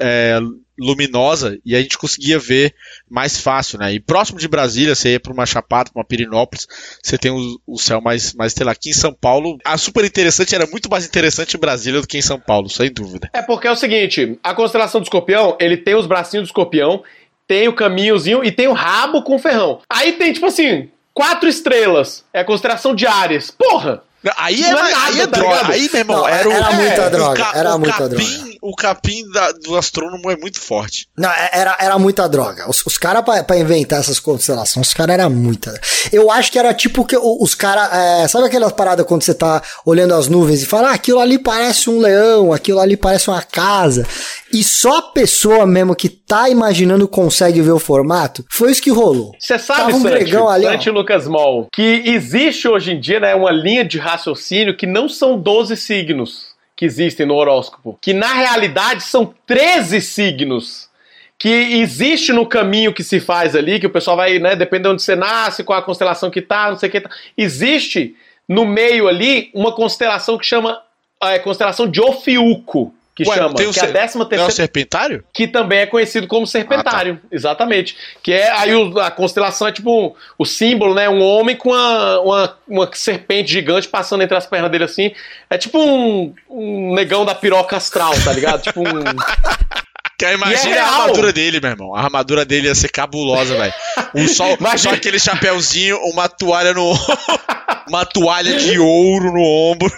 é, 0.00 0.38
luminosa 0.78 1.58
e 1.64 1.74
a 1.74 1.80
gente 1.80 1.98
conseguia 1.98 2.38
ver 2.38 2.74
mais 3.10 3.38
fácil, 3.40 3.78
né? 3.78 3.92
E 3.92 4.00
próximo 4.00 4.38
de 4.38 4.48
Brasília, 4.48 4.94
você 4.94 5.12
ia 5.12 5.20
para 5.20 5.32
uma 5.32 5.46
Chapada, 5.46 5.90
pra 5.90 6.00
uma 6.00 6.06
Pirinópolis, 6.06 6.66
você 7.02 7.18
tem 7.18 7.30
o, 7.30 7.60
o 7.66 7.78
céu 7.78 8.00
mais, 8.00 8.32
mais 8.34 8.52
estrelado. 8.52 8.76
Aqui 8.76 8.90
em 8.90 8.94
São 8.94 9.12
Paulo, 9.12 9.58
a 9.64 9.76
super 9.76 10.04
interessante 10.04 10.54
era 10.54 10.66
muito 10.66 10.90
mais 10.90 11.06
interessante 11.06 11.56
em 11.56 11.60
Brasília 11.60 12.00
do 12.00 12.06
que 12.06 12.18
em 12.18 12.22
São 12.22 12.40
Paulo, 12.40 12.68
sem 12.68 12.92
dúvida. 12.92 13.30
É 13.32 13.42
porque 13.42 13.68
é 13.68 13.70
o 13.70 13.76
seguinte, 13.76 14.38
a 14.42 14.54
constelação 14.54 15.00
do 15.00 15.04
escorpião, 15.04 15.56
ele 15.60 15.76
tem 15.76 15.94
os 15.94 16.06
bracinhos 16.06 16.44
do 16.44 16.50
escorpião, 16.50 17.02
tem 17.46 17.68
o 17.68 17.74
caminhozinho 17.74 18.42
e 18.42 18.50
tem 18.50 18.68
o 18.68 18.72
rabo 18.72 19.22
com 19.22 19.36
o 19.36 19.38
ferrão. 19.38 19.80
Aí 19.88 20.12
tem, 20.12 20.32
tipo 20.32 20.46
assim, 20.46 20.88
quatro 21.12 21.48
estrelas. 21.48 22.24
É 22.32 22.40
a 22.40 22.44
constelação 22.44 22.94
de 22.94 23.06
Ares. 23.06 23.50
Porra! 23.50 24.02
Aí 24.36 24.60
Não 24.62 24.68
é, 24.68 24.90
é 24.90 24.94
nada, 24.94 25.06
aí 25.06 25.20
é 25.20 25.26
tá 25.26 25.38
droga. 25.38 25.72
Aí, 25.72 25.88
meu 25.92 26.00
irmão, 26.00 26.16
Não, 26.18 26.28
era, 26.28 26.48
o, 26.48 26.52
era 26.52 26.72
muita 26.72 27.06
o 27.06 27.10
droga, 27.10 27.42
ca- 27.44 27.52
era 27.54 27.74
o 27.74 27.78
muita 27.78 27.94
capim, 27.98 28.08
droga. 28.16 28.54
O 28.62 28.74
capim 28.76 29.30
da- 29.30 29.52
do 29.52 29.76
astrônomo 29.76 30.30
é 30.30 30.36
muito 30.36 30.58
forte. 30.60 31.06
Não, 31.16 31.30
é- 31.30 31.50
era, 31.52 31.76
era 31.78 31.98
muita 31.98 32.26
droga. 32.28 32.68
Os, 32.68 32.84
os 32.86 32.96
caras, 32.96 33.22
pra, 33.22 33.42
pra 33.44 33.58
inventar 33.58 34.00
essas 34.00 34.18
constelações, 34.18 34.88
os 34.88 34.94
caras 34.94 35.14
eram 35.18 35.28
muita. 35.30 35.78
Eu 36.10 36.30
acho 36.30 36.50
que 36.50 36.58
era 36.58 36.72
tipo 36.72 37.04
que 37.04 37.16
o- 37.16 37.42
os 37.42 37.54
caras. 37.54 38.30
sabe 38.30 38.46
aquelas 38.46 38.72
paradas 38.72 39.04
quando 39.06 39.22
você 39.22 39.34
tá 39.34 39.62
olhando 39.84 40.14
as 40.14 40.28
nuvens 40.28 40.62
e 40.62 40.66
fala, 40.66 40.88
ah, 40.90 40.94
aquilo 40.94 41.20
ali 41.20 41.38
parece 41.38 41.90
um 41.90 41.98
leão, 41.98 42.52
aquilo 42.52 42.80
ali 42.80 42.96
parece 42.96 43.28
uma 43.28 43.42
casa. 43.42 44.06
E 44.54 44.62
só 44.62 44.98
a 44.98 45.02
pessoa 45.02 45.66
mesmo 45.66 45.96
que 45.96 46.08
tá 46.08 46.48
imaginando 46.48 47.08
consegue 47.08 47.60
ver 47.60 47.72
o 47.72 47.78
formato? 47.80 48.44
Foi 48.48 48.70
isso 48.70 48.80
que 48.80 48.90
rolou. 48.90 49.34
Você 49.36 49.58
sabe, 49.58 49.80
Tava 49.80 49.96
um 49.96 50.00
Santi, 50.00 50.14
gregão 50.14 50.48
ali, 50.48 50.64
ó. 50.64 50.70
Santi 50.70 50.90
Lucas 50.90 51.26
Mol, 51.26 51.66
que 51.72 52.02
existe 52.06 52.68
hoje 52.68 52.92
em 52.92 53.00
dia 53.00 53.18
né, 53.18 53.34
uma 53.34 53.50
linha 53.50 53.84
de 53.84 53.98
raciocínio 53.98 54.76
que 54.76 54.86
não 54.86 55.08
são 55.08 55.36
12 55.36 55.76
signos 55.76 56.54
que 56.76 56.84
existem 56.84 57.26
no 57.26 57.34
horóscopo. 57.34 57.98
Que 58.00 58.12
na 58.12 58.32
realidade 58.32 59.02
são 59.02 59.34
13 59.44 60.00
signos. 60.00 60.88
Que 61.36 61.48
existe 61.48 62.32
no 62.32 62.46
caminho 62.46 62.94
que 62.94 63.02
se 63.02 63.18
faz 63.18 63.56
ali, 63.56 63.80
que 63.80 63.86
o 63.88 63.90
pessoal 63.90 64.16
vai, 64.16 64.38
né, 64.38 64.54
depende 64.54 64.84
de 64.84 64.88
onde 64.88 65.02
você 65.02 65.16
nasce, 65.16 65.64
qual 65.64 65.80
a 65.80 65.82
constelação 65.82 66.30
que 66.30 66.40
tá, 66.40 66.70
não 66.70 66.78
sei 66.78 66.88
o 66.88 66.92
que. 66.92 67.00
Tá. 67.00 67.10
Existe 67.36 68.14
no 68.48 68.64
meio 68.64 69.08
ali 69.08 69.50
uma 69.52 69.72
constelação 69.72 70.38
que 70.38 70.46
chama 70.46 70.80
é, 71.20 71.40
constelação 71.40 71.88
de 71.88 72.00
Ofiuco, 72.00 72.94
que 73.14 73.22
Ué, 73.28 73.34
chama, 73.36 73.54
tem 73.54 73.70
que 73.70 73.78
é 73.78 73.82
a 73.82 73.86
ser- 73.86 73.92
décima 73.92 74.24
Não 74.24 74.24
é 74.24 74.26
o 74.26 74.28
terceira 74.28 74.50
serpentário? 74.52 75.24
que 75.32 75.46
também 75.46 75.78
é 75.80 75.86
conhecido 75.86 76.26
como 76.26 76.46
serpentário, 76.46 77.20
exatamente. 77.30 77.96
Que 78.22 78.32
é 78.32 78.50
aí 78.50 78.74
o- 78.74 78.98
a 78.98 79.10
constelação 79.10 79.68
é 79.68 79.72
tipo 79.72 80.16
o 80.36 80.44
símbolo, 80.44 80.94
né? 80.94 81.08
Um 81.08 81.22
homem 81.22 81.54
com 81.54 81.70
uma, 81.70 82.20
uma, 82.20 82.58
uma 82.66 82.90
serpente 82.92 83.52
gigante 83.52 83.86
passando 83.86 84.22
entre 84.22 84.36
as 84.36 84.46
pernas 84.46 84.70
dele 84.70 84.84
assim. 84.84 85.12
É 85.48 85.56
tipo 85.56 85.78
um, 85.78 86.34
um 86.50 86.94
negão 86.94 87.24
da 87.24 87.34
piroca 87.34 87.76
astral, 87.76 88.12
tá 88.24 88.32
ligado? 88.32 88.62
tipo 88.62 88.80
um. 88.80 88.84
Que 90.18 90.24
aí 90.24 90.34
imagina 90.34 90.76
é 90.76 90.78
a 90.78 90.86
armadura 90.86 91.32
dele, 91.32 91.60
meu 91.60 91.70
irmão. 91.70 91.94
A 91.94 92.02
armadura 92.02 92.44
dele 92.44 92.68
ia 92.68 92.74
ser 92.74 92.88
cabulosa, 92.88 93.56
velho. 93.56 93.74
Um 94.14 94.28
só, 94.28 94.56
só 94.76 94.90
aquele 94.90 95.18
chapéuzinho, 95.18 95.98
uma 96.04 96.28
toalha 96.28 96.72
no 96.72 96.92
uma 97.88 98.04
toalha 98.04 98.56
de 98.56 98.78
ouro 98.78 99.32
no 99.32 99.42
ombro. 99.42 99.92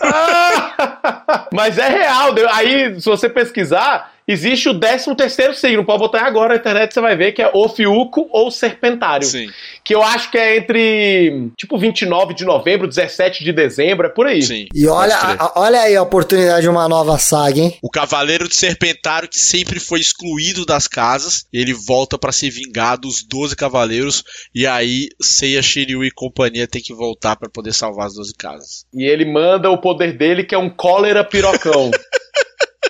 Mas 1.52 1.78
é 1.78 1.88
real. 1.88 2.34
Aí, 2.52 3.00
se 3.00 3.06
você 3.06 3.28
pesquisar, 3.28 4.12
existe 4.27 4.68
o 4.68 4.79
13 4.79 5.14
terceiro 5.14 5.55
signo. 5.55 5.85
Pode 5.85 5.99
botar 5.99 6.18
aí 6.22 6.24
agora 6.27 6.55
na 6.55 6.61
internet, 6.61 6.93
você 6.93 7.01
vai 7.01 7.16
ver 7.16 7.33
que 7.33 7.43
é 7.43 7.51
Ofiuco 7.55 8.29
ou 8.33 8.51
Serpentário. 8.51 9.27
Sim, 9.27 9.49
Que 9.85 9.95
eu 9.95 10.03
acho 10.03 10.31
que 10.31 10.39
é 10.39 10.57
entre, 10.57 11.51
tipo, 11.57 11.79
29 11.79 12.35
de 12.35 12.45
novembro, 12.45 12.87
17 12.89 13.45
de 13.45 13.53
dezembro, 13.53 14.07
é 14.07 14.11
por 14.11 14.27
aí. 14.27 14.43
sim. 14.43 14.66
E 14.74 14.87
olha, 14.87 15.16
a- 15.16 15.53
olha 15.61 15.81
aí 15.81 15.95
a 15.97 16.03
oportunidade 16.03 16.62
de 16.62 16.68
uma 16.68 16.89
nova 16.89 17.18
saga, 17.18 17.61
hein? 17.61 17.77
O 17.83 17.91
Cavaleiro 17.91 18.49
de 18.49 18.55
Serpentário 18.55 19.29
que 19.29 19.39
sempre 19.39 19.79
foi 19.81 20.01
excluído 20.01 20.64
das 20.66 20.87
casas, 20.89 21.45
ele 21.53 21.72
volta 21.72 22.18
pra 22.18 22.33
se 22.33 22.51
vingar 22.51 22.99
dos 22.99 23.22
12 23.27 23.55
cavaleiros 23.57 24.24
e 24.55 24.66
aí 24.66 25.09
Seiya, 25.20 25.62
Shiryu 25.62 26.05
e 26.05 26.11
companhia 26.11 26.66
tem 26.66 26.83
que 26.83 26.95
voltar 26.95 27.37
pra 27.37 27.49
poder 27.49 27.72
salvar 27.72 28.07
as 28.07 28.14
12 28.14 28.35
casas. 28.35 28.85
E 28.93 29.05
ele 29.05 29.24
manda 29.24 29.70
o 29.70 29.79
poder 29.79 30.16
dele, 30.16 30.45
que 30.45 30.55
é 30.55 30.59
um 30.59 30.68
cólera 30.70 31.22
pirocão. 31.24 31.91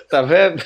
tá 0.09 0.21
vendo? 0.21 0.63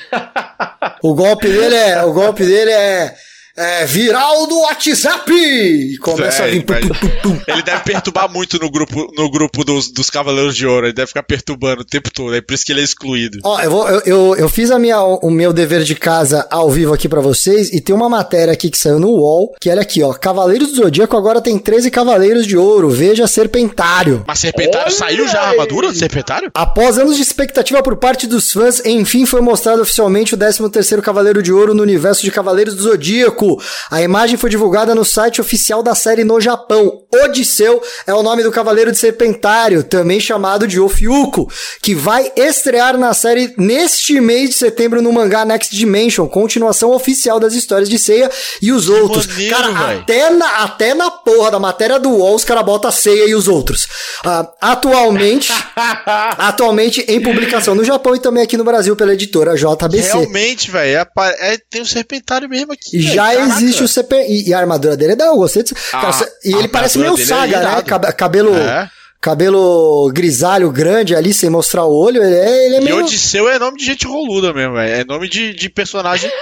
O 1.02 1.14
golpe 1.14 1.48
dele 1.48 1.74
é. 1.74 2.04
O 2.04 2.12
golpe 2.12 2.44
dele 2.44 2.70
é. 2.70 3.14
É 3.62 3.86
viral 3.86 4.46
do 4.46 4.58
WhatsApp! 4.60 5.32
E 5.32 5.96
começa 5.98 6.44
a 6.44 6.46
vir. 6.48 6.64
Véi, 6.66 6.80
pum, 6.82 6.88
pum, 6.88 7.08
pum, 7.08 7.30
pum. 7.30 7.40
Ele 7.46 7.62
deve 7.62 7.80
perturbar 7.84 8.28
muito 8.30 8.58
no 8.58 8.70
grupo, 8.70 9.12
no 9.16 9.30
grupo 9.30 9.64
dos, 9.64 9.90
dos 9.90 10.10
Cavaleiros 10.10 10.56
de 10.56 10.66
Ouro. 10.66 10.86
Ele 10.86 10.92
deve 10.92 11.06
ficar 11.06 11.22
perturbando 11.22 11.82
o 11.82 11.84
tempo 11.84 12.10
todo. 12.12 12.34
É 12.34 12.40
por 12.40 12.54
isso 12.54 12.64
que 12.66 12.72
ele 12.72 12.80
é 12.80 12.84
excluído. 12.84 13.38
Ó, 13.44 13.60
eu, 13.60 13.70
vou, 13.70 13.88
eu, 13.88 14.00
eu, 14.04 14.36
eu 14.36 14.48
fiz 14.48 14.70
a 14.70 14.78
minha, 14.78 15.00
o 15.00 15.30
meu 15.30 15.52
dever 15.52 15.84
de 15.84 15.94
casa 15.94 16.46
ao 16.50 16.70
vivo 16.70 16.92
aqui 16.92 17.08
pra 17.08 17.20
vocês 17.20 17.70
e 17.72 17.80
tem 17.80 17.94
uma 17.94 18.08
matéria 18.08 18.52
aqui 18.52 18.70
que 18.70 18.78
saiu 18.78 18.98
no 18.98 19.08
UOL, 19.10 19.54
que 19.60 19.70
olha 19.70 19.82
aqui, 19.82 20.02
ó. 20.02 20.12
Cavaleiros 20.12 20.72
do 20.72 20.82
Zodíaco 20.82 21.16
agora 21.16 21.40
tem 21.40 21.58
13 21.58 21.90
Cavaleiros 21.90 22.46
de 22.46 22.56
Ouro, 22.56 22.90
veja 22.90 23.26
Serpentário. 23.26 24.24
Mas 24.26 24.40
Serpentário 24.40 24.86
Olha 24.86 24.90
saiu 24.96 25.28
já 25.28 25.40
a 25.40 25.44
aí! 25.44 25.50
armadura 25.50 25.88
do 25.92 25.98
Serpentário? 25.98 26.50
Após 26.54 26.98
anos 26.98 27.16
de 27.16 27.22
expectativa 27.22 27.82
por 27.82 27.96
parte 27.96 28.26
dos 28.26 28.50
fãs, 28.52 28.82
enfim 28.84 29.26
foi 29.26 29.40
mostrado 29.40 29.82
oficialmente 29.82 30.34
o 30.34 30.38
13º 30.38 31.00
Cavaleiro 31.00 31.42
de 31.42 31.52
Ouro 31.52 31.74
no 31.74 31.82
universo 31.82 32.22
de 32.22 32.30
Cavaleiros 32.30 32.74
do 32.74 32.82
Zodíaco. 32.82 33.51
A 33.90 34.02
imagem 34.02 34.36
foi 34.36 34.50
divulgada 34.50 34.94
no 34.94 35.04
site 35.04 35.40
oficial 35.40 35.82
da 35.82 35.94
série 35.94 36.24
no 36.24 36.40
Japão. 36.40 37.02
Odisseu 37.24 37.82
é 38.06 38.14
o 38.14 38.22
nome 38.22 38.42
do 38.42 38.50
Cavaleiro 38.50 38.90
de 38.92 38.98
Serpentário, 38.98 39.82
também 39.82 40.20
chamado 40.20 40.66
de 40.66 40.80
Ofyuku, 40.80 41.50
que 41.82 41.94
vai 41.94 42.32
estrear 42.36 42.96
na 42.96 43.12
série 43.14 43.54
neste 43.58 44.20
mês 44.20 44.50
de 44.50 44.56
setembro 44.56 45.02
no 45.02 45.12
mangá 45.12 45.44
Next 45.44 45.74
Dimension, 45.76 46.26
continuação 46.28 46.90
oficial 46.92 47.38
das 47.38 47.54
histórias 47.54 47.88
de 47.88 47.98
Seiya 47.98 48.30
e 48.60 48.72
os 48.72 48.88
outros. 48.88 49.26
maneiro, 49.26 49.56
Cara, 49.56 49.70
véi. 49.72 49.98
até 49.98 50.30
na, 50.30 50.48
até 50.64 50.94
na 50.94 51.10
porra 51.10 51.50
da 51.50 51.58
matéria 51.58 51.98
do 51.98 52.10
UOL, 52.10 52.34
os 52.34 52.44
caras 52.44 52.64
botam 52.64 52.90
Seiya 52.90 53.26
e 53.26 53.34
os 53.34 53.48
outros. 53.48 53.86
Ah, 54.24 54.48
atualmente, 54.60 55.52
atualmente 56.38 57.04
em 57.08 57.20
publicação 57.20 57.74
no 57.74 57.84
Japão 57.84 58.14
e 58.14 58.20
também 58.20 58.42
aqui 58.42 58.56
no 58.56 58.64
Brasil 58.64 58.94
pela 58.96 59.12
editora 59.12 59.54
JBC. 59.56 60.12
Realmente, 60.12 60.70
velho, 60.70 60.98
é, 60.98 61.54
é- 61.54 61.58
tem 61.70 61.82
um 61.82 61.86
serpentário 61.86 62.48
mesmo 62.48 62.72
aqui. 62.72 63.00
Já 63.00 63.31
existe 63.40 63.82
o 63.82 63.88
CP. 63.88 64.16
E, 64.28 64.48
e 64.48 64.54
a 64.54 64.58
armadura 64.58 64.96
dele 64.96 65.12
é 65.12 65.16
da 65.16 65.26
eu 65.26 65.36
gostei 65.36 65.62
disso. 65.62 65.74
Ah, 65.92 66.00
Cara, 66.00 66.32
e 66.44 66.52
ele 66.54 66.68
parece 66.68 66.98
meio 66.98 67.14
é 67.14 67.24
saga, 67.24 67.56
né? 67.58 67.62
irado. 67.62 67.84
Cab- 67.86 68.12
Cabelo. 68.14 68.54
É. 68.56 68.88
Cabelo 69.20 70.10
grisalho 70.12 70.68
grande 70.72 71.14
ali, 71.14 71.32
sem 71.32 71.48
mostrar 71.48 71.84
o 71.84 71.94
olho. 71.96 72.20
Ele 72.22 72.34
é, 72.34 72.66
ele 72.66 72.74
é 72.76 72.80
E 72.80 72.84
meio. 72.84 72.96
Odisseu 72.98 73.48
é 73.48 73.56
nome 73.58 73.78
de 73.78 73.84
gente 73.84 74.04
roluda 74.06 74.52
mesmo. 74.52 74.76
É 74.78 75.04
nome 75.04 75.28
de, 75.28 75.54
de 75.54 75.68
personagem. 75.70 76.30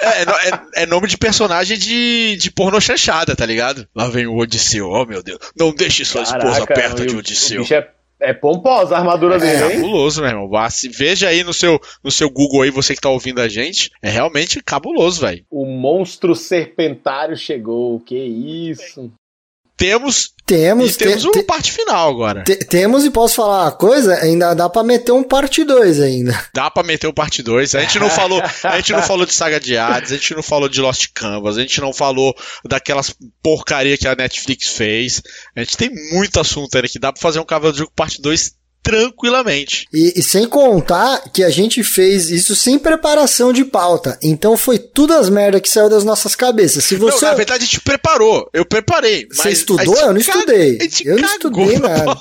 É, 0.00 0.22
é 0.22 0.48
é- 0.48 0.82
é 0.82 0.86
nome 0.86 1.06
de 1.06 1.16
personagem 1.16 1.78
de, 1.78 2.36
de 2.36 2.50
porno 2.50 2.80
chanchada, 2.80 3.36
tá 3.36 3.46
ligado? 3.46 3.86
Lá 3.94 4.08
vem 4.08 4.26
o 4.26 4.36
Odisseu, 4.36 4.88
oh 4.88 5.06
meu 5.06 5.22
Deus. 5.22 5.38
Não 5.56 5.72
deixe 5.72 6.04
sua 6.04 6.22
esposa 6.22 6.66
Caraca, 6.66 6.74
perto 6.74 7.04
e 7.04 7.06
de 7.06 7.16
Odisseu. 7.16 7.58
O 7.60 7.62
bicho 7.62 7.74
é, 7.74 7.88
é 8.20 8.32
pomposa 8.32 8.96
a 8.96 8.98
armadura 8.98 9.36
É 9.36 9.38
dele, 9.38 9.64
hein? 9.74 9.80
cabuloso, 9.80 10.20
meu 10.20 10.30
irmão. 10.30 10.50
Veja 10.96 11.28
aí 11.28 11.44
no 11.44 11.52
seu, 11.52 11.80
no 12.02 12.10
seu 12.10 12.28
Google 12.30 12.62
aí, 12.62 12.70
você 12.70 12.94
que 12.94 13.00
tá 13.00 13.08
ouvindo 13.08 13.40
a 13.40 13.48
gente. 13.48 13.90
É 14.02 14.10
realmente 14.10 14.62
cabuloso, 14.62 15.20
velho. 15.20 15.44
O 15.50 15.64
monstro 15.66 16.34
serpentário 16.34 17.36
chegou. 17.36 18.00
Que 18.00 18.16
isso? 18.16 19.12
Temos, 19.78 20.32
Temos. 20.44 20.90
e 20.90 20.98
temos 20.98 21.22
te- 21.22 21.26
uma 21.26 21.32
te- 21.32 21.42
parte 21.44 21.70
final 21.72 22.10
agora. 22.10 22.42
te- 22.42 22.56
temos 22.56 23.04
e 23.04 23.10
posso 23.10 23.36
falar 23.36 23.62
uma 23.62 23.70
coisa? 23.72 24.14
Ainda 24.16 24.52
dá 24.52 24.68
pra 24.68 24.82
meter 24.82 25.12
um 25.12 25.22
parte 25.22 25.62
2 25.62 26.00
ainda. 26.00 26.36
Dá 26.52 26.68
pra 26.68 26.82
meter 26.82 27.06
o 27.06 27.12
parte 27.12 27.42
2. 27.44 27.76
A 27.76 27.80
gente 27.82 27.98
não 28.00 28.10
falou, 28.10 28.42
a 28.64 28.76
gente 28.76 28.92
não 28.92 29.02
falou 29.02 29.24
de 29.24 29.32
Saga 29.32 29.60
de 29.60 29.76
Hades, 29.78 30.10
a 30.10 30.16
gente 30.16 30.34
não 30.34 30.42
falou 30.42 30.68
de 30.68 30.80
Lost 30.80 31.06
Canvas, 31.14 31.56
a 31.56 31.60
gente 31.60 31.80
não 31.80 31.92
falou 31.92 32.34
daquelas 32.64 33.14
porcaria 33.40 33.96
que 33.96 34.08
a 34.08 34.16
Netflix 34.16 34.66
fez. 34.68 35.22
A 35.54 35.60
gente 35.60 35.76
tem 35.76 35.90
muito 36.12 36.40
assunto 36.40 36.74
ainda 36.74 36.88
que 36.88 36.98
dá 36.98 37.12
pra 37.12 37.22
fazer 37.22 37.38
um 37.38 37.44
Cavaleiro 37.44 37.74
do 37.76 37.78
Jogo 37.78 37.92
parte 37.94 38.20
2 38.20 38.57
tranquilamente. 38.88 39.86
E, 39.92 40.14
e 40.16 40.22
sem 40.22 40.46
contar 40.48 41.22
que 41.30 41.44
a 41.44 41.50
gente 41.50 41.82
fez 41.82 42.30
isso 42.30 42.56
sem 42.56 42.78
preparação 42.78 43.52
de 43.52 43.64
pauta. 43.64 44.18
Então 44.22 44.56
foi 44.56 44.78
tudo 44.78 45.12
as 45.12 45.28
merdas 45.28 45.60
que 45.60 45.68
saiu 45.68 45.90
das 45.90 46.04
nossas 46.04 46.34
cabeças. 46.34 46.84
Se 46.84 46.96
você. 46.96 47.26
Não, 47.26 47.32
na 47.32 47.36
verdade 47.36 47.64
a 47.64 47.66
gente 47.66 47.80
preparou. 47.80 48.48
Eu 48.52 48.64
preparei. 48.64 49.26
Você 49.30 49.48
mas 49.48 49.58
estudou? 49.58 49.94
Eu 49.96 50.12
não 50.12 50.20
estudei. 50.20 50.78
Eu 51.04 51.18
não 51.18 51.26
estudei 51.26 51.78
na 51.78 51.88
nada. 51.88 52.20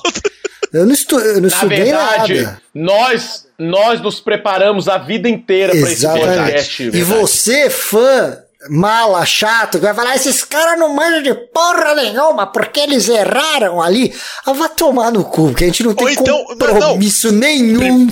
Eu 0.73 0.85
não, 0.85 0.94
estu, 0.94 1.18
eu 1.18 1.35
não 1.35 1.41
Na 1.41 1.48
estudei 1.48 1.84
verdade, 1.84 2.41
nada. 2.41 2.61
nós, 2.73 3.48
nós 3.57 4.02
nos 4.02 4.19
preparamos 4.19 4.89
a 4.89 4.98
vida 4.98 5.30
inteira 5.30 5.72
pra 5.72 5.80
esse 5.80 5.94
Exatamente. 5.94 6.27
podcast. 6.27 6.84
E 6.84 6.89
verdade. 6.89 7.03
você, 7.06 7.69
fã 7.69 8.38
mala, 8.69 9.26
chato, 9.26 9.80
que 9.80 9.85
vai 9.85 9.94
falar, 9.94 10.15
esses 10.15 10.44
caras 10.44 10.80
não 10.80 10.94
manjam 10.95 11.22
de 11.23 11.34
porra 11.53 11.95
nenhuma, 11.95 12.48
porque 12.48 12.80
eles 12.80 13.07
erraram 13.10 13.81
ali. 13.81 14.14
Ah, 14.45 14.53
vai 14.53 14.69
tomar 14.69 15.11
no 15.11 15.23
cu, 15.23 15.48
porque 15.49 15.64
a 15.65 15.68
gente 15.68 15.84
não 15.84 15.94
tem 15.94 16.14
então- 16.14 16.44
compromisso 16.45 17.31
nenhum, 17.31 18.07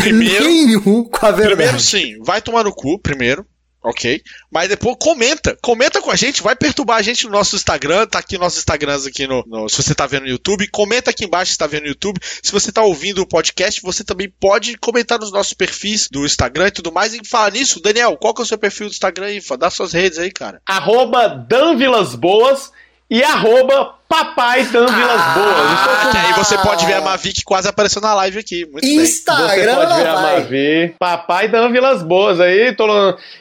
Primeiro- 0.00 0.44
nenhum 0.44 1.04
com 1.04 1.26
a 1.26 1.30
verdade. 1.30 1.56
Primeiro 1.56 1.80
sim, 1.80 2.18
vai 2.24 2.40
tomar 2.40 2.64
no 2.64 2.72
cu, 2.74 2.98
primeiro. 2.98 3.44
Ok? 3.82 4.22
Mas 4.50 4.68
depois 4.68 4.96
comenta. 5.00 5.58
Comenta 5.60 6.00
com 6.00 6.10
a 6.10 6.14
gente, 6.16 6.40
vai 6.42 6.54
perturbar 6.54 6.98
a 6.98 7.02
gente 7.02 7.24
no 7.24 7.30
nosso 7.32 7.56
Instagram. 7.56 8.06
Tá 8.06 8.20
aqui 8.20 8.38
nossos 8.38 8.60
Instagrams 8.60 9.06
aqui 9.06 9.26
no, 9.26 9.42
no- 9.46 9.68
Se 9.68 9.82
você 9.82 9.92
tá 9.94 10.06
vendo 10.06 10.22
no 10.22 10.28
YouTube, 10.28 10.68
comenta 10.68 11.10
aqui 11.10 11.24
embaixo 11.24 11.52
se 11.52 11.58
tá 11.58 11.66
vendo 11.66 11.82
no 11.82 11.88
YouTube. 11.88 12.20
Se 12.42 12.52
você 12.52 12.70
tá 12.70 12.82
ouvindo 12.82 13.22
o 13.22 13.26
podcast, 13.26 13.80
você 13.82 14.04
também 14.04 14.32
pode 14.40 14.76
comentar 14.78 15.18
nos 15.18 15.32
nossos 15.32 15.52
perfis 15.52 16.08
do 16.10 16.24
Instagram 16.24 16.68
e 16.68 16.72
tudo 16.72 16.92
mais. 16.92 17.12
E 17.12 17.20
falar 17.26 17.50
nisso, 17.52 17.80
Daniel, 17.82 18.16
qual 18.16 18.32
que 18.32 18.40
é 18.40 18.44
o 18.44 18.46
seu 18.46 18.58
perfil 18.58 18.86
do 18.88 18.92
Instagram 18.92 19.26
aí? 19.26 19.42
Dá 19.58 19.68
suas 19.68 19.92
redes 19.92 20.18
aí, 20.18 20.30
cara. 20.30 20.60
Arroba 20.64 21.28
Dan 21.28 21.76
Vilas 21.76 22.14
Boas 22.14 22.70
e 23.10 23.22
arroba 23.22 23.96
Papai 24.12 24.66
Dan 24.66 24.84
Vilas 24.84 25.22
Boas. 25.34 25.80
Estou 25.80 25.96
com 25.96 26.10
Que 26.10 26.18
aí 26.18 26.32
você 26.34 26.58
pode 26.58 26.84
ver 26.84 26.92
a 26.92 27.00
Mavic 27.00 27.42
quase 27.44 27.66
aparecendo 27.66 28.02
na 28.02 28.12
live 28.12 28.40
aqui. 28.40 28.66
Muito 28.66 28.82
bem. 28.82 28.98
Você 28.98 29.04
Instagram 29.04 29.74
pode 29.74 29.94
ver 29.94 30.06
a. 30.06 30.20
Mavi. 30.20 30.94
Papai 30.98 31.48
Dan 31.48 31.72
Vilas 31.72 32.02
Boas 32.02 32.38
aí. 32.38 32.76
Tô... 32.76 32.86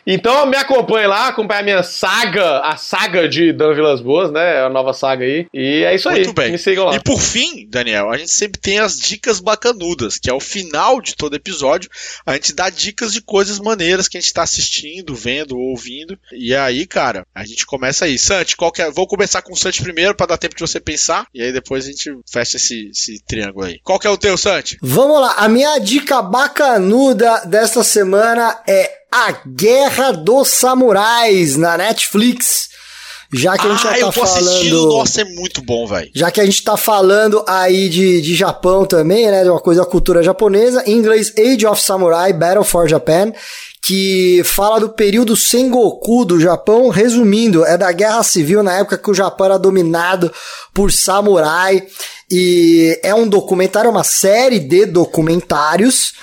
Então 0.07 0.45
me 0.45 0.55
acompanhe 0.55 1.07
lá, 1.07 1.27
acompanhe 1.27 1.59
a 1.59 1.63
minha 1.63 1.83
saga, 1.83 2.59
a 2.59 2.77
saga 2.77 3.27
de 3.27 3.51
Dan 3.51 3.73
Vilas 3.73 3.99
Boas, 3.99 4.31
né? 4.31 4.59
É 4.59 4.61
a 4.61 4.69
nova 4.69 4.93
saga 4.93 5.25
aí. 5.25 5.45
E 5.53 5.83
é 5.83 5.93
isso 5.93 6.07
aí. 6.07 6.21
Muito 6.21 6.33
bem. 6.33 6.53
Me 6.53 6.57
sigam 6.57 6.85
lá. 6.85 6.95
E 6.95 7.01
por 7.01 7.19
fim, 7.19 7.67
Daniel, 7.67 8.09
a 8.09 8.17
gente 8.17 8.31
sempre 8.31 8.57
tem 8.61 8.79
as 8.79 8.97
dicas 8.97 9.41
bacanudas, 9.41 10.17
que 10.17 10.29
é 10.29 10.33
o 10.33 10.39
final 10.39 11.01
de 11.01 11.17
todo 11.17 11.35
episódio. 11.35 11.89
A 12.25 12.35
gente 12.35 12.53
dá 12.53 12.69
dicas 12.69 13.11
de 13.11 13.19
coisas 13.19 13.59
maneiras 13.59 14.07
que 14.07 14.17
a 14.17 14.21
gente 14.21 14.31
tá 14.31 14.43
assistindo, 14.43 15.13
vendo 15.13 15.57
ou 15.57 15.71
ouvindo. 15.71 16.17
E 16.31 16.55
aí, 16.55 16.87
cara, 16.87 17.25
a 17.35 17.43
gente 17.43 17.65
começa 17.65 18.05
aí. 18.05 18.17
Santi, 18.17 18.55
qual 18.55 18.71
que 18.71 18.81
é? 18.81 18.89
Vou 18.89 19.05
começar 19.05 19.41
com 19.41 19.51
o 19.51 19.57
Santi 19.57 19.83
primeiro 19.83 20.15
pra 20.15 20.25
dar 20.25 20.37
tempo 20.37 20.55
de 20.55 20.60
você 20.61 20.79
pensar. 20.79 21.25
E 21.33 21.41
aí 21.41 21.51
depois 21.51 21.85
a 21.85 21.87
gente 21.87 22.11
fecha 22.31 22.57
esse, 22.57 22.89
esse 22.89 23.23
triângulo 23.25 23.65
aí. 23.65 23.79
Qual 23.83 23.99
que 23.99 24.07
é 24.07 24.09
o 24.09 24.17
teu, 24.17 24.37
Santi? 24.37 24.77
Vamos 24.81 25.19
lá, 25.19 25.35
a 25.37 25.47
minha 25.49 25.77
dica 25.79 26.21
bacanuda 26.21 27.43
desta 27.45 27.83
semana 27.83 28.61
é 28.67 28.91
A 29.11 29.31
Guerra 29.45 30.11
dos 30.11 30.49
Samurais 30.49 31.55
na 31.55 31.77
Netflix. 31.77 32.69
Já 33.33 33.57
que 33.57 33.65
a 33.65 33.69
gente 33.69 33.87
ah, 33.87 33.91
já 33.91 33.99
eu 33.99 34.07
tá 34.07 34.11
tô 34.11 34.23
assistindo. 34.23 34.77
falando. 34.77 34.97
Nossa, 34.97 35.21
é 35.21 35.23
muito 35.23 35.61
bom, 35.61 35.87
velho. 35.87 36.11
Já 36.13 36.29
que 36.29 36.41
a 36.41 36.45
gente 36.45 36.61
tá 36.63 36.75
falando 36.75 37.43
aí 37.47 37.87
de, 37.87 38.21
de 38.21 38.35
Japão 38.35 38.85
também, 38.85 39.31
né? 39.31 39.43
De 39.43 39.49
uma 39.49 39.59
coisa 39.59 39.81
da 39.81 39.89
cultura 39.89 40.21
japonesa. 40.21 40.83
Em 40.85 40.97
inglês, 40.97 41.33
Age 41.37 41.65
of 41.65 41.81
Samurai, 41.81 42.33
Battle 42.33 42.65
for 42.65 42.89
Japan. 42.89 43.31
Que 43.81 44.43
fala 44.45 44.79
do 44.79 44.89
período 44.89 45.35
Sengoku 45.35 46.23
do 46.23 46.39
Japão. 46.39 46.89
Resumindo, 46.89 47.65
é 47.65 47.77
da 47.77 47.91
guerra 47.91 48.23
civil 48.23 48.61
na 48.61 48.77
época 48.77 48.97
que 48.97 49.09
o 49.09 49.13
Japão 49.13 49.47
era 49.47 49.57
dominado 49.57 50.31
por 50.73 50.91
samurai. 50.91 51.83
E 52.29 52.99
é 53.01 53.13
um 53.13 53.27
documentário, 53.27 53.89
uma 53.89 54.03
série 54.03 54.59
de 54.59 54.85
documentários 54.85 56.13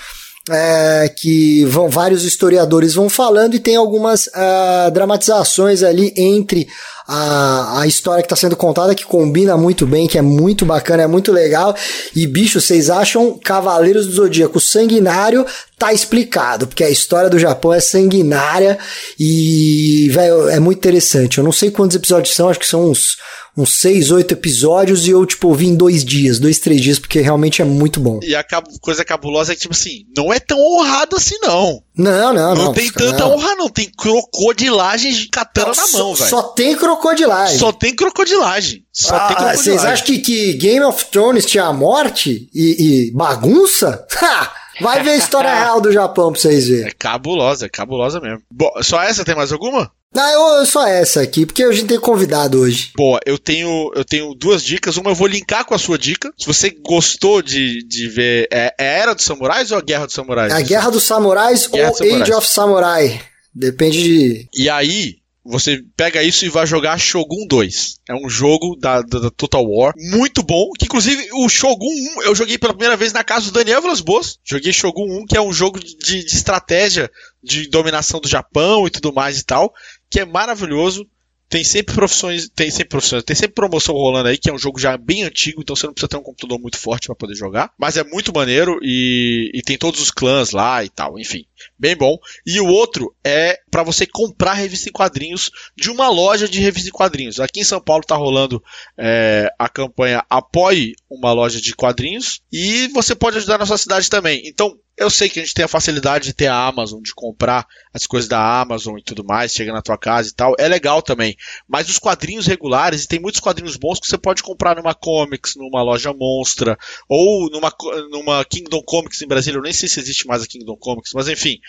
é, 0.49 1.13
que 1.15 1.63
vão 1.65 1.89
vários 1.89 2.23
historiadores 2.23 2.95
vão 2.95 3.09
falando 3.09 3.55
e 3.55 3.59
tem 3.59 3.75
algumas 3.75 4.29
ah, 4.33 4.89
dramatizações 4.91 5.83
ali 5.83 6.13
entre 6.17 6.67
a, 7.11 7.81
a 7.81 7.87
história 7.87 8.21
que 8.21 8.27
está 8.27 8.35
sendo 8.35 8.55
contada 8.55 8.93
que 8.93 9.03
combina 9.03 9.57
muito 9.57 9.87
bem, 9.87 10.07
que 10.07 10.19
é 10.19 10.21
muito 10.21 10.63
bacana, 10.63 11.01
é 11.01 11.07
muito 11.07 11.31
legal. 11.31 11.75
E 12.15 12.27
bicho, 12.27 12.61
vocês 12.61 12.87
acham 12.87 13.35
Cavaleiros 13.43 14.05
do 14.05 14.13
Zodíaco 14.13 14.59
sanguinário? 14.59 15.43
Tá 15.75 15.91
explicado, 15.91 16.67
porque 16.67 16.83
a 16.83 16.89
história 16.89 17.29
do 17.29 17.39
Japão 17.39 17.73
é 17.73 17.79
sanguinária 17.79 18.77
e, 19.19 20.07
velho, 20.11 20.49
é 20.49 20.59
muito 20.59 20.77
interessante. 20.77 21.39
Eu 21.39 21.43
não 21.43 21.51
sei 21.51 21.71
quantos 21.71 21.95
episódios 21.95 22.35
são, 22.35 22.47
acho 22.47 22.59
que 22.59 22.67
são 22.67 22.91
uns 22.91 23.17
uns 23.57 23.73
seis, 23.73 24.09
oito 24.09 24.33
episódios 24.33 25.05
e 25.05 25.09
eu, 25.09 25.25
tipo, 25.25 25.53
vi 25.53 25.67
em 25.67 25.75
dois 25.75 26.05
dias, 26.05 26.39
dois, 26.39 26.59
três 26.59 26.81
dias, 26.81 26.97
porque 26.97 27.19
realmente 27.19 27.61
é 27.61 27.65
muito 27.65 27.99
bom. 27.99 28.19
E 28.23 28.33
a 28.33 28.45
coisa 28.79 29.03
cabulosa 29.03 29.51
é 29.51 29.55
que, 29.55 29.61
tipo 29.61 29.73
assim, 29.73 30.05
não 30.15 30.31
é 30.31 30.39
tão 30.39 30.57
honrado 30.57 31.15
assim, 31.17 31.35
não. 31.41 31.83
Não, 31.99 32.33
não, 32.33 32.55
Não, 32.55 32.65
não. 32.65 32.73
tem 32.73 32.85
não. 32.85 32.93
tanta 32.93 33.27
honra, 33.27 33.55
não. 33.55 33.69
Tem 33.69 33.89
crocodilagem 33.97 35.11
de 35.11 35.27
katana 35.27 35.73
na 35.75 35.87
mão, 35.97 36.15
velho. 36.15 36.29
só 36.29 36.41
tem 36.43 36.75
crocodilagem. 36.75 37.57
Só 37.59 37.71
tem 37.71 37.95
crocodilagem. 37.95 38.85
Só 38.93 39.09
tem 39.11 39.19
Ah, 39.19 39.25
crocodilagem. 39.27 39.63
vocês 39.63 39.85
acham 39.85 40.05
que, 40.05 40.19
que 40.19 40.53
Game 40.53 40.85
of 40.85 41.05
Thrones 41.11 41.45
tinha 41.45 41.65
a 41.65 41.73
morte 41.73 42.49
e, 42.53 43.07
e 43.07 43.11
bagunça? 43.11 44.05
Ha! 44.21 44.51
Vai 44.81 45.03
ver 45.03 45.11
a 45.11 45.17
história 45.17 45.49
real 45.53 45.81
do 45.81 45.91
Japão 45.91 46.31
pra 46.31 46.41
vocês 46.41 46.67
verem. 46.67 46.87
É 46.87 46.91
cabulosa, 46.91 47.65
é 47.65 47.69
cabulosa 47.69 48.19
mesmo. 48.19 48.41
Bom, 48.51 48.71
só 48.81 49.01
essa 49.01 49.25
tem 49.25 49.35
mais 49.35 49.51
alguma? 49.51 49.91
Ah, 50.15 50.31
eu, 50.31 50.65
só 50.65 50.87
essa 50.87 51.21
aqui, 51.21 51.45
porque 51.45 51.63
a 51.63 51.71
gente 51.71 51.87
tem 51.87 51.99
convidado 51.99 52.59
hoje. 52.59 52.91
Boa, 52.95 53.19
eu 53.25 53.37
tenho, 53.37 53.91
eu 53.95 54.03
tenho 54.03 54.33
duas 54.33 54.63
dicas. 54.63 54.97
Uma 54.97 55.11
eu 55.11 55.15
vou 55.15 55.27
linkar 55.27 55.65
com 55.65 55.75
a 55.75 55.79
sua 55.79 55.99
dica. 55.99 56.33
Se 56.37 56.47
você 56.47 56.71
gostou 56.71 57.41
de, 57.41 57.83
de 57.87 58.07
ver. 58.07 58.47
É, 58.51 58.73
é 58.79 58.89
a 58.89 58.97
Era 58.99 59.13
dos 59.13 59.23
Samurais 59.23 59.71
ou 59.71 59.77
a 59.77 59.81
Guerra 59.81 60.07
dos 60.07 60.15
Samurais? 60.15 60.51
É 60.51 60.55
a 60.55 60.61
Guerra 60.61 60.89
dos 60.89 61.03
Samurais 61.03 61.67
Guerra 61.67 61.83
ou 61.83 61.89
dos 61.91 61.97
Samurais. 61.99 62.21
Age 62.23 62.33
of 62.33 62.47
Samurai. 62.47 63.21
Depende 63.53 64.01
de. 64.01 64.49
E 64.55 64.69
aí, 64.69 65.18
você 65.43 65.81
pega 65.95 66.21
isso 66.21 66.45
e 66.45 66.49
vai 66.49 66.67
jogar 66.67 66.97
Shogun 66.99 67.47
2. 67.47 67.99
É 68.09 68.13
um 68.13 68.29
jogo 68.29 68.75
da, 68.75 69.01
da, 69.01 69.19
da 69.19 69.31
Total 69.31 69.63
War 69.63 69.93
muito 69.97 70.43
bom. 70.43 70.69
Que 70.77 70.85
inclusive 70.85 71.29
o 71.33 71.47
Shogun 71.47 71.91
1 72.17 72.23
eu 72.23 72.35
joguei 72.35 72.57
pela 72.57 72.73
primeira 72.73 72.97
vez 72.97 73.13
na 73.13 73.23
casa 73.23 73.45
do 73.45 73.51
Daniel 73.51 73.81
Vilas 73.81 74.01
Boas. 74.01 74.37
Joguei 74.43 74.73
Shogun 74.73 75.21
1, 75.21 75.25
que 75.25 75.37
é 75.37 75.41
um 75.41 75.53
jogo 75.53 75.79
de, 75.79 75.95
de 75.97 76.35
estratégia 76.35 77.09
de 77.41 77.69
dominação 77.69 78.19
do 78.19 78.27
Japão 78.27 78.85
e 78.85 78.89
tudo 78.89 79.13
mais 79.13 79.39
e 79.39 79.45
tal. 79.45 79.73
Que 80.09 80.21
é 80.21 80.25
maravilhoso. 80.25 81.07
Tem 81.49 81.63
sempre 81.63 81.95
profissões, 81.95 82.47
tem 82.47 82.69
sempre 82.69 82.89
profissões, 82.89 83.23
tem 83.23 83.35
sempre 83.35 83.55
promoção 83.55 83.95
rolando 83.95 84.29
aí, 84.29 84.37
que 84.37 84.49
é 84.49 84.53
um 84.53 84.57
jogo 84.59 84.79
já 84.79 84.95
bem 84.95 85.23
antigo, 85.23 85.61
então 85.61 85.75
você 85.75 85.87
não 85.87 85.93
precisa 85.93 86.07
ter 86.07 86.17
um 86.17 86.23
computador 86.23 86.59
muito 86.59 86.77
forte 86.77 87.07
para 87.07 87.15
poder 87.15 87.35
jogar. 87.35 87.71
Mas 87.77 87.97
é 87.97 88.03
muito 88.03 88.31
maneiro 88.31 88.79
e, 88.83 89.49
e 89.53 89.61
tem 89.63 89.77
todos 89.77 89.99
os 89.99 90.11
clãs 90.11 90.51
lá 90.51 90.83
e 90.83 90.89
tal, 90.89 91.17
enfim. 91.17 91.45
Bem 91.77 91.95
bom. 91.95 92.17
E 92.45 92.59
o 92.61 92.67
outro 92.67 93.13
é 93.23 93.59
para 93.71 93.83
você 93.83 94.05
comprar 94.05 94.53
revista 94.53 94.89
em 94.89 94.91
quadrinhos 94.91 95.49
de 95.75 95.89
uma 95.89 96.07
loja 96.07 96.47
de 96.47 96.59
revista 96.59 96.89
em 96.89 96.93
quadrinhos. 96.93 97.39
Aqui 97.39 97.61
em 97.61 97.65
São 97.65 97.81
Paulo 97.81 98.03
tá 98.03 98.15
rolando 98.15 98.63
é, 98.97 99.51
a 99.57 99.67
campanha 99.67 100.23
Apoie 100.29 100.93
uma 101.09 101.33
loja 101.33 101.59
de 101.59 101.75
quadrinhos 101.75 102.41
e 102.51 102.87
você 102.89 103.15
pode 103.15 103.37
ajudar 103.37 103.57
na 103.57 103.65
sua 103.65 103.77
cidade 103.77 104.07
também. 104.09 104.43
Então, 104.45 104.77
eu 104.99 105.09
sei 105.09 105.29
que 105.29 105.39
a 105.39 105.43
gente 105.43 105.53
tem 105.53 105.63
a 105.63 105.69
facilidade 105.69 106.25
de 106.25 106.33
ter 106.33 106.47
a 106.47 106.67
Amazon, 106.67 107.01
de 107.01 107.15
comprar 107.15 107.65
as 107.93 108.05
coisas 108.05 108.27
da 108.27 108.59
Amazon 108.59 108.97
e 108.97 109.01
tudo 109.01 109.23
mais, 109.23 109.53
chega 109.53 109.71
na 109.71 109.81
tua 109.81 109.97
casa 109.97 110.29
e 110.29 110.33
tal. 110.33 110.53
É 110.59 110.67
legal 110.67 111.01
também. 111.01 111.37
Mas 111.67 111.87
os 111.87 111.97
quadrinhos 111.97 112.45
regulares, 112.45 113.03
e 113.03 113.07
tem 113.07 113.17
muitos 113.17 113.39
quadrinhos 113.39 113.77
bons 113.77 113.97
que 113.97 114.07
você 114.07 114.17
pode 114.17 114.43
comprar 114.43 114.75
numa 114.75 114.93
Comics, 114.93 115.55
numa 115.55 115.81
loja 115.81 116.13
Monstra, 116.13 116.77
ou 117.07 117.49
numa, 117.49 117.73
numa 118.11 118.43
Kingdom 118.43 118.81
Comics 118.83 119.21
em 119.21 119.27
Brasília. 119.27 119.57
Eu 119.57 119.63
nem 119.63 119.71
sei 119.71 119.87
se 119.87 120.01
existe 120.01 120.27
mais 120.27 120.43
a 120.43 120.47
Kingdom 120.47 120.75
Comics, 120.75 121.13
mas 121.13 121.29
enfim. 121.29 121.59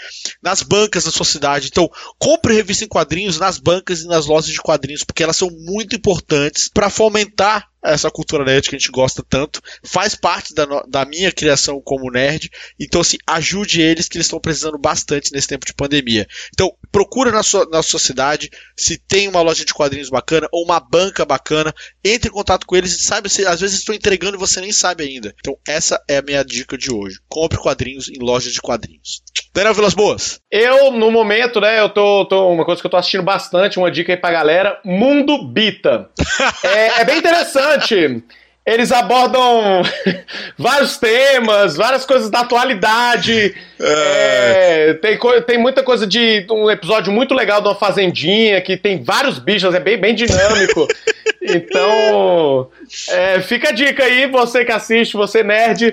Nas 0.42 0.62
bancas 0.62 1.04
da 1.04 1.12
sua 1.12 1.24
cidade. 1.24 1.68
Então, 1.68 1.88
compre 2.18 2.54
revista 2.54 2.84
em 2.84 2.88
quadrinhos 2.88 3.38
nas 3.38 3.58
bancas 3.58 4.00
e 4.00 4.08
nas 4.08 4.26
lojas 4.26 4.50
de 4.50 4.60
quadrinhos, 4.60 5.04
porque 5.04 5.22
elas 5.22 5.36
são 5.36 5.48
muito 5.50 5.94
importantes 5.94 6.68
para 6.68 6.90
fomentar 6.90 7.69
essa 7.82 8.10
cultura 8.10 8.44
nerd 8.44 8.68
que 8.68 8.76
a 8.76 8.78
gente 8.78 8.90
gosta 8.90 9.24
tanto, 9.28 9.60
faz 9.82 10.14
parte 10.14 10.54
da, 10.54 10.66
da 10.86 11.04
minha 11.04 11.32
criação 11.32 11.80
como 11.80 12.10
nerd, 12.10 12.50
então 12.78 13.00
assim, 13.00 13.16
ajude 13.26 13.80
eles 13.80 14.08
que 14.08 14.16
eles 14.16 14.26
estão 14.26 14.40
precisando 14.40 14.78
bastante 14.78 15.32
nesse 15.32 15.48
tempo 15.48 15.66
de 15.66 15.74
pandemia. 15.74 16.26
Então, 16.52 16.72
procura 16.90 17.30
na 17.30 17.42
sua, 17.42 17.66
na 17.70 17.82
sua 17.82 18.00
cidade 18.00 18.50
se 18.76 18.98
tem 18.98 19.28
uma 19.28 19.40
loja 19.40 19.64
de 19.64 19.74
quadrinhos 19.74 20.10
bacana 20.10 20.48
ou 20.52 20.64
uma 20.64 20.80
banca 20.80 21.24
bacana, 21.24 21.74
entre 22.04 22.28
em 22.28 22.32
contato 22.32 22.66
com 22.66 22.76
eles 22.76 22.92
e 22.92 23.02
saiba 23.02 23.28
se 23.28 23.46
às 23.46 23.60
vezes 23.60 23.78
estão 23.78 23.94
entregando 23.94 24.36
e 24.36 24.40
você 24.40 24.60
nem 24.60 24.72
sabe 24.72 25.04
ainda. 25.04 25.34
Então, 25.38 25.56
essa 25.66 26.02
é 26.08 26.18
a 26.18 26.22
minha 26.22 26.44
dica 26.44 26.76
de 26.76 26.92
hoje. 26.92 27.18
Compre 27.28 27.58
quadrinhos 27.58 28.08
em 28.08 28.18
lojas 28.18 28.52
de 28.52 28.60
quadrinhos. 28.60 29.22
Daniel 29.52 29.74
Vilas 29.74 29.94
Boas. 29.94 30.40
Eu, 30.50 30.92
no 30.92 31.10
momento, 31.10 31.60
né, 31.60 31.80
eu 31.80 31.88
tô, 31.88 32.24
tô, 32.26 32.52
Uma 32.52 32.64
coisa 32.64 32.80
que 32.80 32.86
eu 32.86 32.90
tô 32.90 32.96
assistindo 32.96 33.22
bastante, 33.22 33.78
uma 33.78 33.90
dica 33.90 34.12
aí 34.12 34.16
pra 34.16 34.30
galera: 34.30 34.80
Mundo 34.84 35.46
Bita. 35.46 36.08
é, 36.62 37.00
é 37.00 37.04
bem 37.04 37.18
interessante 37.18 38.22
eles 38.70 38.92
abordam 38.92 39.82
vários 40.56 40.96
temas, 40.96 41.76
várias 41.76 42.04
coisas 42.06 42.30
da 42.30 42.40
atualidade. 42.40 43.54
É. 43.80 44.90
É, 44.90 44.94
tem, 44.94 45.18
tem 45.46 45.58
muita 45.58 45.82
coisa 45.82 46.06
de 46.06 46.46
um 46.48 46.70
episódio 46.70 47.12
muito 47.12 47.34
legal 47.34 47.60
de 47.60 47.66
uma 47.66 47.74
fazendinha 47.74 48.60
que 48.60 48.76
tem 48.76 49.02
vários 49.02 49.40
bichos, 49.40 49.74
é 49.74 49.80
bem, 49.80 49.98
bem 49.98 50.14
dinâmico. 50.14 50.86
então, 51.42 52.70
é, 53.08 53.40
fica 53.40 53.70
a 53.70 53.72
dica 53.72 54.04
aí, 54.04 54.28
você 54.28 54.64
que 54.64 54.72
assiste, 54.72 55.16
você 55.16 55.42
nerd, 55.42 55.90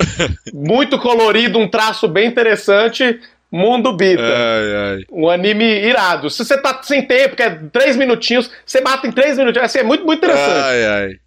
muito 0.53 0.99
colorido, 0.99 1.57
um 1.57 1.67
traço 1.67 2.07
bem 2.07 2.27
interessante. 2.27 3.19
Mundo 3.49 3.93
Bita. 3.93 4.21
Ai, 4.21 4.75
ai. 4.75 4.99
Um 5.09 5.29
anime 5.29 5.63
irado. 5.63 6.29
Se 6.29 6.43
você 6.43 6.57
tá 6.57 6.81
sem 6.83 7.01
tempo, 7.01 7.33
que 7.33 7.41
é 7.41 7.49
três 7.71 7.95
minutinhos, 7.95 8.51
você 8.65 8.81
mata 8.81 9.07
em 9.07 9.11
três 9.11 9.37
minutinhos. 9.37 9.65
Assim, 9.65 9.79
é 9.79 9.83
muito, 9.83 10.05
muito 10.05 10.19
interessante. 10.19 10.59
Ai, 10.59 10.85
ai. 10.85 11.26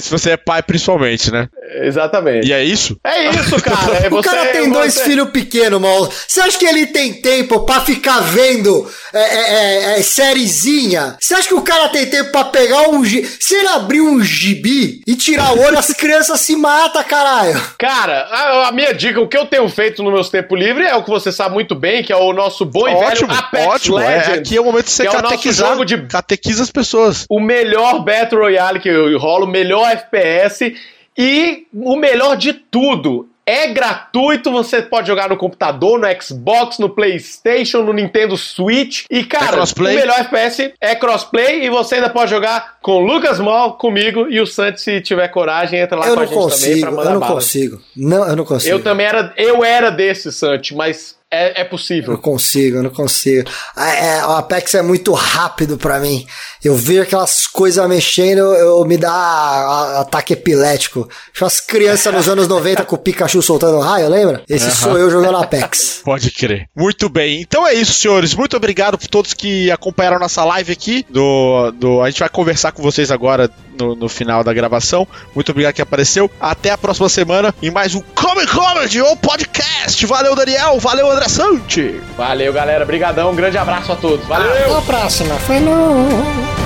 se 0.00 0.10
você 0.10 0.30
é 0.30 0.36
pai, 0.36 0.62
principalmente, 0.62 1.30
né? 1.30 1.48
Exatamente. 1.82 2.46
E 2.46 2.52
é 2.52 2.64
isso? 2.64 2.98
É 3.04 3.30
isso, 3.30 3.60
cara. 3.62 3.98
É 4.04 4.08
o 4.12 4.22
cara 4.22 4.46
tem 4.46 4.70
dois 4.70 4.94
você... 4.94 5.04
filhos 5.04 5.30
pequenos, 5.30 5.80
mal. 5.80 6.10
Você 6.26 6.40
acha 6.40 6.58
que 6.58 6.66
ele 6.66 6.86
tem 6.86 7.14
tempo 7.14 7.60
pra 7.60 7.80
ficar 7.80 8.20
vendo 8.20 8.90
é, 9.12 9.18
é, 9.18 9.54
é, 9.94 9.98
é 9.98 10.02
sériezinha? 10.02 11.16
Você 11.20 11.34
acha 11.34 11.48
que 11.48 11.54
o 11.54 11.62
cara 11.62 11.88
tem 11.88 12.06
tempo 12.06 12.32
pra 12.32 12.44
pegar 12.44 12.88
um 12.88 13.04
gibi? 13.04 13.28
Se 13.40 13.54
ele 13.54 13.68
abrir 13.68 14.00
um 14.00 14.22
gibi 14.22 15.02
e 15.06 15.14
tirar 15.14 15.54
o 15.54 15.60
olho, 15.60 15.78
as 15.78 15.92
crianças 15.92 16.40
se 16.40 16.56
matam, 16.56 17.02
caralho. 17.04 17.60
Cara, 17.78 18.22
a, 18.30 18.68
a, 18.68 18.72
minha 18.72 18.92
dica, 18.94 19.20
o 19.20 19.28
que 19.28 19.36
eu 19.36 19.46
tenho 19.46 19.68
feito 19.68 20.02
no 20.02 20.10
meu 20.10 20.24
tempo 20.24 20.56
livre 20.56 20.84
é 20.84 20.94
o 20.94 21.02
que 21.02 21.10
você 21.10 21.30
sabe 21.30 21.54
muito 21.54 21.74
bem, 21.74 22.02
que 22.02 22.12
é 22.12 22.16
o 22.16 22.32
nosso 22.32 22.64
bom 22.64 22.88
e 22.88 22.92
ótimo, 22.92 23.28
velho 23.28 23.40
Apex 23.40 23.66
ótimo. 23.66 23.98
É, 23.98 24.08
Legends. 24.08 24.28
É, 24.28 24.40
aqui 24.40 24.56
é 24.56 24.60
o 24.60 24.64
momento 24.64 24.86
de 24.86 24.92
você 24.92 25.04
catequizar, 25.04 25.68
é 25.68 25.70
o 25.70 25.74
jogo 25.74 25.84
de... 25.84 26.06
catequiza 26.06 26.62
as 26.62 26.70
pessoas. 26.70 27.26
O 27.28 27.40
melhor 27.40 28.02
Battle 28.02 28.40
Royale 28.40 28.80
que 28.80 28.90
rola, 29.16 29.44
o 29.44 29.48
melhor 29.48 29.65
melhor 29.66 29.90
FPS 29.90 30.74
e 31.18 31.66
o 31.72 31.96
melhor 31.96 32.36
de 32.36 32.52
tudo. 32.52 33.28
É 33.48 33.68
gratuito, 33.68 34.50
você 34.50 34.82
pode 34.82 35.06
jogar 35.06 35.28
no 35.28 35.36
computador, 35.36 36.00
no 36.00 36.06
Xbox, 36.20 36.80
no 36.80 36.90
PlayStation, 36.90 37.82
no 37.82 37.92
Nintendo 37.92 38.36
Switch. 38.36 39.04
E, 39.08 39.22
cara, 39.22 39.58
é 39.58 39.62
o 39.62 39.82
melhor 39.82 40.18
FPS 40.18 40.72
é 40.80 40.96
crossplay 40.96 41.64
e 41.64 41.70
você 41.70 41.94
ainda 41.94 42.10
pode 42.10 42.28
jogar 42.28 42.78
com 42.82 42.96
o 42.96 43.06
Lucas 43.06 43.38
Mol, 43.38 43.74
comigo 43.74 44.26
e 44.28 44.40
o 44.40 44.46
Santos, 44.48 44.82
se 44.82 45.00
tiver 45.00 45.28
coragem, 45.28 45.78
entra 45.78 45.96
lá 45.96 46.08
eu 46.08 46.14
com 46.14 46.20
a 46.20 46.26
gente 46.26 46.34
consigo, 46.34 46.64
também 46.66 46.80
pra 46.80 46.90
mandar 46.90 47.04
Eu 47.04 47.12
não 47.12 47.20
bala. 47.20 47.34
consigo. 47.34 47.80
Não, 47.96 48.28
eu 48.28 48.36
não 48.36 48.44
consigo. 48.44 48.74
Eu 48.74 48.82
também 48.82 49.06
era, 49.06 49.32
eu 49.36 49.64
era 49.64 49.90
desse, 49.90 50.32
Santos, 50.32 50.72
mas 50.72 51.15
é, 51.30 51.62
é 51.62 51.64
possível. 51.64 52.12
Eu 52.12 52.18
consigo, 52.18 52.76
eu 52.76 52.82
não 52.84 52.90
consigo. 52.90 53.50
É, 53.76 54.24
o 54.24 54.30
Apex 54.32 54.74
é 54.76 54.82
muito 54.82 55.12
rápido 55.12 55.76
para 55.76 55.98
mim. 55.98 56.24
Eu 56.62 56.76
vejo 56.76 57.02
aquelas 57.02 57.48
coisas 57.48 57.86
mexendo, 57.88 58.38
eu, 58.38 58.78
eu 58.78 58.84
me 58.84 58.96
dá 58.96 60.00
ataque 60.00 60.34
epilético. 60.34 61.08
As 61.40 61.60
crianças 61.60 62.14
nos 62.14 62.28
anos 62.28 62.46
90 62.46 62.84
com 62.84 62.94
o 62.94 62.98
Pikachu 62.98 63.42
soltando 63.42 63.80
raio, 63.80 64.08
lembra? 64.08 64.42
Esse 64.48 64.66
uhum. 64.66 64.72
sou 64.72 64.98
eu 64.98 65.10
jogando 65.10 65.36
Apex. 65.36 66.00
Pode 66.06 66.30
crer. 66.30 66.68
Muito 66.76 67.08
bem. 67.08 67.40
Então 67.40 67.66
é 67.66 67.74
isso, 67.74 67.92
senhores. 67.92 68.32
Muito 68.34 68.56
obrigado 68.56 68.96
por 68.96 69.08
todos 69.08 69.34
que 69.34 69.70
acompanharam 69.70 70.20
nossa 70.20 70.44
live 70.44 70.72
aqui. 70.72 71.04
Do, 71.10 71.72
do, 71.72 72.02
a 72.02 72.08
gente 72.08 72.20
vai 72.20 72.28
conversar 72.28 72.70
com 72.70 72.82
vocês 72.82 73.10
agora 73.10 73.50
no, 73.78 73.94
no 73.94 74.08
final 74.08 74.42
da 74.42 74.52
gravação. 74.52 75.06
Muito 75.34 75.50
obrigado 75.50 75.74
que 75.74 75.82
apareceu. 75.82 76.30
Até 76.40 76.70
a 76.70 76.78
próxima 76.78 77.08
semana 77.08 77.54
em 77.62 77.70
mais 77.70 77.94
um 77.94 78.00
Comic 78.14 78.52
Comedy 78.52 79.00
ou 79.00 79.16
podcast. 79.16 80.04
Valeu, 80.06 80.34
Daniel. 80.34 80.78
Valeu, 80.78 81.10
André 81.10 81.28
Sante. 81.28 82.00
Valeu, 82.16 82.52
galera. 82.52 82.84
Obrigadão. 82.84 83.30
Um 83.30 83.36
grande 83.36 83.58
abraço 83.58 83.92
a 83.92 83.96
todos. 83.96 84.26
Valeu. 84.26 84.50
Até 84.50 84.78
a 84.78 84.82
próxima. 84.82 85.34
Falou. 85.36 86.65